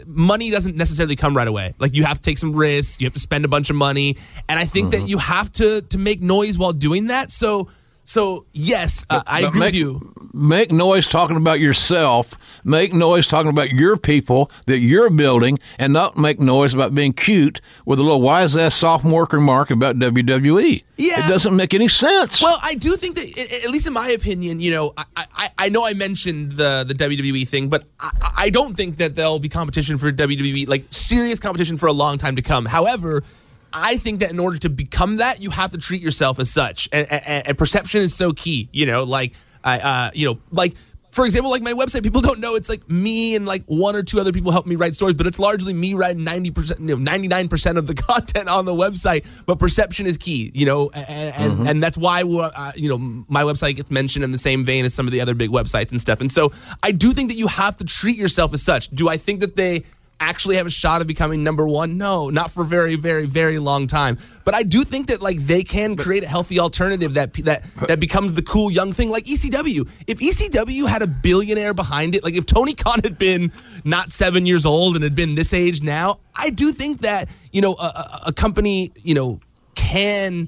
money 0.06 0.52
doesn't 0.52 0.76
necessarily 0.76 1.16
come 1.16 1.36
right 1.36 1.48
away. 1.48 1.74
Like 1.80 1.96
you 1.96 2.04
have 2.04 2.18
to 2.18 2.22
take 2.22 2.38
some 2.38 2.56
risks, 2.56 3.02
you 3.02 3.06
have 3.06 3.14
to 3.14 3.20
spend 3.20 3.46
a 3.46 3.48
bunch 3.48 3.70
of 3.70 3.76
money, 3.76 4.16
and 4.48 4.60
I 4.60 4.66
think 4.66 4.92
that 4.92 5.08
you 5.08 5.18
have 5.18 5.52
to 5.54 5.82
to 5.82 5.98
make 5.98 6.22
noise 6.22 6.58
while 6.58 6.74
doing 6.74 7.08
that. 7.08 7.32
So, 7.32 7.68
so 8.12 8.46
yes, 8.52 9.06
uh, 9.10 9.24
I 9.26 9.40
agree 9.44 9.62
make, 9.62 9.68
with 9.68 9.76
you. 9.76 10.14
Make 10.34 10.70
noise 10.70 11.08
talking 11.08 11.38
about 11.38 11.62
yourself. 11.62 12.34
Make 12.66 12.94
noise 12.94 13.26
talking 13.26 13.50
about 13.50 13.70
your 13.70 13.96
people 13.96 14.52
that 14.66 14.80
you're 14.80 15.10
building, 15.10 15.60
and 15.80 15.94
not 15.94 16.18
make 16.18 16.38
noise 16.38 16.74
about 16.74 16.94
being 16.94 17.14
cute 17.14 17.62
with 17.86 18.00
a 18.00 18.04
little 18.04 18.20
wise 18.20 18.58
ass 18.58 18.76
sophomore 18.76 19.30
remark 19.32 19.72
about 19.72 19.98
WWE. 19.98 20.84
Yeah. 20.98 21.26
it 21.26 21.30
doesn't 21.30 21.56
make 21.56 21.74
any 21.74 21.88
sense. 21.88 22.44
Well, 22.44 22.60
I 22.62 22.76
do 22.76 22.98
think 22.98 23.16
that, 23.16 23.64
at 23.66 23.72
least 23.72 23.88
in 23.88 23.94
my 23.94 24.10
opinion, 24.10 24.60
you 24.60 24.72
know, 24.72 24.92
I, 24.98 25.06
I, 25.16 25.50
I 25.58 25.70
know 25.70 25.86
I 25.86 25.94
mentioned 25.94 26.52
the 26.52 26.84
the 26.86 26.94
WWE 26.94 27.48
thing, 27.48 27.70
but 27.70 27.86
I, 27.98 28.32
I 28.36 28.50
don't 28.50 28.76
think 28.76 28.98
that 28.98 29.16
there'll 29.16 29.40
be 29.40 29.48
competition 29.48 29.98
for 29.98 30.12
WWE, 30.12 30.68
like 30.68 30.84
serious 30.90 31.40
competition 31.40 31.78
for 31.78 31.88
a 31.88 31.94
long 31.94 32.18
time 32.18 32.36
to 32.36 32.42
come. 32.42 32.66
However, 32.66 33.24
I 33.74 33.98
think 33.98 34.20
that 34.20 34.32
in 34.32 34.40
order 34.40 34.58
to 34.60 34.70
become 34.70 35.18
that, 35.18 35.42
you 35.42 35.50
have 35.50 35.72
to 35.72 35.78
treat 35.78 36.02
yourself 36.02 36.40
as 36.40 36.50
such, 36.50 36.90
and, 36.92 37.10
and, 37.12 37.48
and 37.48 37.58
perception 37.58 38.02
is 38.02 38.14
so 38.14 38.34
key. 38.34 38.70
You 38.72 38.86
know, 38.86 39.04
like 39.04 39.34
I, 39.64 39.80
uh, 39.80 40.12
you 40.14 40.28
know, 40.28 40.40
like. 40.52 40.74
For 41.12 41.26
example, 41.26 41.52
like 41.52 41.62
my 41.62 41.74
website, 41.74 42.04
people 42.04 42.22
don't 42.22 42.40
know 42.40 42.56
it's 42.56 42.70
like 42.70 42.90
me 42.90 43.36
and 43.36 43.46
like 43.46 43.66
one 43.66 43.98
or 43.98 44.02
two 44.02 44.22
other 44.22 44.32
people 44.32 44.54
help 44.54 44.66
me 44.66 44.78
write 44.78 44.96
stories, 44.96 45.16
but 45.16 45.28
it's 45.28 45.40
largely 45.40 45.74
me 45.74 45.94
writing 45.94 46.24
ninety 46.24 46.52
percent, 46.52 46.80
you 46.80 46.88
know, 46.88 46.96
ninety 46.96 47.28
nine 47.28 47.50
percent 47.50 47.78
of 47.78 47.86
the 47.86 47.94
content 48.10 48.48
on 48.48 48.64
the 48.64 48.74
website. 48.74 49.46
But 49.46 49.60
perception 49.60 50.06
is 50.06 50.18
key, 50.18 50.52
you 50.54 50.66
know, 50.66 50.90
and 50.94 51.36
and, 51.36 51.68
and 51.68 51.84
that's 51.84 51.98
why 51.98 52.24
uh, 52.24 52.72
you 52.78 52.88
know 52.88 53.26
my 53.28 53.44
website 53.44 53.76
gets 53.76 53.92
mentioned 53.92 54.24
in 54.24 54.32
the 54.32 54.38
same 54.38 54.64
vein 54.64 54.86
as 54.86 54.94
some 54.94 55.06
of 55.06 55.12
the 55.12 55.20
other 55.20 55.36
big 55.36 55.50
websites 55.50 55.92
and 55.92 56.00
stuff. 56.00 56.22
And 56.22 56.32
so 56.32 56.54
I 56.82 56.94
do 56.94 57.12
think 57.12 57.30
that 57.30 57.38
you 57.38 57.48
have 57.48 57.76
to 57.76 57.84
treat 57.84 58.16
yourself 58.16 58.54
as 58.54 58.64
such. 58.64 58.88
Do 58.92 59.10
I 59.10 59.18
think 59.18 59.42
that 59.42 59.58
they 59.58 59.84
actually 60.22 60.56
have 60.56 60.68
a 60.68 60.72
shot 60.72 61.02
of 61.02 61.08
becoming 61.08 61.44
number 61.44 61.68
one? 61.68 61.98
No, 61.98 62.30
not 62.30 62.52
for 62.52 62.64
very, 62.64 62.96
very, 62.96 63.26
very 63.26 63.60
long 63.60 63.88
time. 63.88 64.18
But 64.46 64.56
I 64.56 64.64
do 64.64 64.84
think 64.84 65.08
that 65.08 65.22
like 65.22 65.38
they 65.38 65.64
can 65.64 65.98
create 65.98 66.24
a 66.24 66.28
healthy 66.28 66.60
alternative 66.60 67.16
that 67.16 67.34
that 67.34 67.64
that 67.88 68.00
becomes 68.00 68.34
the 68.34 68.42
cool 68.42 68.72
young 68.72 68.94
thing, 68.94 69.10
like 69.10 69.26
ECW. 69.26 69.90
If 70.08 70.20
ECW 70.20 70.88
had 70.88 71.02
a 71.02 71.08
billionaire 71.08 71.74
behind 71.74 72.16
it, 72.16 72.24
like 72.24 72.36
if 72.36 72.46
Tony 72.46 72.74
Khan 72.74 73.02
had 73.04 73.18
been 73.18 73.52
not 73.84 74.12
seven 74.12 74.46
years 74.46 74.66
old 74.66 74.96
and 74.96 75.04
had 75.04 75.16
been 75.16 75.36
this 75.36 75.54
age 75.54 75.82
now, 75.82 76.20
I 76.36 76.52
do 76.52 76.72
think 76.72 77.00
that 77.00 77.26
you 77.52 77.62
know 77.62 77.76
a, 77.80 78.22
a, 78.28 78.34
company 78.34 78.92
you 79.04 79.16
know 79.16 79.40
can. 79.76 80.48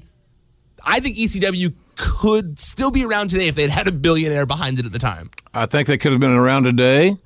I 0.86 1.00
think 1.00 1.16
ECW 1.16 1.72
could 1.96 2.58
still 2.58 2.90
be 2.90 3.04
around 3.04 3.30
today 3.30 3.48
if 3.48 3.54
they'd 3.54 3.70
had 3.70 3.88
a 3.88 3.92
billionaire 3.92 4.46
behind 4.46 4.78
it 4.78 4.86
at 4.86 4.92
the 4.92 4.98
time. 4.98 5.30
I 5.52 5.66
think 5.66 5.86
they 5.88 5.96
could 5.96 6.12
have 6.12 6.20
been 6.20 6.36
around 6.36 6.64
today, 6.64 7.16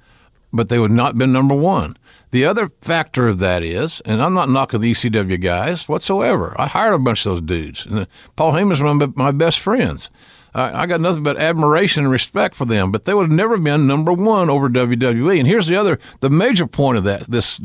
but 0.52 0.68
they 0.68 0.78
would 0.78 0.90
not 0.90 1.08
have 1.08 1.18
been 1.18 1.32
number 1.32 1.54
one. 1.54 1.96
The 2.30 2.44
other 2.44 2.68
factor 2.80 3.26
of 3.26 3.38
that 3.38 3.62
is, 3.62 4.02
and 4.04 4.22
I'm 4.22 4.34
not 4.34 4.50
knocking 4.50 4.80
the 4.80 4.92
ECW 4.92 5.40
guys 5.40 5.88
whatsoever. 5.88 6.54
I 6.58 6.66
hired 6.66 6.94
a 6.94 6.98
bunch 6.98 7.24
of 7.24 7.32
those 7.32 7.42
dudes. 7.42 7.86
And 7.86 8.00
uh, 8.00 8.06
Paul 8.36 8.52
Heyman's 8.52 8.82
one 8.82 9.00
of 9.00 9.16
my 9.16 9.30
best 9.30 9.58
friends. 9.58 10.10
I, 10.54 10.82
I 10.82 10.86
got 10.86 11.00
nothing 11.00 11.22
but 11.22 11.38
admiration 11.38 12.04
and 12.04 12.12
respect 12.12 12.54
for 12.54 12.66
them, 12.66 12.90
but 12.90 13.04
they 13.04 13.14
would 13.14 13.30
have 13.30 13.30
never 13.30 13.56
been 13.56 13.86
number 13.86 14.12
one 14.12 14.50
over 14.50 14.68
WWE. 14.68 15.38
And 15.38 15.46
here's 15.46 15.68
the 15.68 15.76
other, 15.76 15.98
the 16.20 16.30
major 16.30 16.66
point 16.66 16.98
of 16.98 17.04
that, 17.04 17.22
this 17.22 17.60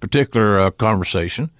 particular 0.00 0.60
uh, 0.60 0.70
conversation. 0.72 1.50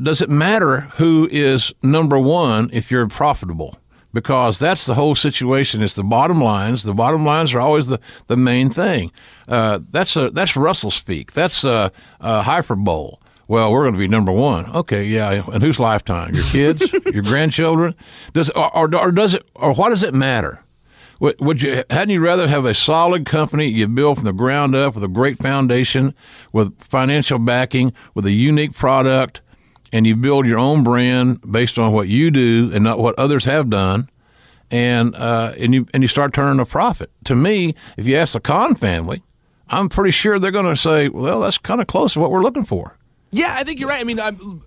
Does 0.00 0.22
it 0.22 0.30
matter 0.30 0.82
who 0.96 1.28
is 1.30 1.72
number 1.82 2.18
one 2.18 2.70
if 2.72 2.90
you're 2.90 3.08
profitable? 3.08 3.78
Because 4.18 4.58
that's 4.58 4.84
the 4.84 4.94
whole 4.94 5.14
situation. 5.14 5.80
It's 5.80 5.94
the 5.94 6.02
bottom 6.02 6.40
lines. 6.40 6.82
The 6.82 6.92
bottom 6.92 7.24
lines 7.24 7.54
are 7.54 7.60
always 7.60 7.86
the, 7.86 8.00
the 8.26 8.36
main 8.36 8.68
thing. 8.68 9.12
Uh, 9.46 9.78
that's 9.90 10.16
a, 10.16 10.30
that's 10.30 10.56
wrestle 10.56 10.90
speak. 10.90 11.32
That's 11.32 11.62
a, 11.62 11.92
a 12.20 12.42
hyperbole. 12.42 13.14
Well, 13.46 13.70
we're 13.70 13.82
going 13.82 13.94
to 13.94 13.98
be 13.98 14.08
number 14.08 14.32
one. 14.32 14.70
Okay, 14.72 15.04
yeah. 15.04 15.44
And 15.52 15.62
whose 15.62 15.78
lifetime? 15.78 16.34
Your 16.34 16.44
kids? 16.46 16.92
your 17.14 17.22
grandchildren? 17.22 17.94
Does 18.32 18.50
or, 18.50 18.76
or, 18.76 18.94
or 18.96 19.12
does 19.12 19.34
it 19.34 19.48
or 19.54 19.72
what 19.72 19.90
does 19.90 20.02
it 20.02 20.14
matter? 20.14 20.64
Would, 21.20 21.40
would 21.40 21.62
you 21.62 21.84
hadn't 21.90 22.10
you 22.10 22.20
rather 22.20 22.48
have 22.48 22.64
a 22.64 22.74
solid 22.74 23.24
company 23.24 23.66
you 23.66 23.86
build 23.86 24.18
from 24.18 24.24
the 24.24 24.32
ground 24.32 24.74
up 24.74 24.96
with 24.96 25.04
a 25.04 25.08
great 25.08 25.38
foundation, 25.38 26.14
with 26.52 26.78
financial 26.82 27.38
backing, 27.38 27.92
with 28.14 28.26
a 28.26 28.32
unique 28.32 28.74
product, 28.74 29.40
and 29.92 30.06
you 30.06 30.16
build 30.16 30.46
your 30.46 30.58
own 30.58 30.82
brand 30.82 31.40
based 31.50 31.78
on 31.78 31.92
what 31.92 32.08
you 32.08 32.30
do 32.30 32.70
and 32.72 32.84
not 32.84 32.98
what 32.98 33.18
others 33.18 33.44
have 33.44 33.70
done, 33.70 34.08
and 34.70 35.14
uh, 35.14 35.54
and 35.58 35.74
you 35.74 35.86
and 35.92 36.02
you 36.02 36.08
start 36.08 36.34
turning 36.34 36.60
a 36.60 36.64
profit. 36.64 37.10
To 37.24 37.34
me, 37.34 37.74
if 37.96 38.06
you 38.06 38.16
ask 38.16 38.34
the 38.34 38.40
Khan 38.40 38.74
family, 38.74 39.22
I'm 39.68 39.88
pretty 39.88 40.10
sure 40.10 40.38
they're 40.38 40.50
going 40.50 40.66
to 40.66 40.76
say, 40.76 41.08
"Well, 41.08 41.40
that's 41.40 41.58
kind 41.58 41.80
of 41.80 41.86
close 41.86 42.14
to 42.14 42.20
what 42.20 42.30
we're 42.30 42.42
looking 42.42 42.64
for." 42.64 42.96
Yeah, 43.30 43.54
I 43.58 43.62
think 43.62 43.78
you're 43.78 43.90
right. 43.90 44.00
I 44.00 44.04
mean, 44.04 44.18
I'm, 44.18 44.62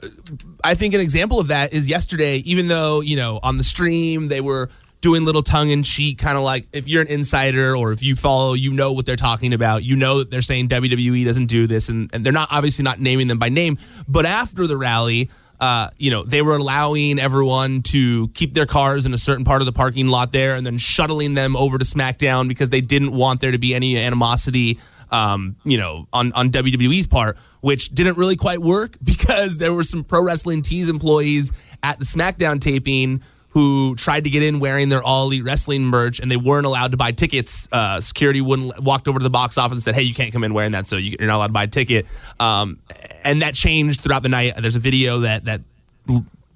I 0.63 0.75
think 0.75 0.93
an 0.93 1.01
example 1.01 1.39
of 1.39 1.47
that 1.47 1.73
is 1.73 1.89
yesterday. 1.89 2.37
Even 2.37 2.67
though 2.67 3.01
you 3.01 3.15
know 3.15 3.39
on 3.43 3.57
the 3.57 3.63
stream 3.63 4.27
they 4.27 4.41
were 4.41 4.69
doing 5.01 5.25
little 5.25 5.41
tongue 5.41 5.69
in 5.69 5.83
cheek, 5.83 6.19
kind 6.19 6.37
of 6.37 6.43
like 6.43 6.67
if 6.71 6.87
you're 6.87 7.01
an 7.01 7.07
insider 7.07 7.75
or 7.75 7.91
if 7.91 8.03
you 8.03 8.15
follow, 8.15 8.53
you 8.53 8.71
know 8.71 8.93
what 8.93 9.05
they're 9.05 9.15
talking 9.15 9.53
about. 9.53 9.83
You 9.83 9.95
know 9.95 10.19
that 10.19 10.31
they're 10.31 10.43
saying 10.43 10.69
WWE 10.69 11.25
doesn't 11.25 11.47
do 11.47 11.67
this, 11.67 11.89
and, 11.89 12.09
and 12.13 12.23
they're 12.23 12.31
not 12.31 12.49
obviously 12.51 12.83
not 12.83 12.99
naming 12.99 13.27
them 13.27 13.39
by 13.39 13.49
name. 13.49 13.77
But 14.07 14.25
after 14.25 14.67
the 14.67 14.77
rally, 14.77 15.29
uh, 15.59 15.89
you 15.97 16.11
know, 16.11 16.23
they 16.23 16.41
were 16.41 16.55
allowing 16.55 17.19
everyone 17.19 17.81
to 17.83 18.27
keep 18.29 18.53
their 18.53 18.65
cars 18.65 19.05
in 19.05 19.13
a 19.13 19.17
certain 19.17 19.43
part 19.43 19.61
of 19.61 19.65
the 19.65 19.73
parking 19.73 20.07
lot 20.07 20.31
there, 20.31 20.53
and 20.53 20.65
then 20.65 20.77
shuttling 20.77 21.33
them 21.33 21.55
over 21.55 21.77
to 21.77 21.85
SmackDown 21.85 22.47
because 22.47 22.69
they 22.69 22.81
didn't 22.81 23.11
want 23.11 23.41
there 23.41 23.51
to 23.51 23.59
be 23.59 23.73
any 23.73 23.97
animosity. 23.97 24.79
Um, 25.09 25.57
you 25.65 25.77
know, 25.77 26.07
on, 26.13 26.31
on 26.31 26.51
WWE's 26.51 27.05
part, 27.05 27.37
which 27.59 27.89
didn't 27.89 28.17
really 28.17 28.37
quite 28.37 28.59
work 28.59 28.95
because 29.03 29.57
there 29.57 29.73
were 29.73 29.83
some 29.83 30.05
pro 30.05 30.23
wrestling 30.23 30.61
tees 30.61 30.89
employees 30.89 31.75
at 31.83 31.99
the 31.99 32.05
SmackDown 32.05 32.61
taping 32.61 33.21
who 33.51 33.95
tried 33.95 34.23
to 34.23 34.29
get 34.29 34.43
in 34.43 34.59
wearing 34.59 34.89
their 34.89 35.03
All 35.03 35.25
Elite 35.25 35.43
Wrestling 35.43 35.83
merch 35.83 36.19
and 36.19 36.31
they 36.31 36.37
weren't 36.37 36.65
allowed 36.65 36.91
to 36.91 36.97
buy 36.97 37.11
tickets. 37.11 37.67
Uh, 37.71 37.99
security 37.99 38.41
wouldn't 38.41 38.81
walked 38.81 39.07
over 39.07 39.19
to 39.19 39.23
the 39.23 39.29
box 39.29 39.57
office 39.57 39.77
and 39.77 39.83
said, 39.83 39.95
"Hey, 39.95 40.03
you 40.03 40.13
can't 40.13 40.31
come 40.31 40.43
in 40.43 40.53
wearing 40.53 40.71
that, 40.71 40.87
so 40.87 40.97
you, 40.97 41.15
you're 41.19 41.27
not 41.27 41.37
allowed 41.37 41.47
to 41.47 41.53
buy 41.53 41.63
a 41.63 41.67
ticket." 41.67 42.07
Um, 42.39 42.79
and 43.23 43.41
that 43.41 43.53
changed 43.53 44.01
throughout 44.01 44.23
the 44.23 44.29
night. 44.29 44.53
There's 44.59 44.75
a 44.75 44.79
video 44.79 45.19
that 45.19 45.45
that 45.45 45.61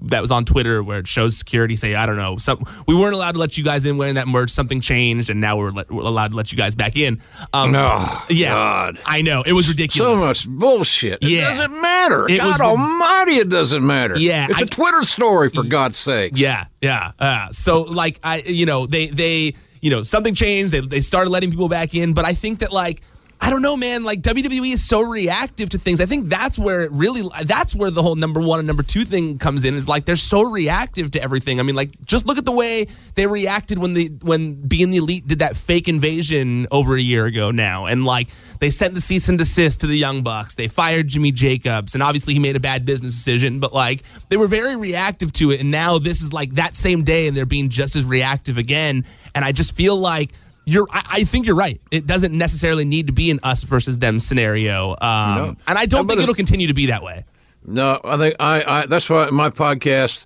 that 0.06 0.22
was 0.22 0.32
on 0.32 0.46
Twitter 0.46 0.82
where 0.84 1.00
it 1.00 1.08
shows 1.08 1.38
security 1.38 1.76
say, 1.76 1.96
"I 1.96 2.06
don't 2.06 2.16
know, 2.18 2.38
some 2.38 2.64
we 2.88 2.96
weren't 2.96 3.14
allowed 3.16 3.34
to 3.34 3.40
let 3.40 3.58
you 3.58 3.64
guys 3.64 3.86
in 3.86 3.98
wearing 3.98 4.16
that 4.16 4.28
merch. 4.28 4.50
Something 4.50 4.82
changed, 4.82 5.30
and 5.30 5.40
now 5.42 5.58
we're, 5.58 5.72
let, 5.72 5.92
we're 5.92 6.04
allowed 6.04 6.32
to 6.32 6.38
let 6.38 6.52
you 6.52 6.58
guys 6.58 6.76
back 6.76 6.96
in." 6.96 7.20
Um, 7.54 7.72
No, 7.72 8.04
yeah, 8.30 8.54
God. 8.54 9.00
I 9.06 9.22
know 9.22 9.44
it 9.46 9.54
was 9.54 9.68
ridiculous. 9.68 10.20
So 10.20 10.26
much 10.28 10.48
bullshit. 10.48 11.20
It 11.22 11.30
Yeah. 11.30 11.56
doesn't 11.56 11.82
matter. 11.82 12.26
It 12.30 12.40
God 12.40 12.62
Almighty, 12.62 13.34
it 13.36 13.50
doesn't 13.50 13.86
matter. 13.86 14.18
Yeah, 14.18 14.48
it's 14.50 14.60
a 14.62 14.64
I- 14.64 14.68
Twitter 14.68 15.04
story 15.04 15.50
for 15.50 15.64
God's 15.64 15.98
sake. 15.98 16.34
Yeah, 16.36 16.66
yeah. 16.82 17.12
Uh, 17.20 17.50
so 17.50 17.82
like 17.84 18.20
I, 18.24 18.42
you 18.46 18.66
know, 18.66 18.86
they 18.86 19.08
they 19.08 19.54
you 19.82 19.90
know 19.92 20.04
something 20.04 20.34
changed. 20.34 20.74
They 20.74 20.80
they 20.82 21.02
started 21.02 21.30
letting 21.30 21.50
people 21.52 21.70
back 21.70 21.94
in, 21.96 22.14
but 22.14 22.26
I 22.26 22.34
think 22.34 22.60
that 22.60 22.72
like. 22.72 23.02
I 23.46 23.52
don't 23.52 23.62
know, 23.62 23.78
man. 23.78 24.04
Like 24.04 24.24
WWE 24.24 24.74
is 24.74 24.84
so 24.84 25.02
reactive 25.02 25.70
to 25.70 25.78
things. 25.78 26.02
I 26.02 26.08
think 26.08 26.26
that's 26.26 26.58
where 26.58 26.82
it 26.82 26.92
really, 26.92 27.22
that's 27.44 27.76
where 27.76 27.92
the 27.92 28.02
whole 28.02 28.16
number 28.16 28.42
one 28.42 28.58
and 28.58 28.66
number 28.66 28.82
two 28.82 29.06
thing 29.06 29.38
comes 29.38 29.66
in. 29.66 29.76
Is 29.76 29.88
like 29.88 30.06
they're 30.06 30.16
so 30.16 30.42
reactive 30.42 31.12
to 31.12 31.22
everything. 31.22 31.60
I 31.60 31.64
mean, 31.64 31.76
like 31.76 31.92
just 32.08 32.26
look 32.26 32.40
at 32.40 32.46
the 32.46 32.52
way 32.52 32.88
they 33.14 33.28
reacted 33.28 33.78
when 33.78 33.94
the 33.94 34.10
when 34.24 34.68
being 34.68 34.90
the 34.90 34.98
elite 34.98 35.28
did 35.28 35.40
that 35.40 35.56
fake 35.56 35.88
invasion 35.88 36.66
over 36.72 36.96
a 36.96 37.00
year 37.00 37.28
ago 37.28 37.52
now, 37.52 37.86
and 37.86 38.04
like 38.04 38.32
they 38.58 38.72
sent 38.72 38.96
the 38.96 39.02
cease 39.02 39.30
and 39.30 39.38
desist 39.38 39.82
to 39.82 39.88
the 39.88 39.96
Young 39.96 40.24
Bucks. 40.24 40.56
They 40.56 40.68
fired 40.68 41.08
Jimmy 41.08 41.32
Jacobs, 41.32 41.94
and 41.94 42.02
obviously 42.02 42.34
he 42.34 42.40
made 42.40 42.56
a 42.56 42.60
bad 42.60 42.84
business 42.84 43.14
decision. 43.14 43.60
But 43.60 43.74
like 43.74 44.02
they 44.30 44.38
were 44.38 44.48
very 44.48 44.76
reactive 44.76 45.32
to 45.34 45.52
it, 45.52 45.62
and 45.62 45.70
now 45.70 46.00
this 46.00 46.24
is 46.24 46.34
like 46.34 46.56
that 46.56 46.76
same 46.76 47.04
day, 47.04 47.28
and 47.28 47.38
they're 47.38 47.46
being 47.46 47.70
just 47.70 47.96
as 47.96 48.06
reactive 48.06 48.58
again. 48.58 49.04
And 49.36 49.46
I 49.46 49.52
just 49.52 49.76
feel 49.76 49.96
like 49.98 50.32
you're. 50.66 50.88
I, 50.92 51.04
I 51.12 51.24
think 51.24 51.46
you're 51.46 51.56
right. 51.56 51.80
It 51.92 52.06
doesn't 52.06 52.38
necessarily 52.38 52.86
need 52.86 53.08
to 53.08 53.14
be 53.14 53.32
an 53.32 53.40
us 53.44 53.64
versus 53.64 54.00
them 54.00 54.20
scenario, 54.20 54.92
um, 55.02 55.36
No. 55.38 55.56
and 55.68 55.78
I 55.78 55.86
don't 55.86 56.06
But 56.08 56.14
think 56.14 56.20
it- 56.20 56.24
it'll 56.24 56.36
continue 56.36 56.68
to 56.68 56.74
be 56.74 56.88
that 56.88 57.04
way. 57.04 57.26
No, 57.66 58.00
I 58.04 58.18
think 58.18 58.36
I, 58.40 58.64
I 58.68 58.86
that's 58.86 59.10
why 59.10 59.28
in 59.28 59.34
my 59.34 59.50
podcast 59.50 60.26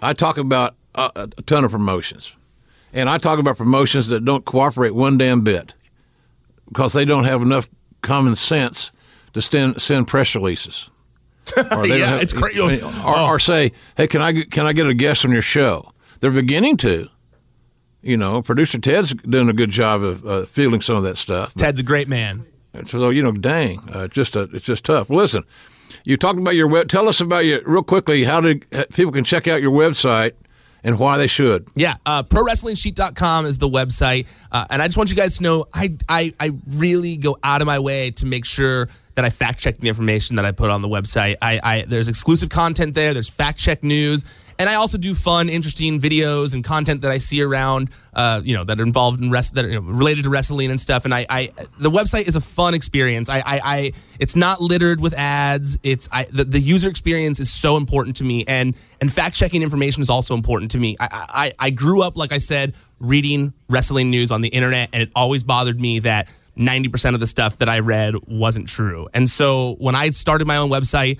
I 0.00 0.12
talk 0.14 0.38
about 0.38 0.76
a, 0.94 1.10
a 1.16 1.26
ton 1.42 1.64
of 1.64 1.70
promotions, 1.70 2.32
and 2.92 3.08
I 3.10 3.18
talk 3.18 3.38
about 3.38 3.58
promotions 3.58 4.08
that 4.08 4.24
don't 4.24 4.44
cooperate 4.44 4.94
one 4.94 5.18
damn 5.18 5.42
bit 5.42 5.74
because 6.68 6.92
they 6.94 7.04
don't 7.04 7.24
have 7.24 7.42
enough 7.42 7.68
common 8.02 8.34
sense 8.36 8.92
to 9.34 9.42
send 9.42 9.80
send 9.82 10.08
press 10.08 10.34
releases. 10.34 10.88
Or 11.72 11.84
Yeah, 11.86 12.16
it's 12.20 12.32
cra- 12.32 12.50
or, 12.62 12.70
oh. 13.04 13.26
or 13.30 13.38
say, 13.40 13.72
"Hey, 13.96 14.06
can 14.06 14.20
I 14.22 14.44
can 14.44 14.66
I 14.66 14.72
get 14.72 14.86
a 14.86 14.94
guest 14.94 15.24
on 15.24 15.32
your 15.32 15.42
show?" 15.42 15.90
They're 16.20 16.30
beginning 16.30 16.76
to. 16.78 17.08
You 18.02 18.16
know, 18.16 18.40
producer 18.42 18.78
Ted's 18.78 19.12
doing 19.14 19.48
a 19.48 19.52
good 19.52 19.70
job 19.70 20.02
of 20.02 20.26
uh, 20.26 20.44
fielding 20.46 20.80
some 20.80 20.96
of 20.96 21.02
that 21.04 21.18
stuff. 21.18 21.52
but- 21.54 21.60
Ted's 21.62 21.80
a 21.80 21.84
great 21.84 22.08
man. 22.08 22.46
So 22.86 23.10
you 23.10 23.22
know, 23.22 23.32
dang, 23.32 23.80
uh, 23.92 24.06
just 24.08 24.36
a, 24.36 24.42
it's 24.52 24.64
just 24.64 24.84
tough. 24.84 25.10
Listen, 25.10 25.42
you 26.04 26.16
talked 26.16 26.38
about 26.38 26.54
your 26.54 26.68
web. 26.68 26.88
Tell 26.88 27.08
us 27.08 27.20
about 27.20 27.44
your 27.44 27.60
real 27.66 27.82
quickly. 27.82 28.22
How 28.24 28.40
did 28.40 28.64
uh, 28.72 28.84
people 28.94 29.10
can 29.12 29.24
check 29.24 29.48
out 29.48 29.60
your 29.60 29.72
website 29.72 30.32
and 30.84 30.96
why 30.96 31.18
they 31.18 31.26
should? 31.26 31.66
Yeah, 31.74 31.96
uh, 32.06 32.22
ProWrestlingSheet.com 32.22 33.44
is 33.46 33.58
the 33.58 33.68
website, 33.68 34.28
uh, 34.52 34.66
and 34.70 34.80
I 34.80 34.86
just 34.86 34.96
want 34.96 35.10
you 35.10 35.16
guys 35.16 35.38
to 35.38 35.42
know 35.42 35.64
I, 35.74 35.96
I 36.08 36.32
I 36.38 36.50
really 36.68 37.16
go 37.16 37.36
out 37.42 37.60
of 37.60 37.66
my 37.66 37.80
way 37.80 38.12
to 38.12 38.26
make 38.26 38.44
sure 38.44 38.88
that 39.16 39.24
I 39.24 39.30
fact 39.30 39.58
check 39.58 39.78
the 39.78 39.88
information 39.88 40.36
that 40.36 40.44
I 40.44 40.52
put 40.52 40.70
on 40.70 40.80
the 40.80 40.88
website. 40.88 41.36
I, 41.42 41.60
I 41.62 41.84
there's 41.88 42.06
exclusive 42.08 42.50
content 42.50 42.94
there. 42.94 43.12
There's 43.14 43.28
fact 43.28 43.58
check 43.58 43.82
news. 43.82 44.24
And 44.60 44.68
I 44.68 44.74
also 44.74 44.98
do 44.98 45.14
fun, 45.14 45.48
interesting 45.48 45.98
videos 46.00 46.52
and 46.52 46.62
content 46.62 47.00
that 47.00 47.10
I 47.10 47.16
see 47.16 47.40
around, 47.40 47.88
uh, 48.12 48.42
you 48.44 48.54
know, 48.54 48.62
that 48.62 48.78
are 48.78 48.82
involved 48.82 49.18
in 49.22 49.30
rest 49.30 49.54
that 49.54 49.64
are 49.64 49.68
you 49.68 49.80
know, 49.80 49.86
related 49.86 50.24
to 50.24 50.30
wrestling 50.30 50.70
and 50.70 50.78
stuff. 50.78 51.06
And 51.06 51.14
I, 51.14 51.24
I, 51.30 51.50
the 51.78 51.90
website 51.90 52.28
is 52.28 52.36
a 52.36 52.42
fun 52.42 52.74
experience. 52.74 53.30
I, 53.30 53.38
I, 53.38 53.60
I 53.64 53.92
it's 54.18 54.36
not 54.36 54.60
littered 54.60 55.00
with 55.00 55.14
ads. 55.14 55.78
It's 55.82 56.10
I, 56.12 56.24
the, 56.24 56.44
the 56.44 56.60
user 56.60 56.90
experience 56.90 57.40
is 57.40 57.50
so 57.50 57.78
important 57.78 58.16
to 58.16 58.24
me, 58.24 58.44
and 58.46 58.76
and 59.00 59.10
fact 59.10 59.34
checking 59.34 59.62
information 59.62 60.02
is 60.02 60.10
also 60.10 60.34
important 60.34 60.72
to 60.72 60.78
me. 60.78 60.94
I, 61.00 61.08
I, 61.10 61.52
I 61.58 61.70
grew 61.70 62.02
up, 62.02 62.18
like 62.18 62.32
I 62.32 62.38
said, 62.38 62.74
reading 62.98 63.54
wrestling 63.70 64.10
news 64.10 64.30
on 64.30 64.42
the 64.42 64.50
internet, 64.50 64.90
and 64.92 65.02
it 65.02 65.10
always 65.16 65.42
bothered 65.42 65.80
me 65.80 66.00
that 66.00 66.30
90% 66.58 67.14
of 67.14 67.20
the 67.20 67.26
stuff 67.26 67.56
that 67.58 67.68
I 67.70 67.78
read 67.78 68.14
wasn't 68.28 68.68
true. 68.68 69.08
And 69.14 69.28
so 69.28 69.76
when 69.78 69.94
I 69.94 70.10
started 70.10 70.46
my 70.46 70.58
own 70.58 70.68
website, 70.68 71.18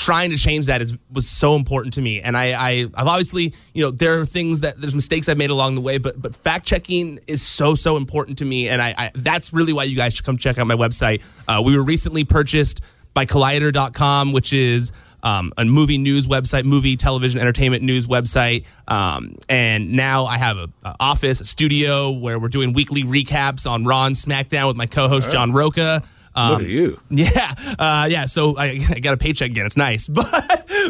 trying 0.00 0.30
to 0.30 0.36
change 0.36 0.66
that 0.66 0.80
is 0.80 0.96
was 1.12 1.28
so 1.28 1.54
important 1.54 1.94
to 1.94 2.00
me. 2.00 2.22
And 2.22 2.36
I, 2.36 2.44
I 2.58 2.72
have 2.96 3.06
obviously, 3.06 3.52
you 3.74 3.84
know, 3.84 3.90
there 3.90 4.18
are 4.18 4.24
things 4.24 4.62
that 4.62 4.80
there's 4.80 4.94
mistakes 4.94 5.28
I've 5.28 5.36
made 5.36 5.50
along 5.50 5.74
the 5.74 5.82
way, 5.82 5.98
but 5.98 6.20
but 6.20 6.34
fact 6.34 6.66
checking 6.66 7.18
is 7.26 7.42
so 7.42 7.74
so 7.74 7.96
important 7.96 8.38
to 8.38 8.44
me. 8.44 8.68
And 8.68 8.80
I, 8.80 8.94
I 8.96 9.10
that's 9.14 9.52
really 9.52 9.72
why 9.72 9.84
you 9.84 9.96
guys 9.96 10.14
should 10.14 10.24
come 10.24 10.38
check 10.38 10.58
out 10.58 10.66
my 10.66 10.74
website. 10.74 11.22
Uh, 11.46 11.62
we 11.62 11.76
were 11.76 11.82
recently 11.82 12.24
purchased 12.24 12.82
by 13.12 13.26
Collider.com, 13.26 14.32
which 14.32 14.52
is 14.52 14.92
um, 15.22 15.52
a 15.58 15.64
movie 15.64 15.98
news 15.98 16.26
website, 16.26 16.64
movie, 16.64 16.96
television, 16.96 17.40
entertainment 17.40 17.82
news 17.82 18.06
website. 18.06 18.66
Um, 18.90 19.34
and 19.48 19.92
now 19.92 20.24
I 20.24 20.38
have 20.38 20.56
an 20.56 20.72
office, 20.98 21.40
a 21.40 21.44
studio 21.44 22.12
where 22.12 22.38
we're 22.38 22.48
doing 22.48 22.72
weekly 22.72 23.02
recaps 23.02 23.68
on 23.68 23.84
Raw 23.84 24.06
and 24.06 24.14
SmackDown 24.14 24.68
with 24.68 24.76
my 24.76 24.86
co-host 24.86 25.30
John 25.30 25.52
Roca. 25.52 26.02
Um, 26.34 26.52
Look 26.52 26.62
at 26.62 26.68
you. 26.68 27.00
Yeah, 27.10 27.54
uh, 27.78 28.06
yeah. 28.10 28.26
So 28.26 28.56
I, 28.56 28.80
I, 28.90 29.00
got 29.00 29.14
a 29.14 29.16
paycheck 29.16 29.50
again. 29.50 29.66
It's 29.66 29.76
nice, 29.76 30.08
but 30.08 30.26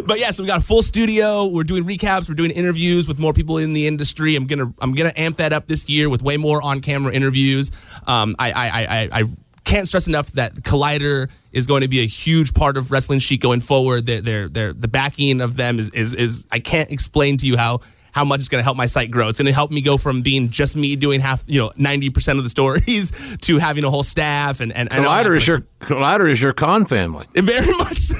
but 0.06 0.20
yeah. 0.20 0.30
So 0.30 0.42
we 0.42 0.46
got 0.46 0.60
a 0.60 0.64
full 0.64 0.82
studio. 0.82 1.48
We're 1.48 1.64
doing 1.64 1.84
recaps. 1.84 2.28
We're 2.28 2.34
doing 2.34 2.50
interviews 2.50 3.08
with 3.08 3.18
more 3.18 3.32
people 3.32 3.58
in 3.58 3.72
the 3.72 3.86
industry. 3.86 4.36
I'm 4.36 4.46
gonna 4.46 4.72
I'm 4.80 4.92
gonna 4.92 5.12
amp 5.16 5.38
that 5.38 5.52
up 5.52 5.66
this 5.66 5.88
year 5.88 6.08
with 6.08 6.22
way 6.22 6.36
more 6.36 6.62
on 6.62 6.80
camera 6.80 7.12
interviews. 7.12 7.70
Um, 8.06 8.36
I, 8.38 8.52
I 8.52 8.82
I 8.82 9.20
I 9.20 9.24
can't 9.64 9.86
stress 9.86 10.08
enough 10.08 10.32
that 10.32 10.52
Collider 10.56 11.30
is 11.52 11.66
going 11.66 11.82
to 11.82 11.88
be 11.88 12.00
a 12.00 12.06
huge 12.06 12.54
part 12.54 12.76
of 12.76 12.90
Wrestling 12.90 13.20
Sheet 13.20 13.40
going 13.40 13.60
forward. 13.60 14.04
They're, 14.06 14.20
they're, 14.20 14.48
they're, 14.48 14.72
the 14.72 14.88
backing 14.88 15.40
of 15.40 15.56
them 15.56 15.78
is, 15.78 15.90
is, 15.90 16.12
is, 16.12 16.46
I 16.50 16.58
can't 16.58 16.90
explain 16.90 17.36
to 17.38 17.46
you 17.46 17.56
how, 17.56 17.80
how 18.12 18.24
much 18.24 18.40
it's 18.40 18.48
going 18.48 18.60
to 18.60 18.64
help 18.64 18.76
my 18.76 18.86
site 18.86 19.10
grow. 19.10 19.28
It's 19.28 19.38
going 19.38 19.46
to 19.46 19.52
help 19.52 19.70
me 19.70 19.80
go 19.80 19.96
from 19.96 20.22
being 20.22 20.50
just 20.50 20.76
me 20.76 20.96
doing 20.96 21.20
half, 21.20 21.44
you 21.46 21.60
know, 21.60 21.70
90% 21.70 22.38
of 22.38 22.42
the 22.42 22.48
stories 22.48 23.36
to 23.42 23.58
having 23.58 23.84
a 23.84 23.90
whole 23.90 24.02
staff. 24.02 24.60
And, 24.60 24.72
and, 24.72 24.88
Collider 24.90 25.36
is 25.36 25.46
your, 25.46 25.60
Collider 25.80 26.30
is 26.30 26.40
your 26.40 26.52
Khan 26.52 26.84
family. 26.84 27.26
Very 27.34 27.66
much 27.78 27.96
so. 27.98 28.16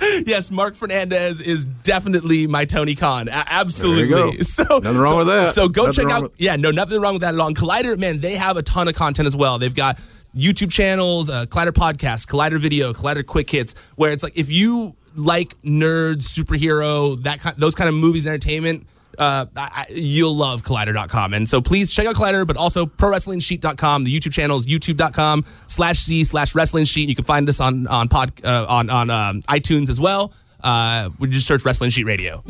yes, 0.26 0.50
Mark 0.50 0.74
Fernandez 0.74 1.40
is 1.40 1.64
definitely 1.64 2.46
my 2.46 2.64
Tony 2.64 2.94
Khan. 2.94 3.28
Absolutely. 3.28 4.42
So 4.42 4.64
nothing 4.64 4.98
wrong 4.98 5.12
so, 5.12 5.18
with 5.18 5.26
that. 5.28 5.54
So 5.54 5.68
go 5.68 5.86
nothing 5.86 6.04
check 6.04 6.14
out. 6.14 6.22
With- 6.22 6.32
yeah, 6.38 6.56
no, 6.56 6.70
nothing 6.70 7.00
wrong 7.00 7.14
with 7.14 7.22
that 7.22 7.34
at 7.34 7.40
all. 7.40 7.48
And 7.48 7.56
Collider, 7.56 7.98
man, 7.98 8.20
they 8.20 8.34
have 8.34 8.56
a 8.56 8.62
ton 8.62 8.88
of 8.88 8.94
content 8.94 9.26
as 9.26 9.36
well. 9.36 9.58
They've 9.58 9.74
got 9.74 9.96
YouTube 10.34 10.70
channels, 10.70 11.30
uh, 11.30 11.46
Collider 11.46 11.70
podcast, 11.70 12.26
Collider 12.26 12.58
video, 12.58 12.92
Collider 12.92 13.24
quick 13.24 13.50
hits, 13.50 13.74
where 13.96 14.12
it's 14.12 14.22
like 14.22 14.36
if 14.38 14.50
you 14.50 14.94
like 15.18 15.60
nerds, 15.62 16.22
superhero, 16.22 17.20
that 17.22 17.40
kind, 17.40 17.56
those 17.56 17.74
kind 17.74 17.88
of 17.88 17.94
movies 17.94 18.24
and 18.26 18.32
entertainment. 18.34 18.86
Uh, 19.18 19.46
I, 19.56 19.86
you'll 19.90 20.34
love 20.34 20.62
collider.com. 20.62 21.34
And 21.34 21.48
so 21.48 21.60
please 21.60 21.90
check 21.90 22.06
out 22.06 22.14
Collider, 22.14 22.46
but 22.46 22.56
also 22.56 22.86
prowrestlingsheet.com. 22.86 24.04
The 24.04 24.16
YouTube 24.16 24.32
channel 24.32 24.58
is 24.58 24.66
youtube.com 24.66 25.42
slash 25.66 25.98
C 25.98 26.22
slash 26.22 26.54
wrestling 26.54 26.84
sheet. 26.84 27.08
You 27.08 27.16
can 27.16 27.24
find 27.24 27.48
us 27.48 27.58
on, 27.60 27.88
on 27.88 28.08
pod, 28.08 28.32
uh, 28.44 28.66
on, 28.68 28.90
on 28.90 29.10
um, 29.10 29.40
iTunes 29.42 29.90
as 29.90 29.98
well. 29.98 30.32
Uh, 30.62 31.10
we 31.18 31.28
just 31.28 31.48
search 31.48 31.64
Wrestling 31.64 31.90
Sheet 31.90 32.04
Radio. 32.04 32.44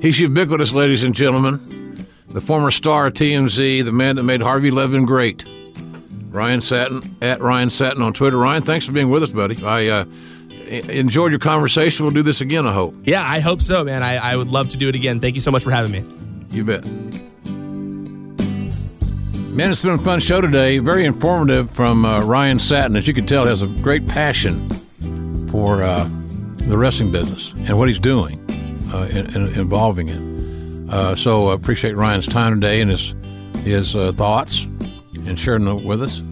He's 0.00 0.18
ubiquitous, 0.18 0.72
ladies 0.72 1.02
and 1.04 1.14
gentlemen. 1.14 2.06
The 2.28 2.40
former 2.40 2.70
star 2.70 3.06
of 3.06 3.14
TMZ, 3.14 3.84
the 3.84 3.92
man 3.92 4.16
that 4.16 4.24
made 4.24 4.42
Harvey 4.42 4.70
Levin 4.70 5.06
great. 5.06 5.44
Ryan 6.30 6.60
Satin, 6.60 7.16
at 7.22 7.40
Ryan 7.40 7.70
Satin 7.70 8.02
on 8.02 8.12
Twitter. 8.12 8.36
Ryan, 8.36 8.62
thanks 8.62 8.84
for 8.84 8.92
being 8.92 9.08
with 9.08 9.22
us, 9.22 9.30
buddy. 9.30 9.56
I 9.64 9.86
uh, 9.86 10.04
enjoyed 10.66 11.32
your 11.32 11.38
conversation. 11.38 12.04
We'll 12.04 12.14
do 12.14 12.22
this 12.22 12.40
again, 12.40 12.66
I 12.66 12.72
hope. 12.72 12.94
Yeah, 13.04 13.22
I 13.22 13.40
hope 13.40 13.60
so, 13.60 13.84
man. 13.84 14.02
I, 14.02 14.16
I 14.16 14.36
would 14.36 14.48
love 14.48 14.68
to 14.70 14.76
do 14.76 14.88
it 14.88 14.94
again. 14.94 15.20
Thank 15.20 15.34
you 15.34 15.40
so 15.40 15.50
much 15.50 15.64
for 15.64 15.70
having 15.70 15.92
me. 15.92 16.04
You 16.50 16.64
bet. 16.64 16.84
Man, 19.56 19.70
it's 19.70 19.82
been 19.82 19.94
a 19.94 19.98
fun 19.98 20.20
show 20.20 20.40
today. 20.42 20.78
Very 20.78 21.06
informative 21.06 21.70
from 21.70 22.04
uh, 22.04 22.20
Ryan 22.22 22.58
Satin. 22.58 22.94
As 22.94 23.08
you 23.08 23.14
can 23.14 23.26
tell, 23.26 23.46
has 23.46 23.62
a 23.62 23.66
great 23.66 24.06
passion 24.06 24.68
for 25.48 25.82
uh, 25.82 26.06
the 26.58 26.76
wrestling 26.76 27.10
business 27.10 27.52
and 27.56 27.78
what 27.78 27.88
he's 27.88 27.98
doing, 27.98 28.38
uh, 28.92 29.08
and, 29.10 29.34
and 29.34 29.56
involving 29.56 30.08
it. 30.10 30.92
Uh, 30.92 31.16
so 31.16 31.48
I 31.48 31.54
appreciate 31.54 31.96
Ryan's 31.96 32.26
time 32.26 32.60
today 32.60 32.80
and 32.82 32.90
his 32.90 33.14
his 33.64 33.96
uh, 33.96 34.12
thoughts 34.12 34.62
and 35.26 35.38
sharing 35.38 35.64
them 35.64 35.84
with 35.84 36.02
us. 36.02 36.22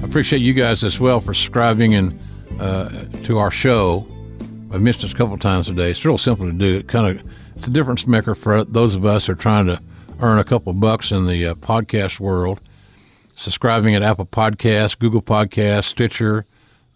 I 0.00 0.04
appreciate 0.04 0.40
you 0.40 0.52
guys 0.52 0.84
as 0.84 1.00
well 1.00 1.20
for 1.20 1.34
subscribing 1.34 1.94
and 1.94 2.22
uh, 2.60 3.04
to 3.24 3.38
our 3.38 3.50
show. 3.50 4.06
I've 4.72 4.82
mentioned 4.82 5.04
this 5.04 5.12
a 5.12 5.16
couple 5.16 5.36
times 5.38 5.66
today. 5.66 5.90
It's 5.90 6.04
real 6.04 6.18
simple 6.18 6.46
to 6.46 6.52
do. 6.52 6.78
It 6.78 6.88
kind 6.88 7.18
of 7.18 7.26
it's 7.54 7.66
a 7.66 7.70
difference 7.70 8.06
maker 8.06 8.34
for 8.34 8.64
those 8.64 8.94
of 8.94 9.04
us 9.04 9.26
who 9.26 9.32
are 9.32 9.36
trying 9.36 9.66
to 9.66 9.80
earn 10.20 10.38
a 10.38 10.44
couple 10.44 10.72
bucks 10.72 11.12
in 11.12 11.26
the 11.26 11.46
uh, 11.46 11.54
podcast 11.54 12.20
world. 12.20 12.60
Subscribing 13.36 13.94
at 13.94 14.02
Apple 14.02 14.26
Podcasts, 14.26 14.98
Google 14.98 15.22
Podcasts, 15.22 15.84
Stitcher, 15.84 16.44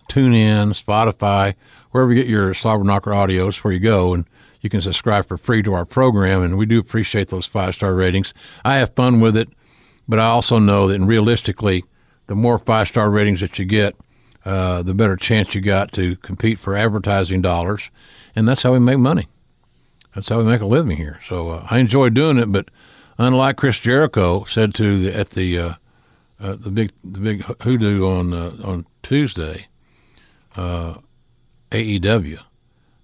TuneIn, 0.08 0.72
Spotify, 0.72 1.54
wherever 1.90 2.12
you 2.12 2.22
get 2.22 2.30
your 2.30 2.54
Slobber 2.54 2.84
Knocker 2.84 3.10
audios, 3.10 3.62
where 3.62 3.72
you 3.72 3.80
go, 3.80 4.14
and 4.14 4.24
you 4.60 4.70
can 4.70 4.80
subscribe 4.80 5.26
for 5.26 5.36
free 5.36 5.62
to 5.62 5.74
our 5.74 5.84
program. 5.84 6.42
And 6.42 6.58
we 6.58 6.66
do 6.66 6.78
appreciate 6.78 7.28
those 7.28 7.46
five 7.46 7.74
star 7.74 7.94
ratings. 7.94 8.34
I 8.64 8.76
have 8.76 8.94
fun 8.94 9.20
with 9.20 9.36
it, 9.36 9.48
but 10.08 10.18
I 10.18 10.26
also 10.26 10.58
know 10.58 10.88
that 10.88 11.00
realistically, 11.00 11.84
the 12.26 12.34
more 12.34 12.58
five 12.58 12.88
star 12.88 13.10
ratings 13.10 13.40
that 13.40 13.58
you 13.58 13.64
get, 13.64 13.96
uh, 14.48 14.82
the 14.82 14.94
better 14.94 15.14
chance 15.14 15.54
you 15.54 15.60
got 15.60 15.92
to 15.92 16.16
compete 16.16 16.58
for 16.58 16.74
advertising 16.74 17.42
dollars, 17.42 17.90
and 18.34 18.48
that's 18.48 18.62
how 18.62 18.72
we 18.72 18.78
make 18.78 18.98
money. 18.98 19.26
That's 20.14 20.30
how 20.30 20.38
we 20.38 20.44
make 20.44 20.62
a 20.62 20.66
living 20.66 20.96
here. 20.96 21.20
So 21.28 21.50
uh, 21.50 21.66
I 21.70 21.78
enjoy 21.80 22.08
doing 22.08 22.38
it, 22.38 22.50
but 22.50 22.70
unlike 23.18 23.58
Chris 23.58 23.78
Jericho 23.78 24.44
said 24.44 24.72
to 24.76 24.98
the, 24.98 25.14
at 25.14 25.30
the 25.30 25.58
uh, 25.58 25.74
uh, 26.40 26.54
the 26.54 26.70
big 26.70 26.92
the 27.04 27.20
big 27.20 27.42
hoodoo 27.62 28.06
on 28.06 28.32
uh, 28.32 28.56
on 28.64 28.86
Tuesday, 29.02 29.66
uh, 30.56 30.94
AEW, 31.70 32.38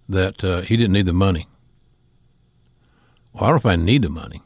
that 0.08 0.64
he 0.66 0.78
didn't 0.78 0.94
need 0.94 1.04
the 1.04 1.12
money. 1.12 1.46
Well, 3.34 3.44
I 3.44 3.46
don't 3.48 3.52
know 3.52 3.56
if 3.56 3.66
I 3.66 3.76
need 3.76 4.00
the 4.00 4.08
money. 4.08 4.40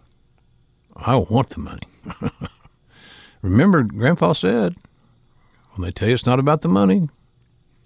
I 0.97 1.15
want 1.15 1.51
the 1.51 1.61
money. 1.61 1.87
Remember, 3.43 3.85
Grandpa 3.85 4.33
said, 4.33 4.75
when 5.79 5.87
they 5.87 5.93
tell 5.93 6.09
you 6.09 6.15
it's 6.15 6.27
not 6.27 6.39
about 6.39 6.63
the 6.63 6.69
money, 6.69 7.09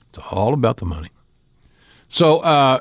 it's 0.08 0.18
all 0.30 0.54
about 0.54 0.78
the 0.78 0.86
money. 0.86 1.10
So, 2.08 2.40
uh, 2.40 2.80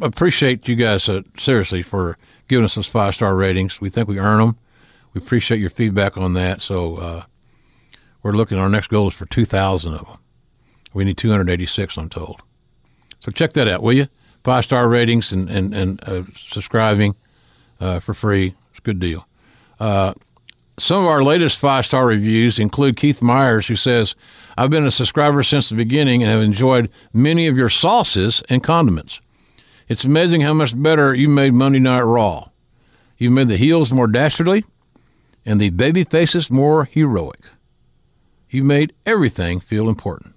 appreciate 0.00 0.68
you 0.68 0.76
guys 0.76 1.08
uh, 1.08 1.22
seriously 1.36 1.82
for 1.82 2.18
giving 2.48 2.64
us 2.64 2.74
those 2.74 2.86
five 2.86 3.14
star 3.14 3.34
ratings. 3.34 3.80
We 3.80 3.88
think 3.88 4.08
we 4.08 4.18
earn 4.18 4.38
them. 4.38 4.58
We 5.14 5.20
appreciate 5.20 5.60
your 5.60 5.70
feedback 5.70 6.16
on 6.16 6.34
that. 6.34 6.60
So, 6.60 6.96
uh, 6.96 7.22
we're 8.22 8.32
looking. 8.32 8.58
Our 8.58 8.68
next 8.68 8.88
goal 8.88 9.08
is 9.08 9.14
for 9.14 9.26
two 9.26 9.44
thousand 9.44 9.94
of 9.94 10.06
them. 10.06 10.18
We 10.92 11.04
need 11.04 11.16
two 11.16 11.30
hundred 11.30 11.50
eighty 11.50 11.66
six. 11.66 11.96
I'm 11.96 12.08
told. 12.08 12.42
So 13.20 13.30
check 13.30 13.52
that 13.52 13.68
out, 13.68 13.82
will 13.82 13.94
you? 13.94 14.08
Five 14.44 14.64
star 14.64 14.88
ratings 14.88 15.32
and 15.32 15.48
and 15.48 15.74
and 15.74 16.08
uh, 16.08 16.22
subscribing 16.36 17.14
uh, 17.80 18.00
for 18.00 18.14
free. 18.14 18.54
It's 18.70 18.80
a 18.80 18.82
good 18.82 18.98
deal. 18.98 19.26
Some 20.78 21.02
of 21.02 21.08
our 21.08 21.24
latest 21.24 21.58
five 21.58 21.84
star 21.86 22.06
reviews 22.06 22.58
include 22.58 22.96
Keith 22.96 23.20
Myers, 23.20 23.66
who 23.66 23.74
says, 23.74 24.14
I've 24.56 24.70
been 24.70 24.86
a 24.86 24.92
subscriber 24.92 25.42
since 25.42 25.68
the 25.68 25.74
beginning 25.74 26.22
and 26.22 26.30
have 26.30 26.40
enjoyed 26.40 26.90
many 27.12 27.48
of 27.48 27.56
your 27.56 27.68
sauces 27.68 28.42
and 28.48 28.62
condiments. 28.62 29.20
It's 29.88 30.04
amazing 30.04 30.42
how 30.42 30.54
much 30.54 30.80
better 30.80 31.14
you 31.14 31.28
made 31.28 31.52
Monday 31.52 31.80
Night 31.80 32.02
Raw. 32.02 32.50
You 33.16 33.30
made 33.30 33.48
the 33.48 33.56
heels 33.56 33.92
more 33.92 34.06
dastardly 34.06 34.64
and 35.44 35.60
the 35.60 35.70
baby 35.70 36.04
faces 36.04 36.50
more 36.50 36.84
heroic. 36.84 37.40
You 38.50 38.62
made 38.62 38.94
everything 39.04 39.60
feel 39.60 39.88
important. 39.88 40.34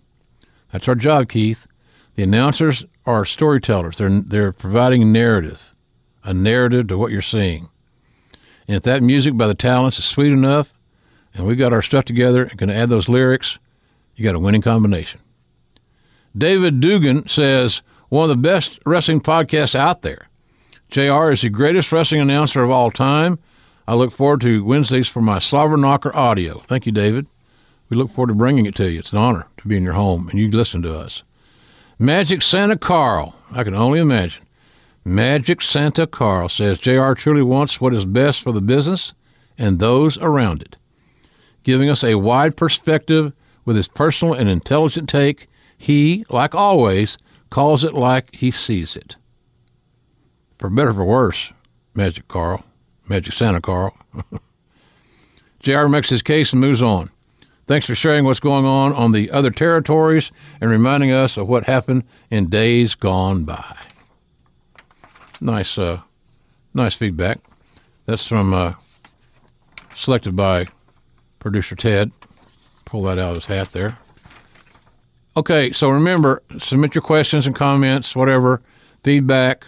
That's 0.71 0.87
our 0.87 0.95
job, 0.95 1.29
Keith. 1.29 1.67
The 2.15 2.23
announcers 2.23 2.85
are 3.05 3.25
storytellers. 3.25 3.97
They're, 3.97 4.21
they're 4.21 4.51
providing 4.53 5.11
narrative, 5.11 5.75
a 6.23 6.33
narrative 6.33 6.87
to 6.87 6.97
what 6.97 7.11
you're 7.11 7.21
seeing. 7.21 7.69
And 8.71 8.77
if 8.77 8.83
that 8.83 9.03
music 9.03 9.35
by 9.35 9.47
the 9.47 9.53
Talents 9.53 9.99
is 9.99 10.05
sweet 10.05 10.31
enough, 10.31 10.73
and 11.33 11.45
we 11.45 11.57
got 11.57 11.73
our 11.73 11.81
stuff 11.81 12.05
together 12.05 12.45
and 12.45 12.57
can 12.57 12.69
add 12.69 12.89
those 12.89 13.09
lyrics, 13.09 13.59
You 14.15 14.23
got 14.23 14.33
a 14.35 14.39
winning 14.39 14.61
combination. 14.61 15.19
David 16.37 16.79
Dugan 16.79 17.27
says, 17.27 17.81
one 18.07 18.23
of 18.23 18.29
the 18.29 18.41
best 18.41 18.79
wrestling 18.85 19.19
podcasts 19.19 19.75
out 19.75 20.03
there. 20.03 20.29
JR 20.89 21.31
is 21.31 21.41
the 21.41 21.49
greatest 21.49 21.91
wrestling 21.91 22.21
announcer 22.21 22.63
of 22.63 22.71
all 22.71 22.91
time. 22.91 23.39
I 23.89 23.95
look 23.95 24.13
forward 24.13 24.39
to 24.39 24.63
Wednesdays 24.63 25.09
for 25.09 25.19
my 25.19 25.39
Slobber 25.39 25.75
Knocker 25.75 26.15
audio. 26.15 26.57
Thank 26.59 26.85
you, 26.85 26.93
David. 26.93 27.27
We 27.89 27.97
look 27.97 28.09
forward 28.09 28.29
to 28.29 28.35
bringing 28.35 28.65
it 28.67 28.75
to 28.75 28.89
you. 28.89 28.99
It's 28.99 29.11
an 29.11 29.17
honor 29.17 29.47
to 29.57 29.67
be 29.67 29.75
in 29.75 29.83
your 29.83 29.95
home 29.95 30.29
and 30.29 30.39
you 30.39 30.49
listen 30.49 30.81
to 30.83 30.97
us. 30.97 31.23
Magic 31.99 32.41
Santa 32.41 32.77
Carl. 32.77 33.35
I 33.51 33.65
can 33.65 33.75
only 33.75 33.99
imagine. 33.99 34.43
Magic 35.03 35.61
Santa 35.61 36.05
Carl 36.05 36.47
says 36.47 36.79
JR 36.79 37.13
truly 37.13 37.41
wants 37.41 37.81
what 37.81 37.93
is 37.93 38.05
best 38.05 38.41
for 38.41 38.51
the 38.51 38.61
business 38.61 39.13
and 39.57 39.79
those 39.79 40.17
around 40.19 40.61
it, 40.61 40.77
giving 41.63 41.89
us 41.89 42.03
a 42.03 42.15
wide 42.15 42.55
perspective 42.55 43.33
with 43.65 43.75
his 43.75 43.87
personal 43.87 44.33
and 44.33 44.47
intelligent 44.47 45.09
take. 45.09 45.47
He, 45.75 46.23
like 46.29 46.53
always, 46.53 47.17
calls 47.49 47.83
it 47.83 47.93
like 47.93 48.35
he 48.35 48.51
sees 48.51 48.95
it. 48.95 49.15
For 50.59 50.69
better 50.69 50.93
for 50.93 51.03
worse, 51.03 51.51
Magic 51.95 52.27
Carl, 52.27 52.63
Magic 53.09 53.33
Santa 53.33 53.61
Carl. 53.61 53.97
JR 55.59 55.87
makes 55.87 56.09
his 56.09 56.21
case 56.21 56.53
and 56.53 56.61
moves 56.61 56.81
on. 56.81 57.09
Thanks 57.65 57.87
for 57.87 57.95
sharing 57.95 58.25
what's 58.25 58.39
going 58.39 58.65
on 58.65 58.93
on 58.93 59.11
the 59.11 59.31
other 59.31 59.49
territories 59.49 60.31
and 60.59 60.69
reminding 60.69 61.11
us 61.11 61.37
of 61.37 61.47
what 61.47 61.65
happened 61.65 62.03
in 62.29 62.49
days 62.49 62.93
gone 62.93 63.43
by. 63.43 63.75
Nice, 65.41 65.77
uh, 65.77 66.01
nice 66.73 66.93
feedback. 66.93 67.39
That's 68.05 68.25
from 68.25 68.53
uh, 68.53 68.73
selected 69.95 70.35
by 70.35 70.67
producer 71.39 71.75
Ted. 71.75 72.11
Pull 72.85 73.01
that 73.03 73.17
out 73.17 73.31
of 73.31 73.37
his 73.37 73.45
hat 73.47 73.71
there. 73.71 73.97
Okay, 75.35 75.71
so 75.71 75.89
remember, 75.89 76.43
submit 76.59 76.93
your 76.93 77.01
questions 77.01 77.47
and 77.47 77.55
comments, 77.55 78.15
whatever, 78.15 78.61
feedback 79.03 79.65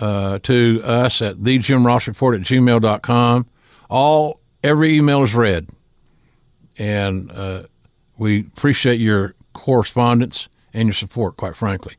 uh, 0.00 0.38
to 0.42 0.80
us 0.84 1.22
at 1.22 1.36
thejimrossreport 1.36 2.36
at 2.36 2.42
gmail.com. 2.42 3.46
All, 3.88 4.40
every 4.62 4.94
email 4.94 5.22
is 5.22 5.34
read. 5.34 5.68
And 6.76 7.30
uh, 7.32 7.64
we 8.18 8.40
appreciate 8.40 9.00
your 9.00 9.34
correspondence 9.54 10.48
and 10.72 10.88
your 10.88 10.94
support, 10.94 11.36
quite 11.36 11.56
frankly. 11.56 11.96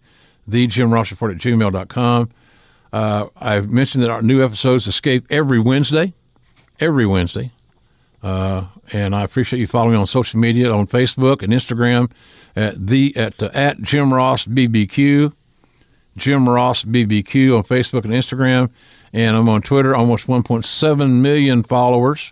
Thejimrossreport 0.49 1.31
at 1.31 1.37
gmail.com. 1.37 2.29
Uh, 2.95 3.27
I've 3.35 3.69
mentioned 3.69 4.05
that 4.05 4.09
our 4.09 4.21
new 4.21 4.41
episodes 4.41 4.87
escape 4.87 5.25
every 5.29 5.59
Wednesday, 5.59 6.13
every 6.79 7.05
Wednesday. 7.05 7.51
Uh, 8.23 8.67
and 8.93 9.13
I 9.13 9.23
appreciate 9.23 9.59
you 9.59 9.67
following 9.67 9.91
me 9.91 9.97
on 9.97 10.07
social 10.07 10.39
media 10.39 10.71
on 10.71 10.87
Facebook 10.87 11.41
and 11.41 11.51
Instagram 11.51 12.09
at 12.55 12.87
the 12.87 13.13
at 13.17 13.43
uh, 13.43 13.49
at 13.53 13.81
Jim 13.81 14.13
Ross 14.13 14.45
BBQ, 14.45 15.33
Jim 16.15 16.47
Ross 16.47 16.85
BBQ 16.85 17.57
on 17.57 17.63
Facebook 17.63 18.05
and 18.05 18.13
Instagram, 18.13 18.69
and 19.11 19.35
I'm 19.35 19.49
on 19.49 19.61
Twitter, 19.61 19.93
almost 19.93 20.27
1.7 20.27 21.19
million 21.19 21.63
followers 21.63 22.31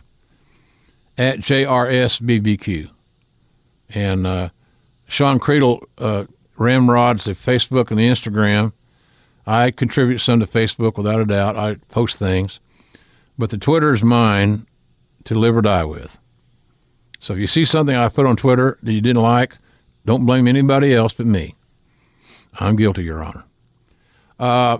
at 1.17 1.39
JRS 1.39 2.21
BBQ, 2.21 2.89
And 3.89 4.25
uh, 4.25 4.49
Sean 5.09 5.39
Cradle 5.39 5.85
uh, 5.97 6.23
ramrods 6.55 7.25
the 7.25 7.33
Facebook 7.33 7.91
and 7.91 7.99
the 7.99 8.07
Instagram. 8.07 8.71
I 9.45 9.71
contribute 9.71 10.19
some 10.19 10.39
to 10.39 10.45
Facebook 10.45 10.97
without 10.97 11.19
a 11.19 11.25
doubt. 11.25 11.57
I 11.57 11.75
post 11.89 12.17
things, 12.17 12.59
but 13.37 13.49
the 13.49 13.57
Twitter 13.57 13.93
is 13.93 14.03
mine 14.03 14.67
to 15.25 15.35
live 15.35 15.57
or 15.57 15.61
die 15.61 15.83
with. 15.83 16.17
So 17.19 17.33
if 17.33 17.39
you 17.39 17.47
see 17.47 17.65
something 17.65 17.95
I 17.95 18.09
put 18.09 18.25
on 18.25 18.35
Twitter 18.35 18.77
that 18.83 18.91
you 18.91 19.01
didn't 19.01 19.21
like, 19.21 19.57
don't 20.05 20.25
blame 20.25 20.47
anybody 20.47 20.93
else 20.93 21.13
but 21.13 21.25
me. 21.25 21.55
I'm 22.59 22.75
guilty, 22.75 23.03
Your 23.03 23.23
Honor. 23.23 23.45
Uh, 24.39 24.79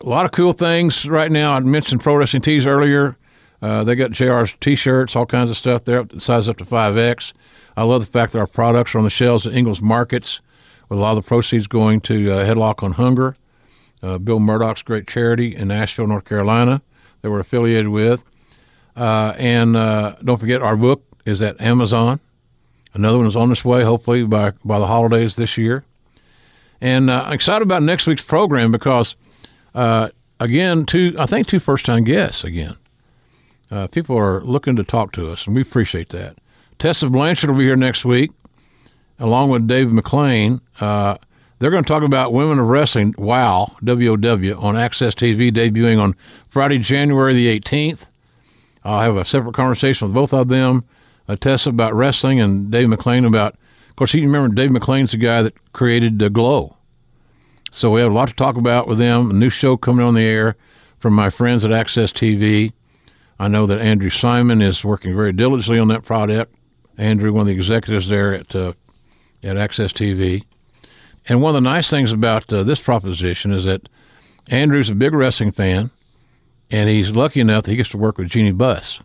a 0.00 0.08
lot 0.08 0.26
of 0.26 0.32
cool 0.32 0.52
things 0.52 1.08
right 1.08 1.30
now. 1.30 1.54
I 1.54 1.60
mentioned 1.60 2.00
Pro 2.00 2.16
Wrestling 2.16 2.42
Tees 2.42 2.66
earlier. 2.66 3.16
Uh, 3.60 3.82
they 3.82 3.94
got 3.94 4.12
JR's 4.12 4.54
T-shirts, 4.60 5.16
all 5.16 5.26
kinds 5.26 5.50
of 5.50 5.56
stuff 5.56 5.84
there, 5.84 6.06
size 6.18 6.48
up 6.48 6.56
to 6.58 6.64
5X. 6.64 7.32
I 7.76 7.82
love 7.82 8.04
the 8.04 8.10
fact 8.10 8.32
that 8.32 8.38
our 8.38 8.46
products 8.46 8.94
are 8.94 8.98
on 8.98 9.04
the 9.04 9.10
shelves 9.10 9.46
at 9.46 9.54
Ingles 9.54 9.82
Markets, 9.82 10.40
with 10.88 10.98
a 10.98 11.02
lot 11.02 11.16
of 11.16 11.24
the 11.24 11.28
proceeds 11.28 11.66
going 11.66 12.00
to 12.02 12.30
uh, 12.30 12.46
Headlock 12.46 12.82
on 12.82 12.92
Hunger, 12.92 13.34
uh, 14.02 14.18
Bill 14.18 14.38
Murdoch's 14.38 14.82
great 14.82 15.06
charity 15.06 15.54
in 15.54 15.70
Asheville, 15.70 16.06
North 16.06 16.24
Carolina, 16.24 16.82
that 17.22 17.30
we're 17.30 17.40
affiliated 17.40 17.88
with. 17.88 18.24
Uh, 18.96 19.34
and 19.38 19.76
uh, 19.76 20.16
don't 20.24 20.38
forget, 20.38 20.62
our 20.62 20.76
book 20.76 21.02
is 21.24 21.40
at 21.42 21.60
Amazon. 21.60 22.20
Another 22.94 23.18
one 23.18 23.26
is 23.26 23.36
on 23.36 23.52
its 23.52 23.64
way, 23.64 23.84
hopefully 23.84 24.24
by 24.24 24.52
by 24.64 24.78
the 24.78 24.86
holidays 24.86 25.36
this 25.36 25.56
year. 25.56 25.84
And 26.80 27.10
uh, 27.10 27.24
I'm 27.26 27.32
excited 27.32 27.62
about 27.62 27.82
next 27.82 28.06
week's 28.06 28.22
program 28.22 28.72
because, 28.72 29.14
uh, 29.74 30.08
again, 30.40 30.84
two 30.84 31.14
I 31.18 31.26
think 31.26 31.46
two 31.46 31.60
first 31.60 31.86
time 31.86 32.04
guests 32.04 32.44
again. 32.44 32.76
Uh, 33.70 33.86
people 33.86 34.16
are 34.16 34.40
looking 34.42 34.76
to 34.76 34.82
talk 34.84 35.12
to 35.12 35.30
us, 35.30 35.46
and 35.46 35.54
we 35.54 35.62
appreciate 35.62 36.08
that. 36.10 36.38
Tessa 36.78 37.08
Blanchard 37.10 37.50
will 37.50 37.58
be 37.58 37.64
here 37.64 37.76
next 37.76 38.04
week, 38.04 38.30
along 39.18 39.50
with 39.50 39.66
David 39.66 39.92
McLane. 39.92 40.60
Uh, 40.80 41.18
they're 41.58 41.70
going 41.70 41.84
to 41.84 41.88
talk 41.88 42.02
about 42.02 42.32
Women 42.32 42.58
of 42.58 42.66
Wrestling, 42.66 43.14
WOW, 43.18 43.76
W-O-W, 43.82 44.54
on 44.56 44.74
AXS 44.74 45.14
TV, 45.14 45.50
debuting 45.50 46.00
on 46.00 46.14
Friday, 46.48 46.78
January 46.78 47.34
the 47.34 47.58
18th. 47.60 48.06
I'll 48.84 49.00
have 49.00 49.16
a 49.16 49.24
separate 49.24 49.54
conversation 49.54 50.06
with 50.06 50.14
both 50.14 50.32
of 50.32 50.48
them 50.48 50.84
uh, 51.28 51.36
Tessa 51.36 51.70
about 51.70 51.94
wrestling 51.94 52.40
and 52.40 52.70
Dave 52.70 52.88
McLane 52.88 53.26
about, 53.26 53.54
of 53.88 53.96
course, 53.96 54.14
you 54.14 54.22
remember 54.22 54.54
Dave 54.54 54.70
McLane's 54.70 55.10
the 55.10 55.18
guy 55.18 55.42
that 55.42 55.72
created 55.72 56.18
the 56.18 56.30
GLOW. 56.30 56.76
So 57.70 57.90
we 57.90 58.00
have 58.00 58.10
a 58.10 58.14
lot 58.14 58.28
to 58.28 58.34
talk 58.34 58.56
about 58.56 58.88
with 58.88 58.98
them. 58.98 59.30
A 59.30 59.34
new 59.34 59.50
show 59.50 59.76
coming 59.76 60.04
on 60.04 60.14
the 60.14 60.22
air 60.22 60.56
from 60.98 61.12
my 61.12 61.28
friends 61.28 61.64
at 61.64 61.70
AXS 61.70 62.12
TV. 62.12 62.72
I 63.38 63.46
know 63.48 63.66
that 63.66 63.78
Andrew 63.78 64.10
Simon 64.10 64.62
is 64.62 64.84
working 64.84 65.14
very 65.14 65.32
diligently 65.32 65.78
on 65.78 65.88
that 65.88 66.04
project. 66.04 66.54
Andrew, 66.96 67.32
one 67.32 67.42
of 67.42 67.46
the 67.48 67.52
executives 67.52 68.08
there 68.08 68.34
at 68.34 68.54
uh, 68.56 68.72
at 69.44 69.56
AXS 69.56 69.92
TV. 69.92 70.44
And 71.28 71.42
one 71.42 71.50
of 71.50 71.62
the 71.62 71.68
nice 71.68 71.90
things 71.90 72.12
about 72.12 72.52
uh, 72.52 72.62
this 72.62 72.80
proposition 72.80 73.52
is 73.52 73.64
that 73.64 73.88
Andrew's 74.48 74.90
a 74.90 74.94
big 74.94 75.12
wrestling 75.12 75.50
fan, 75.50 75.90
and 76.70 76.88
he's 76.88 77.14
lucky 77.14 77.40
enough 77.40 77.64
that 77.64 77.70
he 77.70 77.76
gets 77.76 77.90
to 77.90 77.98
work 77.98 78.18
with 78.18 78.28
Jeanie 78.28 78.52
Buss 78.52 79.00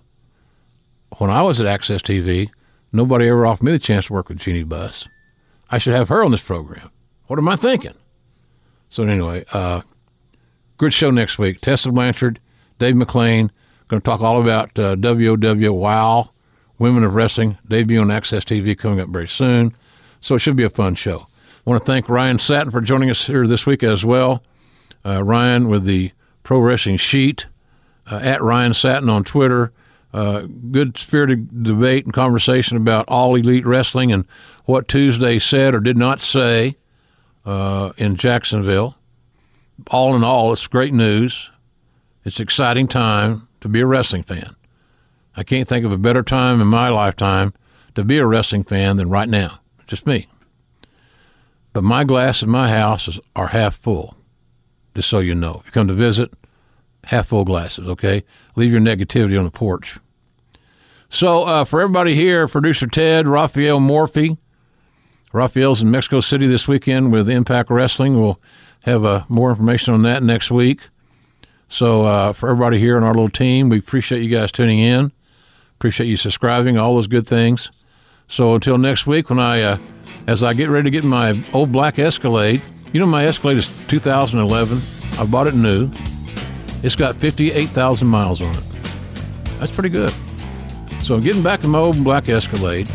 when 1.19 1.29
I 1.29 1.41
was 1.41 1.61
at 1.61 1.67
AXS 1.67 2.01
TV, 2.01 2.49
nobody 2.91 3.27
ever 3.27 3.45
offered 3.45 3.63
me 3.63 3.71
the 3.71 3.79
chance 3.79 4.07
to 4.07 4.13
work 4.13 4.29
with 4.29 4.39
Jeanie 4.39 4.63
Buss. 4.63 5.07
I 5.69 5.77
should 5.77 5.93
have 5.93 6.09
her 6.09 6.23
on 6.23 6.31
this 6.31 6.43
program. 6.43 6.91
What 7.27 7.39
am 7.39 7.49
I 7.49 7.55
thinking? 7.55 7.95
So 8.89 9.03
anyway, 9.03 9.45
uh, 9.53 9.81
good 10.77 10.93
show 10.93 11.09
next 11.09 11.39
week. 11.39 11.61
Tessa 11.61 11.91
Blanchard, 11.91 12.39
Dave 12.79 12.95
McLane, 12.95 13.49
going 13.87 14.01
to 14.01 14.05
talk 14.05 14.21
all 14.21 14.41
about 14.41 14.77
uh, 14.77 14.95
WOW 14.99 15.73
Wow, 15.73 16.31
Women 16.77 17.03
of 17.03 17.15
Wrestling, 17.15 17.57
debut 17.67 18.01
on 18.01 18.07
AXS 18.07 18.43
TV 18.43 18.77
coming 18.77 18.99
up 18.99 19.09
very 19.09 19.27
soon. 19.27 19.75
So 20.21 20.35
it 20.35 20.39
should 20.39 20.55
be 20.55 20.63
a 20.63 20.69
fun 20.69 20.95
show. 20.95 21.27
I 21.65 21.69
want 21.69 21.81
to 21.81 21.91
thank 21.91 22.09
Ryan 22.09 22.39
Satin 22.39 22.71
for 22.71 22.81
joining 22.81 23.09
us 23.09 23.27
here 23.27 23.47
this 23.47 23.65
week 23.65 23.83
as 23.83 24.03
well. 24.05 24.43
Uh, 25.05 25.23
Ryan 25.23 25.69
with 25.69 25.85
the 25.85 26.11
Pro 26.43 26.59
Wrestling 26.59 26.97
Sheet, 26.97 27.45
uh, 28.11 28.19
at 28.21 28.41
Ryan 28.41 28.73
Satin 28.73 29.09
on 29.09 29.23
Twitter 29.23 29.71
uh, 30.13 30.41
good 30.71 30.97
spirited 30.97 31.63
debate 31.63 32.05
and 32.05 32.13
conversation 32.13 32.77
about 32.77 33.05
all 33.07 33.35
elite 33.35 33.65
wrestling 33.65 34.11
and 34.11 34.25
what 34.65 34.87
Tuesday 34.87 35.39
said 35.39 35.73
or 35.73 35.79
did 35.79 35.97
not 35.97 36.21
say 36.21 36.77
uh, 37.45 37.91
in 37.97 38.15
Jacksonville. 38.15 38.95
All 39.89 40.15
in 40.15 40.23
all, 40.23 40.53
it's 40.53 40.67
great 40.67 40.93
news. 40.93 41.49
It's 42.23 42.39
exciting 42.39 42.87
time 42.87 43.47
to 43.61 43.67
be 43.67 43.79
a 43.81 43.87
wrestling 43.87 44.23
fan. 44.23 44.55
I 45.35 45.43
can't 45.43 45.67
think 45.67 45.83
of 45.83 45.91
a 45.91 45.97
better 45.97 46.21
time 46.21 46.61
in 46.61 46.67
my 46.67 46.89
lifetime 46.89 47.53
to 47.95 48.03
be 48.03 48.19
a 48.19 48.27
wrestling 48.27 48.63
fan 48.63 48.97
than 48.97 49.09
right 49.09 49.27
now. 49.27 49.59
Just 49.87 50.05
me. 50.05 50.27
But 51.73 51.83
my 51.83 52.03
glass 52.03 52.43
in 52.43 52.49
my 52.49 52.69
house 52.69 53.19
are 53.35 53.47
half 53.47 53.75
full, 53.75 54.15
just 54.95 55.09
so 55.09 55.19
you 55.19 55.33
know. 55.33 55.59
If 55.59 55.67
you 55.67 55.71
come 55.71 55.87
to 55.87 55.93
visit, 55.93 56.31
half 57.05 57.27
full 57.27 57.43
glasses, 57.43 57.87
okay? 57.87 58.23
Leave 58.55 58.71
your 58.71 58.81
negativity 58.81 59.37
on 59.37 59.45
the 59.45 59.51
porch. 59.51 59.97
So, 61.09 61.43
uh, 61.43 61.63
for 61.63 61.81
everybody 61.81 62.15
here, 62.15 62.47
producer 62.47 62.87
Ted, 62.87 63.27
Rafael 63.27 63.79
Morffi, 63.79 64.37
Rafael's 65.31 65.81
in 65.81 65.89
Mexico 65.89 66.19
City 66.21 66.47
this 66.47 66.67
weekend 66.67 67.11
with 67.11 67.29
Impact 67.29 67.69
Wrestling. 67.69 68.19
We'll 68.19 68.39
have 68.81 69.03
uh, 69.03 69.23
more 69.27 69.49
information 69.49 69.93
on 69.93 70.03
that 70.03 70.21
next 70.23 70.51
week. 70.51 70.81
So, 71.69 72.03
uh, 72.03 72.33
for 72.33 72.49
everybody 72.49 72.77
here 72.77 72.97
in 72.97 73.03
our 73.03 73.13
little 73.13 73.29
team, 73.29 73.69
we 73.69 73.79
appreciate 73.79 74.21
you 74.21 74.29
guys 74.29 74.51
tuning 74.51 74.79
in. 74.79 75.11
Appreciate 75.75 76.07
you 76.07 76.17
subscribing, 76.17 76.77
all 76.77 76.95
those 76.95 77.07
good 77.07 77.27
things. 77.27 77.71
So, 78.27 78.53
until 78.55 78.77
next 78.77 79.07
week, 79.07 79.29
when 79.29 79.39
I, 79.39 79.61
uh, 79.61 79.77
as 80.27 80.43
I 80.43 80.53
get 80.53 80.69
ready 80.69 80.85
to 80.85 80.91
get 80.91 81.03
my 81.03 81.41
old 81.53 81.71
black 81.71 81.99
Escalade, 81.99 82.61
you 82.91 82.99
know, 82.99 83.07
my 83.07 83.25
Escalade 83.25 83.57
is 83.57 83.87
2011. 83.87 84.79
I 85.19 85.25
bought 85.25 85.47
it 85.47 85.55
new. 85.55 85.89
It's 86.81 86.95
got 86.95 87.15
58,000 87.15 88.07
miles 88.07 88.41
on 88.41 88.53
it. 88.53 88.63
That's 89.59 89.71
pretty 89.71 89.89
good. 89.89 90.13
So 91.01 91.15
I'm 91.15 91.21
getting 91.21 91.43
back 91.43 91.63
in 91.63 91.69
my 91.69 91.79
old 91.79 92.03
black 92.03 92.29
Escalade. 92.29 92.89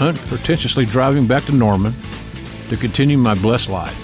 unpretentiously 0.00 0.86
driving 0.86 1.26
back 1.26 1.44
to 1.44 1.52
Norman 1.52 1.92
to 2.70 2.76
continue 2.76 3.18
my 3.18 3.34
blessed 3.34 3.68
life. 3.68 3.96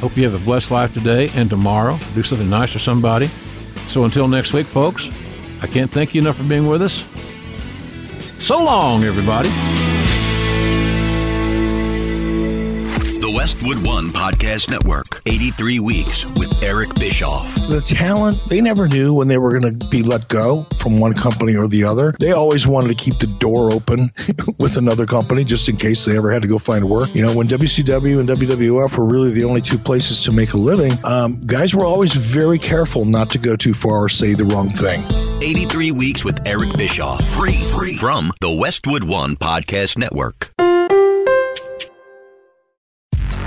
Hope 0.00 0.16
you 0.16 0.24
have 0.24 0.40
a 0.40 0.44
blessed 0.44 0.70
life 0.70 0.94
today 0.94 1.30
and 1.34 1.50
tomorrow. 1.50 1.98
Do 2.14 2.22
something 2.22 2.48
nice 2.48 2.72
for 2.72 2.78
somebody. 2.78 3.26
So 3.88 4.04
until 4.04 4.28
next 4.28 4.52
week, 4.52 4.66
folks, 4.66 5.08
I 5.62 5.66
can't 5.66 5.90
thank 5.90 6.14
you 6.14 6.20
enough 6.20 6.36
for 6.36 6.44
being 6.44 6.66
with 6.66 6.82
us. 6.82 7.10
So 8.44 8.62
long, 8.62 9.04
everybody. 9.04 9.48
The 13.24 13.30
Westwood 13.30 13.86
One 13.86 14.08
Podcast 14.08 14.68
Network, 14.68 15.22
83 15.24 15.80
weeks 15.80 16.26
with 16.26 16.62
Eric 16.62 16.94
Bischoff. 16.96 17.54
The 17.54 17.80
talent, 17.80 18.38
they 18.50 18.60
never 18.60 18.86
knew 18.86 19.14
when 19.14 19.28
they 19.28 19.38
were 19.38 19.58
going 19.58 19.78
to 19.78 19.86
be 19.86 20.02
let 20.02 20.28
go 20.28 20.66
from 20.76 21.00
one 21.00 21.14
company 21.14 21.56
or 21.56 21.66
the 21.66 21.84
other. 21.84 22.14
They 22.20 22.32
always 22.32 22.66
wanted 22.66 22.88
to 22.88 23.02
keep 23.02 23.18
the 23.18 23.26
door 23.26 23.72
open 23.72 24.12
with 24.58 24.76
another 24.76 25.06
company 25.06 25.42
just 25.42 25.70
in 25.70 25.76
case 25.76 26.04
they 26.04 26.18
ever 26.18 26.30
had 26.30 26.42
to 26.42 26.48
go 26.48 26.58
find 26.58 26.84
work. 26.84 27.14
You 27.14 27.22
know, 27.22 27.34
when 27.34 27.48
WCW 27.48 28.20
and 28.20 28.28
WWF 28.28 28.98
were 28.98 29.06
really 29.06 29.30
the 29.30 29.44
only 29.44 29.62
two 29.62 29.78
places 29.78 30.20
to 30.24 30.30
make 30.30 30.52
a 30.52 30.58
living, 30.58 30.92
um, 31.04 31.40
guys 31.46 31.74
were 31.74 31.86
always 31.86 32.12
very 32.12 32.58
careful 32.58 33.06
not 33.06 33.30
to 33.30 33.38
go 33.38 33.56
too 33.56 33.72
far 33.72 34.04
or 34.04 34.10
say 34.10 34.34
the 34.34 34.44
wrong 34.44 34.68
thing. 34.68 35.02
83 35.42 35.92
weeks 35.92 36.26
with 36.26 36.46
Eric 36.46 36.76
Bischoff. 36.76 37.26
Free, 37.26 37.56
free 37.56 37.94
from 37.94 38.32
the 38.42 38.54
Westwood 38.54 39.04
One 39.04 39.34
Podcast 39.36 39.96
Network. 39.96 40.53